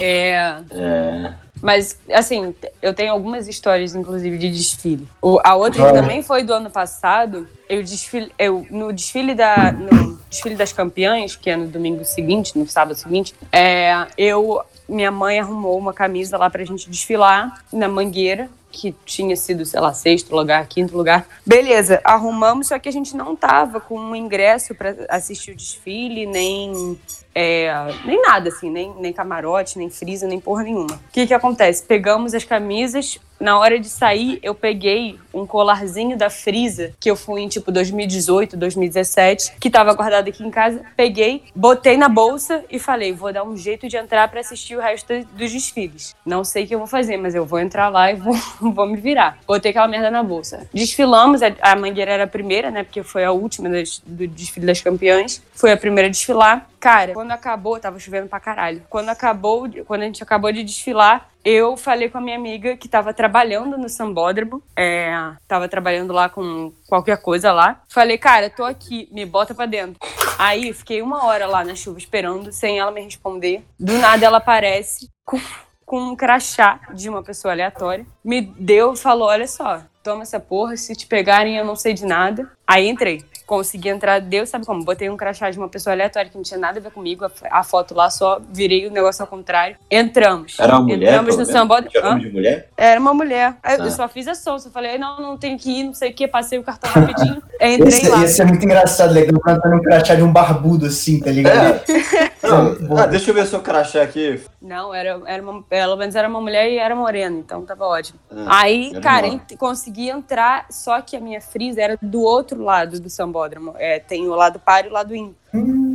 É. 0.00 0.56
É. 0.70 1.32
Mas, 1.60 1.98
assim, 2.12 2.54
eu 2.82 2.92
tenho 2.92 3.10
algumas 3.12 3.48
histórias, 3.48 3.94
inclusive, 3.94 4.36
de 4.36 4.50
desfile. 4.50 5.08
O- 5.22 5.40
a 5.42 5.54
outra 5.54 5.86
que 5.86 5.92
também 5.92 6.22
foi 6.22 6.42
do 6.42 6.52
ano 6.52 6.68
passado, 6.70 7.48
eu 7.68 7.82
desfile, 7.82 8.30
eu, 8.38 8.66
no 8.70 8.92
desfile 8.92 9.34
da. 9.34 9.72
No 9.72 10.18
desfile 10.28 10.56
das 10.56 10.72
campeãs, 10.72 11.36
que 11.36 11.48
é 11.48 11.56
no 11.56 11.66
domingo 11.66 12.04
seguinte, 12.04 12.56
no 12.58 12.68
sábado 12.68 12.96
seguinte, 12.96 13.34
é, 13.50 14.06
eu. 14.18 14.62
Minha 14.86 15.10
mãe 15.10 15.40
arrumou 15.40 15.78
uma 15.78 15.94
camisa 15.94 16.36
lá 16.36 16.50
pra 16.50 16.62
gente 16.62 16.90
desfilar 16.90 17.64
na 17.72 17.88
mangueira. 17.88 18.50
Que 18.76 18.92
tinha 19.04 19.36
sido, 19.36 19.64
sei 19.64 19.80
lá, 19.80 19.94
sexto 19.94 20.34
lugar, 20.34 20.66
quinto 20.66 20.96
lugar. 20.96 21.28
Beleza, 21.46 22.00
arrumamos, 22.02 22.66
só 22.66 22.78
que 22.78 22.88
a 22.88 22.92
gente 22.92 23.16
não 23.16 23.36
tava 23.36 23.80
com 23.80 23.96
um 23.96 24.16
ingresso 24.16 24.74
pra 24.74 24.96
assistir 25.08 25.52
o 25.52 25.56
desfile, 25.56 26.26
nem 26.26 26.98
é, 27.34 27.72
nem 28.04 28.20
nada, 28.22 28.48
assim, 28.48 28.70
nem, 28.70 28.92
nem 28.98 29.12
camarote, 29.12 29.78
nem 29.78 29.90
frisa, 29.90 30.26
nem 30.26 30.38
porra 30.40 30.62
nenhuma. 30.62 30.94
O 30.94 31.12
que 31.12 31.26
que 31.26 31.34
acontece? 31.34 31.82
Pegamos 31.82 32.34
as 32.34 32.44
camisas, 32.44 33.18
na 33.40 33.58
hora 33.58 33.78
de 33.78 33.88
sair, 33.88 34.38
eu 34.42 34.54
peguei 34.54 35.18
um 35.32 35.44
colarzinho 35.44 36.16
da 36.16 36.30
frisa, 36.30 36.92
que 37.00 37.10
eu 37.10 37.16
fui 37.16 37.42
em 37.42 37.48
tipo 37.48 37.72
2018, 37.72 38.56
2017, 38.56 39.54
que 39.60 39.68
tava 39.68 39.92
guardado 39.92 40.28
aqui 40.28 40.44
em 40.44 40.50
casa. 40.50 40.80
Peguei, 40.96 41.42
botei 41.54 41.96
na 41.96 42.08
bolsa 42.08 42.64
e 42.70 42.78
falei, 42.78 43.12
vou 43.12 43.32
dar 43.32 43.42
um 43.44 43.56
jeito 43.56 43.88
de 43.88 43.96
entrar 43.96 44.28
pra 44.28 44.40
assistir 44.40 44.76
o 44.76 44.80
resto 44.80 45.12
dos 45.32 45.52
desfiles. 45.52 46.14
Não 46.24 46.44
sei 46.44 46.64
o 46.64 46.66
que 46.68 46.74
eu 46.74 46.78
vou 46.78 46.86
fazer, 46.88 47.16
mas 47.16 47.34
eu 47.34 47.44
vou 47.44 47.58
entrar 47.58 47.88
lá 47.88 48.10
e 48.12 48.14
vou, 48.14 48.34
vou 48.72 48.86
me 48.86 48.96
virar. 48.96 49.38
Botei 49.46 49.70
aquela 49.72 49.88
merda 49.88 50.10
na 50.10 50.22
bolsa. 50.22 50.68
Desfilamos, 50.72 51.42
a, 51.42 51.52
a 51.60 51.74
Mangueira 51.76 52.12
era 52.12 52.24
a 52.24 52.28
primeira, 52.28 52.70
né? 52.70 52.84
Porque 52.84 53.02
foi 53.02 53.24
a 53.24 53.32
última 53.32 53.68
das- 53.68 54.00
do 54.06 54.26
desfile 54.28 54.64
das 54.66 54.80
campeãs. 54.80 55.42
Foi 55.52 55.72
a 55.72 55.76
primeira 55.76 56.08
a 56.08 56.10
desfilar. 56.10 56.68
Cara, 56.78 57.12
quando 57.24 57.32
acabou, 57.32 57.80
tava 57.80 57.98
chovendo 57.98 58.28
pra 58.28 58.38
caralho. 58.38 58.82
Quando 58.90 59.08
acabou, 59.08 59.66
quando 59.86 60.02
a 60.02 60.04
gente 60.04 60.22
acabou 60.22 60.52
de 60.52 60.62
desfilar, 60.62 61.30
eu 61.42 61.74
falei 61.74 62.10
com 62.10 62.18
a 62.18 62.20
minha 62.20 62.36
amiga 62.36 62.76
que 62.76 62.86
tava 62.86 63.14
trabalhando 63.14 63.78
no 63.78 63.88
Sambódromo. 63.88 64.62
É, 64.76 65.10
tava 65.48 65.66
trabalhando 65.66 66.12
lá 66.12 66.28
com 66.28 66.70
qualquer 66.86 67.16
coisa 67.16 67.50
lá. 67.50 67.82
Falei, 67.88 68.18
cara, 68.18 68.50
tô 68.50 68.62
aqui, 68.62 69.08
me 69.10 69.24
bota 69.24 69.54
pra 69.54 69.64
dentro. 69.64 69.96
Aí 70.38 70.70
fiquei 70.74 71.00
uma 71.00 71.24
hora 71.24 71.46
lá 71.46 71.64
na 71.64 71.74
chuva 71.74 71.98
esperando, 71.98 72.52
sem 72.52 72.78
ela 72.78 72.90
me 72.90 73.00
responder. 73.00 73.64
Do 73.80 73.96
nada 73.96 74.26
ela 74.26 74.36
aparece 74.36 75.08
com, 75.24 75.40
com 75.86 75.98
um 75.98 76.16
crachá 76.16 76.78
de 76.92 77.08
uma 77.08 77.22
pessoa 77.22 77.52
aleatória. 77.54 78.06
Me 78.22 78.42
deu, 78.42 78.94
falou: 78.94 79.28
olha 79.28 79.48
só, 79.48 79.80
toma 80.04 80.22
essa 80.22 80.38
porra, 80.38 80.76
se 80.76 80.94
te 80.94 81.06
pegarem 81.06 81.56
eu 81.56 81.64
não 81.64 81.74
sei 81.74 81.94
de 81.94 82.04
nada. 82.06 82.48
Aí 82.66 82.88
entrei. 82.88 83.22
Consegui 83.46 83.90
entrar, 83.90 84.20
Deus 84.22 84.48
sabe 84.48 84.64
como. 84.64 84.82
Botei 84.82 85.10
um 85.10 85.18
crachá 85.18 85.50
de 85.50 85.58
uma 85.58 85.68
pessoa 85.68 85.92
aleatória 85.92 86.30
que 86.30 86.36
não 86.36 86.42
tinha 86.42 86.58
nada 86.58 86.78
a 86.78 86.82
ver 86.82 86.90
comigo, 86.90 87.26
a, 87.26 87.30
a 87.50 87.62
foto 87.62 87.94
lá 87.94 88.08
só, 88.08 88.40
virei 88.50 88.86
o 88.86 88.90
negócio 88.90 89.20
ao 89.20 89.28
contrário. 89.28 89.76
Entramos. 89.90 90.56
Era 90.58 90.72
uma 90.78 90.80
mulher? 90.80 91.08
Entramos 91.12 91.36
no 91.36 91.44
sambódromo. 91.44 91.90
Nome 92.08 92.20
de 92.22 92.30
mulher? 92.32 92.68
Era 92.74 92.98
uma 92.98 93.12
mulher. 93.12 93.54
Aí 93.62 93.76
Ah. 93.78 93.84
Eu 93.84 93.90
só 93.90 94.08
fiz 94.08 94.26
a 94.28 94.34
sonsa. 94.34 94.70
Falei, 94.70 94.96
não, 94.96 95.20
não 95.20 95.36
tenho 95.36 95.58
que 95.58 95.70
ir, 95.80 95.84
não 95.84 95.92
sei 95.92 96.10
o 96.10 96.14
que. 96.14 96.26
Passei 96.26 96.58
o 96.58 96.62
cartão 96.62 96.90
rapidinho. 96.90 97.42
Entrei 97.60 97.88
Esse, 97.88 98.08
lá. 98.08 98.24
esse 98.24 98.40
é 98.40 98.44
muito 98.46 98.64
engraçado, 98.64 99.12
legal, 99.12 99.38
plantando 99.40 99.76
um 99.76 99.82
crachá 99.82 100.14
de 100.14 100.22
um 100.22 100.32
barbudo 100.32 100.86
assim, 100.86 101.20
tá 101.20 101.30
ligado? 101.30 101.82
É. 101.90 102.34
Não, 102.44 102.98
ah, 102.98 103.06
deixa 103.06 103.30
eu 103.30 103.34
ver 103.34 103.46
seu 103.46 103.60
crachá 103.60 104.02
aqui. 104.02 104.38
Não, 104.60 104.92
era, 104.94 105.18
era 105.26 105.42
uma, 105.42 105.62
pelo 105.62 105.96
menos 105.96 106.14
era 106.14 106.28
uma 106.28 106.40
mulher 106.42 106.70
e 106.70 106.76
era 106.76 106.94
morena, 106.94 107.38
então 107.38 107.64
tava 107.64 107.86
ótimo. 107.86 108.18
Ah, 108.30 108.60
Aí, 108.62 108.90
era 108.90 109.00
cara, 109.00 109.26
ent- 109.28 109.56
consegui 109.94 110.10
entrar, 110.10 110.66
só 110.70 111.00
que 111.00 111.16
a 111.16 111.20
minha 111.20 111.40
frisa 111.40 111.80
era 111.80 111.98
do 112.02 112.20
outro 112.20 112.62
lado 112.62 112.98
do 112.98 113.08
sambódromo. 113.08 113.74
É, 113.78 114.00
tem 114.00 114.26
o 114.28 114.34
lado 114.34 114.58
par 114.58 114.84
e 114.84 114.88
o 114.88 114.92
lado 114.92 115.14
ímpar. 115.14 115.43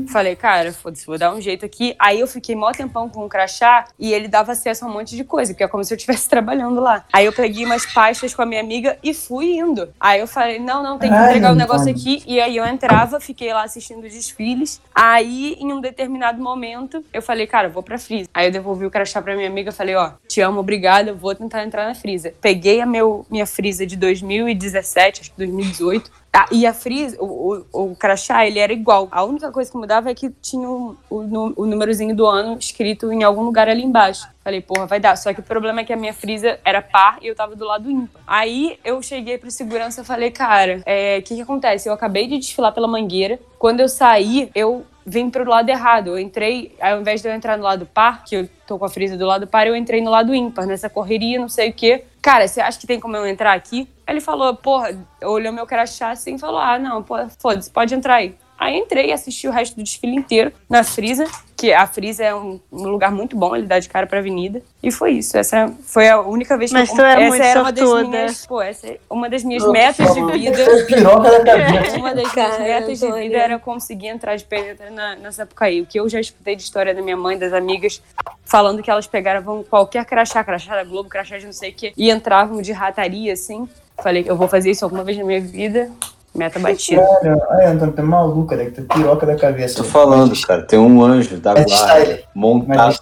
Falei, 0.08 0.36
cara, 0.36 0.72
foda-se, 0.74 1.06
vou 1.06 1.18
dar 1.18 1.34
um 1.34 1.42
jeito 1.42 1.66
aqui. 1.66 1.96
Aí 2.00 2.20
eu 2.20 2.28
fiquei 2.28 2.56
mó 2.56 2.72
tempão 2.72 3.10
com 3.10 3.26
o 3.26 3.30
crachá 3.30 3.86
e 3.98 4.12
ele 4.12 4.28
dava 4.28 4.54
acesso 4.54 4.86
a 4.86 4.88
um 4.88 4.92
monte 4.92 5.16
de 5.16 5.24
coisa, 5.24 5.54
porque 5.54 5.64
é 5.64 5.68
como 5.68 5.84
se 5.84 5.94
eu 5.94 5.98
estivesse 5.98 6.28
trabalhando 6.30 6.82
lá. 6.82 7.06
Aí 7.14 7.26
eu 7.26 7.34
peguei 7.34 7.66
umas 7.66 7.86
pastas 7.86 8.34
com 8.34 8.42
a 8.42 8.46
minha 8.46 8.62
amiga 8.62 8.98
e 9.04 9.14
fui 9.14 9.58
indo. 9.58 9.90
Aí 10.00 10.20
eu 10.20 10.28
falei, 10.28 10.60
não, 10.60 10.82
não, 10.82 10.98
tem 10.98 11.10
que 11.10 11.16
entregar 11.16 11.50
o 11.50 11.54
Antônio. 11.54 11.56
negócio 11.56 11.92
aqui. 11.92 12.24
E 12.26 12.40
aí 12.40 12.58
eu 12.58 12.66
entrava, 12.66 13.20
fiquei 13.20 13.54
lá 13.54 13.64
assistindo 13.64 14.04
os 14.04 14.14
desfiles. 14.14 14.82
Aí, 14.94 15.56
em 15.60 15.72
um 15.72 15.82
determinado 15.82 16.42
momento, 16.42 17.04
eu 17.14 17.22
falei, 17.22 17.46
cara, 17.46 17.70
vou 17.70 17.84
pra 17.84 17.98
Frisa. 17.98 18.30
Aí 18.34 18.48
eu 18.48 18.52
devolvi 18.52 18.86
o 18.86 18.92
crachá 18.92 19.22
pra 19.22 19.36
minha 19.36 19.48
amiga, 19.48 19.72
falei, 19.72 19.96
ó, 19.96 20.12
te 20.28 20.42
amo, 20.42 20.60
obrigada, 20.60 21.14
vou 21.14 21.36
tentar 21.36 21.64
entrar 21.64 21.86
na 21.86 21.96
Frisa. 21.96 22.34
Peguei 22.42 22.82
a 22.82 22.86
meu, 22.86 23.26
minha 23.30 23.46
Frisa 23.46 23.86
de 23.86 23.96
2017, 23.96 25.22
acho 25.22 25.32
que 25.32 25.38
2018. 25.38 26.12
Ah, 26.32 26.46
e 26.52 26.66
a 26.66 26.74
Frisa, 26.74 27.18
o, 27.20 27.66
o, 27.74 27.92
o 27.92 27.96
crachá, 27.96 28.46
ele 28.46 28.60
era 28.60 28.72
igual. 28.72 29.08
A 29.12 29.24
única 29.24 29.52
coisa 29.52 29.70
que 29.70 29.78
mudava 29.78 30.10
é 30.10 30.14
que 30.14 30.30
tinha 30.42 30.70
o, 30.70 30.96
o, 31.10 31.64
o 31.64 31.66
númerozinho 31.66 32.16
do 32.16 32.26
ano 32.26 32.58
escrito 32.60 33.12
em 33.12 33.24
algum 33.24 33.42
lugar 33.42 33.68
ali 33.68 33.84
embaixo. 33.84 34.28
Falei, 34.44 34.62
porra, 34.62 34.86
vai 34.86 35.00
dar. 35.00 35.16
Só 35.16 35.34
que 35.34 35.40
o 35.40 35.44
problema 35.44 35.82
é 35.82 35.84
que 35.84 35.92
a 35.92 35.98
minha 35.98 36.14
Frisa 36.14 36.60
era 36.64 36.82
par 36.82 37.18
e 37.22 37.28
eu 37.28 37.36
tava 37.36 37.56
do 37.56 37.66
lado 37.66 37.90
ímpar. 37.90 38.22
Aí 38.28 38.80
eu 38.86 39.02
cheguei 39.02 39.38
pro 39.38 39.50
segurança 39.50 40.02
e 40.02 40.06
falei, 40.06 40.30
cara, 40.30 40.82
é, 40.86 41.18
o 41.18 41.24
que 41.24 41.36
que 41.36 41.42
acontece? 41.42 41.90
Eu 41.90 41.94
acabei 41.94 42.28
de 42.28 42.38
desfilar 42.38 42.72
pela 42.74 42.88
Mangueira. 42.88 43.40
Quando 43.58 43.80
eu 43.80 43.90
saí, 43.90 44.52
eu 44.54 44.86
vim 45.06 45.30
pro 45.30 45.50
lado 45.50 45.68
errado. 45.70 46.10
Eu 46.10 46.20
entrei, 46.20 46.76
ao 46.80 47.02
invés 47.02 47.22
de 47.22 47.28
eu 47.28 47.34
entrar 47.34 47.58
no 47.58 47.64
lado 47.64 47.86
par, 47.88 48.24
que 48.24 48.36
eu 48.36 48.50
tô 48.68 48.78
com 48.78 48.86
a 48.86 48.90
frisa 48.90 49.18
do 49.18 49.26
lado 49.26 49.48
par, 49.48 49.66
eu 49.66 49.76
entrei 49.76 50.00
no 50.02 50.12
lado 50.12 50.34
ímpar, 50.34 50.68
nessa 50.68 50.90
correria, 50.90 51.40
não 51.40 51.50
sei 51.50 51.72
o 51.72 51.74
quê. 51.74 52.06
Cara, 52.22 52.48
você 52.48 52.60
acha 52.60 52.78
que 52.78 52.86
tem 52.86 53.00
como 53.00 53.16
eu 53.16 53.26
entrar 53.26 53.54
aqui? 53.54 53.90
Ele 54.08 54.20
falou, 54.20 54.56
porra, 54.56 54.98
olhou 55.24 55.54
meu 55.54 55.66
crachá 55.66 56.12
assim 56.12 56.36
e 56.36 56.40
falou, 56.40 56.60
ah, 56.60 56.78
não, 56.78 57.06
foda-se, 57.40 57.72
pode 57.72 57.96
entrar 57.96 58.16
aí. 58.16 58.36
Aí 58.60 58.78
entrei 58.78 59.08
e 59.08 59.14
assisti 59.14 59.48
o 59.48 59.52
resto 59.52 59.78
do 59.78 59.84
desfile 59.84 60.16
inteiro 60.16 60.52
na 60.70 60.84
Frisa, 60.84 61.26
que 61.56 61.72
a 61.72 61.88
Frisa 61.88 62.26
é 62.26 62.36
um, 62.36 62.60
um 62.70 62.90
lugar 62.90 63.10
muito 63.10 63.38
bom, 63.38 63.56
ele 63.56 63.66
dá 63.66 63.80
de 63.80 63.88
cara 63.88 64.06
pra 64.06 64.20
avenida. 64.20 64.62
E 64.84 64.92
foi 64.92 65.12
isso. 65.14 65.38
Essa 65.38 65.74
foi 65.86 66.10
a 66.10 66.20
única 66.20 66.58
vez 66.58 66.70
que 66.70 66.78
Mas 66.78 66.90
eu 66.90 66.96
tu 66.96 67.02
era 67.02 67.22
essa 67.22 67.30
muito 67.30 67.44
era 67.44 67.62
uma 67.62 67.72
das 67.72 67.88
sortuda. 67.88 68.10
minhas, 68.10 68.46
pô, 68.46 68.62
essa 68.62 68.88
é 68.88 69.00
uma 69.10 69.30
das 69.30 69.44
minhas 69.46 69.66
metas 69.70 70.14
de 70.14 70.26
vida. 70.26 70.66
Foi 70.66 70.84
piroca 70.88 71.32
da 71.32 71.44
cabeça. 71.44 71.98
Uma 72.00 72.14
das 72.14 72.34
minhas 72.34 72.52
Cara, 72.52 72.64
metas 72.64 73.00
de 73.00 73.12
vida 73.12 73.38
era 73.38 73.60
conseguir 73.60 74.08
entrar 74.08 74.36
de 74.36 74.44
penetra 74.44 74.90
na, 74.90 75.16
na 75.16 75.32
Sapucaí. 75.32 75.82
O 75.82 75.86
que 75.86 76.00
eu 76.00 76.08
já 76.10 76.20
escutei 76.20 76.56
de 76.56 76.62
história 76.62 76.94
da 76.94 77.02
minha 77.02 77.18
mãe, 77.18 77.38
das 77.38 77.54
amigas, 77.54 78.02
falando 78.44 78.84
que 78.84 78.92
elas 78.92 79.08
pegavam 79.08 79.64
qualquer 79.64 80.06
crachá, 80.06 80.44
crachá 80.44 80.76
da 80.76 80.84
Globo, 80.84 81.10
crachá 81.10 81.38
de 81.38 81.46
não 81.46 81.54
sei 81.54 81.72
o 81.72 81.74
quê, 81.74 81.94
e 81.96 82.10
entravam 82.12 82.62
de 82.62 82.72
rataria, 82.72 83.34
assim. 83.34 83.68
Falei 84.02 84.24
que 84.24 84.32
eu 84.32 84.36
vou 84.36 84.48
fazer 84.48 84.72
isso 84.72 84.86
alguma 84.86 85.04
vez 85.04 85.18
na 85.18 85.24
minha 85.24 85.42
vida. 85.42 85.92
Meta 86.36 86.60
batida. 86.60 87.02
Cara, 87.22 87.48
ai, 87.52 87.66
Antônio, 87.68 87.94
tá 87.94 88.04
maluca, 88.04 88.56
né? 88.56 88.70
Tá 88.70 88.96
piroca 88.96 89.26
da 89.26 89.36
cabeça. 89.36 89.78
Tô 89.78 89.84
falando, 89.84 90.40
cara. 90.42 90.62
Tem 90.64 90.78
um 90.80 91.04
anjo 91.04 91.38
da 91.38 91.54
guarda 91.54 91.72
style. 91.72 92.24
Montado 92.34 93.00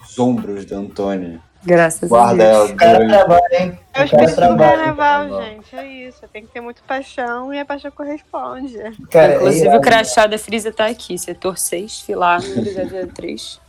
nos 0.00 0.18
ombros 0.18 0.64
da 0.64 0.76
Antônia. 0.76 1.40
Graças 1.62 2.08
Guarda 2.08 2.42
a 2.42 2.46
ela 2.46 2.58
Deus. 2.60 2.70
O 2.70 2.76
cara 2.76 3.06
trabalha, 3.06 3.42
hein? 3.62 3.78
É 3.92 4.00
o 4.00 4.04
espírito 4.04 4.30
do 4.30 4.34
trabalha. 4.36 4.76
carnaval, 4.76 5.20
carnaval. 5.20 5.42
gente. 5.42 5.76
É 5.76 5.86
isso. 6.08 6.20
Tem 6.32 6.42
que 6.42 6.48
ter 6.52 6.60
muito 6.62 6.82
paixão 6.84 7.52
e 7.52 7.58
a 7.60 7.64
paixão 7.66 7.90
corresponde. 7.90 8.78
Cara, 9.10 9.36
Inclusive, 9.36 9.68
é 9.68 9.76
o 9.76 9.80
crachá 9.80 10.26
da 10.26 10.38
Frisa 10.38 10.72
tá 10.72 10.86
aqui, 10.86 11.18
setor 11.18 11.58
6, 11.58 12.00
filar 12.00 12.40
número 12.48 13.08
003. 13.12 13.60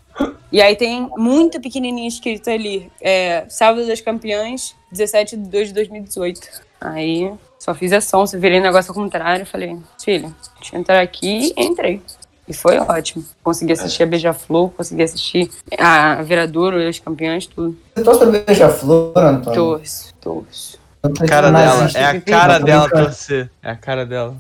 E 0.52 0.62
aí 0.62 0.76
tem 0.76 1.10
muito 1.18 1.62
pequenininho 1.62 2.08
escrito 2.08 2.50
ali, 2.50 2.92
é, 3.02 3.46
Sábado 3.48 3.88
das 3.88 4.02
Campeãs, 4.02 4.76
17 4.92 5.38
de 5.38 5.50
2 5.50 5.68
de 5.70 5.74
2018. 5.74 6.42
Aí 6.82 7.32
só 7.60 7.74
fiz 7.74 7.94
a 7.94 8.02
som, 8.02 8.26
virei 8.26 8.60
o 8.60 8.64
negócio 8.64 8.92
ao 8.92 8.96
contrário, 8.96 9.46
falei, 9.46 9.78
filha, 10.04 10.34
deixa 10.60 10.76
eu 10.76 10.80
entrar 10.80 11.02
aqui 11.02 11.54
e 11.56 11.64
entrei. 11.64 12.02
E 12.48 12.54
foi 12.54 12.78
ótimo. 12.80 13.24
Consegui 13.44 13.72
assistir 13.74 14.04
a 14.04 14.06
Beija-Flor, 14.06 14.72
consegui 14.72 15.04
assistir 15.04 15.50
a 15.78 16.22
Viradouro, 16.22 16.78
os 16.78 17.00
campeões, 17.00 17.46
tudo. 17.48 17.78
Você 17.96 18.04
torce 18.04 18.20
pra 18.20 18.40
Beija-Flor, 18.40 19.18
Antônio? 19.18 19.56
Torço, 19.56 20.14
torço. 20.16 20.82
A 21.04 21.10
cara 21.26 21.50
dela, 21.50 21.78
nazista, 21.78 22.00
é 22.00 22.06
a 22.06 22.22
cara 22.22 22.60
dela 22.60 22.90
torcer. 22.90 23.50
É 23.64 23.72
a 23.72 23.76
cara 23.76 24.06
dela. 24.06 24.36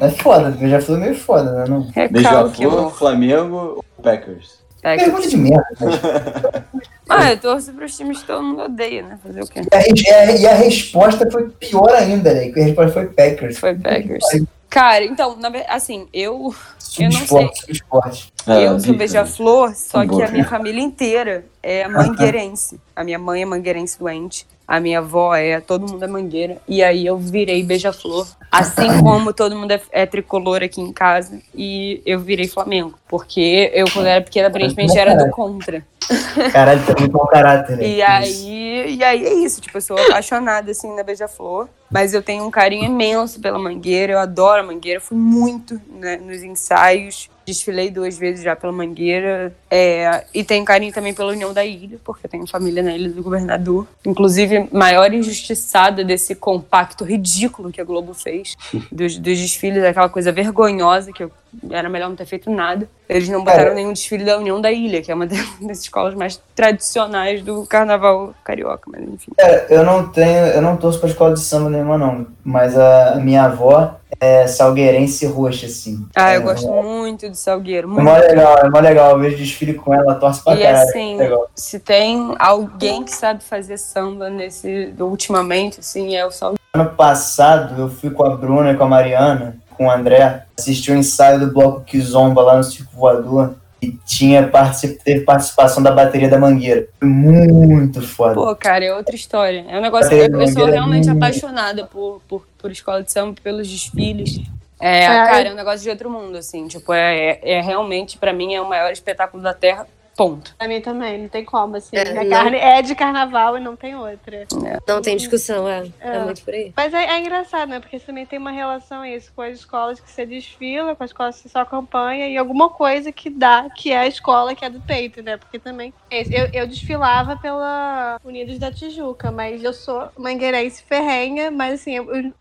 É 0.00 0.08
foda, 0.08 0.50
Beija-Flor 0.50 0.98
é 0.98 1.00
meio 1.00 1.14
foda, 1.14 1.52
né? 1.52 1.64
Não... 1.68 1.82
Recalque, 1.82 2.12
Beija-Flor. 2.12 2.90
Flamengo 2.92 3.56
ou 3.56 3.84
Packers? 4.02 4.61
É, 4.82 4.96
Pergunta 4.96 5.28
de 5.28 5.36
merda. 5.36 5.64
né? 5.80 6.64
Ah, 7.08 7.30
eu 7.30 7.36
torço 7.38 7.72
pros 7.74 7.94
times 7.94 8.20
que 8.20 8.26
todo 8.26 8.42
mundo 8.42 8.62
odeia, 8.62 9.02
né? 9.02 9.18
Fazer 9.22 9.42
o 9.42 9.46
quê? 9.46 9.60
E 9.60 9.76
a, 9.76 9.82
e 9.86 10.30
a- 10.30 10.36
e 10.36 10.46
a 10.46 10.54
resposta 10.54 11.30
foi 11.30 11.50
pior 11.50 11.90
ainda, 11.90 12.32
né? 12.32 12.48
Que 12.48 12.58
a 12.60 12.64
resposta 12.64 12.92
foi 12.92 13.06
Packers. 13.06 13.58
Foi 13.58 13.74
Packers. 13.74 14.24
Cara, 14.70 15.04
então, 15.04 15.36
na 15.36 15.52
assim, 15.68 16.08
eu. 16.14 16.54
Eu 16.98 17.10
não 17.10 17.26
sei. 17.26 17.50
Subesporte. 17.54 18.32
É, 18.46 18.64
eu 18.64 18.70
sou 18.70 18.92
bica, 18.92 18.98
beija-flor, 18.98 19.74
só 19.74 20.06
que 20.06 20.22
a 20.22 20.30
minha 20.30 20.46
família 20.46 20.80
inteira 20.80 21.44
é 21.62 21.86
mangueirense. 21.88 22.80
A 22.96 23.04
minha 23.04 23.18
mãe 23.18 23.42
é 23.42 23.44
mangueirense 23.44 23.98
doente. 23.98 24.46
A 24.72 24.80
minha 24.80 25.00
avó 25.00 25.34
é, 25.34 25.60
todo 25.60 25.86
mundo 25.86 26.02
é 26.02 26.08
mangueira. 26.08 26.56
E 26.66 26.82
aí 26.82 27.04
eu 27.04 27.18
virei 27.18 27.62
beija-flor. 27.62 28.26
Assim 28.50 29.02
como 29.02 29.30
todo 29.30 29.54
mundo 29.54 29.70
é, 29.70 29.82
é 29.92 30.06
tricolor 30.06 30.62
aqui 30.62 30.80
em 30.80 30.90
casa. 30.90 31.38
E 31.54 32.00
eu 32.06 32.18
virei 32.18 32.48
Flamengo. 32.48 32.98
Porque 33.06 33.70
eu, 33.74 33.84
quando 33.92 34.06
era 34.06 34.22
pequena, 34.22 34.48
aparentemente 34.48 34.98
era 34.98 35.14
do 35.14 35.28
contra. 35.28 35.84
Caralho, 36.54 36.82
tem 36.86 36.94
muito 37.00 37.12
mau 37.12 37.26
caráter, 37.26 37.76
né? 37.76 37.86
E 37.86 38.00
aí, 38.00 38.96
e 38.96 39.04
aí 39.04 39.26
é 39.26 39.34
isso, 39.34 39.60
tipo, 39.60 39.76
eu 39.76 39.82
sou 39.82 39.98
apaixonada, 39.98 40.70
assim, 40.70 40.90
na 40.96 41.02
Beija-Flor. 41.02 41.68
Mas 41.90 42.14
eu 42.14 42.22
tenho 42.22 42.46
um 42.46 42.50
carinho 42.50 42.86
imenso 42.86 43.40
pela 43.40 43.58
Mangueira, 43.58 44.14
eu 44.14 44.18
adoro 44.18 44.62
a 44.62 44.64
Mangueira. 44.64 45.00
Fui 45.00 45.18
muito 45.18 45.78
né, 45.90 46.16
nos 46.16 46.42
ensaios, 46.42 47.28
desfilei 47.44 47.90
duas 47.90 48.18
vezes 48.18 48.42
já 48.42 48.54
pela 48.54 48.72
Mangueira. 48.72 49.54
É, 49.70 50.24
e 50.32 50.44
tenho 50.44 50.64
carinho 50.64 50.92
também 50.92 51.14
pela 51.14 51.32
União 51.32 51.52
da 51.52 51.64
Ilha, 51.64 51.98
porque 52.04 52.26
eu 52.26 52.30
tenho 52.30 52.46
família 52.46 52.82
na 52.82 52.94
Ilha 52.94 53.10
do 53.10 53.22
Governador. 53.22 53.86
Inclusive, 54.04 54.68
maior 54.72 55.12
injustiçada 55.12 56.04
desse 56.04 56.34
compacto 56.34 57.04
ridículo 57.04 57.70
que 57.70 57.80
a 57.80 57.84
Globo 57.84 58.14
fez, 58.14 58.56
dos, 58.90 59.18
dos 59.18 59.38
desfiles, 59.38 59.84
aquela 59.84 60.08
coisa 60.08 60.32
vergonhosa 60.32 61.12
que 61.12 61.22
eu 61.22 61.30
era 61.70 61.88
melhor 61.88 62.08
não 62.08 62.16
ter 62.16 62.26
feito 62.26 62.50
nada. 62.50 62.88
Eles 63.08 63.28
não 63.28 63.44
botaram 63.44 63.74
nenhum 63.74 63.92
desfile 63.92 64.24
da 64.24 64.38
União 64.38 64.60
da 64.60 64.72
Ilha, 64.72 65.02
que 65.02 65.10
é 65.12 65.14
uma 65.14 65.26
das 65.60 65.78
escolas 65.80 66.14
mais 66.14 66.40
tradicionais 66.54 67.42
do 67.42 67.66
carnaval 67.66 68.32
carioca, 68.44 68.82
mas 68.90 69.02
enfim. 69.02 69.32
Cara, 69.36 69.66
eu 69.68 69.84
não 69.84 70.08
tenho, 70.08 70.46
eu 70.46 70.62
não 70.62 70.76
torço 70.76 70.98
pra 70.98 71.08
escola 71.08 71.34
de 71.34 71.40
samba 71.40 71.68
nenhuma, 71.70 71.98
não. 71.98 72.26
Mas 72.42 72.76
a 72.78 73.16
minha 73.16 73.44
avó 73.44 73.96
é 74.20 74.46
salgueirense 74.46 75.26
roxa, 75.26 75.66
assim. 75.66 76.06
Ah, 76.14 76.34
eu 76.34 76.40
É, 76.40 76.44
gosto 76.44 76.70
muito 76.70 77.28
de 77.28 77.36
Salgueiro. 77.36 77.88
É 77.88 77.90
Muito. 77.90 78.04
mó 78.04 78.16
legal, 78.16 78.58
é 78.58 78.70
mó 78.70 78.78
legal. 78.80 79.10
Eu 79.12 79.18
vejo 79.20 79.36
desfile 79.36 79.74
com 79.74 79.92
ela, 79.92 80.14
torce 80.14 80.42
pra 80.44 80.54
E 80.54 80.62
caralho. 80.62 80.88
assim, 80.88 81.14
é 81.14 81.22
legal. 81.24 81.50
se 81.54 81.78
tem 81.78 82.34
alguém 82.38 83.02
que 83.04 83.10
sabe 83.12 83.42
fazer 83.42 83.76
samba 83.78 84.30
nesse 84.30 84.92
ultimamente, 84.98 85.80
assim, 85.80 86.14
é 86.16 86.24
o 86.24 86.30
Salgueiro. 86.30 86.60
Ano 86.74 86.88
passado, 86.90 87.80
eu 87.82 87.88
fui 87.90 88.10
com 88.10 88.24
a 88.24 88.30
Bruna 88.36 88.70
e 88.72 88.76
com 88.76 88.84
a 88.84 88.88
Mariana, 88.88 89.56
com 89.76 89.86
o 89.86 89.90
André, 89.90 90.44
assistir 90.58 90.92
o 90.92 90.96
ensaio 90.96 91.40
do 91.40 91.52
Bloco 91.52 91.80
Kizomba 91.82 92.42
lá 92.42 92.56
no 92.56 92.64
Circo 92.64 92.94
Voador. 92.94 93.54
E 93.80 93.90
tinha 94.06 94.46
particip... 94.46 95.02
teve 95.02 95.24
participação 95.24 95.82
da 95.82 95.90
bateria 95.90 96.28
da 96.28 96.38
Mangueira. 96.38 96.86
Foi 97.00 97.08
muito 97.08 98.00
foda. 98.00 98.34
Pô, 98.34 98.54
cara, 98.54 98.84
é 98.84 98.94
outra 98.94 99.16
história. 99.16 99.64
É 99.68 99.76
um 99.76 99.80
negócio 99.82 100.08
que 100.08 100.14
É, 100.14 100.26
eu, 100.26 100.30
sou 100.30 100.38
Mangueira 100.38 100.70
é 100.70 100.74
realmente 100.74 101.06
muito- 101.08 101.16
apaixonada 101.16 101.84
por, 101.86 102.22
por, 102.28 102.46
por 102.56 102.70
escola 102.70 103.02
de 103.02 103.10
samba, 103.10 103.34
pelos 103.42 103.68
desfiles. 103.68 104.40
É, 104.78 105.04
É, 105.04 105.06
cara, 105.08 105.48
é 105.48 105.52
um 105.52 105.56
negócio 105.56 105.80
de 105.80 105.90
outro 105.90 106.08
mundo, 106.08 106.38
assim. 106.38 106.68
Tipo, 106.68 106.92
é, 106.92 107.38
é, 107.42 107.52
é 107.54 107.60
realmente, 107.60 108.18
pra 108.18 108.32
mim, 108.32 108.54
é 108.54 108.60
o 108.60 108.68
maior 108.68 108.92
espetáculo 108.92 109.42
da 109.42 109.52
Terra. 109.52 109.84
Ponto. 110.22 110.54
Pra 110.56 110.68
mim 110.68 110.80
também, 110.80 111.18
não 111.22 111.28
tem 111.28 111.44
como, 111.44 111.76
assim. 111.76 111.96
É, 111.96 112.02
a 112.18 112.28
carne 112.28 112.56
é 112.56 112.80
de 112.80 112.94
carnaval 112.94 113.56
e 113.56 113.60
não 113.60 113.74
tem 113.74 113.96
outra. 113.96 114.46
Não 114.86 115.02
tem 115.02 115.16
discussão, 115.16 115.68
é. 115.68 115.90
É, 116.00 116.16
É. 116.16 116.18
muito 116.20 116.42
por 116.44 116.54
aí. 116.54 116.72
Mas 116.76 116.94
é, 116.94 117.04
é 117.06 117.18
engraçado, 117.18 117.68
né? 117.68 117.80
Porque 117.80 117.98
também 117.98 118.24
tem 118.24 118.38
uma 118.38 118.52
relação 118.52 119.04
isso 119.04 119.32
com 119.34 119.42
as 119.42 119.58
escolas 119.58 119.98
que 119.98 120.08
você 120.08 120.24
desfila, 120.24 120.94
com 120.94 121.02
as 121.02 121.10
escolas 121.10 121.36
que 121.36 121.42
você 121.42 121.48
só 121.48 121.60
acompanha 121.60 122.28
e 122.28 122.36
alguma 122.36 122.70
coisa 122.70 123.10
que 123.10 123.28
dá, 123.28 123.68
que 123.74 123.90
é 123.90 123.98
a 123.98 124.06
escola 124.06 124.54
que 124.54 124.64
é 124.64 124.70
do 124.70 124.80
peito, 124.80 125.20
né? 125.22 125.36
Porque 125.36 125.58
também. 125.58 125.92
Eu, 126.10 126.48
eu 126.52 126.66
desfilava 126.68 127.36
pela 127.36 128.16
Unidos 128.24 128.58
da 128.58 128.70
Tijuca, 128.70 129.32
mas 129.32 129.64
eu 129.64 129.72
sou 129.72 130.08
mangueirense 130.16 130.84
ferrenha, 130.84 131.50
mas 131.50 131.80
assim, 131.80 131.96
eu- 131.96 132.32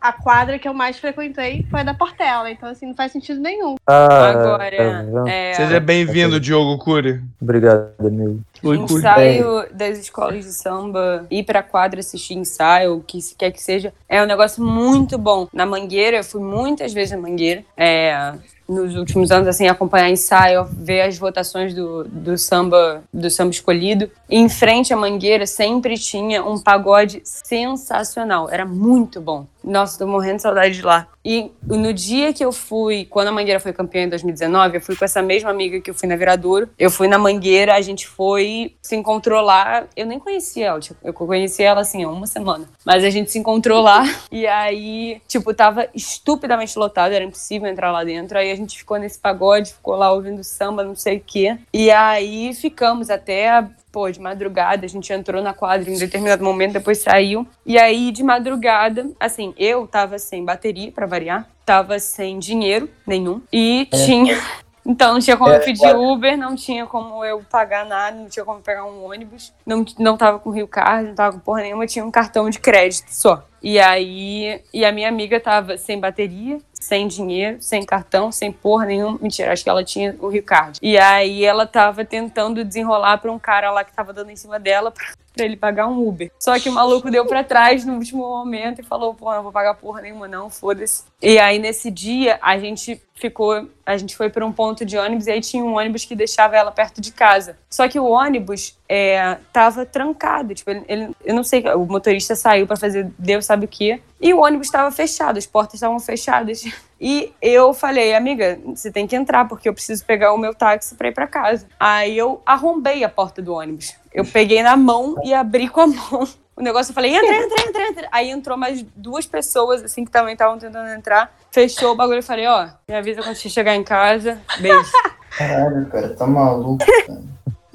a 0.00 0.12
quadra 0.12 0.58
que 0.58 0.68
eu 0.68 0.74
mais 0.74 0.98
frequentei 0.98 1.66
foi 1.70 1.80
a 1.80 1.82
da 1.82 1.94
Portela, 1.94 2.50
então 2.50 2.68
assim, 2.68 2.86
não 2.86 2.94
faz 2.94 3.10
sentido 3.10 3.40
nenhum. 3.40 3.74
Ah, 3.86 4.28
Agora, 4.28 4.70
tá 4.70 5.30
é, 5.30 5.54
Seja 5.54 5.80
bem-vindo, 5.80 6.38
Diogo 6.38 6.78
Cury. 6.78 7.20
Obrigado, 7.40 7.92
amigo. 7.98 8.40
Oi, 8.62 8.78
Cury. 8.78 8.94
ensaio 8.94 9.66
das 9.72 9.98
escolas 9.98 10.44
de 10.44 10.52
samba, 10.52 11.26
ir 11.30 11.42
pra 11.44 11.62
quadra 11.62 12.00
assistir 12.00 12.34
ensaio, 12.34 12.96
o 12.96 13.02
que 13.02 13.20
se 13.20 13.34
quer 13.34 13.50
que 13.50 13.62
seja, 13.62 13.92
é 14.08 14.22
um 14.22 14.26
negócio 14.26 14.62
muito 14.62 15.18
bom. 15.18 15.48
Na 15.52 15.66
Mangueira, 15.66 16.18
eu 16.18 16.24
fui 16.24 16.40
muitas 16.40 16.92
vezes 16.92 17.12
na 17.12 17.18
Mangueira, 17.18 17.64
é, 17.76 18.34
nos 18.68 18.94
últimos 18.96 19.30
anos, 19.30 19.48
assim, 19.48 19.66
acompanhar 19.66 20.10
ensaio, 20.10 20.68
ver 20.72 21.00
as 21.02 21.16
votações 21.16 21.74
do, 21.74 22.04
do 22.04 22.36
samba 22.36 23.02
do 23.12 23.30
samba 23.30 23.50
escolhido. 23.50 24.10
E 24.28 24.36
em 24.36 24.48
frente 24.48 24.92
à 24.92 24.96
Mangueira 24.96 25.46
sempre 25.46 25.96
tinha 25.96 26.44
um 26.44 26.58
pagode 26.58 27.20
sensacional, 27.24 28.48
era 28.50 28.66
muito 28.66 29.20
bom. 29.20 29.46
Nossa, 29.68 29.98
tô 29.98 30.06
morrendo 30.06 30.36
de 30.36 30.42
saudade 30.42 30.76
de 30.76 30.82
lá. 30.82 31.06
E 31.22 31.52
no 31.62 31.92
dia 31.92 32.32
que 32.32 32.42
eu 32.42 32.50
fui, 32.50 33.04
quando 33.04 33.28
a 33.28 33.32
Mangueira 33.32 33.60
foi 33.60 33.70
campeã 33.70 34.04
em 34.04 34.08
2019, 34.08 34.78
eu 34.78 34.80
fui 34.80 34.96
com 34.96 35.04
essa 35.04 35.20
mesma 35.20 35.50
amiga 35.50 35.78
que 35.78 35.90
eu 35.90 35.94
fui 35.94 36.08
na 36.08 36.16
Viradouro. 36.16 36.70
Eu 36.78 36.90
fui 36.90 37.06
na 37.06 37.18
Mangueira, 37.18 37.74
a 37.74 37.80
gente 37.82 38.08
foi, 38.08 38.74
se 38.80 38.96
encontrou 38.96 39.42
lá. 39.42 39.84
Eu 39.94 40.06
nem 40.06 40.18
conhecia 40.18 40.68
ela, 40.68 40.80
tipo, 40.80 40.98
eu 41.04 41.12
conheci 41.12 41.62
ela 41.62 41.82
assim 41.82 42.02
há 42.02 42.08
uma 42.08 42.26
semana. 42.26 42.66
Mas 42.82 43.04
a 43.04 43.10
gente 43.10 43.30
se 43.30 43.38
encontrou 43.38 43.82
lá 43.82 44.04
e 44.32 44.46
aí, 44.46 45.20
tipo, 45.28 45.52
tava 45.52 45.86
estupidamente 45.94 46.78
lotado, 46.78 47.12
era 47.12 47.24
impossível 47.24 47.68
entrar 47.68 47.92
lá 47.92 48.02
dentro. 48.02 48.38
Aí 48.38 48.50
a 48.50 48.56
gente 48.56 48.78
ficou 48.78 48.96
nesse 48.96 49.18
pagode, 49.18 49.74
ficou 49.74 49.96
lá 49.96 50.10
ouvindo 50.10 50.42
samba, 50.42 50.82
não 50.82 50.96
sei 50.96 51.18
o 51.18 51.22
quê. 51.24 51.58
E 51.74 51.90
aí 51.90 52.54
ficamos 52.54 53.10
até 53.10 53.68
pô, 53.90 54.10
de 54.10 54.20
madrugada, 54.20 54.84
a 54.84 54.88
gente 54.88 55.12
entrou 55.12 55.42
na 55.42 55.52
quadra 55.52 55.90
em 55.90 55.98
determinado 55.98 56.44
momento, 56.44 56.74
depois 56.74 56.98
saiu. 56.98 57.46
E 57.64 57.78
aí, 57.78 58.10
de 58.10 58.22
madrugada, 58.22 59.10
assim, 59.18 59.54
eu 59.56 59.86
tava 59.86 60.18
sem 60.18 60.44
bateria, 60.44 60.92
pra 60.92 61.06
variar, 61.06 61.48
tava 61.64 61.98
sem 61.98 62.38
dinheiro 62.38 62.88
nenhum, 63.06 63.40
e 63.52 63.88
tinha. 64.06 64.38
Então, 64.86 65.12
não 65.12 65.20
tinha 65.20 65.36
como 65.36 65.50
É, 65.50 65.58
eu 65.58 65.60
pedir. 65.60 65.94
Uber, 65.94 66.38
não 66.38 66.56
tinha 66.56 66.86
como 66.86 67.22
eu 67.22 67.44
pagar 67.50 67.84
nada, 67.84 68.16
não 68.16 68.26
tinha 68.26 68.42
como 68.42 68.62
pegar 68.62 68.86
um 68.86 69.04
ônibus, 69.04 69.52
não, 69.66 69.84
não 69.98 70.16
tava 70.16 70.38
com 70.38 70.48
Rio 70.48 70.66
Card, 70.66 71.08
não 71.08 71.14
tava 71.14 71.34
com 71.34 71.40
porra 71.40 71.60
nenhuma, 71.60 71.86
tinha 71.86 72.02
um 72.02 72.10
cartão 72.10 72.48
de 72.48 72.58
crédito 72.58 73.08
só. 73.10 73.44
E 73.62 73.78
aí, 73.78 74.62
e 74.72 74.84
a 74.84 74.92
minha 74.92 75.08
amiga 75.08 75.40
tava 75.40 75.76
sem 75.76 75.98
bateria, 75.98 76.58
sem 76.72 77.08
dinheiro, 77.08 77.58
sem 77.60 77.84
cartão, 77.84 78.30
sem 78.30 78.52
porra 78.52 78.86
nenhuma. 78.86 79.18
Mentira, 79.20 79.52
acho 79.52 79.64
que 79.64 79.70
ela 79.70 79.84
tinha 79.84 80.16
o 80.20 80.28
Rio 80.28 80.42
Card. 80.42 80.78
E 80.80 80.96
aí 80.96 81.44
ela 81.44 81.66
tava 81.66 82.04
tentando 82.04 82.64
desenrolar 82.64 83.18
pra 83.18 83.32
um 83.32 83.38
cara 83.38 83.70
lá 83.70 83.84
que 83.84 83.92
tava 83.92 84.12
dando 84.12 84.30
em 84.30 84.36
cima 84.36 84.58
dela 84.58 84.92
pra 84.92 85.44
ele 85.44 85.56
pagar 85.56 85.88
um 85.88 86.06
Uber. 86.06 86.30
Só 86.38 86.58
que 86.58 86.68
o 86.68 86.72
maluco 86.72 87.10
deu 87.10 87.26
pra 87.26 87.44
trás 87.44 87.84
no 87.84 87.94
último 87.94 88.20
momento 88.20 88.80
e 88.80 88.84
falou: 88.84 89.14
pô, 89.14 89.32
não 89.32 89.42
vou 89.42 89.52
pagar 89.52 89.74
porra 89.74 90.02
nenhuma, 90.02 90.28
não, 90.28 90.48
foda-se. 90.50 91.04
E 91.20 91.38
aí 91.38 91.58
nesse 91.58 91.90
dia 91.90 92.38
a 92.40 92.58
gente 92.58 93.00
ficou, 93.14 93.68
a 93.84 93.96
gente 93.96 94.16
foi 94.16 94.30
pra 94.30 94.46
um 94.46 94.52
ponto 94.52 94.84
de 94.84 94.96
ônibus 94.96 95.26
e 95.26 95.32
aí 95.32 95.40
tinha 95.40 95.64
um 95.64 95.76
ônibus 95.76 96.04
que 96.04 96.14
deixava 96.14 96.56
ela 96.56 96.70
perto 96.70 97.00
de 97.00 97.12
casa. 97.12 97.58
Só 97.68 97.88
que 97.88 97.98
o 97.98 98.06
ônibus 98.06 98.77
é, 98.88 99.36
tava 99.52 99.84
trancado, 99.84 100.54
tipo, 100.54 100.70
ele, 100.70 100.82
ele- 100.88 101.10
eu 101.24 101.34
não 101.34 101.44
sei, 101.44 101.62
o 101.74 101.84
motorista 101.84 102.34
saiu 102.34 102.66
pra 102.66 102.76
fazer 102.76 103.08
Deus 103.18 103.44
sabe 103.44 103.66
o 103.66 103.68
quê. 103.68 104.00
E 104.20 104.32
o 104.32 104.40
ônibus 104.42 104.66
estava 104.68 104.90
fechado, 104.90 105.36
as 105.38 105.46
portas 105.46 105.74
estavam 105.74 105.98
fechadas. 106.00 106.62
E 107.00 107.32
eu 107.40 107.72
falei, 107.72 108.12
amiga, 108.12 108.58
você 108.64 108.90
tem 108.90 109.06
que 109.06 109.14
entrar, 109.14 109.46
porque 109.46 109.68
eu 109.68 109.72
preciso 109.72 110.04
pegar 110.04 110.32
o 110.32 110.36
meu 110.36 110.52
táxi 110.52 110.96
pra 110.96 111.06
ir 111.06 111.12
pra 111.14 111.28
casa. 111.28 111.64
Aí 111.78 112.18
eu 112.18 112.42
arrombei 112.44 113.04
a 113.04 113.08
porta 113.08 113.40
do 113.40 113.54
ônibus. 113.54 113.94
Eu 114.12 114.24
peguei 114.24 114.64
na 114.64 114.76
mão 114.76 115.14
e 115.22 115.32
abri 115.32 115.68
com 115.68 115.82
a 115.82 115.86
mão. 116.10 116.26
O 116.56 116.60
negócio, 116.60 116.90
eu 116.90 116.94
falei, 116.96 117.14
entra, 117.14 117.36
entra, 117.36 117.68
entra, 117.68 117.82
entra. 117.86 118.08
Aí 118.10 118.28
entrou 118.30 118.58
mais 118.58 118.84
duas 118.96 119.26
pessoas, 119.26 119.84
assim, 119.84 120.04
que 120.04 120.10
também 120.10 120.32
estavam 120.32 120.58
tentando 120.58 120.88
entrar. 120.90 121.32
Fechou 121.52 121.92
o 121.92 121.94
bagulho. 121.94 122.18
Eu 122.18 122.22
falei, 122.24 122.48
ó, 122.48 122.66
me 122.88 122.96
avisa 122.96 123.22
quando 123.22 123.36
você 123.36 123.48
chegar 123.48 123.76
em 123.76 123.84
casa. 123.84 124.40
Beijo. 124.58 124.90
Caralho, 125.38 125.86
cara, 125.90 126.16
tá 126.16 126.26
maluco. 126.26 126.84
Cara. 126.84 127.22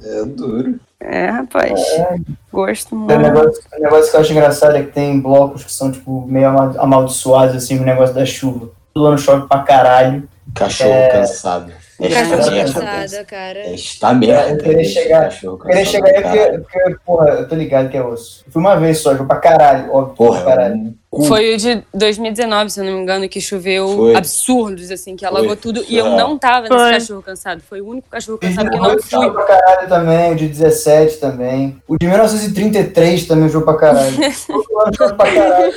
É 0.03 0.25
duro. 0.25 0.79
É, 0.99 1.25
rapaz. 1.27 1.79
Gosto 2.51 2.93
O 2.95 2.99
muito. 2.99 3.17
negócio, 3.19 3.61
o 3.77 3.81
negócio 3.81 4.11
que 4.11 4.17
eu 4.17 4.21
acho 4.21 4.31
engraçado 4.31 4.75
é 4.77 4.83
que 4.83 4.91
tem 4.91 5.19
blocos 5.19 5.63
que 5.63 5.71
são, 5.71 5.91
tipo, 5.91 6.25
meio 6.27 6.47
ama- 6.49 6.75
amaldiçoados, 6.77 7.55
assim, 7.55 7.79
o 7.79 7.83
negócio 7.83 8.15
da 8.15 8.25
chuva. 8.25 8.69
Todo 8.93 9.07
ano 9.07 9.17
chove 9.17 9.47
pra 9.47 9.59
caralho. 9.59 10.27
Cachorro 10.53 10.91
É. 10.91 11.07
cansado. 11.09 11.71
Cachorro 11.97 12.33
Esta 12.33 12.51
merda. 12.51 12.73
cansada, 12.73 13.25
cara. 13.25 13.59
Esta 13.73 14.13
merda. 14.13 14.49
Eu 14.51 14.57
queria 14.57 14.83
chegar- 14.83 15.23
cachorro 15.23 15.53
Eu 15.53 15.59
queria 15.59 15.75
cansado 15.85 15.91
chegar 15.91 16.07
aí 16.09 16.21
porque, 16.21 16.59
porque, 16.79 16.95
porra, 17.05 17.29
eu 17.29 17.47
tô 17.47 17.55
ligado 17.55 17.89
que 17.89 17.97
é 17.97 18.03
osso. 18.03 18.43
Fui 18.49 18.61
uma 18.61 18.75
vez 18.75 18.97
só, 18.99 19.13
jogo 19.13 19.25
pra 19.27 19.37
caralho, 19.37 19.93
óbvio. 19.93 20.15
Porra, 20.15 20.41
pra 20.41 20.55
caralho. 20.55 20.93
Cu. 21.15 21.23
Foi 21.25 21.53
o 21.53 21.57
de 21.57 21.83
2019, 21.93 22.69
se 22.69 22.79
eu 22.79 22.83
não 22.85 22.93
me 22.93 23.01
engano, 23.01 23.27
que 23.29 23.39
choveu 23.41 23.87
Foi. 23.95 24.15
absurdos, 24.15 24.89
assim, 24.91 25.15
que 25.15 25.25
alagou 25.25 25.49
Foi. 25.49 25.57
tudo. 25.57 25.85
E 25.87 25.97
eu 25.97 26.05
Surreal. 26.05 26.27
não 26.29 26.37
tava 26.37 26.61
nesse 26.67 26.75
Foi. 26.75 26.91
cachorro 26.93 27.21
cansado. 27.21 27.61
Foi 27.69 27.81
o 27.81 27.87
único 27.87 28.09
cachorro 28.09 28.37
cansado 28.37 28.69
que 28.69 28.75
eu 28.77 28.81
O 28.81 28.83
não 28.83 28.99
fui. 29.01 29.31
pra 29.31 29.43
caralho 29.43 29.87
também, 29.89 30.31
o 30.31 30.35
de 30.35 30.47
17 30.47 31.17
também. 31.17 31.77
O 31.87 31.97
de 31.97 32.07
1933 32.07 33.25
também 33.27 33.49
jogou 33.49 33.73
pra 33.75 33.77
caralho. 33.93 34.15
Todo 34.47 35.03
ano 35.07 35.15
pra 35.17 35.33
caralho. 35.33 35.73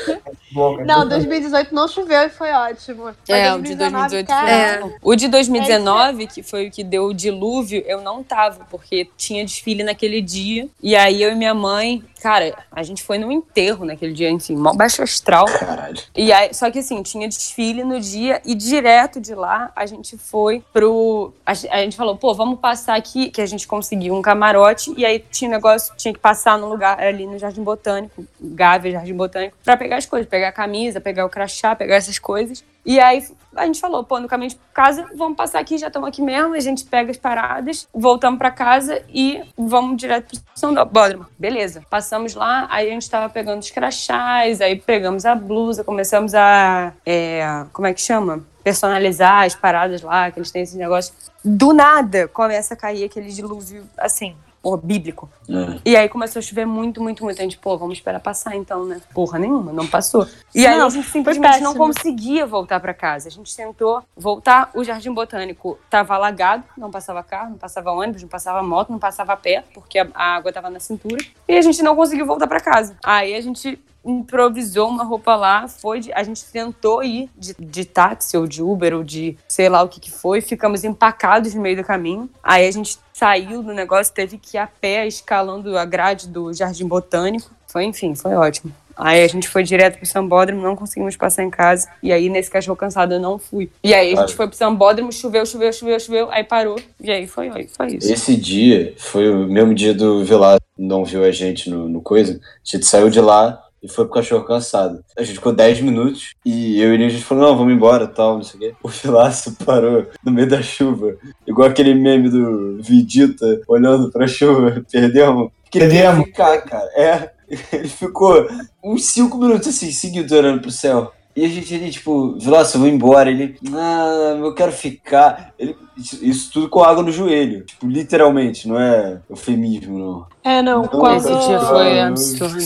Bloco. 0.57 0.85
Não, 0.85 1.09
2018 1.09 1.75
não 1.75 1.87
choveu 1.87 2.23
e 2.23 2.29
foi 2.29 2.51
ótimo. 2.51 3.05
Mas 3.05 3.15
É, 3.29 3.55
o 3.55 3.61
de 3.61 3.75
2018 3.75 4.27
foi 4.27 4.37
ótimo. 4.37 4.95
O 5.03 5.15
de 5.15 5.29
2019, 5.29 6.27
que 6.27 6.43
foi 6.43 6.69
o 6.69 6.71
que 6.71 6.83
deu 6.83 7.07
o 7.07 7.15
dilúvio, 7.15 7.83
eu 7.87 8.01
não 8.01 8.23
tava, 8.23 8.67
porque 8.71 9.09
tinha 9.17 9.45
desfile 9.45 9.85
naquele 9.85 10.21
dia. 10.21 10.69
E 10.83 10.97
aí 10.97 11.23
eu 11.23 11.33
e 11.33 11.35
minha 11.35 11.55
mãe, 11.55 12.03
cara, 12.23 12.55
a 12.73 12.83
gente 12.83 13.03
foi 13.03 13.19
num 13.19 13.31
enterro 13.31 13.85
naquele 13.85 14.13
dia, 14.13 14.31
enfim, 14.31 14.57
mó 14.57 14.73
baixo 14.75 15.03
astral. 15.03 15.45
Caralho. 15.47 15.99
E 16.15 16.33
aí, 16.33 16.53
só 16.53 16.71
que 16.71 16.79
assim, 16.79 17.03
tinha 17.03 17.29
desfile 17.29 17.85
no 17.85 18.01
dia 18.01 18.41
e 18.45 18.55
direto 18.55 19.21
de 19.21 19.35
lá 19.35 19.71
a 19.77 19.87
gente 19.87 20.17
foi 20.17 20.63
pro. 20.73 21.33
A, 21.45 21.53
a 21.53 21.79
gente 21.83 21.97
falou, 21.97 22.17
pô, 22.17 22.35
vamos 22.35 22.59
passar 22.59 22.97
aqui, 22.97 23.31
que 23.31 23.41
a 23.41 23.47
gente 23.47 23.67
conseguiu 23.67 24.15
um 24.15 24.23
camarote, 24.23 24.93
e 24.97 25.05
aí 25.05 25.19
tinha 25.31 25.49
um 25.49 25.53
negócio, 25.53 25.95
tinha 25.97 26.13
que 26.13 26.21
passar 26.21 26.59
no 26.59 26.69
lugar 26.69 26.99
ali 27.01 27.27
no 27.27 27.39
Jardim 27.39 27.63
Botânico, 27.63 28.25
Gávea, 28.41 28.93
Jardim 28.93 29.15
Botânico, 29.15 29.57
pra 29.65 29.77
pegar 29.77 29.97
as 29.97 30.07
coisas, 30.07 30.29
pegar 30.29 30.46
a 30.49 30.53
camisa, 30.53 31.01
pegar 31.01 31.25
o 31.25 31.29
crachá, 31.29 31.75
pegar 31.75 31.97
essas 31.97 32.19
coisas. 32.19 32.65
E 32.85 33.01
aí 33.01 33.27
a 33.57 33.67
gente 33.67 33.81
falou, 33.81 34.05
pô, 34.05 34.21
no 34.21 34.29
caminho 34.29 34.51
de 34.51 34.61
casa, 34.73 35.07
vamos 35.17 35.37
passar 35.37 35.59
aqui, 35.59 35.77
já 35.77 35.89
estamos 35.89 36.09
aqui 36.09 36.23
mesmo, 36.23 36.55
a 36.55 36.61
gente 36.61 36.85
pega 36.85 37.11
as 37.11 37.17
paradas, 37.17 37.89
voltamos 37.93 38.39
pra 38.39 38.51
casa 38.51 39.03
e 39.09 39.43
vamos 39.57 39.97
direto 39.97 40.29
pro 40.29 40.41
São 40.55 40.73
Bódromo. 40.87 41.27
Beleza. 41.37 41.83
Passamos 41.91 42.35
lá, 42.35 42.69
aí 42.71 42.89
a 42.89 42.93
gente 42.93 43.11
tava 43.11 43.29
pegando 43.29 43.61
os 43.61 43.71
crachás, 43.71 44.61
aí 44.61 44.77
pegamos 44.77 45.27
a 45.27 45.35
blusa, 45.35 45.83
começamos 45.83 46.35
a. 46.35 46.93
é, 47.05 47.65
como 47.73 47.89
é 47.89 47.95
que 47.95 48.01
chama? 48.01 48.45
Personalizar 48.63 49.45
as 49.45 49.55
paradas 49.55 50.03
lá, 50.03 50.31
que 50.31 50.39
eles 50.39 50.51
têm 50.51 50.63
esse 50.63 50.77
negócio. 50.77 51.13
Do 51.45 51.73
nada 51.73 52.29
começa 52.29 52.75
a 52.75 52.77
cair 52.77 53.05
aquele 53.05 53.29
dilúvio, 53.29 53.85
assim, 53.99 54.37
pô, 54.67 54.77
bíblico. 54.77 55.31
É. 55.49 55.79
E 55.85 55.97
aí 55.97 56.09
começou 56.09 56.41
a 56.41 56.43
chover 56.43 56.67
muito, 56.67 57.01
muito, 57.01 57.23
muito. 57.23 57.39
A 57.39 57.43
gente, 57.45 57.57
pô, 57.57 57.79
vamos 57.79 57.99
esperar 57.99 58.19
passar 58.19 58.57
então, 58.57 58.85
né? 58.85 59.01
Porra 59.15 59.39
nenhuma, 59.39 59.73
não 59.73 59.87
passou. 59.87 60.27
E 60.53 60.67
aí 60.67 60.77
Não, 60.77 60.89
a 60.89 60.91
gente 60.91 61.09
simplesmente 61.09 61.61
não 61.61 61.73
conseguia 61.73 62.45
voltar 62.45 62.81
pra 62.81 62.93
casa. 62.93 63.29
A 63.29 63.31
gente 63.31 63.55
tentou 63.55 64.03
voltar, 64.17 64.71
o 64.75 64.83
Jardim 64.83 65.13
Botânico 65.13 65.79
tava 65.89 66.17
alagado, 66.17 66.65
não 66.77 66.91
passava 66.91 67.23
carro, 67.23 67.51
não 67.51 67.59
passava 67.59 67.93
ônibus, 67.93 68.23
não 68.23 68.29
passava 68.29 68.61
moto, 68.61 68.91
não 68.91 68.99
passava 68.99 69.35
a 69.35 69.37
pé, 69.37 69.63
porque 69.73 70.01
a, 70.01 70.09
a 70.13 70.35
água 70.35 70.53
tava 70.53 70.69
na 70.69 70.81
cintura. 70.81 71.25
E 71.47 71.57
a 71.57 71.63
gente 71.63 71.81
não 71.81 71.95
conseguiu 71.95 72.27
voltar 72.27 72.49
pra 72.49 72.59
casa. 72.59 72.97
Aí 73.05 73.37
a 73.37 73.41
gente 73.41 73.79
improvisou 74.05 74.89
uma 74.89 75.03
roupa 75.05 75.35
lá, 75.35 75.67
foi 75.69 76.01
de- 76.01 76.13
a 76.13 76.23
gente 76.23 76.45
tentou 76.45 77.03
ir 77.03 77.29
de, 77.37 77.55
de 77.59 77.85
táxi 77.85 78.37
ou 78.37 78.47
de 78.47 78.63
Uber 78.63 78.95
ou 78.95 79.03
de 79.05 79.37
sei 79.49 79.69
lá 79.69 79.83
o 79.83 79.89
que 79.89 79.99
que 80.01 80.11
foi, 80.13 80.41
ficamos 80.41 80.85
empacados 80.85 81.55
no 81.55 81.61
meio 81.61 81.77
do 81.77 81.85
caminho. 81.85 82.31
Aí 82.43 82.67
a 82.67 82.71
gente 82.71 82.99
saiu 83.17 83.63
do 83.63 83.73
negócio, 83.73 84.13
teve 84.13 84.37
que 84.37 84.59
ir 84.59 84.61
a 84.61 84.67
pé 84.67 85.07
escalando 85.07 85.79
a 85.79 85.87
grade 85.87 86.29
do 86.29 86.53
Jardim 86.53 86.87
Botânico. 86.87 87.51
Foi, 87.67 87.85
enfim, 87.85 88.15
foi 88.15 88.35
ótimo. 88.35 88.71
Aí 88.95 89.23
a 89.23 89.29
gente 89.29 89.49
foi 89.49 89.63
direto 89.63 89.97
pro 89.97 90.07
Sambódromo, 90.07 90.63
não 90.63 90.77
conseguimos 90.77 91.17
passar 91.17 91.43
em 91.43 91.51
casa. 91.51 91.89
E 92.03 92.13
aí, 92.13 92.29
nesse 92.29 92.51
cachorro 92.51 92.77
cansado, 92.77 93.15
eu 93.15 93.21
não 93.21 93.39
fui. 93.39 93.71
E 93.83 93.95
aí 93.95 94.13
a 94.13 94.21
gente 94.21 94.35
foi 94.35 94.47
pro 94.47 94.57
Sambódromo, 94.57 95.11
choveu, 95.11 95.47
choveu, 95.47 95.73
choveu, 95.73 95.99
choveu, 95.99 96.31
aí 96.31 96.45
parou. 96.45 96.79
E 97.01 97.11
aí 97.11 97.27
foi, 97.27 97.49
aí 97.49 97.67
foi 97.69 97.95
isso. 97.95 98.13
Esse 98.13 98.37
dia 98.37 98.95
foi 98.99 99.31
o 99.31 99.47
mesmo 99.47 99.75
dia 99.75 99.95
do 99.95 100.23
Vilar 100.23 100.59
não 100.79 101.05
viu 101.05 101.25
a 101.25 101.31
gente 101.31 101.71
no, 101.71 101.89
no 101.89 102.03
coisa. 102.03 102.35
A 102.35 102.59
gente 102.63 102.85
saiu 102.85 103.09
de 103.09 103.21
lá 103.21 103.63
e 103.87 103.93
foi 103.93 104.05
pro 104.05 104.15
cachorro 104.15 104.45
cansado. 104.45 105.03
A 105.17 105.23
gente 105.23 105.37
ficou 105.37 105.53
10 105.53 105.81
minutos 105.81 106.35
e 106.45 106.81
eu 106.81 106.95
e 106.95 107.05
a 107.05 107.09
gente 107.09 107.25
falou, 107.25 107.49
não, 107.49 107.57
vamos 107.57 107.73
embora 107.73 108.07
tal, 108.07 108.37
não 108.37 108.43
sei 108.43 108.57
o 108.57 108.61
quê. 108.61 108.75
O 108.83 108.89
Vilaço 108.89 109.57
parou 109.65 110.07
no 110.25 110.33
meio 110.33 110.49
da 110.49 110.61
chuva, 110.61 111.17
igual 111.47 111.69
aquele 111.69 111.95
meme 111.95 112.29
do 112.29 112.83
Vidita 112.83 113.61
olhando 113.69 114.11
pra 114.11 114.27
chuva, 114.27 114.85
perdemos. 114.91 115.51
Porque 115.63 115.79
ele 115.79 115.89
Perdemos. 115.89 116.19
queria 116.19 116.27
ficar, 116.27 116.61
cara. 116.63 116.91
É, 116.97 117.31
ele 117.73 117.89
ficou 117.89 118.47
uns 118.83 119.07
5 119.07 119.37
minutos 119.39 119.69
assim, 119.69 119.91
seguidos 119.91 120.33
olhando 120.33 120.61
pro 120.61 120.71
céu. 120.71 121.13
E 121.37 121.45
a 121.45 121.49
gente 121.49 121.75
ali, 121.75 121.91
tipo, 121.91 122.39
Vilaço, 122.39 122.79
eu 122.79 122.81
vou 122.81 122.89
embora. 122.89 123.31
Ele, 123.31 123.59
ah, 123.75 124.37
eu 124.39 124.55
quero 124.55 124.73
ficar. 124.73 125.53
Ele, 125.59 125.77
isso, 125.95 126.25
isso 126.25 126.51
tudo 126.51 126.71
com 126.71 126.83
água 126.83 127.03
no 127.03 127.13
joelho. 127.13 127.63
Tipo, 127.63 127.87
literalmente, 127.87 128.67
não 128.67 128.81
é 128.81 129.21
eufemismo, 129.29 129.99
não. 129.99 130.27
É, 130.43 130.63
não. 130.63 130.81
Não, 130.81 130.89
Quando... 130.89 131.29
Esse 131.29 131.47
dia 131.47 131.61
foi 131.61 132.01
absurdo. 132.01 132.57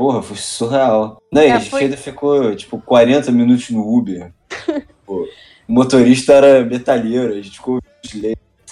Porra, 0.00 0.22
foi 0.22 0.38
surreal. 0.38 1.20
Não, 1.30 1.42
e 1.42 1.48
É, 1.48 1.52
a 1.52 1.58
gente 1.58 1.68
foi- 1.70 1.82
ainda 1.82 1.94
ficou, 1.98 2.56
tipo, 2.56 2.80
40 2.80 3.30
minutos 3.30 3.68
no 3.68 3.86
Uber. 3.86 4.32
Pô, 5.04 5.28
o 5.68 5.72
motorista 5.74 6.32
era 6.32 6.64
metalheiro, 6.64 7.34
a 7.34 7.36
gente 7.42 7.50
ficou 7.56 7.78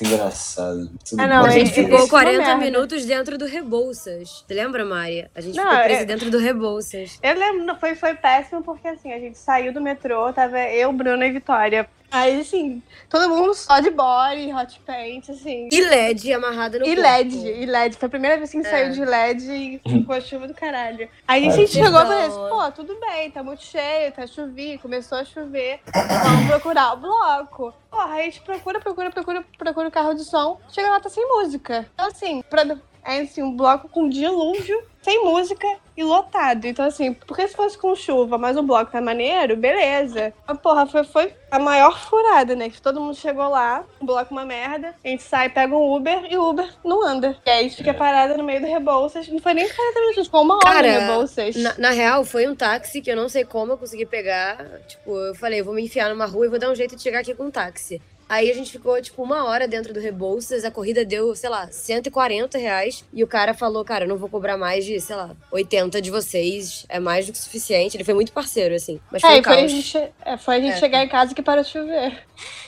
engraçado. 0.00 0.90
Tudo 1.06 1.20
Ah, 1.20 1.26
não, 1.26 1.44
A 1.44 1.50
gente 1.50 1.68
é- 1.70 1.74
ficou 1.74 1.98
esse 1.98 2.08
foi 2.08 2.18
40 2.20 2.38
merda. 2.38 2.56
minutos 2.56 3.04
dentro 3.04 3.36
do 3.36 3.44
Rebouças. 3.44 4.42
Você 4.46 4.54
lembra, 4.54 4.86
Maria? 4.86 5.30
A 5.34 5.42
gente 5.42 5.54
Não, 5.54 5.64
ficou 5.68 5.84
preso 5.84 6.00
é- 6.00 6.04
dentro 6.06 6.30
do 6.30 6.38
Rebouças. 6.38 7.18
Eu 7.22 7.38
lembro, 7.38 7.76
foi, 7.76 7.94
foi 7.94 8.14
péssimo 8.14 8.62
porque 8.62 8.88
assim, 8.88 9.12
a 9.12 9.18
gente 9.18 9.36
saiu 9.36 9.70
do 9.70 9.82
metrô, 9.82 10.32
tava 10.32 10.58
eu, 10.60 10.90
Bruna 10.94 11.26
e 11.26 11.32
Vitória. 11.32 11.86
Aí, 12.10 12.40
assim, 12.40 12.82
todo 13.10 13.28
mundo 13.28 13.52
só 13.54 13.80
de 13.80 13.90
body, 13.90 14.52
hot 14.52 14.80
paint, 14.86 15.28
assim. 15.28 15.68
E 15.70 15.80
LED 15.82 16.32
amarrada 16.32 16.78
no 16.78 16.86
E 16.86 16.88
corpo. 16.96 17.02
LED, 17.02 17.36
e 17.36 17.66
LED. 17.66 17.96
Foi 17.96 18.06
a 18.06 18.10
primeira 18.10 18.36
vez 18.38 18.50
que 18.50 18.56
a 18.58 18.62
gente 18.62 18.68
É. 18.68 18.70
saiu 18.70 18.92
de 18.92 19.04
LED 19.04 19.44
e 19.50 19.80
ficou 19.88 20.14
a 20.14 20.20
chuva 20.20 20.48
do 20.48 20.54
caralho. 20.54 21.08
Aí 21.26 21.46
a 21.46 21.50
gente 21.50 21.70
chegou 21.72 22.00
e 22.00 22.06
falou 22.06 22.18
assim, 22.18 22.48
pô, 22.48 22.72
tudo 22.72 22.98
bem, 23.00 23.30
tá 23.30 23.42
muito 23.42 23.62
cheio, 23.62 24.10
tá 24.12 24.26
chovendo, 24.26 24.78
começou 24.80 25.18
a 25.18 25.24
chover. 25.24 25.80
Vamos 25.92 26.46
procurar 26.46 26.94
o 26.94 26.96
bloco. 26.96 27.74
Porra, 27.90 28.14
aí 28.14 28.20
a 28.22 28.24
gente 28.24 28.40
procura, 28.40 28.80
procura, 28.80 29.10
procura, 29.10 29.44
procura 29.58 29.88
o 29.88 29.92
carro 29.92 30.14
de 30.14 30.24
som. 30.24 30.58
Chega 30.70 30.88
lá, 30.90 31.00
tá 31.00 31.08
sem 31.10 31.26
música. 31.26 31.86
Então, 31.94 32.06
assim, 32.06 32.42
pra, 32.48 32.64
é 33.08 33.20
assim, 33.20 33.42
um 33.42 33.56
bloco 33.56 33.88
com 33.88 34.08
dilúvio, 34.08 34.82
sem 35.00 35.24
música 35.24 35.66
e 35.96 36.04
lotado. 36.04 36.66
Então, 36.66 36.84
assim, 36.84 37.14
porque 37.14 37.48
se 37.48 37.56
fosse 37.56 37.78
com 37.78 37.94
chuva, 37.96 38.36
mas 38.36 38.56
o 38.56 38.62
bloco 38.62 38.92
tá 38.92 39.00
maneiro, 39.00 39.56
beleza. 39.56 40.32
Mas, 40.46 40.58
porra, 40.58 40.86
foi, 40.86 41.04
foi 41.04 41.32
a 41.50 41.58
maior 41.58 41.98
furada, 41.98 42.54
né? 42.54 42.68
Que 42.68 42.82
todo 42.82 43.00
mundo 43.00 43.16
chegou 43.16 43.48
lá, 43.48 43.84
o 43.98 44.04
bloco 44.04 44.32
uma 44.32 44.44
merda, 44.44 44.94
a 45.02 45.08
gente 45.08 45.22
sai, 45.22 45.48
pega 45.48 45.74
um 45.74 45.96
Uber 45.96 46.26
e 46.30 46.36
o 46.36 46.50
Uber 46.50 46.68
não 46.84 47.02
anda. 47.02 47.36
E 47.46 47.50
aí 47.50 47.60
a 47.60 47.62
gente 47.62 47.76
fica 47.76 47.94
parada 47.94 48.36
no 48.36 48.44
meio 48.44 48.60
do 48.60 48.66
Rebouças. 48.66 49.26
Não 49.28 49.38
foi 49.38 49.54
nem 49.54 49.66
40 49.66 50.00
minutos, 50.00 50.26
ficou 50.26 50.42
uma 50.42 50.56
hora 50.56 50.64
Cara, 50.64 50.92
no 50.92 51.00
Rebouças. 51.00 51.56
Na, 51.56 51.74
na 51.78 51.90
real, 51.90 52.24
foi 52.24 52.46
um 52.46 52.54
táxi 52.54 53.00
que 53.00 53.10
eu 53.10 53.16
não 53.16 53.28
sei 53.28 53.44
como 53.44 53.72
eu 53.72 53.78
consegui 53.78 54.04
pegar. 54.04 54.58
Tipo, 54.86 55.16
eu 55.16 55.34
falei, 55.34 55.60
eu 55.60 55.64
vou 55.64 55.74
me 55.74 55.82
enfiar 55.82 56.10
numa 56.10 56.26
rua 56.26 56.44
e 56.44 56.48
vou 56.50 56.58
dar 56.58 56.70
um 56.70 56.74
jeito 56.74 56.94
de 56.94 57.02
chegar 57.02 57.20
aqui 57.20 57.34
com 57.34 57.44
um 57.44 57.50
táxi. 57.50 58.00
Aí 58.28 58.50
a 58.50 58.54
gente 58.54 58.70
ficou, 58.70 59.00
tipo, 59.00 59.22
uma 59.22 59.44
hora 59.46 59.66
dentro 59.66 59.94
do 59.94 60.00
Rebouças, 60.00 60.64
a 60.64 60.70
corrida 60.70 61.04
deu, 61.04 61.34
sei 61.34 61.48
lá, 61.48 61.66
140 61.70 62.58
reais. 62.58 63.04
E 63.12 63.24
o 63.24 63.26
cara 63.26 63.54
falou, 63.54 63.84
cara, 63.84 64.04
eu 64.04 64.08
não 64.08 64.18
vou 64.18 64.28
cobrar 64.28 64.56
mais 64.58 64.84
de, 64.84 65.00
sei 65.00 65.16
lá, 65.16 65.30
80 65.50 66.02
de 66.02 66.10
vocês. 66.10 66.84
É 66.88 67.00
mais 67.00 67.26
do 67.26 67.32
que 67.32 67.38
suficiente. 67.38 67.96
Ele 67.96 68.04
foi 68.04 68.14
muito 68.14 68.32
parceiro, 68.32 68.74
assim. 68.74 69.00
Mas 69.10 69.22
foi 69.22 69.30
É, 69.30 69.34
um 69.36 69.38
e 69.40 69.44
foi 69.44 69.62
a 69.62 69.66
gente, 69.66 69.98
é, 70.24 70.36
foi 70.36 70.56
a 70.56 70.60
gente 70.60 70.74
É. 70.74 70.76
chegar 70.78 71.04
em 71.04 71.08
casa 71.08 71.34
que 71.34 71.42
parou 71.42 71.64
de 71.64 71.70
chover. 71.70 72.18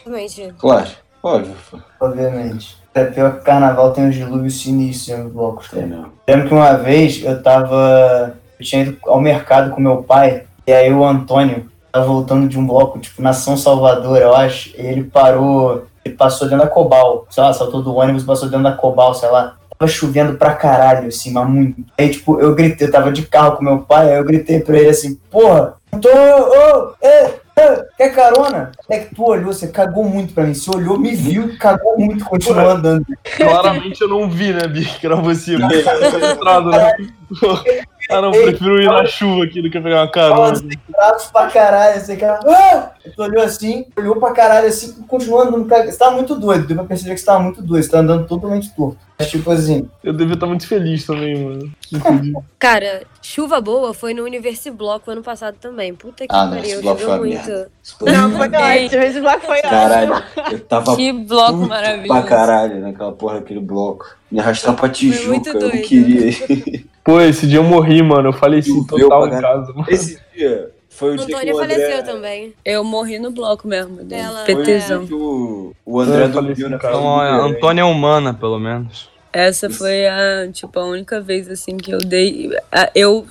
Realmente. 0.04 0.54
Claro, 0.58 0.90
óbvio. 1.22 1.54
Obviamente. 2.00 2.78
É 2.94 3.04
pior 3.04 3.34
que 3.34 3.40
o 3.40 3.44
carnaval 3.44 3.92
tem 3.92 4.04
uns 4.06 4.14
dilúvios 4.16 4.60
sinistros 4.62 5.18
nos 5.18 5.32
blocos, 5.32 5.68
Tem 5.68 5.88
cara. 5.88 6.02
não. 6.02 6.12
Lembro 6.28 6.48
que 6.48 6.54
uma 6.54 6.72
vez 6.74 7.22
eu 7.22 7.40
tava. 7.42 8.36
Eu 8.58 8.64
tinha 8.66 8.82
ido 8.82 8.98
ao 9.04 9.20
mercado 9.20 9.70
com 9.74 9.80
meu 9.80 10.02
pai, 10.02 10.46
e 10.66 10.72
aí 10.72 10.92
o 10.92 11.04
Antônio 11.04 11.69
tava 11.92 12.06
voltando 12.06 12.48
de 12.48 12.58
um 12.58 12.66
bloco, 12.66 12.98
tipo, 12.98 13.22
na 13.22 13.32
São 13.32 13.56
Salvador, 13.56 14.18
eu 14.18 14.34
acho, 14.34 14.70
e 14.76 14.80
ele 14.80 15.04
parou. 15.04 15.86
Ele 16.04 16.14
passou 16.14 16.48
dentro 16.48 16.64
da 16.64 16.70
Cobal, 16.70 17.26
sei 17.30 17.42
lá, 17.42 17.52
saltou 17.52 17.82
do 17.82 17.94
ônibus 17.94 18.22
e 18.22 18.26
passou 18.26 18.48
dentro 18.48 18.64
da 18.64 18.72
Cobal, 18.72 19.14
sei 19.14 19.28
lá. 19.28 19.56
Tava 19.78 19.90
chovendo 19.90 20.36
pra 20.36 20.54
caralho, 20.54 21.08
assim, 21.08 21.32
mas 21.32 21.48
muito. 21.48 21.84
Aí, 21.98 22.10
tipo, 22.10 22.40
eu 22.40 22.54
gritei, 22.54 22.86
eu 22.86 22.92
tava 22.92 23.12
de 23.12 23.22
carro 23.26 23.56
com 23.56 23.64
meu 23.64 23.78
pai, 23.80 24.10
aí 24.10 24.18
eu 24.18 24.24
gritei 24.24 24.60
pra 24.60 24.78
ele 24.78 24.88
assim, 24.88 25.18
porra, 25.30 25.74
Antônio, 25.92 26.16
ô, 26.16 26.94
é, 27.02 27.34
é, 27.56 27.86
quer 27.96 28.14
carona? 28.14 28.70
É 28.88 29.00
que 29.00 29.14
tu 29.14 29.24
olhou, 29.24 29.52
você 29.52 29.68
cagou 29.68 30.04
muito 30.04 30.32
pra 30.32 30.44
mim. 30.44 30.54
Você 30.54 30.70
olhou, 30.70 30.98
me 30.98 31.14
viu, 31.14 31.58
cagou 31.58 31.98
muito, 31.98 32.24
continuou 32.24 32.70
andando. 32.70 33.04
Claramente 33.36 34.00
eu 34.00 34.08
não 34.08 34.30
vi, 34.30 34.52
né, 34.52 34.66
Bi? 34.66 34.84
Que 34.84 35.06
era 35.06 35.16
você. 35.16 35.58
tá 35.84 35.92
registrado, 35.92 36.70
né? 36.70 36.92
Ah, 38.10 38.20
não, 38.20 38.30
prefiro 38.32 38.80
ir 38.82 38.86
na 38.86 39.06
chuva 39.06 39.44
aqui 39.44 39.62
do 39.62 39.70
que 39.70 39.80
pegar 39.80 40.02
uma 40.02 40.10
carona. 40.10 40.60
braços 40.88 41.30
pra 41.30 41.46
caralho, 41.48 41.96
assim, 41.96 42.16
cara. 42.16 42.40
Ah! 42.46 42.90
Tu 43.14 43.22
olhou 43.22 43.42
assim, 43.42 43.86
olhou 43.96 44.16
pra 44.16 44.32
caralho 44.32 44.68
assim, 44.68 45.02
andando. 45.02 45.64
Pra... 45.64 45.84
Você 45.86 45.98
tava 45.98 46.12
muito 46.16 46.34
doido, 46.34 46.66
deu 46.66 46.76
pra 46.76 46.84
perceber 46.86 47.14
que 47.14 47.20
você 47.20 47.26
tava 47.26 47.40
muito 47.40 47.62
doido, 47.62 47.82
você 47.82 47.90
tá 47.90 47.98
andando 48.00 48.26
totalmente 48.26 48.74
torto. 48.74 48.98
Mas, 49.18 49.28
tipo 49.28 49.50
assim, 49.50 49.86
Eu 50.02 50.14
devia 50.14 50.32
estar 50.32 50.46
muito 50.46 50.66
feliz 50.66 51.04
também, 51.04 51.44
mano. 51.44 51.70
Cara, 52.58 53.02
chuva 53.20 53.60
boa 53.60 53.92
foi 53.92 54.14
no 54.14 54.22
Universibloco 54.24 55.10
ano 55.10 55.22
passado 55.22 55.56
também. 55.60 55.94
Puta 55.94 56.26
que 56.26 56.34
Ah, 56.34 56.46
não, 56.46 56.56
pariu, 56.56 56.80
bloco 56.80 57.00
choveu 57.00 57.18
muito. 57.18 57.46
bloco- 57.46 57.70
Não, 58.12 58.30
foi 58.36 58.48
ótimo. 58.48 59.02
Esse 59.02 59.20
bloco 59.20 59.40
foi 59.40 59.58
ótimo. 59.58 59.70
Caralho, 59.70 60.22
eu 60.52 60.60
tava 60.60 60.96
Que 60.96 61.12
bloco 61.12 61.52
maravilhoso. 61.66 62.08
pra 62.08 62.22
caralho 62.22 62.80
naquela 62.80 63.12
porra 63.12 63.34
daquele 63.40 63.60
bloco. 63.60 64.16
Me 64.32 64.40
arrastar 64.40 64.74
pra 64.74 64.88
Tijuca, 64.88 65.50
eu 65.50 65.60
não 65.60 65.70
queria. 65.70 66.32
Pô, 67.04 67.20
esse 67.20 67.46
dia 67.46 67.58
eu 67.58 67.64
morri, 67.64 68.02
mano. 68.02 68.28
Eu 68.28 68.32
faleci 68.32 68.68
Choveu 68.70 69.08
total 69.08 69.26
em 69.28 69.40
casa, 69.40 69.72
mano. 69.72 69.86
Esse 69.88 70.20
dia 70.34 70.70
foi 70.88 71.14
o 71.14 71.16
dia 71.16 71.26
que 71.26 71.32
Antônia 71.34 71.54
o 71.54 71.58
André... 71.58 71.74
faleceu 71.74 72.04
também. 72.04 72.54
Eu 72.64 72.84
morri 72.84 73.18
no 73.18 73.30
bloco 73.30 73.66
mesmo. 73.66 74.00
Ela- 74.10 74.44
Foi 74.44 74.54
o 74.54 74.62
dia 74.62 74.78
PTzão. 74.78 75.06
que 75.06 75.14
o, 75.14 75.74
o 75.84 76.00
André 76.00 76.24
Eu 76.24 76.28
dormiu 76.28 76.68
na 76.68 76.78
casa 76.78 76.96
Então, 76.98 77.20
a. 77.20 77.46
Antônia 77.46 77.82
é 77.82 77.84
humana, 77.84 78.34
pelo 78.34 78.58
menos. 78.58 79.08
Essa 79.32 79.70
foi 79.70 80.06
a, 80.08 80.48
tipo, 80.52 80.78
a 80.78 80.84
única 80.84 81.20
vez 81.20 81.48
assim 81.48 81.76
que 81.76 81.92
eu 81.92 81.98
dei. 81.98 82.50
Eu, 82.94 83.26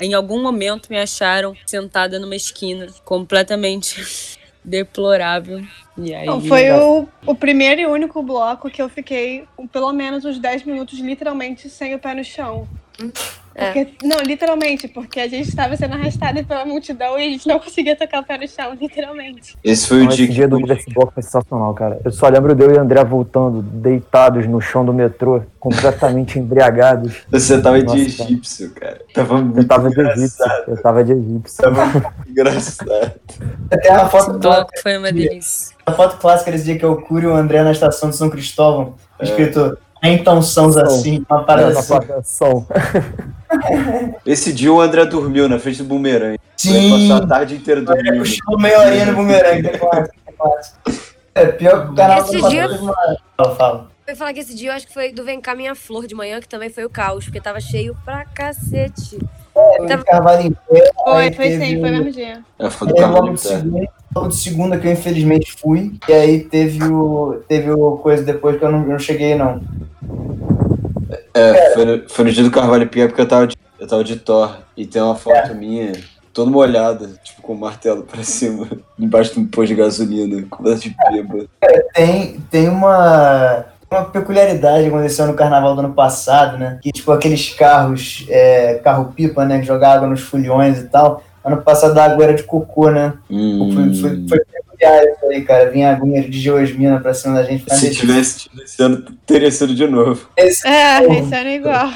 em 0.00 0.12
algum 0.12 0.42
momento, 0.42 0.88
me 0.90 0.98
acharam 0.98 1.54
sentada 1.66 2.18
numa 2.18 2.36
esquina, 2.36 2.86
completamente 3.04 4.38
deplorável. 4.62 5.62
E 5.96 6.14
aí. 6.14 6.26
Não, 6.26 6.40
foi 6.40 6.70
o, 6.70 7.08
o 7.26 7.34
primeiro 7.34 7.80
e 7.80 7.86
único 7.86 8.22
bloco 8.22 8.70
que 8.70 8.80
eu 8.80 8.88
fiquei 8.88 9.44
pelo 9.72 9.92
menos 9.92 10.24
uns 10.24 10.38
10 10.38 10.64
minutos 10.64 10.98
literalmente 11.00 11.68
sem 11.70 11.94
o 11.94 11.98
pé 11.98 12.14
no 12.14 12.22
chão. 12.22 12.68
É. 13.52 13.72
Porque- 13.72 13.88
Não, 14.06 14.18
literalmente, 14.20 14.86
porque 14.86 15.18
a 15.18 15.26
gente 15.28 15.48
estava 15.48 15.76
sendo 15.76 15.94
arrastada 15.94 16.42
pela 16.44 16.64
multidão 16.64 17.18
e 17.18 17.26
a 17.26 17.30
gente 17.30 17.48
não 17.48 17.58
conseguia 17.58 17.96
tocar 17.96 18.20
o 18.20 18.24
pé 18.24 18.38
no 18.38 18.48
chão, 18.48 18.72
literalmente. 18.80 19.56
Esse 19.62 19.88
foi 19.88 20.04
o 20.04 20.08
dia 20.08 20.28
dia 20.28 20.48
do 20.48 20.60
desse 20.62 20.88
bloco 20.94 21.12
foi 21.12 21.22
sensacional, 21.22 21.74
cara. 21.74 22.00
Eu 22.04 22.12
só 22.12 22.28
lembro 22.28 22.54
de 22.54 22.62
eu 22.62 22.70
e 22.72 22.78
o 22.78 22.80
André 22.80 23.02
voltando, 23.04 23.60
deitados 23.60 24.46
no 24.46 24.60
chão 24.60 24.84
do 24.84 24.94
metrô, 24.94 25.42
completamente 25.58 26.38
embriagados. 26.40 27.16
Você 27.30 27.60
tava 27.60 27.78
de 27.80 27.84
Nossa, 27.86 27.96
cara. 28.18 28.30
egípcio, 28.30 28.70
cara. 28.70 29.00
Tava 29.12 29.38
muito 29.42 29.58
Eu 29.58 29.68
tava 29.68 29.90
de 29.90 30.00
egípcio. 30.00 30.14
engraçado. 30.44 30.64
Eu 30.68 30.82
tava 30.82 31.04
de 31.04 31.12
egípcio. 31.12 31.62
Tava 31.62 31.84
muito 31.86 32.12
engraçado. 32.28 33.12
Tem 33.82 33.90
uma 33.92 34.08
foto, 34.08 34.38
bloco 34.38 34.70
foi 34.80 34.96
uma 34.96 35.12
delícia. 35.12 35.74
a 35.84 35.92
foto 35.92 36.18
clássica 36.18 36.52
desse 36.52 36.64
dia 36.64 36.78
que 36.78 36.84
eu 36.84 36.96
curo 37.02 37.24
e 37.24 37.26
o 37.26 37.34
André 37.34 37.62
na 37.64 37.72
estação 37.72 38.10
de 38.10 38.16
São 38.16 38.30
Cristóvão, 38.30 38.94
escrito 39.20 39.76
então 40.02 40.40
sãos 40.40 40.76
assim, 40.76 41.24
uma 41.28 41.42
parada 41.44 41.72
Na 41.72 41.80
assim. 41.80 41.88
placa 41.88 42.22
som. 42.22 42.66
Esse 44.24 44.52
dia 44.52 44.72
o 44.72 44.80
André 44.80 45.04
dormiu 45.06 45.48
na 45.48 45.58
frente 45.58 45.78
do 45.82 45.84
bumerangue. 45.88 46.38
Sim, 46.56 47.08
passou 47.10 47.24
a 47.24 47.26
tarde 47.28 47.56
inteira 47.56 47.82
dormindo. 47.82 48.18
puxou 48.18 48.58
meia 48.58 48.80
horinha 48.80 49.06
no 49.06 49.16
bumerangue, 49.16 49.70
é 51.34 51.46
pior 51.46 51.86
que 51.86 51.92
o 51.92 51.94
canal 51.94 52.18
Esse 52.20 52.38
do 52.38 52.48
dia- 52.48 52.68
Fala, 53.36 53.54
fala. 53.56 53.88
Eu 54.10 54.14
ia 54.14 54.16
falar 54.16 54.32
que 54.34 54.40
esse 54.40 54.56
dia 54.56 54.70
eu 54.70 54.74
acho 54.74 54.88
que 54.88 54.92
foi 54.92 55.12
do 55.12 55.22
Vem 55.22 55.40
cá 55.40 55.54
minha 55.54 55.72
flor 55.72 56.04
de 56.04 56.16
manhã, 56.16 56.40
que 56.40 56.48
também 56.48 56.68
foi 56.68 56.84
o 56.84 56.90
caos, 56.90 57.26
porque 57.26 57.40
tava 57.40 57.60
cheio 57.60 57.96
pra 58.04 58.24
cacete. 58.24 59.16
Tava- 59.86 60.02
Carvalho 60.02 60.48
em 60.48 60.50
pé. 60.50 60.90
Foi, 61.04 61.32
foi 61.32 61.48
teve 61.50 61.64
sim, 61.64 61.80
foi 61.80 61.90
mesmo 61.92 62.10
dia. 62.10 62.40
É, 62.58 62.68
foi 62.70 62.88
do 62.88 62.94
Carvalho 62.96 63.34
de 63.34 63.40
Pé. 63.48 63.62
logo 64.12 64.28
de 64.28 64.34
segunda 64.36 64.78
que 64.78 64.88
eu 64.88 64.92
infelizmente 64.92 65.52
fui. 65.52 65.94
E 66.08 66.12
aí 66.12 66.40
teve 66.42 66.82
o. 66.82 67.40
Teve 67.46 67.70
o 67.70 67.98
coisa 67.98 68.24
depois 68.24 68.58
que 68.58 68.64
eu 68.64 68.72
não, 68.72 68.82
eu 68.82 68.88
não 68.88 68.98
cheguei, 68.98 69.36
não. 69.36 69.60
É, 71.32 71.70
foi 71.74 71.84
no, 71.84 72.08
foi 72.08 72.24
no 72.24 72.32
dia 72.32 72.42
do 72.42 72.50
Carvalho 72.50 72.88
Pé 72.88 73.06
porque 73.06 73.20
eu 73.20 73.28
tava 73.28 73.46
de, 73.46 73.56
eu 73.78 73.86
tava 73.86 74.02
de 74.02 74.16
Thor. 74.16 74.58
E 74.76 74.86
tem 74.86 75.00
uma 75.00 75.14
foto 75.14 75.54
minha, 75.54 75.92
toda 76.32 76.50
molhada, 76.50 77.10
tipo 77.22 77.42
com 77.42 77.52
o 77.52 77.58
martelo 77.60 78.02
pra 78.02 78.24
cima, 78.24 78.66
embaixo 78.98 79.34
de 79.34 79.38
um 79.40 79.46
posto 79.46 79.68
de 79.68 79.76
gasolina, 79.76 80.44
com 80.50 80.64
de 80.74 80.96
bêbado. 81.12 81.48
Tem, 81.94 82.40
tem 82.50 82.68
uma. 82.68 83.66
Uma 83.90 84.04
peculiaridade 84.04 84.84
que 84.84 84.88
aconteceu 84.88 85.26
no 85.26 85.34
carnaval 85.34 85.74
do 85.74 85.80
ano 85.80 85.92
passado, 85.92 86.56
né? 86.56 86.78
Que, 86.80 86.92
tipo, 86.92 87.10
aqueles 87.10 87.52
carros, 87.54 88.24
é, 88.28 88.74
carro-pipa, 88.84 89.44
né? 89.44 89.58
Que 89.58 89.66
jogavam 89.66 89.96
água 89.96 90.08
nos 90.08 90.20
fulhões 90.20 90.78
e 90.78 90.84
tal. 90.84 91.24
Ano 91.44 91.56
passado 91.62 91.98
a 91.98 92.04
água 92.04 92.22
era 92.24 92.34
de 92.34 92.44
cocô, 92.44 92.88
né? 92.90 93.14
Hum, 93.28 93.72
Foi, 93.74 93.94
foi, 93.94 94.28
foi 94.28 94.38
peculiar 94.44 95.02
isso 95.04 95.26
aí, 95.26 95.42
cara. 95.42 95.70
Vinha 95.70 95.90
aguinha 95.90 96.22
de 96.22 96.38
geosmina 96.38 97.00
pra 97.00 97.12
cima 97.14 97.34
da 97.34 97.42
gente. 97.42 97.64
Se 97.74 97.90
tivesse 97.90 98.48
tido 98.48 98.62
esse 98.62 98.80
ano, 98.80 99.04
teria 99.26 99.50
sido 99.50 99.74
de 99.74 99.86
novo. 99.88 100.28
É, 100.36 100.46
esse 100.46 100.68
ano 100.68 101.48
é 101.48 101.54
igual. 101.56 101.88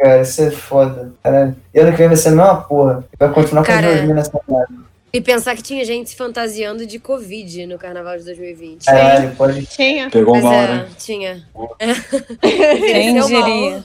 cara. 0.00 0.20
Isso 0.22 0.42
é 0.42 0.50
foda. 0.52 1.12
Caralho. 1.22 1.56
E 1.74 1.80
ano 1.80 1.90
que 1.90 1.98
vem 1.98 2.08
vai 2.08 2.16
ser 2.16 2.28
a 2.28 2.32
mesma 2.32 2.56
porra. 2.62 3.04
Vai 3.18 3.28
continuar 3.30 3.62
com 3.62 3.72
Cara, 3.72 3.88
geosmina 3.88 4.14
nessa 4.14 4.38
merda. 4.48 4.88
E 5.12 5.20
pensar 5.20 5.56
que 5.56 5.62
tinha 5.62 5.84
gente 5.84 6.10
se 6.10 6.16
fantasiando 6.16 6.86
de 6.86 6.98
Covid 6.98 7.66
no 7.66 7.78
carnaval 7.78 8.18
de 8.18 8.24
2020. 8.24 8.84
Caralho, 8.84 9.34
pode. 9.36 9.64
Tinha. 9.66 10.10
Pegou 10.10 10.34
Pois 10.34 10.44
mal, 10.44 10.52
é, 10.52 10.66
né? 10.68 10.86
tinha. 10.98 11.42
Quem 12.40 13.20
diria? 13.20 13.84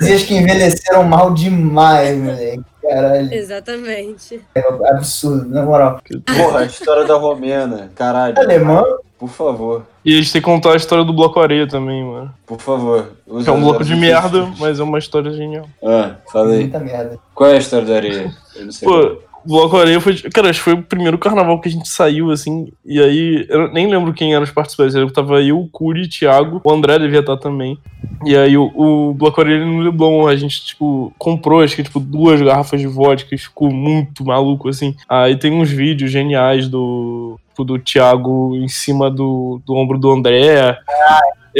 Dias 0.00 0.24
que 0.24 0.34
envelheceram 0.34 1.04
mal 1.04 1.32
demais, 1.32 2.16
moleque. 2.18 2.62
Caralho. 2.82 3.32
Exatamente. 3.34 4.40
É 4.54 4.60
absurdo, 4.90 5.48
na 5.48 5.62
moral. 5.62 6.00
Porra, 6.24 6.60
a 6.60 6.64
história 6.64 7.04
da 7.06 7.14
Romena, 7.16 7.90
caralho. 7.94 8.38
Alemão? 8.38 8.98
Por 9.18 9.28
favor, 9.28 9.84
E 10.04 10.14
a 10.14 10.16
gente 10.18 10.32
tem 10.32 10.40
que 10.40 10.44
contar 10.44 10.74
a 10.74 10.76
história 10.76 11.02
do 11.04 11.12
Bloco 11.12 11.40
Areia 11.40 11.66
também, 11.66 12.04
mano. 12.04 12.32
por 12.46 12.60
favor. 12.60 13.14
Que 13.42 13.50
é 13.50 13.52
um 13.52 13.60
bloco 13.60 13.82
de 13.84 13.96
merda, 13.96 14.48
mas 14.60 14.78
é 14.78 14.82
uma 14.84 14.96
história 15.00 15.32
genial. 15.32 15.68
Ah, 15.84 16.14
fala 16.32 16.52
aí. 16.52 16.60
Muita 16.60 16.78
merda. 16.78 17.18
Qual 17.34 17.50
é 17.50 17.54
a 17.54 17.58
história 17.58 17.84
da 17.84 17.96
areia? 17.96 18.32
Eu 18.54 18.66
não 18.66 18.70
sei. 18.72 18.88
Pô, 18.88 19.18
Bloco 19.48 19.78
Areia 19.78 19.98
foi. 19.98 20.14
Cara, 20.14 20.50
acho 20.50 20.58
que 20.58 20.64
foi 20.64 20.74
o 20.74 20.82
primeiro 20.82 21.16
carnaval 21.16 21.58
que 21.58 21.70
a 21.70 21.72
gente 21.72 21.88
saiu, 21.88 22.30
assim. 22.30 22.70
E 22.84 23.00
aí, 23.00 23.46
eu 23.48 23.72
nem 23.72 23.90
lembro 23.90 24.12
quem 24.12 24.34
eram 24.34 24.44
os 24.44 24.50
participantes. 24.50 24.94
Eu 24.94 25.10
tava 25.10 25.42
eu, 25.42 25.58
o 25.58 25.66
Curi, 25.66 26.02
o 26.02 26.08
Thiago, 26.08 26.60
o 26.62 26.70
André 26.70 26.98
devia 26.98 27.20
estar 27.20 27.38
também. 27.38 27.78
E 28.26 28.36
aí, 28.36 28.58
o, 28.58 28.70
o 28.76 29.14
Bloco 29.14 29.40
Areia 29.40 29.64
no 29.64 29.80
Leblon, 29.80 30.28
a 30.28 30.36
gente, 30.36 30.66
tipo, 30.66 31.10
comprou, 31.16 31.62
acho 31.62 31.74
que, 31.74 31.82
tipo, 31.82 31.98
duas 31.98 32.42
garrafas 32.42 32.78
de 32.78 32.86
vodka 32.86 33.34
e 33.34 33.38
ficou 33.38 33.72
muito 33.72 34.22
maluco, 34.22 34.68
assim. 34.68 34.94
Aí 35.08 35.34
tem 35.34 35.50
uns 35.50 35.70
vídeos 35.70 36.10
geniais 36.10 36.68
do. 36.68 37.40
tipo, 37.48 37.64
Do 37.64 37.78
Thiago 37.78 38.54
em 38.54 38.68
cima 38.68 39.10
do, 39.10 39.62
do 39.64 39.74
ombro 39.74 39.98
do 39.98 40.12
André. 40.12 40.78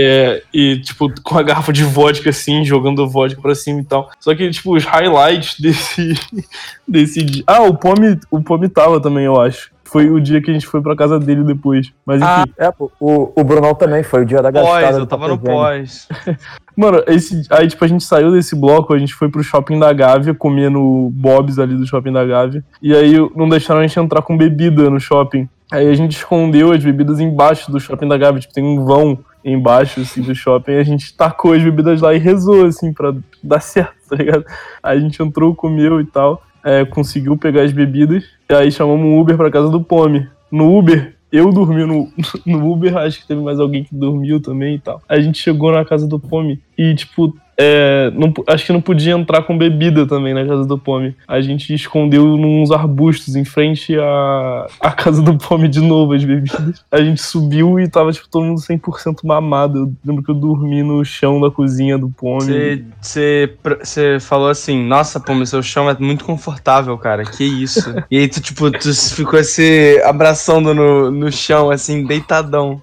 É, 0.01 0.43
e, 0.55 0.79
tipo, 0.79 1.13
com 1.25 1.37
a 1.37 1.43
garrafa 1.43 1.73
de 1.73 1.83
vodka, 1.83 2.31
assim, 2.31 2.65
jogando 2.65 3.09
vodka 3.09 3.43
pra 3.43 3.53
cima 3.53 3.81
e 3.81 3.85
tal. 3.85 4.09
Só 4.21 4.33
que, 4.33 4.49
tipo, 4.49 4.77
os 4.77 4.85
highlights 4.85 5.59
desse, 5.61 6.15
desse 6.87 7.23
dia. 7.25 7.43
Ah, 7.45 7.63
o 7.63 7.77
Pome, 7.77 8.17
o 8.31 8.41
Pome 8.41 8.69
tava 8.69 9.01
também, 9.01 9.25
eu 9.25 9.41
acho. 9.41 9.73
Foi 9.83 10.09
o 10.09 10.21
dia 10.21 10.41
que 10.41 10.51
a 10.51 10.55
gente 10.55 10.67
foi 10.67 10.81
pra 10.81 10.95
casa 10.95 11.19
dele 11.19 11.43
depois. 11.43 11.91
Mas 12.07 12.21
enfim. 12.21 12.53
É, 12.59 12.71
pô, 12.71 12.93
o, 13.01 13.33
o 13.35 13.43
Brunão 13.43 13.75
também 13.75 14.03
foi 14.03 14.23
o 14.23 14.25
dia 14.25 14.41
da 14.41 14.51
gastada. 14.51 14.87
Pós, 14.87 14.97
do 14.97 15.03
eu 15.03 15.07
tava 15.07 15.29
no 15.29 15.39
pós. 15.39 16.07
Mano, 16.77 17.03
esse, 17.09 17.43
aí, 17.51 17.67
tipo, 17.67 17.85
a 17.85 17.89
gente 17.89 18.05
saiu 18.05 18.31
desse 18.31 18.55
bloco, 18.55 18.93
a 18.95 18.99
gente 18.99 19.15
foi 19.15 19.29
pro 19.29 19.43
shopping 19.43 19.81
da 19.81 19.93
Gávea, 19.93 20.35
comer 20.35 20.71
no 20.71 21.11
Bob's 21.11 21.59
ali 21.59 21.75
do 21.75 21.87
shopping 21.87 22.13
da 22.13 22.25
Gávea. 22.25 22.63
E 22.83 22.95
aí 22.95 23.15
não 23.35 23.49
deixaram 23.49 23.81
a 23.81 23.87
gente 23.87 23.99
entrar 23.99 24.23
com 24.23 24.37
bebida 24.37 24.89
no 24.91 25.01
shopping. 25.01 25.49
Aí 25.73 25.89
a 25.89 25.95
gente 25.95 26.17
escondeu 26.19 26.71
as 26.71 26.85
bebidas 26.85 27.19
embaixo 27.19 27.73
do 27.73 27.81
shopping 27.81 28.09
da 28.09 28.17
Gávea, 28.17 28.41
tipo, 28.41 28.55
tem 28.55 28.65
um 28.65 28.85
vão 28.85 29.19
embaixo, 29.45 30.01
assim, 30.01 30.23
do 30.23 30.35
shopping. 30.35 30.73
A 30.73 30.83
gente 30.83 31.17
tacou 31.17 31.53
as 31.53 31.63
bebidas 31.63 32.01
lá 32.01 32.15
e 32.15 32.19
rezou, 32.19 32.67
assim, 32.67 32.93
pra 32.93 33.15
dar 33.43 33.61
certo, 33.63 33.95
tá 34.09 34.17
ligado? 34.17 34.45
A 34.83 34.99
gente 34.99 35.23
entrou, 35.23 35.55
comeu 35.55 36.01
e 36.01 36.05
tal, 36.05 36.43
é, 36.65 36.85
conseguiu 36.85 37.37
pegar 37.37 37.63
as 37.63 37.73
bebidas. 37.73 38.25
E 38.49 38.55
aí 38.55 38.71
chamamos 38.71 39.07
um 39.07 39.19
Uber 39.19 39.37
pra 39.37 39.51
casa 39.51 39.69
do 39.69 39.83
Pome. 39.83 40.29
No 40.51 40.77
Uber, 40.77 41.15
eu 41.31 41.53
dormi 41.53 41.85
no, 41.85 42.11
no 42.47 42.73
Uber, 42.73 42.97
acho 42.97 43.21
que 43.21 43.29
teve 43.29 43.41
mais 43.41 43.61
alguém 43.61 43.85
que 43.85 43.95
dormiu 43.95 44.41
também 44.41 44.77
e 44.77 44.79
tal. 44.79 45.03
A 45.09 45.21
gente 45.21 45.39
chegou 45.39 45.73
na 45.73 45.85
casa 45.85 46.07
do 46.07 46.19
Pome 46.19 46.61
e, 46.77 46.95
tipo, 46.95 47.35
é, 47.61 48.13
não, 48.15 48.33
acho 48.47 48.67
que 48.67 48.73
não 48.73 48.81
podia 48.81 49.13
entrar 49.15 49.43
com 49.43 49.59
bebida 49.59 50.07
também 50.07 50.33
na 50.33 50.47
casa 50.47 50.65
do 50.65 50.79
Pome. 50.79 51.17
A 51.27 51.41
gente 51.41 51.75
escondeu 51.75 52.37
nos 52.37 52.71
arbustos 52.71 53.35
em 53.35 53.45
frente 53.45 53.99
à, 53.99 54.67
à 54.81 54.93
casa 54.93 55.21
do 55.21 55.37
Pome 55.37 55.67
de 55.67 55.81
novo 55.81 56.13
as 56.13 56.25
bebidas. 56.25 56.85
A 56.89 57.01
gente 57.03 57.21
subiu 57.21 57.81
e 57.81 57.89
tava, 57.89 58.13
tipo, 58.13 58.29
todo 58.29 58.45
mundo 58.45 58.61
100% 58.61 59.25
mamado. 59.25 59.79
Eu 59.79 59.93
lembro 60.05 60.23
que 60.23 60.31
eu 60.31 60.37
dormi 60.37 60.85
no 60.85 61.05
chão 61.05 61.41
da 61.41 61.51
cozinha 61.51 61.99
do 61.99 62.09
Pome. 62.09 62.85
Você- 63.01 63.57
falou 64.21 64.49
assim, 64.49 64.85
nossa, 64.85 65.21
mas 65.29 65.51
seu 65.51 65.63
chão 65.63 65.91
é 65.91 65.97
muito 65.99 66.25
confortável, 66.25 66.97
cara. 66.97 67.25
Que 67.25 67.43
isso? 67.43 67.93
e 68.09 68.19
aí 68.19 68.29
tu, 68.29 68.41
tipo, 68.41 68.71
tu 68.71 68.95
ficou 69.15 69.43
se 69.43 70.01
abraçando 70.05 70.73
no, 70.73 71.11
no 71.11 71.33
chão, 71.33 71.71
assim, 71.71 72.05
deitadão. 72.05 72.81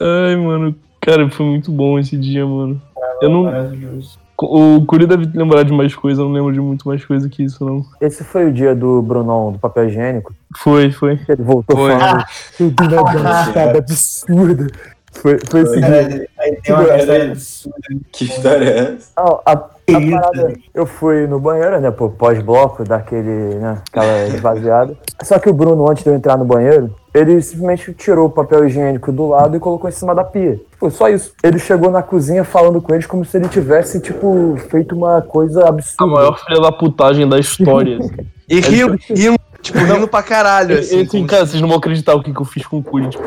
Ai, 0.00 0.36
mano, 0.36 0.74
cara, 1.08 1.30
foi 1.30 1.46
muito 1.46 1.72
bom 1.72 1.98
esse 1.98 2.16
dia, 2.16 2.46
mano. 2.46 2.80
Eu 3.22 3.30
não. 3.30 4.00
O 4.40 4.84
Curi 4.86 5.04
deve 5.04 5.28
lembrar 5.36 5.64
de 5.64 5.72
mais 5.72 5.96
coisa, 5.96 6.22
eu 6.22 6.26
não 6.26 6.32
lembro 6.32 6.52
de 6.52 6.60
muito 6.60 6.86
mais 6.86 7.04
coisa 7.04 7.28
que 7.28 7.42
isso, 7.42 7.64
não. 7.64 7.84
Esse 8.00 8.22
foi 8.22 8.46
o 8.46 8.52
dia 8.52 8.72
do 8.72 9.02
Brunão 9.02 9.50
do 9.50 9.58
papel 9.58 9.88
higiênico. 9.88 10.32
Foi, 10.56 10.92
foi. 10.92 11.18
Ele 11.28 11.42
voltou 11.42 11.76
Foi. 11.76 11.90
falando. 11.90 12.24
Eu 12.60 12.70
dei 12.70 12.98
uma 12.98 13.78
absurda. 13.78 14.66
Foi, 15.12 15.38
foi 15.48 15.62
esse 15.62 15.80
dia. 15.80 15.88
Caralho, 15.88 16.28
aí 16.38 16.56
tem 16.62 16.74
uma 16.74 16.82
história 16.96 17.24
absurda. 17.24 17.76
Que 18.12 18.24
história 18.24 18.64
é 18.64 18.78
essa? 18.78 19.10
Não, 19.16 19.40
a, 19.44 19.52
a 19.52 19.56
parada, 19.56 20.52
eu 20.74 20.86
fui 20.86 21.26
no 21.26 21.40
banheiro, 21.40 21.80
né, 21.80 21.90
pô, 21.90 22.10
pós-bloco, 22.10 22.84
daquele, 22.84 23.54
né, 23.56 23.78
aquela 23.90 24.26
esvaziada. 24.28 24.96
Só 25.22 25.38
que 25.38 25.48
o 25.48 25.52
Bruno, 25.54 25.90
antes 25.90 26.04
de 26.04 26.10
eu 26.10 26.14
entrar 26.14 26.36
no 26.36 26.44
banheiro, 26.44 26.94
ele 27.12 27.40
simplesmente 27.40 27.92
tirou 27.94 28.26
o 28.26 28.30
papel 28.30 28.66
higiênico 28.66 29.10
do 29.10 29.28
lado 29.28 29.56
e 29.56 29.60
colocou 29.60 29.88
em 29.88 29.92
cima 29.92 30.14
da 30.14 30.22
pia. 30.22 30.60
Tipo, 30.72 30.90
só 30.90 31.08
isso. 31.08 31.32
Ele 31.42 31.58
chegou 31.58 31.90
na 31.90 32.02
cozinha 32.02 32.44
falando 32.44 32.80
com 32.80 32.92
eles 32.94 33.06
como 33.06 33.24
se 33.24 33.36
ele 33.36 33.48
tivesse, 33.48 34.00
tipo, 34.00 34.56
feito 34.70 34.94
uma 34.94 35.20
coisa 35.22 35.64
A 35.64 35.68
absurda. 35.70 36.06
maior 36.06 36.38
filha 36.38 36.60
da 36.60 36.70
putagem 36.70 37.28
da 37.28 37.38
história. 37.38 37.98
E 38.50 38.60
rindo, 38.60 38.96
rindo 39.10 39.36
tipo, 39.60 39.78
rindo 39.78 40.08
pra 40.08 40.22
caralho, 40.22 40.76
E, 40.76 40.78
assim. 40.78 41.00
assim, 41.00 41.06
como 41.06 41.26
cara, 41.26 41.44
vocês 41.44 41.60
não 41.60 41.68
vão 41.68 41.76
acreditar 41.76 42.14
o 42.14 42.22
que, 42.22 42.32
que 42.32 42.40
eu 42.40 42.46
fiz 42.46 42.66
com 42.66 42.78
o 42.78 42.82
Curi, 42.82 43.10
tipo. 43.10 43.22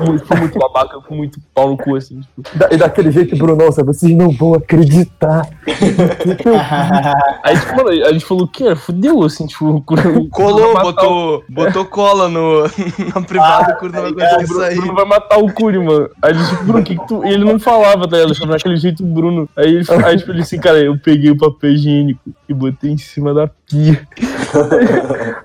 Muito, 0.00 0.24
fui 0.26 0.36
muito 0.38 0.58
babaca, 0.58 1.00
fui 1.00 1.16
muito 1.16 1.38
pau 1.54 1.68
no 1.70 1.76
cu, 1.76 1.96
assim, 1.96 2.20
tipo. 2.20 2.42
Da- 2.58 2.68
E 2.70 2.76
daquele 2.76 3.10
jeito, 3.10 3.36
Brunão, 3.36 3.70
sabe? 3.72 3.88
Vocês 3.88 4.14
não 4.16 4.30
vão 4.30 4.54
acreditar. 4.54 5.46
Aí, 7.42 7.58
tipo, 7.58 7.76
mano, 7.76 7.88
a 8.06 8.12
gente 8.12 8.24
falou, 8.24 8.46
que 8.48 8.74
fudeu, 8.76 9.22
assim, 9.22 9.46
tipo, 9.46 9.66
o 9.66 9.80
Bruno 9.80 10.28
Colou, 10.30 10.72
vai 10.74 10.84
matar 10.84 11.02
botou, 11.02 11.44
botou 11.48 11.84
cola 11.84 12.28
no, 12.28 12.62
na 13.14 13.20
privada, 13.26 13.74
o 13.74 13.76
Curi 13.78 13.92
não 13.92 14.02
vai 14.02 14.10
o- 14.10 14.14
conseguir 14.14 14.44
o 14.44 14.46
Bruno- 14.48 14.60
sair. 14.60 14.78
o 14.78 14.80
Bruno 14.82 14.94
vai 14.94 15.04
matar 15.04 15.38
o 15.38 15.52
Curi, 15.52 15.78
mano. 15.78 16.10
Aí 16.22 16.30
ele 16.32 16.44
tipo, 16.44 16.64
Bruno, 16.64 16.80
o 16.80 16.82
que 16.84 16.96
que 16.96 17.06
tu... 17.06 17.24
E 17.24 17.28
ele 17.32 17.44
não 17.44 17.58
falava, 17.58 18.08
tá 18.08 18.16
ligado? 18.16 18.34
Chamava 18.34 18.56
aquele 18.56 18.76
jeito 18.76 19.04
Bruno. 19.04 19.48
Aí 19.56 19.66
ele, 19.76 19.84
aí, 20.04 20.16
tipo, 20.18 20.30
ele 20.32 20.42
assim, 20.42 20.58
cara, 20.58 20.78
eu 20.78 20.98
peguei 20.98 21.30
o 21.30 21.36
papel 21.36 21.70
higiênico 21.72 22.20
e 22.48 22.54
botei 22.54 22.90
em 22.90 22.98
cima 22.98 23.32
da 23.34 23.46
pia. 23.48 24.00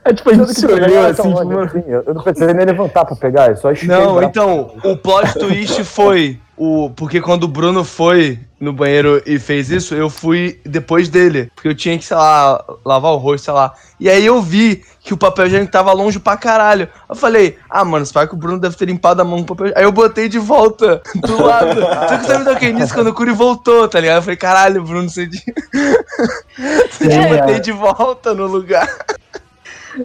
Aí, 0.03 0.13
tipo, 0.15 0.29
a 0.29 0.33
gente 0.33 0.53
se 0.53 0.65
olhou, 0.65 1.05
assim, 1.05 1.23
tipo, 1.33 1.45
mano... 1.45 1.69
Eu 2.05 2.13
não 2.13 2.21
precisei 2.23 2.53
nem 2.53 2.65
levantar 2.65 3.05
pra 3.05 3.15
pegar, 3.15 3.51
é 3.51 3.55
só 3.55 3.71
esquerda. 3.71 3.99
Não, 4.05 4.23
então, 4.23 4.44
o 4.83 4.97
plot 4.97 5.33
twist 5.39 5.83
foi 5.83 6.39
o. 6.57 6.89
Porque 6.95 7.19
quando 7.21 7.43
o 7.43 7.47
Bruno 7.47 7.83
foi 7.83 8.39
no 8.59 8.71
banheiro 8.73 9.21
e 9.25 9.37
fez 9.37 9.69
isso, 9.69 9.93
eu 9.93 10.09
fui 10.09 10.59
depois 10.65 11.09
dele. 11.09 11.51
Porque 11.53 11.67
eu 11.67 11.75
tinha 11.75 11.97
que, 11.97 12.05
sei 12.05 12.17
lá, 12.17 12.63
lavar 12.85 13.11
o 13.11 13.17
rosto, 13.17 13.45
sei 13.45 13.53
lá. 13.53 13.73
E 13.99 14.09
aí 14.09 14.25
eu 14.25 14.41
vi 14.41 14.83
que 15.01 15.13
o 15.13 15.17
papel 15.17 15.45
higiênico 15.45 15.71
tava 15.71 15.91
longe 15.93 16.19
pra 16.19 16.35
caralho. 16.35 16.89
Eu 17.07 17.15
falei, 17.15 17.57
ah, 17.69 17.85
mano, 17.85 18.05
vai 18.11 18.27
que 18.27 18.33
o 18.33 18.37
Bruno 18.37 18.59
deve 18.59 18.75
ter 18.75 18.85
limpado 18.85 19.21
a 19.21 19.25
mão 19.25 19.37
com 19.43 19.53
o 19.53 19.55
papel. 19.55 19.73
Aí 19.75 19.83
eu 19.83 19.91
botei 19.91 20.27
de 20.27 20.39
volta 20.39 21.01
do 21.15 21.43
lado. 21.43 21.79
Só 21.81 22.17
que 22.17 22.31
eu 22.31 22.39
me 22.39 22.45
toquei 22.45 22.73
nisso 22.73 22.93
quando 22.93 23.07
o 23.07 23.13
Curi 23.13 23.31
voltou, 23.31 23.87
tá 23.87 23.99
ligado? 23.99 24.17
Eu 24.17 24.21
falei, 24.23 24.37
caralho, 24.37 24.83
Bruno, 24.83 25.09
você. 25.09 25.25
de- 25.27 25.43
eu 26.99 27.37
botei 27.37 27.59
de 27.59 27.71
volta 27.71 28.33
no 28.33 28.47
lugar. 28.47 28.89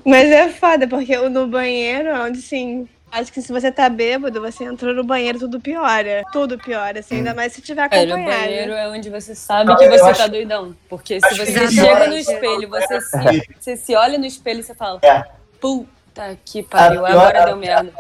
Mas 0.05 0.29
é 0.31 0.49
foda, 0.51 0.87
porque 0.87 1.17
o 1.17 1.29
no 1.29 1.47
banheiro, 1.49 2.09
é 2.11 2.21
onde 2.21 2.39
assim. 2.39 2.87
Acho 3.13 3.33
que 3.33 3.43
se 3.43 3.53
você 3.53 3.73
tá 3.73 3.89
bêbado, 3.89 4.41
você 4.41 4.65
entrou 4.65 4.95
no 4.95 5.03
banheiro, 5.03 5.39
tudo 5.39 5.61
piora. 5.61 6.23
Tudo 6.33 6.57
piora, 6.57 7.01
assim, 7.01 7.17
ainda 7.17 7.35
mais 7.35 7.53
se 7.53 7.61
tiver 7.61 7.89
É, 7.91 8.07
no 8.07 8.15
acompanhado. 8.15 8.43
banheiro 8.45 8.73
é 8.73 8.89
onde 8.89 9.11
você 9.11 9.35
sabe 9.35 9.73
Ah, 9.73 9.77
que 9.77 9.89
você 9.89 10.05
acho- 10.11 10.21
tá 10.21 10.27
doidão. 10.29 10.75
Porque 10.89 11.19
se 11.21 11.37
você 11.37 11.47
chega 11.47 11.69
pior 11.69 12.09
no 12.09 12.15
é- 12.15 12.21
espelho, 12.21 12.69
você 12.69 13.01
se, 13.01 13.43
você 13.59 13.77
se 13.77 13.95
olha 13.97 14.17
no 14.17 14.25
espelho 14.27 14.61
e 14.61 14.63
você 14.63 14.75
fala, 14.77 15.01
É. 15.03 15.25
puta 15.61 16.39
que 16.45 16.63
pariu, 16.63 17.05
agora 17.05 17.43
a 17.43 17.47
deu 17.47 17.57
merda. 17.57 17.93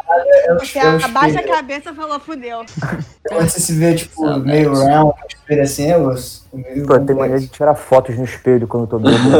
É 0.46 0.54
o- 0.54 0.58
Você 0.60 0.78
é 0.78 0.84
o 0.84 1.04
abaixa 1.04 1.40
a 1.40 1.42
cabeça 1.42 1.90
e 1.90 1.94
falou, 1.94 2.20
fudeu. 2.20 2.64
Quando 3.28 3.48
você 3.48 3.58
se 3.60 3.72
vê, 3.74 3.94
tipo, 3.94 4.36
meio 4.38 4.72
round, 4.74 5.14
espelho 5.50 5.62
assim, 5.62 5.92
osso. 5.94 6.48
Meio 6.52 6.86
Pô, 6.86 6.94
eu 6.94 7.06
tenho 7.06 7.18
mania 7.18 7.38
de 7.38 7.48
tirar 7.48 7.74
fotos 7.74 8.16
no 8.16 8.24
espelho 8.24 8.66
quando 8.66 8.84
eu 8.84 8.88
tô 8.88 8.98
bêbado. 8.98 9.20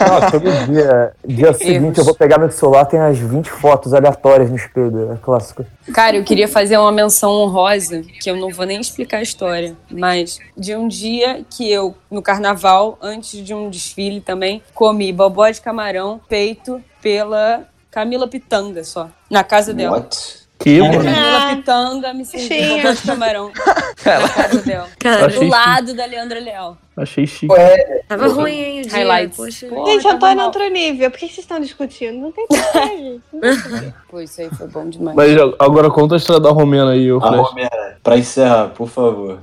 Não, 0.00 0.30
todo 0.30 0.66
dia. 0.66 1.12
Dia 1.26 1.52
seguinte 1.52 1.98
eu 1.98 2.04
vou 2.04 2.14
pegar 2.14 2.38
meu 2.38 2.50
celular, 2.50 2.84
tem 2.84 3.00
as 3.00 3.18
20 3.18 3.50
fotos 3.50 3.92
aleatórias 3.92 4.50
no 4.50 4.56
espelho. 4.56 5.12
É 5.12 5.16
clássico. 5.16 5.64
Cara, 5.92 6.16
eu 6.16 6.24
queria 6.24 6.46
fazer 6.46 6.78
uma 6.78 6.92
menção 6.92 7.30
honrosa, 7.30 8.02
que 8.20 8.30
eu 8.30 8.36
não 8.36 8.50
vou 8.50 8.64
nem 8.64 8.80
explicar 8.80 9.18
a 9.18 9.22
história, 9.22 9.76
mas 9.90 10.38
de 10.56 10.74
um 10.76 10.86
dia 10.86 11.44
que 11.50 11.70
eu, 11.70 11.94
no 12.10 12.22
carnaval, 12.22 12.98
antes 13.02 13.44
de 13.44 13.52
um 13.52 13.68
desfile 13.68 14.20
também, 14.20 14.62
comi 14.74 15.12
bobó 15.12 15.48
de 15.50 15.60
camarão 15.60 16.20
feito 16.28 16.80
pela 17.02 17.64
Camila 17.90 18.28
Pitanga 18.28 18.84
só, 18.84 19.10
na 19.28 19.44
casa 19.44 19.74
dela. 19.74 19.98
What? 19.98 20.43
Que, 20.64 20.80
A 20.80 20.84
mano? 20.84 21.04
Camila 21.04 21.56
Pitanga 21.56 22.14
me 22.14 22.24
serviu 22.24 22.48
Sim. 22.48 22.76
bobó 22.78 22.92
de 22.92 23.02
camarão 23.02 23.52
dela. 24.64 24.88
Cara, 24.98 25.28
Do 25.28 25.46
lado 25.46 25.92
da 25.92 26.06
Leandra 26.06 26.40
Leal. 26.40 26.78
Achei 26.96 27.26
chique. 27.26 27.48
Pô, 27.48 27.56
é, 27.56 28.00
tava 28.08 28.28
ruim, 28.28 28.52
hein, 28.52 28.80
o 28.80 28.82
dia. 28.88 28.92
Highlights. 28.96 29.36
Poxa. 29.36 29.68
Gente, 29.68 30.06
eu 30.06 30.18
tô 30.18 30.26
em 30.26 30.40
outro 30.40 30.66
nível. 30.70 31.10
Por 31.10 31.18
que 31.20 31.26
vocês 31.26 31.40
estão 31.40 31.60
discutindo? 31.60 32.18
Não 32.18 32.32
tem 32.32 32.46
porquê, 32.46 32.96
gente. 32.96 33.94
Pô, 34.08 34.20
isso 34.22 34.40
aí 34.40 34.48
foi 34.56 34.66
bom 34.68 34.88
demais. 34.88 35.14
Mas 35.14 35.36
agora 35.58 35.90
conta 35.90 36.14
a 36.14 36.16
história 36.16 36.40
da 36.40 36.50
Romena 36.50 36.92
aí, 36.92 37.12
ô 37.12 37.18
A. 37.22 37.36
Romera, 37.36 37.98
pra 38.02 38.16
encerrar, 38.16 38.68
por 38.68 38.88
favor. 38.88 39.40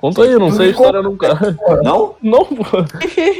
Conta 0.00 0.22
aí, 0.22 0.32
eu 0.32 0.40
não 0.40 0.50
sei 0.50 0.68
a 0.68 0.70
história 0.70 1.02
nunca. 1.02 1.28
Não? 1.84 2.14
Não, 2.22 2.42
pô. 2.48 2.64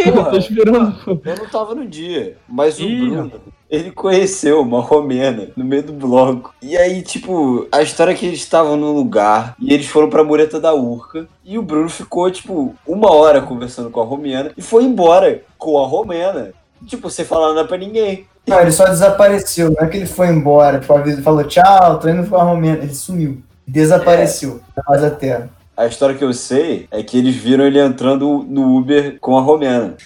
Eu 0.04 0.24
tô 0.30 0.36
esperando. 0.36 0.92
pô. 1.02 1.18
Eu 1.24 1.36
não 1.38 1.46
tava 1.46 1.74
no 1.74 1.86
dia, 1.86 2.36
mas 2.46 2.78
o 2.78 2.82
Ih, 2.82 3.08
Bruno, 3.08 3.32
ele 3.70 3.90
conheceu 3.90 4.60
uma 4.60 4.82
romena 4.82 5.48
no 5.56 5.64
meio 5.64 5.84
do 5.84 5.94
bloco. 5.94 6.54
E 6.60 6.76
aí, 6.76 7.00
tipo, 7.00 7.66
a 7.72 7.80
história 7.80 8.12
é 8.12 8.14
que 8.14 8.26
eles 8.26 8.40
estavam 8.40 8.76
num 8.76 8.92
lugar 8.92 9.56
e 9.58 9.72
eles 9.72 9.86
foram 9.86 10.10
pra 10.10 10.22
mureta 10.22 10.60
da 10.60 10.74
Urca. 10.74 11.26
E 11.42 11.56
o 11.56 11.62
Bruno 11.62 11.88
ficou, 11.88 12.30
tipo, 12.30 12.74
uma 12.86 13.10
hora 13.10 13.40
conversando 13.40 13.88
com 13.88 14.02
a 14.02 14.04
romena 14.04 14.52
e 14.54 14.60
foi 14.60 14.84
embora 14.84 15.42
com 15.56 15.82
a 15.82 15.86
romena. 15.86 16.52
Tipo, 16.86 17.08
sem 17.08 17.24
falar 17.24 17.54
nada 17.54 17.66
pra 17.66 17.78
ninguém. 17.78 18.26
Não, 18.46 18.60
ele 18.60 18.70
só 18.70 18.84
desapareceu. 18.84 19.70
Não 19.70 19.86
é 19.86 19.88
que 19.88 19.96
ele 19.96 20.04
foi 20.04 20.26
embora, 20.26 20.78
tipo, 20.78 21.22
falou 21.22 21.44
tchau, 21.44 21.98
tô 21.98 22.06
indo 22.10 22.28
com 22.28 22.36
a 22.36 22.42
Romena. 22.42 22.82
Ele 22.82 22.94
sumiu. 22.94 23.42
Desapareceu. 23.66 24.60
Da 24.86 25.10
terra. 25.10 25.48
A 25.80 25.86
história 25.86 26.14
que 26.14 26.22
eu 26.22 26.34
sei 26.34 26.86
é 26.90 27.02
que 27.02 27.16
eles 27.16 27.34
viram 27.34 27.64
ele 27.64 27.80
entrando 27.80 28.44
no 28.46 28.76
Uber 28.76 29.16
com 29.18 29.38
a 29.38 29.40
romena. 29.40 29.96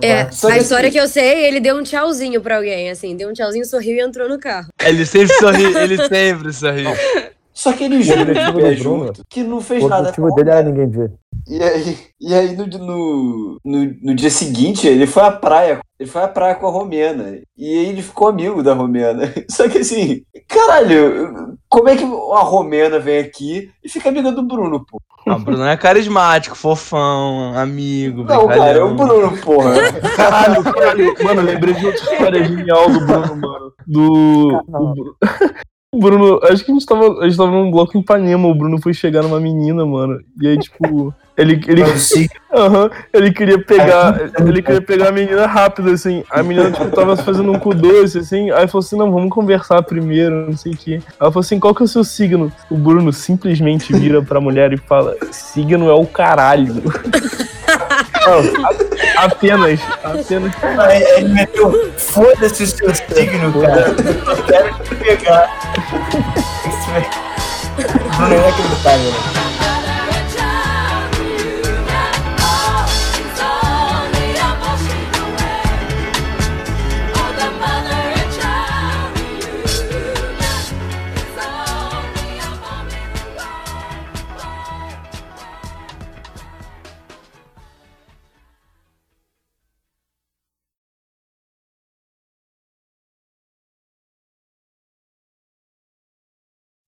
É. 0.00 0.30
Só 0.30 0.46
a 0.48 0.56
história 0.56 0.86
assim- 0.88 0.96
que 0.96 1.02
eu 1.02 1.08
sei, 1.08 1.46
ele 1.46 1.58
deu 1.58 1.76
um 1.76 1.82
tchauzinho 1.82 2.40
pra 2.40 2.58
alguém, 2.58 2.90
assim, 2.90 3.16
deu 3.16 3.28
um 3.28 3.32
tchauzinho, 3.32 3.64
sorriu 3.64 3.96
e 3.96 4.00
entrou 4.00 4.28
no 4.28 4.38
carro. 4.38 4.68
Ele 4.80 5.04
sempre 5.04 5.34
sorri, 5.34 5.64
ele 5.64 6.06
sempre 6.06 6.52
sorri. 6.52 6.84
Só 7.56 7.72
que 7.72 7.86
O 7.86 7.88
de 7.88 8.14
do 8.14 8.26
pé 8.34 8.50
Bruno- 8.52 8.76
junto, 8.76 9.22
que 9.30 9.42
não 9.42 9.62
fez 9.62 9.82
O 9.82 9.88
nada. 9.88 10.02
objetivo 10.10 10.34
dele 10.34 10.50
era 10.50 10.62
ninguém 10.62 10.90
ver. 10.90 11.10
E 11.48 11.62
aí, 11.62 11.98
e 12.20 12.34
aí 12.34 12.54
no, 12.54 12.66
no, 12.66 13.58
no, 13.64 13.94
no 14.02 14.14
dia 14.14 14.28
seguinte, 14.28 14.86
ele 14.86 15.06
foi 15.06 15.22
à 15.22 15.30
praia. 15.32 15.80
Ele 15.98 16.08
foi 16.10 16.22
à 16.22 16.28
praia 16.28 16.54
com 16.56 16.66
a 16.66 16.70
Romena. 16.70 17.38
E 17.56 17.64
aí 17.66 17.86
ele 17.86 18.02
ficou 18.02 18.28
amigo 18.28 18.62
da 18.62 18.74
Romena. 18.74 19.32
Só 19.50 19.66
que 19.70 19.78
assim, 19.78 20.20
caralho, 20.46 21.56
como 21.66 21.88
é 21.88 21.96
que 21.96 22.04
a 22.04 22.40
Romena 22.40 22.98
vem 22.98 23.20
aqui 23.20 23.70
e 23.82 23.88
fica 23.88 24.10
amiga 24.10 24.30
do 24.32 24.42
Bruno, 24.42 24.84
pô? 24.84 25.00
Não, 25.26 25.36
o 25.36 25.40
Bruno 25.40 25.64
é 25.64 25.76
carismático, 25.78 26.54
fofão, 26.56 27.54
amigo, 27.56 28.22
Não, 28.22 28.46
cara, 28.48 28.78
é 28.78 28.82
o. 28.84 28.94
Bruno, 28.94 29.36
porra. 29.38 29.72
Caralho, 30.14 30.62
caralho. 30.62 31.14
Mano, 31.24 31.40
eu 31.40 31.46
lembrei 31.46 31.72
de 31.74 31.86
outra 31.86 32.02
história 32.12 32.44
genial 32.44 32.90
do 32.90 33.00
Bruno, 33.06 33.36
mano. 33.36 33.72
Do. 33.86 34.48
do 34.68 35.02
O 35.02 35.14
Bruno, 35.98 36.40
acho 36.44 36.64
que 36.64 36.70
a 36.70 36.74
gente, 36.74 36.86
tava, 36.86 37.20
a 37.20 37.28
gente 37.28 37.36
tava 37.36 37.50
num 37.50 37.70
bloco 37.70 37.96
em 37.96 38.00
Ipanema, 38.00 38.48
o 38.48 38.54
Bruno 38.54 38.80
foi 38.80 38.92
chegar 38.92 39.22
numa 39.22 39.40
menina, 39.40 39.84
mano. 39.84 40.20
E 40.40 40.48
aí, 40.48 40.58
tipo, 40.58 41.14
ele, 41.36 41.60
ele, 41.66 41.82
Aham, 42.52 42.90
ele 43.12 43.32
queria 43.32 43.58
pegar, 43.58 44.32
ele 44.40 44.62
queria 44.62 44.80
pegar 44.80 45.08
a 45.08 45.12
menina 45.12 45.46
rápido, 45.46 45.90
assim. 45.90 46.24
A 46.30 46.42
menina, 46.42 46.70
tipo, 46.70 46.90
tava 46.90 47.16
fazendo 47.16 47.52
um 47.52 47.58
cu 47.58 47.74
doce, 47.74 48.18
assim. 48.18 48.50
Aí 48.50 48.66
falou 48.66 48.84
assim, 48.84 48.96
não, 48.96 49.12
vamos 49.12 49.30
conversar 49.30 49.82
primeiro, 49.82 50.46
não 50.46 50.56
sei 50.56 50.72
o 50.72 50.76
quê. 50.76 51.00
Ela 51.20 51.30
falou 51.30 51.40
assim, 51.40 51.60
qual 51.60 51.74
que 51.74 51.82
é 51.82 51.84
o 51.84 51.88
seu 51.88 52.04
signo? 52.04 52.52
O 52.70 52.76
Bruno 52.76 53.12
simplesmente 53.12 53.92
vira 53.92 54.22
pra 54.22 54.40
mulher 54.40 54.72
e 54.72 54.76
fala, 54.76 55.16
signo 55.30 55.88
é 55.88 55.94
o 55.94 56.06
caralho. 56.06 56.82
Não, 58.26 58.66
a- 58.66 59.24
apenas, 59.24 59.80
apenas. 60.02 60.52
Ele 61.16 61.28
meteu, 61.28 61.92
foda-se 61.96 62.62
o 62.62 62.66
seu 62.66 62.94
signo, 62.94 63.52
cara. 63.60 63.94
Eu 64.26 64.42
quero 64.44 64.74
te 64.84 64.94
pegar. 64.96 65.50
Isso 66.66 66.90
é- 66.90 68.34
é 68.34 68.38
inacreditável, 68.38 69.10
né? 69.10 69.55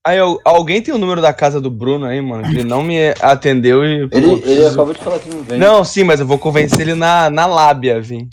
Aí, 0.09 0.19
alguém 0.45 0.81
tem 0.81 0.95
o 0.95 0.99
número 0.99 1.21
da 1.21 1.33
casa 1.35 1.61
do 1.61 1.71
Bruno 1.71 2.07
aí, 2.07 2.21
mano? 2.21 2.47
Ele 2.47 2.65
não 2.65 2.83
me 2.83 2.97
atendeu 3.21 3.85
e. 3.85 3.95
Ele, 3.95 4.09
pô, 4.09 4.17
ele 4.17 4.37
preciso- 4.41 4.69
acabou 4.69 4.95
de 4.95 5.01
falar 5.01 5.19
que 5.19 5.29
não 5.29 5.43
vem. 5.43 5.59
Não, 5.59 5.85
sim, 5.85 6.03
mas 6.03 6.19
eu 6.21 6.27
vou 6.27 6.39
convencer 6.39 6.81
ele 6.81 6.95
na, 6.95 7.29
na 7.29 7.45
lábia, 7.47 8.01
vim. 8.01 8.27